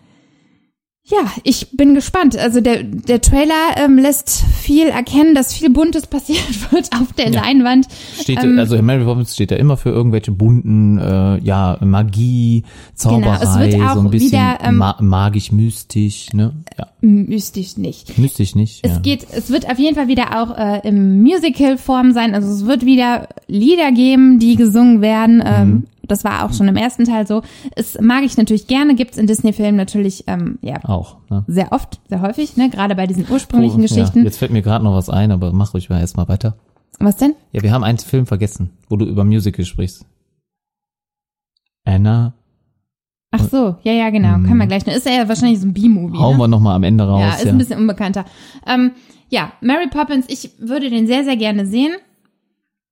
ja, 1.09 1.31
ich 1.43 1.69
bin 1.71 1.93
gespannt. 1.93 2.37
Also 2.37 2.59
der, 2.59 2.83
der 2.83 3.21
Trailer 3.21 3.53
ähm, 3.77 3.97
lässt 3.97 4.29
viel 4.61 4.87
erkennen, 4.87 5.35
dass 5.35 5.53
viel 5.53 5.69
Buntes 5.69 6.05
passiert 6.07 6.71
wird 6.71 6.89
auf 6.93 7.13
der 7.13 7.29
Ja. 7.31 7.41
Leinwand. 7.41 7.87
Steht, 8.19 8.43
Ähm, 8.43 8.59
also 8.59 8.81
Mary 8.81 9.03
Poppins 9.05 9.33
steht 9.33 9.51
ja 9.51 9.57
immer 9.57 9.77
für 9.77 9.89
irgendwelche 9.89 10.31
bunten, 10.31 10.97
äh, 10.97 11.39
ja, 11.43 11.77
Magie, 11.81 12.63
Zauberei, 12.93 13.37
Genau, 13.39 13.41
es 13.41 13.59
wird 13.59 13.81
auch 13.81 13.93
so 13.93 13.99
ein 14.01 14.09
bisschen 14.09 14.31
wieder, 14.31 14.57
ähm, 14.63 14.77
ma 14.77 14.97
magisch, 14.99 15.51
mystisch, 15.53 16.33
ne? 16.33 16.53
Ja, 16.77 16.87
Mystisch 16.99 17.77
nicht. 17.77 18.17
mystisch 18.17 18.55
nicht. 18.55 18.79
Es 18.83 18.91
ja. 18.95 18.99
geht, 18.99 19.25
es 19.31 19.49
wird 19.49 19.69
auf 19.69 19.79
jeden 19.79 19.95
Fall 19.95 20.07
wieder 20.09 20.41
auch 20.41 20.57
äh, 20.57 20.87
im 20.87 21.21
Musical-Form 21.21 22.11
sein. 22.11 22.35
Also 22.35 22.49
es 22.51 22.65
wird 22.65 22.85
wieder 22.85 23.29
Lieder 23.47 23.91
geben, 23.93 24.39
die 24.39 24.55
gesungen 24.57 25.01
werden. 25.01 25.41
Ähm, 25.45 25.67
Mhm. 25.69 25.83
Das 26.07 26.23
war 26.23 26.45
auch 26.45 26.53
schon 26.53 26.67
im 26.67 26.75
ersten 26.75 27.05
Teil 27.05 27.27
so. 27.27 27.41
Es 27.75 27.99
mag 27.99 28.23
ich 28.23 28.37
natürlich 28.37 28.67
gerne. 28.67 28.95
Gibt's 28.95 29.17
in 29.17 29.27
Disney-Filmen 29.27 29.75
natürlich 29.75 30.23
ähm, 30.27 30.59
ja 30.61 30.83
auch. 30.83 31.17
Ne? 31.29 31.43
sehr 31.47 31.71
oft, 31.71 31.99
sehr 32.09 32.21
häufig. 32.21 32.57
Ne? 32.57 32.69
Gerade 32.69 32.95
bei 32.95 33.07
diesen 33.07 33.25
ursprünglichen 33.29 33.79
Oh, 33.79 33.83
Geschichten. 33.83 34.19
Ja, 34.19 34.25
jetzt 34.25 34.37
fällt 34.37 34.51
mir 34.51 34.61
gerade 34.61 34.83
noch 34.83 34.93
was 34.93 35.09
ein, 35.09 35.31
aber 35.31 35.51
mach 35.53 35.73
ruhig 35.73 35.89
mal 35.89 35.99
erstmal 35.99 36.27
weiter. 36.27 36.55
Was 36.99 37.17
denn? 37.17 37.35
Ja, 37.51 37.61
wir 37.61 37.71
haben 37.71 37.83
einen 37.83 37.99
Film 37.99 38.25
vergessen, 38.25 38.71
wo 38.89 38.95
du 38.95 39.05
über 39.05 39.23
Musical 39.23 39.65
sprichst. 39.65 40.05
Anna, 41.85 42.33
Ach 43.31 43.41
so, 43.49 43.75
ja, 43.83 43.91
ja, 43.91 44.09
genau. 44.09 44.35
Können 44.35 44.57
wir 44.57 44.67
gleich. 44.67 44.87
Ist 44.87 45.05
ja 45.05 45.27
wahrscheinlich 45.27 45.59
so 45.59 45.67
ein 45.67 45.73
B-Movie. 45.73 46.17
Hauen 46.17 46.37
ne? 46.37 46.43
wir 46.43 46.47
noch 46.47 46.61
mal 46.61 46.75
am 46.75 46.83
Ende 46.83 47.05
raus. 47.05 47.19
Ja, 47.21 47.33
ist 47.35 47.47
ein 47.47 47.57
bisschen 47.57 47.79
unbekannter. 47.79 48.25
Ähm, 48.65 48.91
ja, 49.29 49.51
Mary 49.59 49.87
Poppins, 49.89 50.25
ich 50.29 50.51
würde 50.59 50.89
den 50.89 51.07
sehr, 51.07 51.25
sehr 51.25 51.35
gerne 51.35 51.65
sehen. 51.65 51.91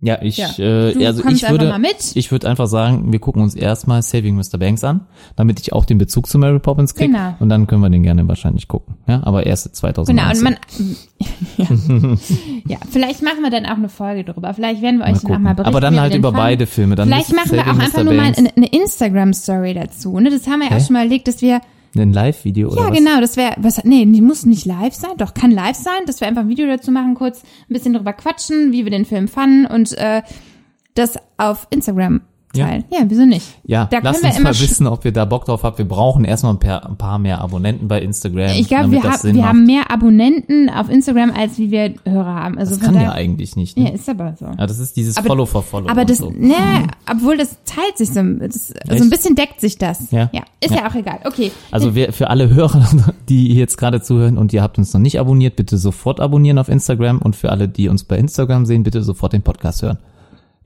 Ja, 0.01 0.21
ich, 0.21 0.37
Ja. 0.37 0.49
äh, 0.59 1.05
also 1.05 1.23
ich 1.27 1.49
würde, 1.49 1.69
mal 1.69 1.81
ich 2.15 2.31
würde 2.31 2.49
einfach 2.49 2.67
sagen, 2.67 3.13
wir 3.13 3.19
gucken 3.19 3.41
uns 3.41 3.55
erstmal 3.55 4.01
Saving 4.01 4.35
Mr. 4.35 4.57
Banks 4.59 4.83
an, 4.83 5.07
damit 5.37 5.59
ich 5.61 5.71
auch 5.71 5.85
den 5.85 5.97
Bezug 5.97 6.27
zu 6.27 6.37
Mary 6.37 6.59
Poppins 6.59 6.95
kriege. 6.95 7.13
Genau. 7.13 7.35
Und 7.39 7.47
dann 7.49 7.65
können 7.65 7.81
wir 7.81 7.89
den 7.89 8.03
gerne 8.03 8.27
wahrscheinlich 8.27 8.67
gucken. 8.67 8.95
Ja, 9.07 9.21
aber 9.23 9.45
erst 9.45 9.73
2019. 9.73 10.15
Genau, 10.15 10.29
und 10.29 10.43
man, 10.43 10.57
ja. 12.67 12.75
ja, 12.75 12.77
vielleicht 12.89 13.23
machen 13.23 13.41
wir 13.41 13.49
dann 13.49 13.65
auch 13.65 13.77
eine 13.77 13.87
Folge 13.89 14.25
drüber. 14.25 14.53
Vielleicht 14.53 14.81
werden 14.81 14.99
wir 14.99 15.05
euch 15.05 15.21
dann 15.21 15.31
auch 15.33 15.39
mal 15.39 15.53
berichten. 15.55 15.69
aber 15.73 15.79
dann 15.81 15.99
halt 15.99 16.13
über 16.13 16.29
fanden. 16.29 16.37
beide 16.43 16.67
Filme. 16.67 16.95
Dann 16.95 17.07
Vielleicht 17.07 17.33
machen 17.33 17.51
wir 17.53 17.61
auch 17.61 17.73
Mr. 17.73 17.83
einfach 17.83 18.03
nur 18.03 18.13
mal 18.13 18.33
eine, 18.35 18.49
eine 18.55 18.67
Instagram-Story 18.67 19.73
dazu. 19.75 20.19
Ne? 20.19 20.29
Das 20.29 20.45
haben 20.47 20.59
wir 20.59 20.69
ja 20.69 20.75
auch 20.77 20.85
schon 20.85 20.93
mal 20.93 21.05
überlegt, 21.05 21.29
dass 21.29 21.41
wir, 21.41 21.61
ein 22.03 22.13
Live-Video 22.13 22.69
oder 22.69 22.81
ja 22.81 22.89
was? 22.89 22.97
genau, 22.97 23.21
das 23.21 23.37
wäre, 23.37 23.55
was, 23.57 23.83
nee, 23.83 24.05
die 24.05 24.21
muss 24.21 24.45
nicht 24.45 24.65
live 24.65 24.93
sein, 24.93 25.11
doch, 25.17 25.33
kann 25.33 25.51
live 25.51 25.75
sein, 25.75 26.05
dass 26.05 26.21
wir 26.21 26.27
einfach 26.27 26.41
ein 26.41 26.49
Video 26.49 26.67
dazu 26.67 26.91
machen, 26.91 27.15
kurz 27.15 27.43
ein 27.43 27.73
bisschen 27.73 27.93
drüber 27.93 28.13
quatschen, 28.13 28.71
wie 28.71 28.83
wir 28.83 28.91
den 28.91 29.05
Film 29.05 29.27
fanden 29.27 29.65
und 29.65 29.97
äh, 29.97 30.21
das 30.93 31.17
auf 31.37 31.67
Instagram 31.69 32.21
teilen. 32.63 32.83
Ja, 32.91 32.99
wieso 33.07 33.25
nicht? 33.25 33.45
Ja, 33.65 33.85
Da 33.85 33.99
lasst 34.01 34.23
wir 34.23 34.29
uns 34.29 34.39
mal 34.39 34.49
wissen, 34.59 34.87
ob 34.87 35.03
wir 35.03 35.11
da 35.11 35.25
Bock 35.25 35.45
drauf 35.45 35.63
haben. 35.63 35.77
Wir 35.77 35.87
brauchen 35.87 36.23
erstmal 36.25 36.53
ein 36.53 36.59
paar, 36.59 36.85
ein 36.85 36.97
paar 36.97 37.19
mehr 37.19 37.41
Abonnenten 37.41 37.87
bei 37.87 38.01
Instagram. 38.01 38.51
Ich 38.57 38.67
glaube, 38.67 38.91
wir, 38.91 39.03
hab, 39.03 39.23
wir 39.23 39.47
haben 39.47 39.65
mehr 39.65 39.91
Abonnenten 39.91 40.69
auf 40.69 40.89
Instagram, 40.89 41.31
als 41.31 41.57
wie 41.57 41.71
wir 41.71 41.93
Hörer 42.05 42.25
haben. 42.35 42.57
Also 42.57 42.75
Das 42.75 42.83
kann 42.83 42.95
ja 42.95 43.01
daher- 43.01 43.13
eigentlich 43.13 43.55
nicht. 43.55 43.77
Ja, 43.77 43.85
Ne? 43.85 43.93
ist 43.93 44.07
aber 44.09 44.35
so. 44.39 44.45
Ja, 44.45 44.65
das 44.67 44.79
ist 44.79 44.95
dieses 44.97 45.17
Aber- 45.17 45.27
Follow 45.27 45.45
for 45.45 45.63
Follow. 45.63 45.89
Aber 45.89 46.05
das, 46.05 46.17
so. 46.19 46.29
ne, 46.31 46.53
obwohl 47.11 47.37
das 47.37 47.57
teilt 47.65 47.97
sich 47.97 48.09
so, 48.09 48.21
das, 48.23 48.67
so 48.69 49.03
ein 49.03 49.09
bisschen 49.09 49.35
deckt 49.35 49.61
sich 49.61 49.77
das. 49.77 50.11
Ja. 50.11 50.29
ja 50.33 50.41
ist 50.61 50.71
ja. 50.71 50.77
Ja. 50.81 50.89
auch 50.89 50.95
egal. 50.95 51.19
Okay. 51.25 51.51
Also 51.71 51.95
wer, 51.95 52.13
für 52.13 52.29
alle 52.29 52.49
Hörer, 52.53 52.85
die 53.29 53.53
jetzt 53.53 53.77
gerade 53.77 54.01
zuhören 54.01 54.37
und 54.37 54.53
ihr 54.53 54.61
habt 54.61 54.77
uns 54.77 54.93
noch 54.93 55.01
nicht 55.01 55.19
abonniert, 55.19 55.55
bitte 55.55 55.77
sofort 55.77 56.19
abonnieren 56.19 56.57
auf 56.59 56.69
Instagram 56.69 57.19
und 57.19 57.35
für 57.35 57.51
alle, 57.51 57.67
die 57.67 57.89
uns 57.89 58.03
bei 58.03 58.17
Instagram 58.17 58.65
sehen, 58.65 58.83
bitte 58.83 59.01
sofort 59.03 59.33
den 59.33 59.41
Podcast 59.41 59.81
hören. 59.81 59.97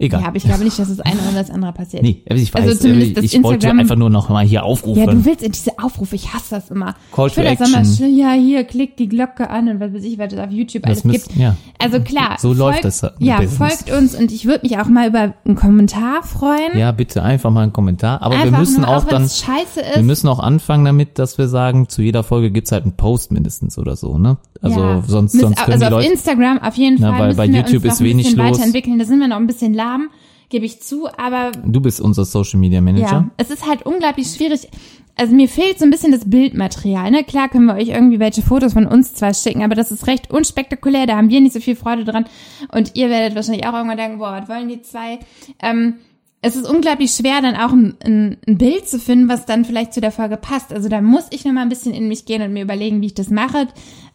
Egal. 0.02 0.22
Ja, 0.22 0.28
aber 0.28 0.38
ich 0.38 0.44
glaube 0.44 0.64
nicht, 0.64 0.80
dass 0.80 0.88
das 0.88 1.02
eine 1.02 1.20
oder 1.30 1.40
das 1.40 1.50
andere 1.52 1.74
passiert. 1.74 2.04
nee, 2.04 2.24
ich 2.26 2.54
weiß, 2.54 2.62
Also 2.62 2.76
zumindest 2.84 3.18
das 3.18 3.26
ich 3.26 3.34
wollte 3.44 3.56
Instagram- 3.68 3.80
einfach 3.82 3.96
nur 3.98 4.10
noch 4.10 4.30
mal 4.30 4.46
hier 4.46 4.64
aufrufen. 4.64 5.04
Ja, 5.04 5.12
du 5.12 5.26
willst 5.26 5.44
diese 5.46 5.78
Aufrufe, 5.78 6.16
ich 6.16 6.34
hasse 6.34 6.52
das 6.56 6.72
immer. 6.72 6.96
Call 7.12 7.28
ich 7.28 7.34
to 7.34 7.42
das 7.44 7.60
immer 7.60 7.80
action. 7.80 7.96
schön, 7.98 8.18
ja, 8.18 8.32
hier, 8.32 8.64
klick 8.64 8.96
die 8.96 9.10
Glocke 9.10 9.50
an 9.50 9.68
und 9.68 9.82
was 9.82 9.94
weiß 9.94 10.04
ich, 10.06 10.18
was 10.18 10.32
es 10.32 10.40
auf 10.40 10.52
YouTube 10.52 10.86
alles 10.86 11.00
Das 11.00 11.04
müsst- 11.12 11.28
gibt. 11.28 11.40
ja. 11.42 11.56
Also 11.80 12.00
klar. 12.00 12.38
So 12.40 12.54
läuft 12.54 12.82
folgt, 12.82 12.86
das 12.86 13.02
Ja, 13.20 13.42
Business. 13.42 13.58
folgt 13.58 13.92
uns 13.92 14.16
und 14.16 14.32
ich 14.32 14.46
würde 14.46 14.62
mich 14.66 14.78
auch 14.78 14.88
mal 14.88 15.10
über 15.10 15.34
einen 15.44 15.56
Kommentar 15.56 16.24
freuen. 16.24 16.78
ja, 16.78 16.94
bitte 16.94 17.22
einfach 17.22 17.52
mal 17.52 17.64
einen 17.64 17.74
Kommentar. 17.74 18.22
Aber 18.22 18.36
Einfach 18.36 18.52
wir 18.54 18.58
müssen 18.60 18.86
auch 18.86 19.04
wenn 19.04 19.10
dann, 19.12 19.24
scheiße 19.30 19.82
ist. 19.82 19.96
wir 19.98 20.04
müssen 20.04 20.30
auch 20.30 20.40
anfangen 20.40 20.86
damit, 20.86 21.20
dass 21.20 21.38
wir 21.38 21.50
sagen, 21.50 21.90
zu 21.90 22.02
jeder 22.02 22.24
Folge 22.24 22.52
gibt's 22.52 22.72
halt 22.72 22.84
einen 22.84 22.94
Post 22.96 23.34
mindestens 23.34 23.78
oder 23.78 23.98
so, 23.98 24.18
ne? 24.18 24.38
Also 24.62 24.80
ja. 24.82 25.02
sonst, 25.08 25.34
Müssen- 25.36 25.46
sonst 25.48 25.58
können 25.64 25.74
also 25.74 25.86
die 25.86 25.94
auf 25.94 26.02
Leute, 26.02 26.12
Instagram 26.14 26.58
auf 26.60 26.76
jeden 26.76 26.98
Na, 27.00 27.12
Fall 27.12 27.20
weil 27.20 27.28
müssen 27.28 27.38
bei 27.38 27.46
YouTube 27.46 27.86
ist 27.86 28.02
wenig 28.02 28.36
los. 28.36 28.46
weiterentwickeln. 28.46 29.00
Da 29.00 29.06
sind 29.06 29.20
wir 29.20 29.28
noch 29.30 29.38
ein 29.38 29.48
bisschen 29.48 29.74
lahm, 29.90 30.10
gebe 30.50 30.66
ich 30.66 30.82
zu, 30.82 31.08
aber 31.18 31.52
du 31.52 31.82
bist 31.82 32.02
unser 32.02 32.26
Social 32.26 32.60
Media 32.60 32.82
Manager. 32.82 33.06
ja, 33.06 33.30
es 33.38 33.50
ist 33.50 33.68
halt 33.68 33.86
unglaublich 33.86 34.28
schwierig. 34.28 34.68
Also 35.16 35.36
mir 35.36 35.50
fehlt 35.50 35.78
so 35.78 35.84
ein 35.84 35.92
bisschen 35.92 36.14
das 36.14 36.30
Bildmaterial. 36.30 37.12
Ne? 37.12 37.26
Klar 37.26 37.50
können 37.50 37.66
wir 37.66 37.76
euch 37.76 37.90
irgendwie 37.90 38.22
welche 38.22 38.42
Fotos 38.42 38.72
von 38.72 38.86
uns 38.86 39.14
zwar 39.14 39.34
schicken, 39.34 39.64
aber 39.64 39.76
das 39.76 39.92
ist 39.92 40.08
recht 40.08 40.32
unspektakulär. 40.32 41.08
Da 41.08 41.18
haben 41.18 41.30
wir 41.30 41.42
nicht 41.42 41.52
so 41.52 41.60
viel 41.60 41.76
Freude 41.76 42.06
dran. 42.06 42.26
Und 42.72 42.96
ihr 42.96 43.10
werdet 43.10 43.36
wahrscheinlich 43.36 43.68
auch 43.68 43.74
irgendwann 43.74 43.98
denken, 43.98 44.20
boah, 44.20 44.40
was 44.40 44.48
wollen 44.48 44.70
die 44.70 44.82
zwei? 44.82 45.20
Ähm, 45.62 45.96
es 46.42 46.56
ist 46.56 46.70
unglaublich 46.70 47.12
schwer, 47.12 47.42
dann 47.42 47.58
auch 47.58 47.74
ein, 47.74 47.98
ein, 48.02 48.38
ein 48.48 48.58
Bild 48.58 48.88
zu 48.88 48.98
finden, 48.98 49.28
was 49.28 49.46
dann 49.46 49.66
vielleicht 49.66 49.94
zu 49.94 50.00
der 50.00 50.14
Folge 50.14 50.38
passt. 50.38 50.72
Also 50.72 50.88
da 50.88 51.02
muss 51.02 51.26
ich 51.32 51.44
noch 51.44 51.52
mal 51.52 51.64
ein 51.64 51.70
bisschen 51.70 51.94
in 51.94 52.08
mich 52.08 52.24
gehen 52.26 52.42
und 52.42 52.54
mir 52.54 52.64
überlegen, 52.64 53.02
wie 53.02 53.08
ich 53.08 53.14
das 53.14 53.30
mache. 53.30 53.68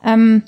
Ähm, 0.02 0.42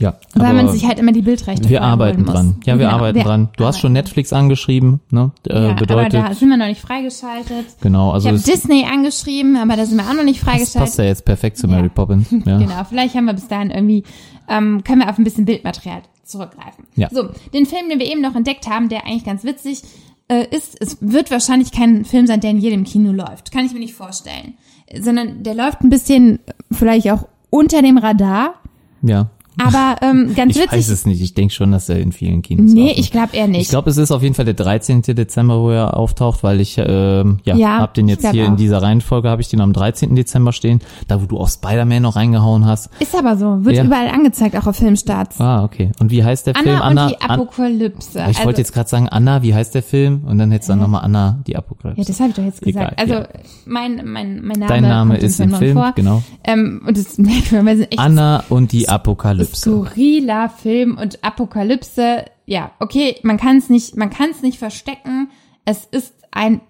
Ja, 0.00 0.16
weil 0.34 0.54
man 0.54 0.68
sich 0.70 0.86
halt 0.86 0.98
immer 0.98 1.12
die 1.12 1.22
Bildrechte 1.22 1.68
wir 1.68 1.82
arbeiten 1.82 2.24
dran. 2.24 2.56
Ja, 2.64 2.74
wir 2.78 2.86
Genau, 2.86 2.96
arbeiten 2.96 3.20
dran. 3.20 3.48
Du 3.56 3.64
hast 3.64 3.78
schon. 3.78 3.92
Netflix 3.92 4.32
angeschrieben, 4.32 5.00
ne? 5.10 5.30
Äh, 5.48 5.68
Ja, 5.68 5.72
bedeutet, 5.74 6.16
aber 6.16 6.28
da 6.30 6.34
sind 6.34 6.48
wir 6.48 6.56
noch 6.56 6.66
nicht 6.66 6.80
freigeschaltet. 6.80 7.66
genau, 7.80 8.10
also 8.10 8.28
Ich 8.28 8.34
habe 8.34 8.42
Disney 8.42 8.84
angeschrieben, 8.92 9.56
aber 9.56 9.76
da 9.76 9.86
sind 9.86 9.96
wir 9.98 10.08
auch 10.10 10.14
noch 10.14 10.24
nicht 10.24 10.40
das 10.42 10.48
freigeschaltet. 10.48 10.80
passt 10.80 10.98
ja 10.98 11.04
jetzt 11.04 11.24
perfekt 11.24 11.58
zu 11.58 11.68
Ja. 11.68 11.76
Mary 11.76 11.88
Poppins. 11.90 12.26
Ja. 12.44 12.58
Genau, 12.58 12.82
vielleicht 12.88 13.14
haben 13.14 13.26
wir 13.26 13.34
bis 13.34 13.46
dahin 13.46 13.70
irgendwie, 13.70 14.02
ähm, 14.48 14.82
können 14.82 15.00
wir 15.00 15.08
auf 15.10 15.16
ein 15.18 15.22
bisschen 15.24 15.44
Bildmaterial 15.44 16.02
zurückgreifen. 16.24 16.86
Ja. 16.96 17.08
So, 17.12 17.28
den 17.52 17.66
Film, 17.66 17.88
den 17.88 18.00
wir 18.00 18.10
eben 18.10 18.20
noch 18.20 18.34
entdeckt 18.34 18.68
haben, 18.68 18.88
der 18.88 19.06
eigentlich 19.06 19.24
ganz 19.24 19.44
witzig 19.44 19.82
äh, 20.26 20.44
ist, 20.50 20.76
es 20.80 20.98
wird 21.02 21.30
wahrscheinlich 21.30 21.70
kein 21.70 22.04
Film 22.04 22.26
sein, 22.26 22.40
der 22.40 22.50
in 22.50 22.58
jedem 22.58 22.82
Kino 22.82 23.12
läuft. 23.12 23.52
Kann 23.52 23.64
ich 23.64 23.72
mir 23.72 23.78
nicht 23.80 23.94
vorstellen. 23.94 24.54
Sondern 25.00 25.42
der 25.44 25.54
läuft 25.54 25.82
ein 25.82 25.90
bisschen 25.90 26.40
vielleicht 26.72 27.10
auch 27.12 27.28
unter 27.50 27.80
dem 27.80 27.96
Radar. 27.98 28.54
ja. 29.02 29.30
Aber 29.62 29.96
ähm, 30.02 30.34
ganz 30.34 30.56
Ich 30.56 30.62
witzig. 30.62 30.72
weiß 30.78 30.88
es 30.88 31.06
nicht. 31.06 31.20
Ich 31.22 31.34
denke 31.34 31.54
schon, 31.54 31.70
dass 31.72 31.88
er 31.88 31.98
in 32.00 32.12
vielen 32.12 32.42
Kinos 32.42 32.72
nee, 32.72 32.88
läuft. 32.88 32.98
ich 32.98 33.10
glaube 33.12 33.36
eher 33.36 33.46
nicht. 33.46 33.62
Ich 33.62 33.68
glaube, 33.68 33.88
es 33.90 33.96
ist 33.96 34.10
auf 34.10 34.22
jeden 34.22 34.34
Fall 34.34 34.44
der 34.44 34.54
13. 34.54 35.02
Dezember, 35.02 35.60
wo 35.60 35.70
er 35.70 35.96
auftaucht, 35.96 36.42
weil 36.42 36.60
ich 36.60 36.76
ähm, 36.78 37.38
ja, 37.44 37.54
Ja, 37.56 37.78
hab 37.78 37.94
den 37.94 38.08
ich 38.08 38.16
jetzt 38.16 38.30
hier 38.30 38.46
in 38.46 38.52
auch. 38.54 38.56
dieser 38.56 38.82
Reihenfolge 38.82 39.28
habe 39.30 39.42
ich 39.42 39.48
den 39.48 39.60
am 39.60 39.72
13. 39.72 40.14
Dezember 40.16 40.52
stehen, 40.52 40.80
da 41.08 41.22
wo 41.22 41.26
du 41.26 41.38
auch 41.38 41.48
Spider-Man 41.48 42.02
noch 42.02 42.16
reingehauen 42.16 42.66
hast. 42.66 42.90
ist 42.98 43.14
aber 43.16 43.36
so, 43.36 43.64
wird 43.64 43.76
Ja. 43.76 43.84
überall 43.84 44.08
angezeigt, 44.08 44.56
auch 44.56 44.66
auf 44.66 44.76
Filmstarts. 44.76 45.40
Ah, 45.40 45.62
okay. 45.64 45.92
Und 46.00 46.10
wie 46.10 46.24
heißt 46.24 46.46
der 46.48 46.54
Film? 46.54 46.80
Anna 46.80 47.04
und 47.06 47.10
die 47.12 47.20
An- 47.20 47.30
Apokalypse. 47.40 48.18
ich 48.18 48.38
wollte 48.38 48.48
Also- 48.48 48.58
jetzt 48.58 48.72
gerade 48.72 48.88
sagen, 48.88 49.08
Anna, 49.08 49.42
wie 49.42 49.54
heißt 49.54 49.74
der 49.74 49.82
Film? 49.82 50.22
Und 50.24 50.38
dann 50.38 50.50
hättest 50.50 50.68
du 50.68 50.72
dann 50.72 50.80
nochmal 50.80 51.02
Anna, 51.04 51.38
die 51.46 51.56
Apokalypse. 51.56 52.00
Ja, 52.00 52.06
das 52.06 52.18
habe 52.20 52.30
ich 52.30 52.36
doch 52.36 52.44
jetzt 52.44 52.62
gesagt. 52.62 53.00
Egal, 53.00 53.16
also 53.16 53.28
ja. 53.32 53.40
mein, 53.66 53.96
mein, 54.04 54.40
mein 54.42 54.58
Name, 54.58 54.66
Dein 54.68 54.82
Name 54.82 55.16
ist 55.18 55.38
im 55.40 55.54
Film 55.54 55.76
vor. 55.76 55.92
genau. 55.94 56.22
Ähm, 56.44 56.82
und 56.86 56.96
das 56.98 57.18
merkt 57.18 57.52
man, 57.52 57.66
weil 57.66 57.86
Anna 57.96 58.42
und 58.48 58.72
die 58.72 58.88
Apokalypse. 58.88 59.43
Skurriler 59.46 60.48
Film 60.48 60.96
und 60.98 61.22
Apokalypse. 61.24 62.24
Ja, 62.46 62.72
okay, 62.80 63.16
man 63.22 63.36
kann 63.36 63.56
es 63.58 63.68
nicht, 63.70 63.96
man 63.96 64.10
kann 64.10 64.30
es 64.30 64.42
nicht 64.42 64.58
verstecken. 64.58 65.30
Es 65.64 65.84
ist 65.84 66.14
ein 66.30 66.60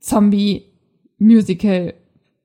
Zombie-Musical. 0.00 1.94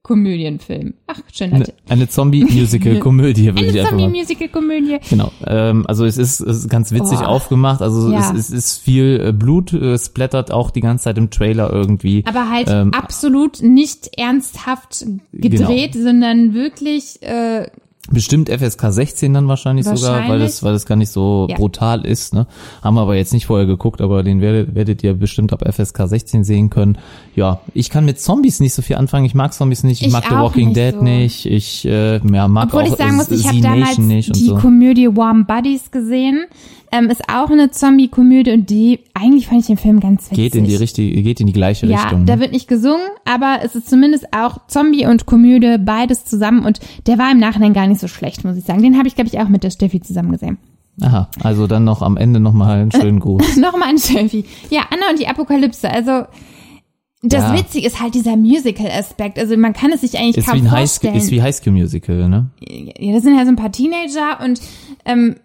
Komödienfilm. 0.03 0.95
Ach, 1.05 1.21
schön. 1.31 1.53
Eine, 1.53 1.65
eine 1.87 2.09
Zombie-Musical-Komödie, 2.09 3.45
würde 3.53 3.59
Eine 3.59 3.67
ich 3.69 3.79
einfach 3.79 3.91
mal. 3.91 3.99
Zombie-Musical-Komödie. 3.99 4.97
Genau. 5.07 5.31
Ähm, 5.45 5.85
also 5.87 6.05
es 6.05 6.17
ist, 6.17 6.39
es 6.39 6.57
ist 6.57 6.69
ganz 6.69 6.91
witzig 6.91 7.19
Oh. 7.21 7.25
aufgemacht. 7.25 7.83
Also 7.83 8.11
Ja. 8.11 8.31
es, 8.33 8.35
es 8.35 8.49
ist 8.49 8.77
viel 8.79 9.21
äh, 9.27 9.31
Blut, 9.31 9.73
äh, 9.73 9.93
es 9.93 10.09
blättert 10.09 10.51
auch 10.51 10.71
die 10.71 10.79
ganze 10.81 11.03
Zeit 11.03 11.19
im 11.19 11.29
Trailer 11.29 11.71
irgendwie. 11.71 12.23
Aber 12.25 12.49
halt 12.49 12.67
Ähm, 12.71 12.95
absolut 12.95 13.61
nicht 13.61 14.17
ernsthaft 14.17 15.05
gedreht, 15.31 15.93
sondern 15.93 16.55
wirklich 16.55 17.21
äh, 17.21 17.67
Bestimmt 18.09 18.49
FSK 18.49 18.91
16 18.91 19.31
dann 19.33 19.47
wahrscheinlich, 19.47 19.85
sogar, 19.85 20.01
weil 20.01 20.19
Wahrscheinlich. 20.21 20.47
das, 20.47 20.63
weil 20.63 20.73
das 20.73 20.85
gar 20.87 20.95
nicht 20.95 21.11
so 21.11 21.45
Ja. 21.49 21.55
brutal 21.55 22.03
ist. 22.05 22.33
Ne? 22.33 22.47
Haben 22.83 22.95
wir 22.95 23.01
aber 23.01 23.15
jetzt 23.15 23.31
nicht 23.31 23.45
vorher 23.45 23.67
geguckt, 23.67 24.01
aber 24.01 24.23
den 24.23 24.41
werdet, 24.41 24.73
werdet 24.73 25.03
ihr 25.03 25.13
bestimmt 25.13 25.53
ab 25.53 25.63
FSK 25.71 26.07
16 26.07 26.43
sehen 26.43 26.71
können. 26.71 26.97
Ja, 27.35 27.61
ich 27.75 27.91
kann 27.91 28.03
mit 28.03 28.19
Zombies 28.19 28.59
nicht 28.59 28.73
so 28.73 28.81
viel 28.81 28.95
anfangen. 28.95 29.25
Ich 29.25 29.35
mag 29.35 29.53
Zombies 29.53 29.83
nicht. 29.83 30.01
Ich, 30.01 30.07
Ich 30.07 30.13
mag 30.13 30.25
The 30.27 30.31
Walking 30.35 30.69
nicht 30.69 30.77
Dead 30.77 30.95
so. 30.95 31.03
nicht. 31.03 31.45
Ich 31.45 31.85
äh, 31.85 32.17
ja, 32.17 32.47
mag 32.47 32.65
Obwohl 32.69 32.81
auch 32.83 32.87
ich 32.87 32.95
sagen 32.95 33.15
muss, 33.17 33.29
ich 33.29 33.47
habe 33.47 33.61
damals 33.61 33.97
nicht 33.99 34.35
die 34.35 34.45
so. 34.47 34.55
Komödie 34.57 35.07
Warm 35.15 35.45
Buddies 35.45 35.91
gesehen. 35.91 36.45
Ähm, 36.93 37.09
ist 37.09 37.21
auch 37.33 37.49
eine 37.49 37.71
Zombie-Komödie 37.71 38.51
und 38.51 38.69
die, 38.69 38.99
eigentlich 39.13 39.47
fand 39.47 39.61
ich 39.61 39.67
den 39.67 39.77
Film 39.77 40.01
ganz 40.01 40.23
witzig. 40.23 40.35
Geht 40.35 40.55
in 40.55 40.65
die 40.65 40.75
richtige, 40.75 41.21
geht 41.23 41.39
in 41.39 41.47
die 41.47 41.53
gleiche 41.53 41.85
Ja, 41.85 42.01
Richtung. 42.01 42.25
da 42.25 42.35
Ne? 42.35 42.41
wird 42.41 42.51
nicht 42.51 42.67
gesungen, 42.67 43.05
aber 43.23 43.59
es 43.63 43.75
ist 43.75 43.89
zumindest 43.89 44.25
auch 44.33 44.57
Zombie 44.67 45.05
und 45.05 45.25
Komödie, 45.25 45.77
beides 45.79 46.25
zusammen 46.25 46.65
und 46.65 46.81
der 47.07 47.17
war 47.17 47.31
im 47.31 47.39
Nachhinein 47.39 47.71
gar 47.71 47.87
nicht 47.87 48.00
so 48.01 48.07
schlecht, 48.07 48.43
muss 48.43 48.57
ich 48.57 48.65
sagen. 48.65 48.81
Den 48.81 48.97
habe 48.97 49.07
ich, 49.07 49.15
glaube 49.15 49.29
ich, 49.29 49.39
auch 49.39 49.47
mit 49.47 49.63
der 49.63 49.69
Steffi 49.71 50.01
zusammen 50.01 50.31
gesehen. 50.31 50.57
Aha, 51.01 51.29
also 51.41 51.67
dann 51.67 51.85
noch 51.85 52.01
am 52.01 52.17
Ende 52.17 52.39
nochmal 52.41 52.81
einen 52.81 52.91
schönen 52.91 53.19
Gruß. 53.21 53.57
Nochmal 53.57 53.89
ein 53.89 53.97
Steffi. 53.97 54.43
Ja, 54.69 54.81
Anna 54.91 55.09
und 55.11 55.19
die 55.19 55.27
Apokalypse, 55.27 55.89
also 55.89 56.25
das 57.23 57.43
Ja. 57.43 57.57
Witzige 57.57 57.85
ist 57.87 58.01
halt 58.01 58.13
dieser 58.15 58.35
Musical-Aspekt. 58.35 59.37
Also 59.39 59.55
man 59.55 59.73
kann 59.73 59.91
es 59.91 60.01
sich 60.01 60.17
eigentlich 60.17 60.37
ist, 60.39 60.47
kaum 60.47 60.55
wie 60.55 60.61
ein 60.65 60.71
High, 60.71 60.79
vorstellen. 60.89 61.15
ist 61.15 61.31
wie 61.31 61.41
High 61.41 61.55
School 61.55 61.73
Musical, 61.73 62.27
ne? 62.27 62.49
ja, 62.59 63.13
das 63.13 63.23
sind 63.23 63.37
ja 63.37 63.43
so 63.45 63.49
ein 63.51 63.55
paar 63.55 63.71
Teenager 63.71 64.43
und 64.43 64.59
ähm, 65.05 65.35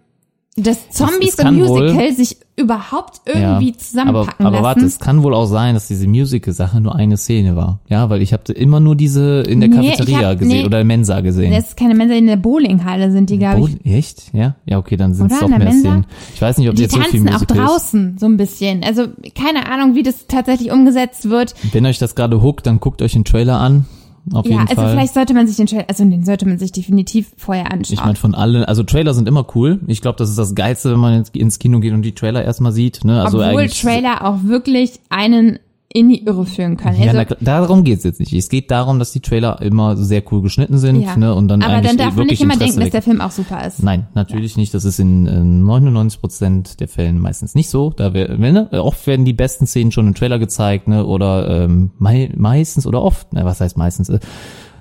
dass 0.55 0.89
Zombies 0.89 1.29
es 1.31 1.37
kann 1.37 1.61
und 1.61 1.67
wohl- 1.69 1.83
Musical 1.93 2.13
sich 2.13 2.37
überhaupt 2.59 3.21
irgendwie 3.25 3.69
aber, 3.69 3.77
zusammenpacken 3.77 4.45
aber 4.45 4.51
lassen. 4.55 4.63
warte, 4.65 4.85
es 4.85 4.99
kann 4.99 5.21
wohl 5.21 5.33
auch 5.35 5.45
sein, 5.45 5.75
dass 5.75 5.87
diese 5.87 6.07
Musical-Sache 6.07 6.81
nur 6.81 6.95
eine 6.95 7.15
Szene 7.15 7.55
war. 7.55 7.79
Ja, 7.87 8.09
weil 8.09 8.21
ich 8.23 8.33
habe 8.33 8.51
immer 8.51 8.79
nur 8.79 8.95
diese 8.95 9.41
in 9.41 9.59
der 9.59 9.69
Nee, 9.69 9.91
Cafeteria 9.91 10.29
hab- 10.29 10.39
gesehen 10.39 10.61
nee. 10.61 10.65
oder 10.65 10.81
in 10.81 10.87
Mensa 10.87 11.21
gesehen. 11.21 11.51
das 11.53 11.69
ist 11.69 11.77
keine 11.77 11.93
Mensa, 11.93 12.15
in 12.15 12.25
der 12.25 12.35
Bowlinghalle 12.37 13.11
sind 13.11 13.29
die, 13.29 13.37
glaube 13.37 13.69
ich. 13.83 13.93
Echt? 13.93 14.33
Ja? 14.33 14.55
Ja, 14.65 14.79
okay, 14.79 14.97
dann 14.97 15.13
sind 15.13 15.31
es 15.31 15.39
doch 15.39 15.47
mehr 15.47 15.59
Mensa? 15.59 15.79
Szenen. 15.89 16.05
Ich 16.33 16.41
weiß 16.41 16.57
nicht, 16.57 16.67
ob 16.69 16.75
Die 16.75 16.81
jetzt 16.81 16.93
so 16.95 16.99
viel 17.01 17.11
tanzen 17.21 17.27
auch 17.29 17.33
Musical 17.33 17.57
ist. 17.57 17.63
draußen 17.69 18.17
so 18.19 18.25
ein 18.25 18.37
bisschen. 18.37 18.83
Also 18.83 19.05
keine 19.35 19.71
Ahnung, 19.71 19.93
wie 19.95 20.01
das 20.03 20.25
tatsächlich 20.27 20.71
umgesetzt 20.71 21.29
wird. 21.29 21.53
Wenn 21.71 21.85
euch 21.85 21.99
das 21.99 22.15
gerade 22.15 22.41
huckt, 22.41 22.65
dann 22.65 22.79
guckt 22.79 23.01
euch 23.03 23.13
den 23.13 23.23
Trailer 23.23 23.59
an. 23.59 23.85
Auf 24.33 24.45
ja, 24.45 24.51
jeden 24.51 24.67
also 24.67 24.81
Fall. 24.81 24.91
vielleicht 24.91 25.13
sollte 25.13 25.33
man 25.33 25.47
sich 25.47 25.57
den 25.57 25.67
Trailer, 25.67 25.85
also 25.87 26.03
den 26.03 26.25
sollte 26.25 26.47
man 26.47 26.57
sich 26.59 26.71
definitiv 26.71 27.31
vorher 27.37 27.71
anschauen. 27.71 27.93
ich 27.93 28.03
meine 28.03 28.15
von 28.15 28.35
allen, 28.35 28.63
also 28.63 28.83
Trailer 28.83 29.13
sind 29.13 29.27
immer 29.27 29.45
cool. 29.55 29.79
Ich 29.87 30.01
glaube, 30.01 30.17
das 30.17 30.29
ist 30.29 30.37
das 30.37 30.55
Geilste, 30.55 30.91
wenn 30.91 30.99
man 30.99 31.25
ins, 31.33 31.59
Kino 31.59 31.79
geht 31.79 31.93
und 31.93 32.01
die 32.01 32.13
Trailer 32.13 32.43
erstmal 32.43 32.71
sieht. 32.71 33.03
Ne? 33.03 33.21
Also 33.21 33.43
Obwohl 33.43 33.67
Trailer 33.67 34.25
auch 34.25 34.43
wirklich 34.43 34.99
einen 35.09 35.59
in 35.93 36.09
die 36.09 36.25
Irre 36.25 36.45
führen 36.45 36.75
können. 36.75 37.01
Ja, 37.01 37.11
Also, 37.11 37.35
na, 37.39 37.59
darum 37.59 37.83
geht's 37.83 38.03
jetzt 38.03 38.19
nicht. 38.19 38.33
Es 38.33 38.49
geht 38.49 38.71
darum, 38.71 38.99
dass 38.99 39.13
die 39.13 39.21
Trailer 39.21 39.61
immer 39.61 39.95
sehr 39.95 40.21
cool 40.31 40.41
geschnitten 40.41 40.77
sind, 40.77 41.01
ja. 41.01 41.15
ne? 41.15 41.33
Und 41.33 41.47
dann 41.47 41.61
Aber 41.61 41.75
eigentlich 41.75 41.95
dann 41.95 41.97
darf 41.97 42.15
man 42.15 42.27
nicht 42.27 42.41
immer 42.41 42.53
Interesse 42.53 42.73
denken, 42.73 42.91
dass 42.91 42.91
der 42.91 43.01
Film 43.01 43.21
auch 43.21 43.31
super 43.31 43.65
ist. 43.65 43.81
Nein, 43.81 44.07
natürlich 44.13 44.57
nicht. 44.57 44.73
Das 44.73 44.83
ist 44.83 44.99
in 44.99 45.27
äh, 45.27 45.39
99 45.39 46.19
Prozent 46.19 46.79
der 46.81 46.89
Fällen 46.89 47.19
meistens 47.19 47.55
nicht 47.55 47.69
so. 47.69 47.91
Da 47.91 48.13
wär, 48.13 48.37
ne, 48.37 48.69
oft 48.73 49.07
werden 49.07 49.25
die 49.25 49.33
besten 49.33 49.65
Szenen 49.65 49.93
schon 49.93 50.07
im 50.07 50.13
Trailer 50.13 50.39
gezeigt, 50.39 50.89
ne? 50.89 51.05
Oder 51.05 51.63
ähm, 51.63 51.91
mei 51.97 52.31
meistens 52.35 52.85
oder 52.85 53.01
oft. 53.01 53.31
Ne, 53.31 53.45
was 53.45 53.61
heißt 53.61 53.77
meistens? 53.77 54.09
Äh, 54.09 54.19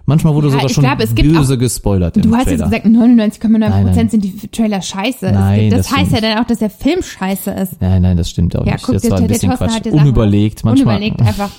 manchmal 0.06 0.34
wurde 0.34 0.48
Ja, 0.48 0.54
sogar 0.54 0.68
schon 0.68 0.84
glaub, 0.84 0.98
böse 0.98 1.54
auch- 1.54 1.58
gespoilert 1.58 2.16
im 2.16 2.22
Du 2.22 2.34
hast 2.34 2.44
Trailer. 2.44 2.56
jetzt 2.70 2.82
gesagt, 2.82 2.86
99,9 2.86 3.58
Nein, 3.58 3.70
nein. 3.70 3.86
Prozent 3.86 4.10
sind 4.10 4.24
die 4.24 4.48
Trailer 4.48 4.80
scheiße. 4.82 5.30
Nein, 5.32 5.70
das, 5.70 5.88
das 5.88 5.96
heißt 5.96 6.12
ja 6.12 6.20
dann 6.20 6.38
auch, 6.38 6.44
dass 6.46 6.58
der 6.58 6.70
Film 6.70 7.02
scheiße 7.02 7.50
ist. 7.50 7.80
Nein, 7.80 8.02
nein, 8.02 8.16
das 8.16 8.30
stimmt 8.30 8.56
auch 8.56 8.64
Ja, 8.66 8.72
nicht. 8.74 8.84
guck 8.84 8.94
Das 8.94 9.10
war 9.10 9.18
ein 9.18 9.26
der 9.28 9.34
bisschen 9.34 9.52
Quatsch. 9.52 9.86
Unüberlegt, 9.92 10.64
manchmal. 10.64 10.96
Unüberlegt 10.96 11.20
einfach. 11.26 11.50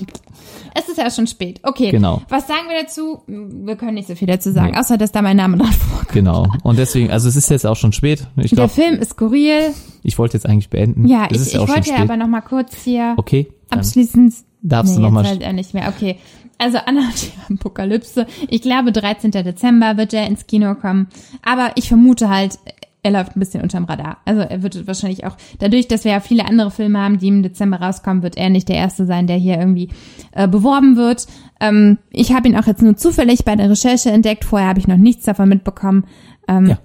Es 0.80 0.88
ist 0.90 0.98
ja 1.00 1.10
schon 1.10 1.26
spät. 1.26 1.60
Okay. 1.64 1.90
Genau. 1.90 2.22
Was 2.30 2.46
sagen 2.48 2.68
wir 2.70 2.80
dazu? 2.84 3.22
Wir 3.26 3.76
können 3.78 3.96
nicht 3.96 4.08
so 4.08 4.14
viel 4.14 4.28
dazu 4.28 4.52
sagen, 4.52 4.74
Nee. 4.74 4.78
außer 4.80 4.98
dass 5.00 5.12
da 5.12 5.24
mein 5.24 5.36
Name 5.38 5.58
dran 5.58 5.72
vorkommt. 5.72 6.10
Genau. 6.14 6.48
Und 6.62 6.78
deswegen, 6.78 7.10
also 7.10 7.28
es 7.28 7.36
ist 7.36 7.50
jetzt 7.50 7.66
auch 7.66 7.76
schon 7.76 7.94
spät. 7.94 8.28
Ich 8.36 8.52
Der 8.52 8.58
glaube, 8.58 8.74
Film 8.74 8.94
ist 9.00 9.10
skurril. 9.12 9.72
ich 10.04 10.20
wollte 10.20 10.38
jetzt 10.38 10.46
eigentlich 10.48 10.70
beenden. 10.70 11.08
Ja, 11.08 11.28
es 11.32 11.48
ich, 11.48 11.54
ja 11.54 11.64
ich 11.64 11.68
wollte 11.68 11.86
spät. 11.90 12.00
aber 12.00 12.16
noch 12.16 12.28
mal 12.28 12.42
kurz 12.42 12.76
hier 12.84 13.16
Okay. 13.18 13.48
Abschließend 13.72 14.34
darfst 14.62 14.92
Nee, 14.94 14.98
du 14.98 15.02
nochmal. 15.02 15.26
jetzt 15.26 15.44
halt 15.44 15.56
nicht 15.56 15.74
mehr. 15.74 15.88
Okay. 15.96 16.18
Also 16.58 16.80
Anna 16.86 17.02
und 17.02 17.22
die 17.50 17.54
Apokalypse. 17.54 18.26
Ich 18.50 18.62
glaube, 18.62 18.92
13. 18.92 19.32
Dezember 19.32 19.98
wird 19.98 20.14
er 20.14 20.26
ins 20.28 20.48
Kino 20.48 20.76
kommen. 20.76 21.08
Aber 21.44 21.72
ich 21.76 21.88
vermute 21.88 22.30
halt, 22.30 22.58
er 23.04 23.12
läuft 23.12 23.36
ein 23.36 23.40
bisschen 23.40 23.62
unterm 23.62 23.86
Radar. 23.86 24.18
Also 24.26 24.42
er 24.42 24.64
wird 24.64 24.86
wahrscheinlich 24.88 25.24
auch, 25.26 25.38
dadurch, 25.60 25.88
dass 25.88 26.04
wir 26.04 26.12
ja 26.12 26.20
viele 26.20 26.46
andere 26.46 26.72
Filme 26.72 27.00
haben, 27.00 27.20
die 27.20 27.28
im 27.28 27.44
Dezember 27.44 27.80
rauskommen, 27.80 28.24
wird 28.24 28.38
er 28.38 28.50
nicht 28.50 28.68
der 28.70 28.76
Erste 28.78 29.06
sein, 29.06 29.28
der 29.28 29.38
hier 29.38 29.58
irgendwie 29.60 29.90
äh, 30.34 30.48
beworben 30.48 30.98
wird. 30.98 31.28
Ähm, 31.62 32.00
ich 32.10 32.34
habe 32.34 32.48
ihn 32.50 32.58
auch 32.58 32.66
jetzt 32.68 32.82
nur 32.82 32.98
zufällig 32.98 33.46
bei 33.46 33.56
der 33.56 33.70
Recherche 33.70 34.10
entdeckt. 34.12 34.44
Vorher 34.44 34.68
habe 34.68 34.80
ich 34.80 34.88
noch 34.88 34.98
nichts 34.98 35.26
davon 35.26 35.48
mitbekommen. 35.50 36.06
Ähm, 36.48 36.66
Ja. 36.68 36.78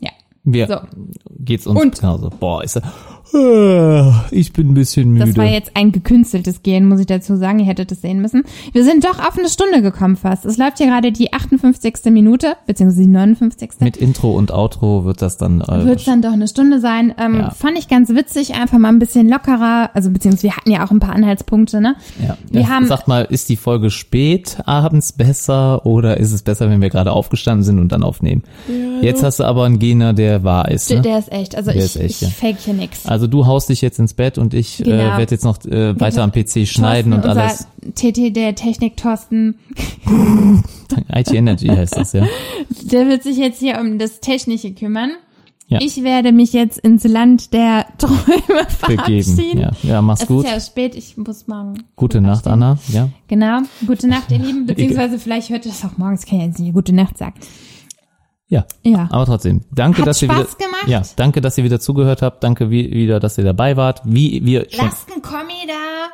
ja. 0.00 0.10
Wir 0.42 0.66
So. 0.66 0.76
geht's 1.38 1.66
uns 1.66 1.80
Und- 1.80 2.00
genauso. 2.00 2.30
Boah, 2.30 2.64
ist 2.64 2.76
er. 2.76 2.82
Äh, 3.34 4.10
Ich 4.30 4.52
bin 4.52 4.70
ein 4.70 4.74
bisschen 4.74 5.12
müde. 5.12 5.26
Das 5.26 5.36
war 5.36 5.44
jetzt 5.44 5.72
ein 5.74 5.92
gekünsteltes 5.92 6.62
Gehen, 6.62 6.86
muss 6.88 7.00
ich 7.00 7.06
dazu 7.06 7.36
sagen. 7.36 7.58
Ihr 7.60 7.66
hättet 7.66 7.92
es 7.92 8.00
sehen 8.00 8.20
müssen. 8.20 8.44
Wir 8.72 8.84
sind 8.84 9.04
doch 9.04 9.18
auf 9.18 9.38
eine 9.38 9.48
Stunde 9.48 9.82
gekommen 9.82 10.16
fast. 10.16 10.44
Es 10.44 10.56
läuft 10.58 10.78
hier 10.78 10.86
gerade 10.86 11.12
die 11.12 11.32
58. 11.32 11.94
Minute, 12.12 12.54
beziehungsweise 12.66 13.02
die 13.02 13.08
59. 13.08 13.70
Mit 13.80 13.96
Intro 13.96 14.32
und 14.32 14.52
Outro 14.52 15.04
wird 15.04 15.22
das 15.22 15.36
dann. 15.36 15.60
Äh, 15.60 15.84
Wird 15.84 16.00
es 16.00 16.04
dann 16.06 16.22
doch 16.22 16.32
eine 16.32 16.48
Stunde 16.48 16.80
sein. 16.80 17.14
Ähm, 17.18 17.36
Ja. 17.38 17.50
Fand 17.50 17.78
ich 17.78 17.88
ganz 17.88 18.08
witzig, 18.10 18.54
einfach 18.54 18.78
mal 18.78 18.88
ein 18.88 18.98
bisschen 18.98 19.28
lockerer. 19.28 19.90
Also 19.94 20.10
beziehungsweise 20.10 20.44
wir 20.44 20.56
hatten 20.56 20.70
ja 20.70 20.84
auch 20.86 20.90
ein 20.90 21.00
paar 21.00 21.14
Anhaltspunkte, 21.14 21.80
ne? 21.80 21.96
ja. 22.26 22.36
Wir 22.50 22.62
Ja, 22.62 22.68
haben- 22.68 22.86
Sag 22.86 23.06
mal, 23.08 23.22
ist 23.28 23.48
die 23.48 23.56
Folge 23.56 23.90
spät 23.90 24.58
abends 24.64 25.12
besser 25.12 25.84
oder 25.86 26.16
ist 26.18 26.32
es 26.32 26.42
besser, 26.42 26.70
wenn 26.70 26.80
wir 26.80 26.90
gerade 26.90 27.12
aufgestanden 27.12 27.64
sind 27.64 27.78
und 27.78 27.92
dann 27.92 28.02
aufnehmen? 28.02 28.42
Jetzt 29.02 29.22
hast 29.22 29.40
du 29.40 29.44
aber 29.44 29.64
einen 29.64 29.78
Gegner, 29.78 30.12
der 30.12 30.44
wahr 30.44 30.68
ist. 30.70 30.90
Der, 30.90 30.96
Ne? 30.98 31.02
der 31.02 31.18
ist 31.18 31.32
echt. 31.32 31.54
Also 31.56 31.70
Der 31.72 31.84
ich, 31.84 31.96
echt, 32.00 32.04
ich 32.10 32.20
ja. 32.22 32.28
fake 32.28 32.56
hier 32.58 32.74
nix. 32.74 33.06
Also 33.06 33.17
du 33.26 33.46
haust 33.46 33.68
dich 33.68 33.80
jetzt 33.80 33.98
ins 33.98 34.14
Bett 34.14 34.38
und 34.38 34.54
ich 34.54 34.78
Genau. 34.78 34.90
äh, 35.14 35.18
werde 35.18 35.34
jetzt 35.34 35.44
noch 35.44 35.64
äh, 35.64 35.98
weiter 36.00 36.22
am 36.22 36.30
PC 36.32 36.66
schneiden 36.68 37.12
und 37.12 37.22
Thorsten, 37.22 37.38
alles. 37.40 37.66
Unser 37.84 38.12
TT, 38.12 38.36
der 38.36 38.54
Technik-Thorsten, 38.54 39.58
IT 41.14 41.32
Energy 41.32 41.66
heißt 41.68 41.96
das, 41.96 42.12
ja. 42.12 42.26
der 42.90 43.08
wird 43.08 43.22
sich 43.22 43.36
jetzt 43.36 43.58
hier 43.60 43.78
um 43.80 43.98
das 43.98 44.20
Technische 44.20 44.72
kümmern. 44.72 45.10
Ja. 45.70 45.80
Ich 45.82 46.02
werde 46.02 46.32
mich 46.32 46.54
jetzt 46.54 46.78
ins 46.78 47.04
Land 47.04 47.52
der 47.52 47.84
Träume 47.98 48.16
Begeben. 48.86 49.22
verabschieden. 49.22 49.60
Ja, 49.60 49.70
ja 49.82 50.00
mach's 50.02 50.22
Es 50.22 50.26
gut. 50.28 50.46
ist 50.46 50.50
ja 50.50 50.60
spät, 50.60 50.94
ich 50.94 51.18
muss 51.18 51.46
morgen. 51.46 51.82
Gute 51.94 52.22
Nacht, 52.22 52.46
Anna. 52.46 52.78
Ja. 52.88 53.10
Genau. 53.26 53.60
Gute 53.86 54.08
Nacht, 54.08 54.30
ihr 54.32 54.38
Lieben. 54.38 54.64
Beziehungsweise 54.66 55.18
vielleicht 55.18 55.50
hört 55.50 55.66
ihr 55.66 55.72
das 55.72 55.84
auch 55.84 55.98
morgens. 55.98 56.24
Kann 56.24 56.38
ja 56.40 56.46
jetzt 56.46 56.58
nicht 56.58 56.72
gute 56.72 56.94
Nacht 56.94 57.18
sagen. 57.18 57.34
Ja. 58.48 58.64
Ja. 58.82 59.08
Aber 59.10 59.26
trotzdem, 59.26 59.60
danke, 59.70 60.00
Hat 60.00 60.08
dass 60.08 60.22
ihr 60.22 60.28
Spaß 60.30 60.56
wieder, 60.56 60.66
gemacht. 60.66 60.88
ja, 60.88 61.02
danke, 61.16 61.40
dass 61.40 61.58
ihr 61.58 61.64
wieder 61.64 61.80
zugehört 61.80 62.22
habt. 62.22 62.42
Danke 62.42 62.70
wie, 62.70 62.90
wieder, 62.90 63.20
dass 63.20 63.36
ihr 63.36 63.44
dabei 63.44 63.76
wart. 63.76 64.00
Wie 64.04 64.44
wir 64.44 64.66
Lasst 64.76 65.08
ein 65.14 65.20
Kommi 65.22 65.66
da. 65.66 66.08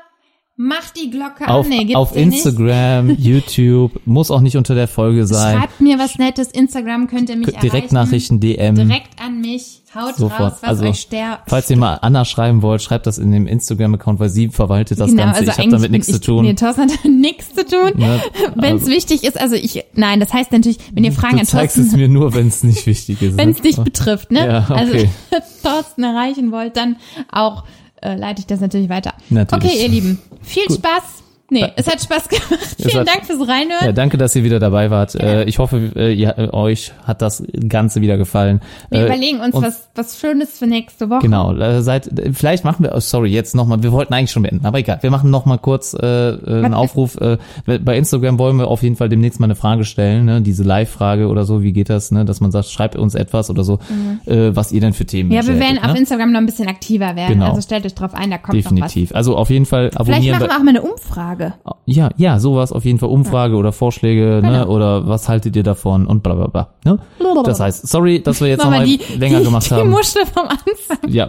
Macht 0.56 0.96
die 0.96 1.10
Glocke 1.10 1.48
auf, 1.48 1.66
an. 1.66 1.70
Nee, 1.70 1.94
auf 1.96 2.14
eh 2.14 2.26
nicht. 2.26 2.44
Instagram, 2.44 3.10
YouTube, 3.18 4.00
muss 4.04 4.30
auch 4.30 4.40
nicht 4.40 4.56
unter 4.56 4.76
der 4.76 4.86
Folge 4.86 5.26
sein. 5.26 5.58
Schreibt 5.58 5.80
mir 5.80 5.98
was 5.98 6.16
Nettes. 6.18 6.52
Instagram 6.52 7.08
könnt 7.08 7.28
ihr 7.28 7.36
mich 7.36 7.48
erreichen. 7.48 7.60
Direktnachrichten, 7.60 8.40
DM. 8.40 8.74
Direkt 8.76 9.20
an 9.20 9.40
mich. 9.40 9.82
Haut 9.94 10.16
Sofort. 10.16 10.40
raus, 10.40 10.52
was 10.60 10.68
Also, 10.68 10.84
euch 10.86 11.00
stärkt. 11.00 11.48
Falls 11.48 11.70
ihr 11.70 11.76
mal 11.76 11.98
Anna 12.02 12.24
schreiben 12.24 12.62
wollt, 12.62 12.82
schreibt 12.82 13.06
das 13.06 13.18
in 13.18 13.30
dem 13.32 13.46
Instagram-Account, 13.46 14.20
weil 14.20 14.28
sie 14.28 14.48
verwaltet 14.48 15.00
das 15.00 15.10
genau, 15.10 15.24
Ganze. 15.24 15.40
also 15.40 15.52
ich 15.52 15.58
habe 15.58 15.70
damit 15.70 15.90
nichts 15.90 16.08
ich, 16.08 16.14
zu 16.14 16.20
tun. 16.20 16.44
Nee, 16.44 16.54
Thorsten 16.54 16.82
hat 16.82 16.90
damit 17.04 17.20
nichts 17.20 17.54
zu 17.54 17.64
tun. 17.66 17.92
Ne? 17.96 18.20
Wenn 18.54 18.76
es 18.76 18.82
Also, 18.82 18.92
wichtig 18.92 19.24
ist, 19.24 19.40
also 19.40 19.54
ich, 19.54 19.84
nein, 19.94 20.20
das 20.20 20.32
heißt 20.32 20.52
natürlich, 20.52 20.78
wenn 20.92 21.04
ihr 21.04 21.12
Fragen 21.12 21.34
du 21.34 21.40
an 21.40 21.46
zeigst 21.46 21.76
Thorsten 21.76 21.92
es 21.92 21.96
mir 21.96 22.08
nur, 22.08 22.34
wenn 22.34 22.48
es 22.48 22.64
nicht 22.64 22.86
wichtig 22.86 23.22
ist. 23.22 23.36
wenn 23.36 23.50
es 23.50 23.56
ne? 23.58 23.62
dich 23.62 23.76
betrifft, 23.76 24.30
ne? 24.30 24.46
Ja, 24.46 24.66
okay. 24.68 24.74
Also 24.74 25.42
Thorsten 25.62 26.02
erreichen 26.02 26.52
wollt, 26.52 26.76
dann 26.76 26.96
auch 27.30 27.64
äh, 28.02 28.16
leite 28.16 28.40
ich 28.40 28.46
das 28.46 28.60
natürlich 28.60 28.88
weiter. 28.88 29.14
Natürlich. 29.30 29.64
Okay, 29.64 29.82
ihr 29.82 29.88
Lieben, 29.88 30.18
viel 30.42 30.64
Spaß. 30.70 31.23
Nee, 31.54 31.72
es 31.76 31.86
hat 31.86 32.00
Spaß 32.02 32.28
gemacht. 32.28 32.44
Vielen 32.78 33.00
hat- 33.00 33.08
Dank 33.08 33.24
fürs 33.26 33.40
Reinhören. 33.40 33.84
Ja, 33.86 33.92
danke, 33.92 34.16
dass 34.18 34.34
ihr 34.34 34.44
wieder 34.44 34.58
dabei 34.58 34.90
wart. 34.90 35.14
Äh, 35.14 35.44
ich 35.44 35.58
hoffe, 35.58 35.92
äh, 35.96 36.12
ihr, 36.12 36.36
äh, 36.36 36.48
euch 36.52 36.92
hat 37.04 37.22
das 37.22 37.42
Ganze 37.68 38.00
wieder 38.00 38.16
gefallen. 38.18 38.60
Wir 38.90 39.00
Äh, 39.00 39.06
überlegen 39.06 39.40
uns 39.40 39.54
was, 39.54 39.88
was 39.94 40.18
Schönes 40.18 40.58
für 40.58 40.66
nächste 40.66 41.08
Woche. 41.10 41.20
Genau, 41.22 41.54
äh, 41.56 41.78
äh, 41.78 42.00
vielleicht 42.32 42.64
machen 42.64 42.82
wir, 42.84 42.92
oh, 42.94 43.00
sorry, 43.00 43.30
jetzt 43.30 43.54
nochmal, 43.54 43.82
wir 43.82 43.92
wollten 43.92 44.12
eigentlich 44.14 44.32
schon 44.32 44.42
beenden, 44.42 44.66
aber 44.66 44.78
egal, 44.78 44.98
wir 45.00 45.10
machen 45.10 45.30
nochmal 45.30 45.58
kurz 45.58 45.94
äh, 45.94 46.04
äh, 46.30 46.46
einen 46.46 46.72
Was- 46.72 46.78
Aufruf. 46.78 47.16
Äh, 47.20 47.38
bei 47.66 47.96
Instagram 47.96 48.38
wollen 48.38 48.56
wir 48.56 48.68
auf 48.68 48.82
jeden 48.82 48.96
Fall 48.96 49.08
demnächst 49.08 49.38
mal 49.40 49.46
eine 49.46 49.54
Frage 49.54 49.84
stellen, 49.84 50.24
ne? 50.24 50.40
diese 50.42 50.64
Live-Frage 50.64 51.28
oder 51.28 51.44
so, 51.44 51.62
wie 51.62 51.72
geht 51.72 51.88
das, 51.90 52.10
ne? 52.10 52.24
dass 52.24 52.40
man 52.40 52.50
sagt, 52.50 52.66
schreibt 52.66 52.96
uns 52.96 53.14
etwas 53.14 53.48
oder 53.50 53.62
so, 53.64 53.78
äh, 54.26 54.50
was 54.54 54.72
ihr 54.72 54.80
denn 54.80 54.92
für 54.92 55.04
Themen 55.06 55.28
Mhm. 55.28 55.34
Ja, 55.36 55.46
wir 55.46 55.58
werden 55.60 55.78
auf 55.78 55.92
ne? 55.92 55.98
Instagram 55.98 56.32
noch 56.32 56.40
ein 56.40 56.46
bisschen 56.46 56.68
aktiver 56.68 57.14
werden. 57.16 57.34
Genau. 57.34 57.50
Also 57.50 57.60
stellt 57.60 57.86
euch 57.86 57.94
drauf 57.94 58.14
ein, 58.14 58.30
da 58.30 58.38
kommt 58.38 58.54
noch 58.58 58.64
was. 58.64 58.70
Definitiv. 58.92 59.14
Also 59.14 59.36
auf 59.36 59.50
jeden 59.50 59.66
Fall 59.66 59.90
Vielleicht 59.90 60.00
abonnieren. 60.00 60.38
machen 60.38 60.48
wir 60.50 60.56
auch 60.56 60.62
mal 60.62 60.68
eine 60.70 60.82
Umfrage. 60.82 61.43
Ja, 61.86 62.10
ja, 62.16 62.38
sowas 62.38 62.72
auf 62.72 62.84
jeden 62.84 62.98
Fall. 62.98 63.08
Umfrage 63.08 63.56
oder 63.56 63.72
Vorschläge, 63.72 64.40
ne? 64.42 64.50
Genau. 64.60 64.66
Oder 64.68 65.06
was 65.08 65.28
haltet 65.28 65.54
ihr 65.56 65.62
davon 65.62 66.06
und 66.06 66.22
bla 66.22 66.34
bla 66.34 66.46
bla. 66.46 66.68
Ne? 66.84 66.98
Das 67.44 67.60
heißt, 67.60 67.86
sorry, 67.88 68.22
dass 68.22 68.40
wir 68.40 68.48
jetzt 68.48 68.62
Nochmal 68.64 68.84
die, 68.84 69.00
länger 69.18 69.38
die, 69.40 69.44
gemacht 69.44 69.70
die 69.70 69.74
haben. 69.74 69.90
Muschel 69.90 70.22
vom 70.26 70.44
Anfang. 70.48 71.08
Ja. 71.08 71.28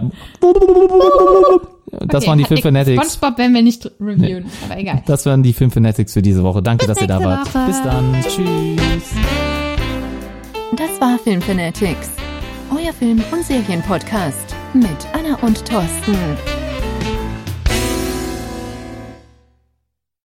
Das 2.08 2.24
Okay, 2.24 2.28
waren 2.28 2.38
die 2.40 2.46
nix. 2.50 2.62
Fanatics. 2.62 3.14
SpongeBob 3.14 3.38
werden 3.40 3.54
wir 3.54 3.62
nicht 3.62 3.92
reviewen, 4.02 4.46
aber 4.70 4.80
egal. 4.80 5.04
Das 5.06 5.26
waren 5.26 5.44
die 5.44 5.54
fünf 5.54 5.74
Fanatics 5.74 6.14
für 6.14 6.22
diese 6.22 6.44
Woche. 6.44 6.62
Danke, 6.62 6.86
Bis 6.88 6.96
dass 6.96 7.02
ihr 7.02 7.08
da 7.08 7.24
wart. 7.24 7.54
Woche. 7.54 7.66
Bis 7.68 7.82
dann. 7.84 8.14
Tschüss. 8.24 9.12
Das 10.78 11.00
war 11.00 11.18
Film 11.20 11.42
Fanatics, 11.42 12.12
euer 12.72 12.92
Film- 12.92 13.24
und 13.32 13.44
Serienpodcast 13.46 14.56
mit 14.74 14.86
Anna 15.14 15.38
und 15.42 15.64
Thorsten. 15.66 16.16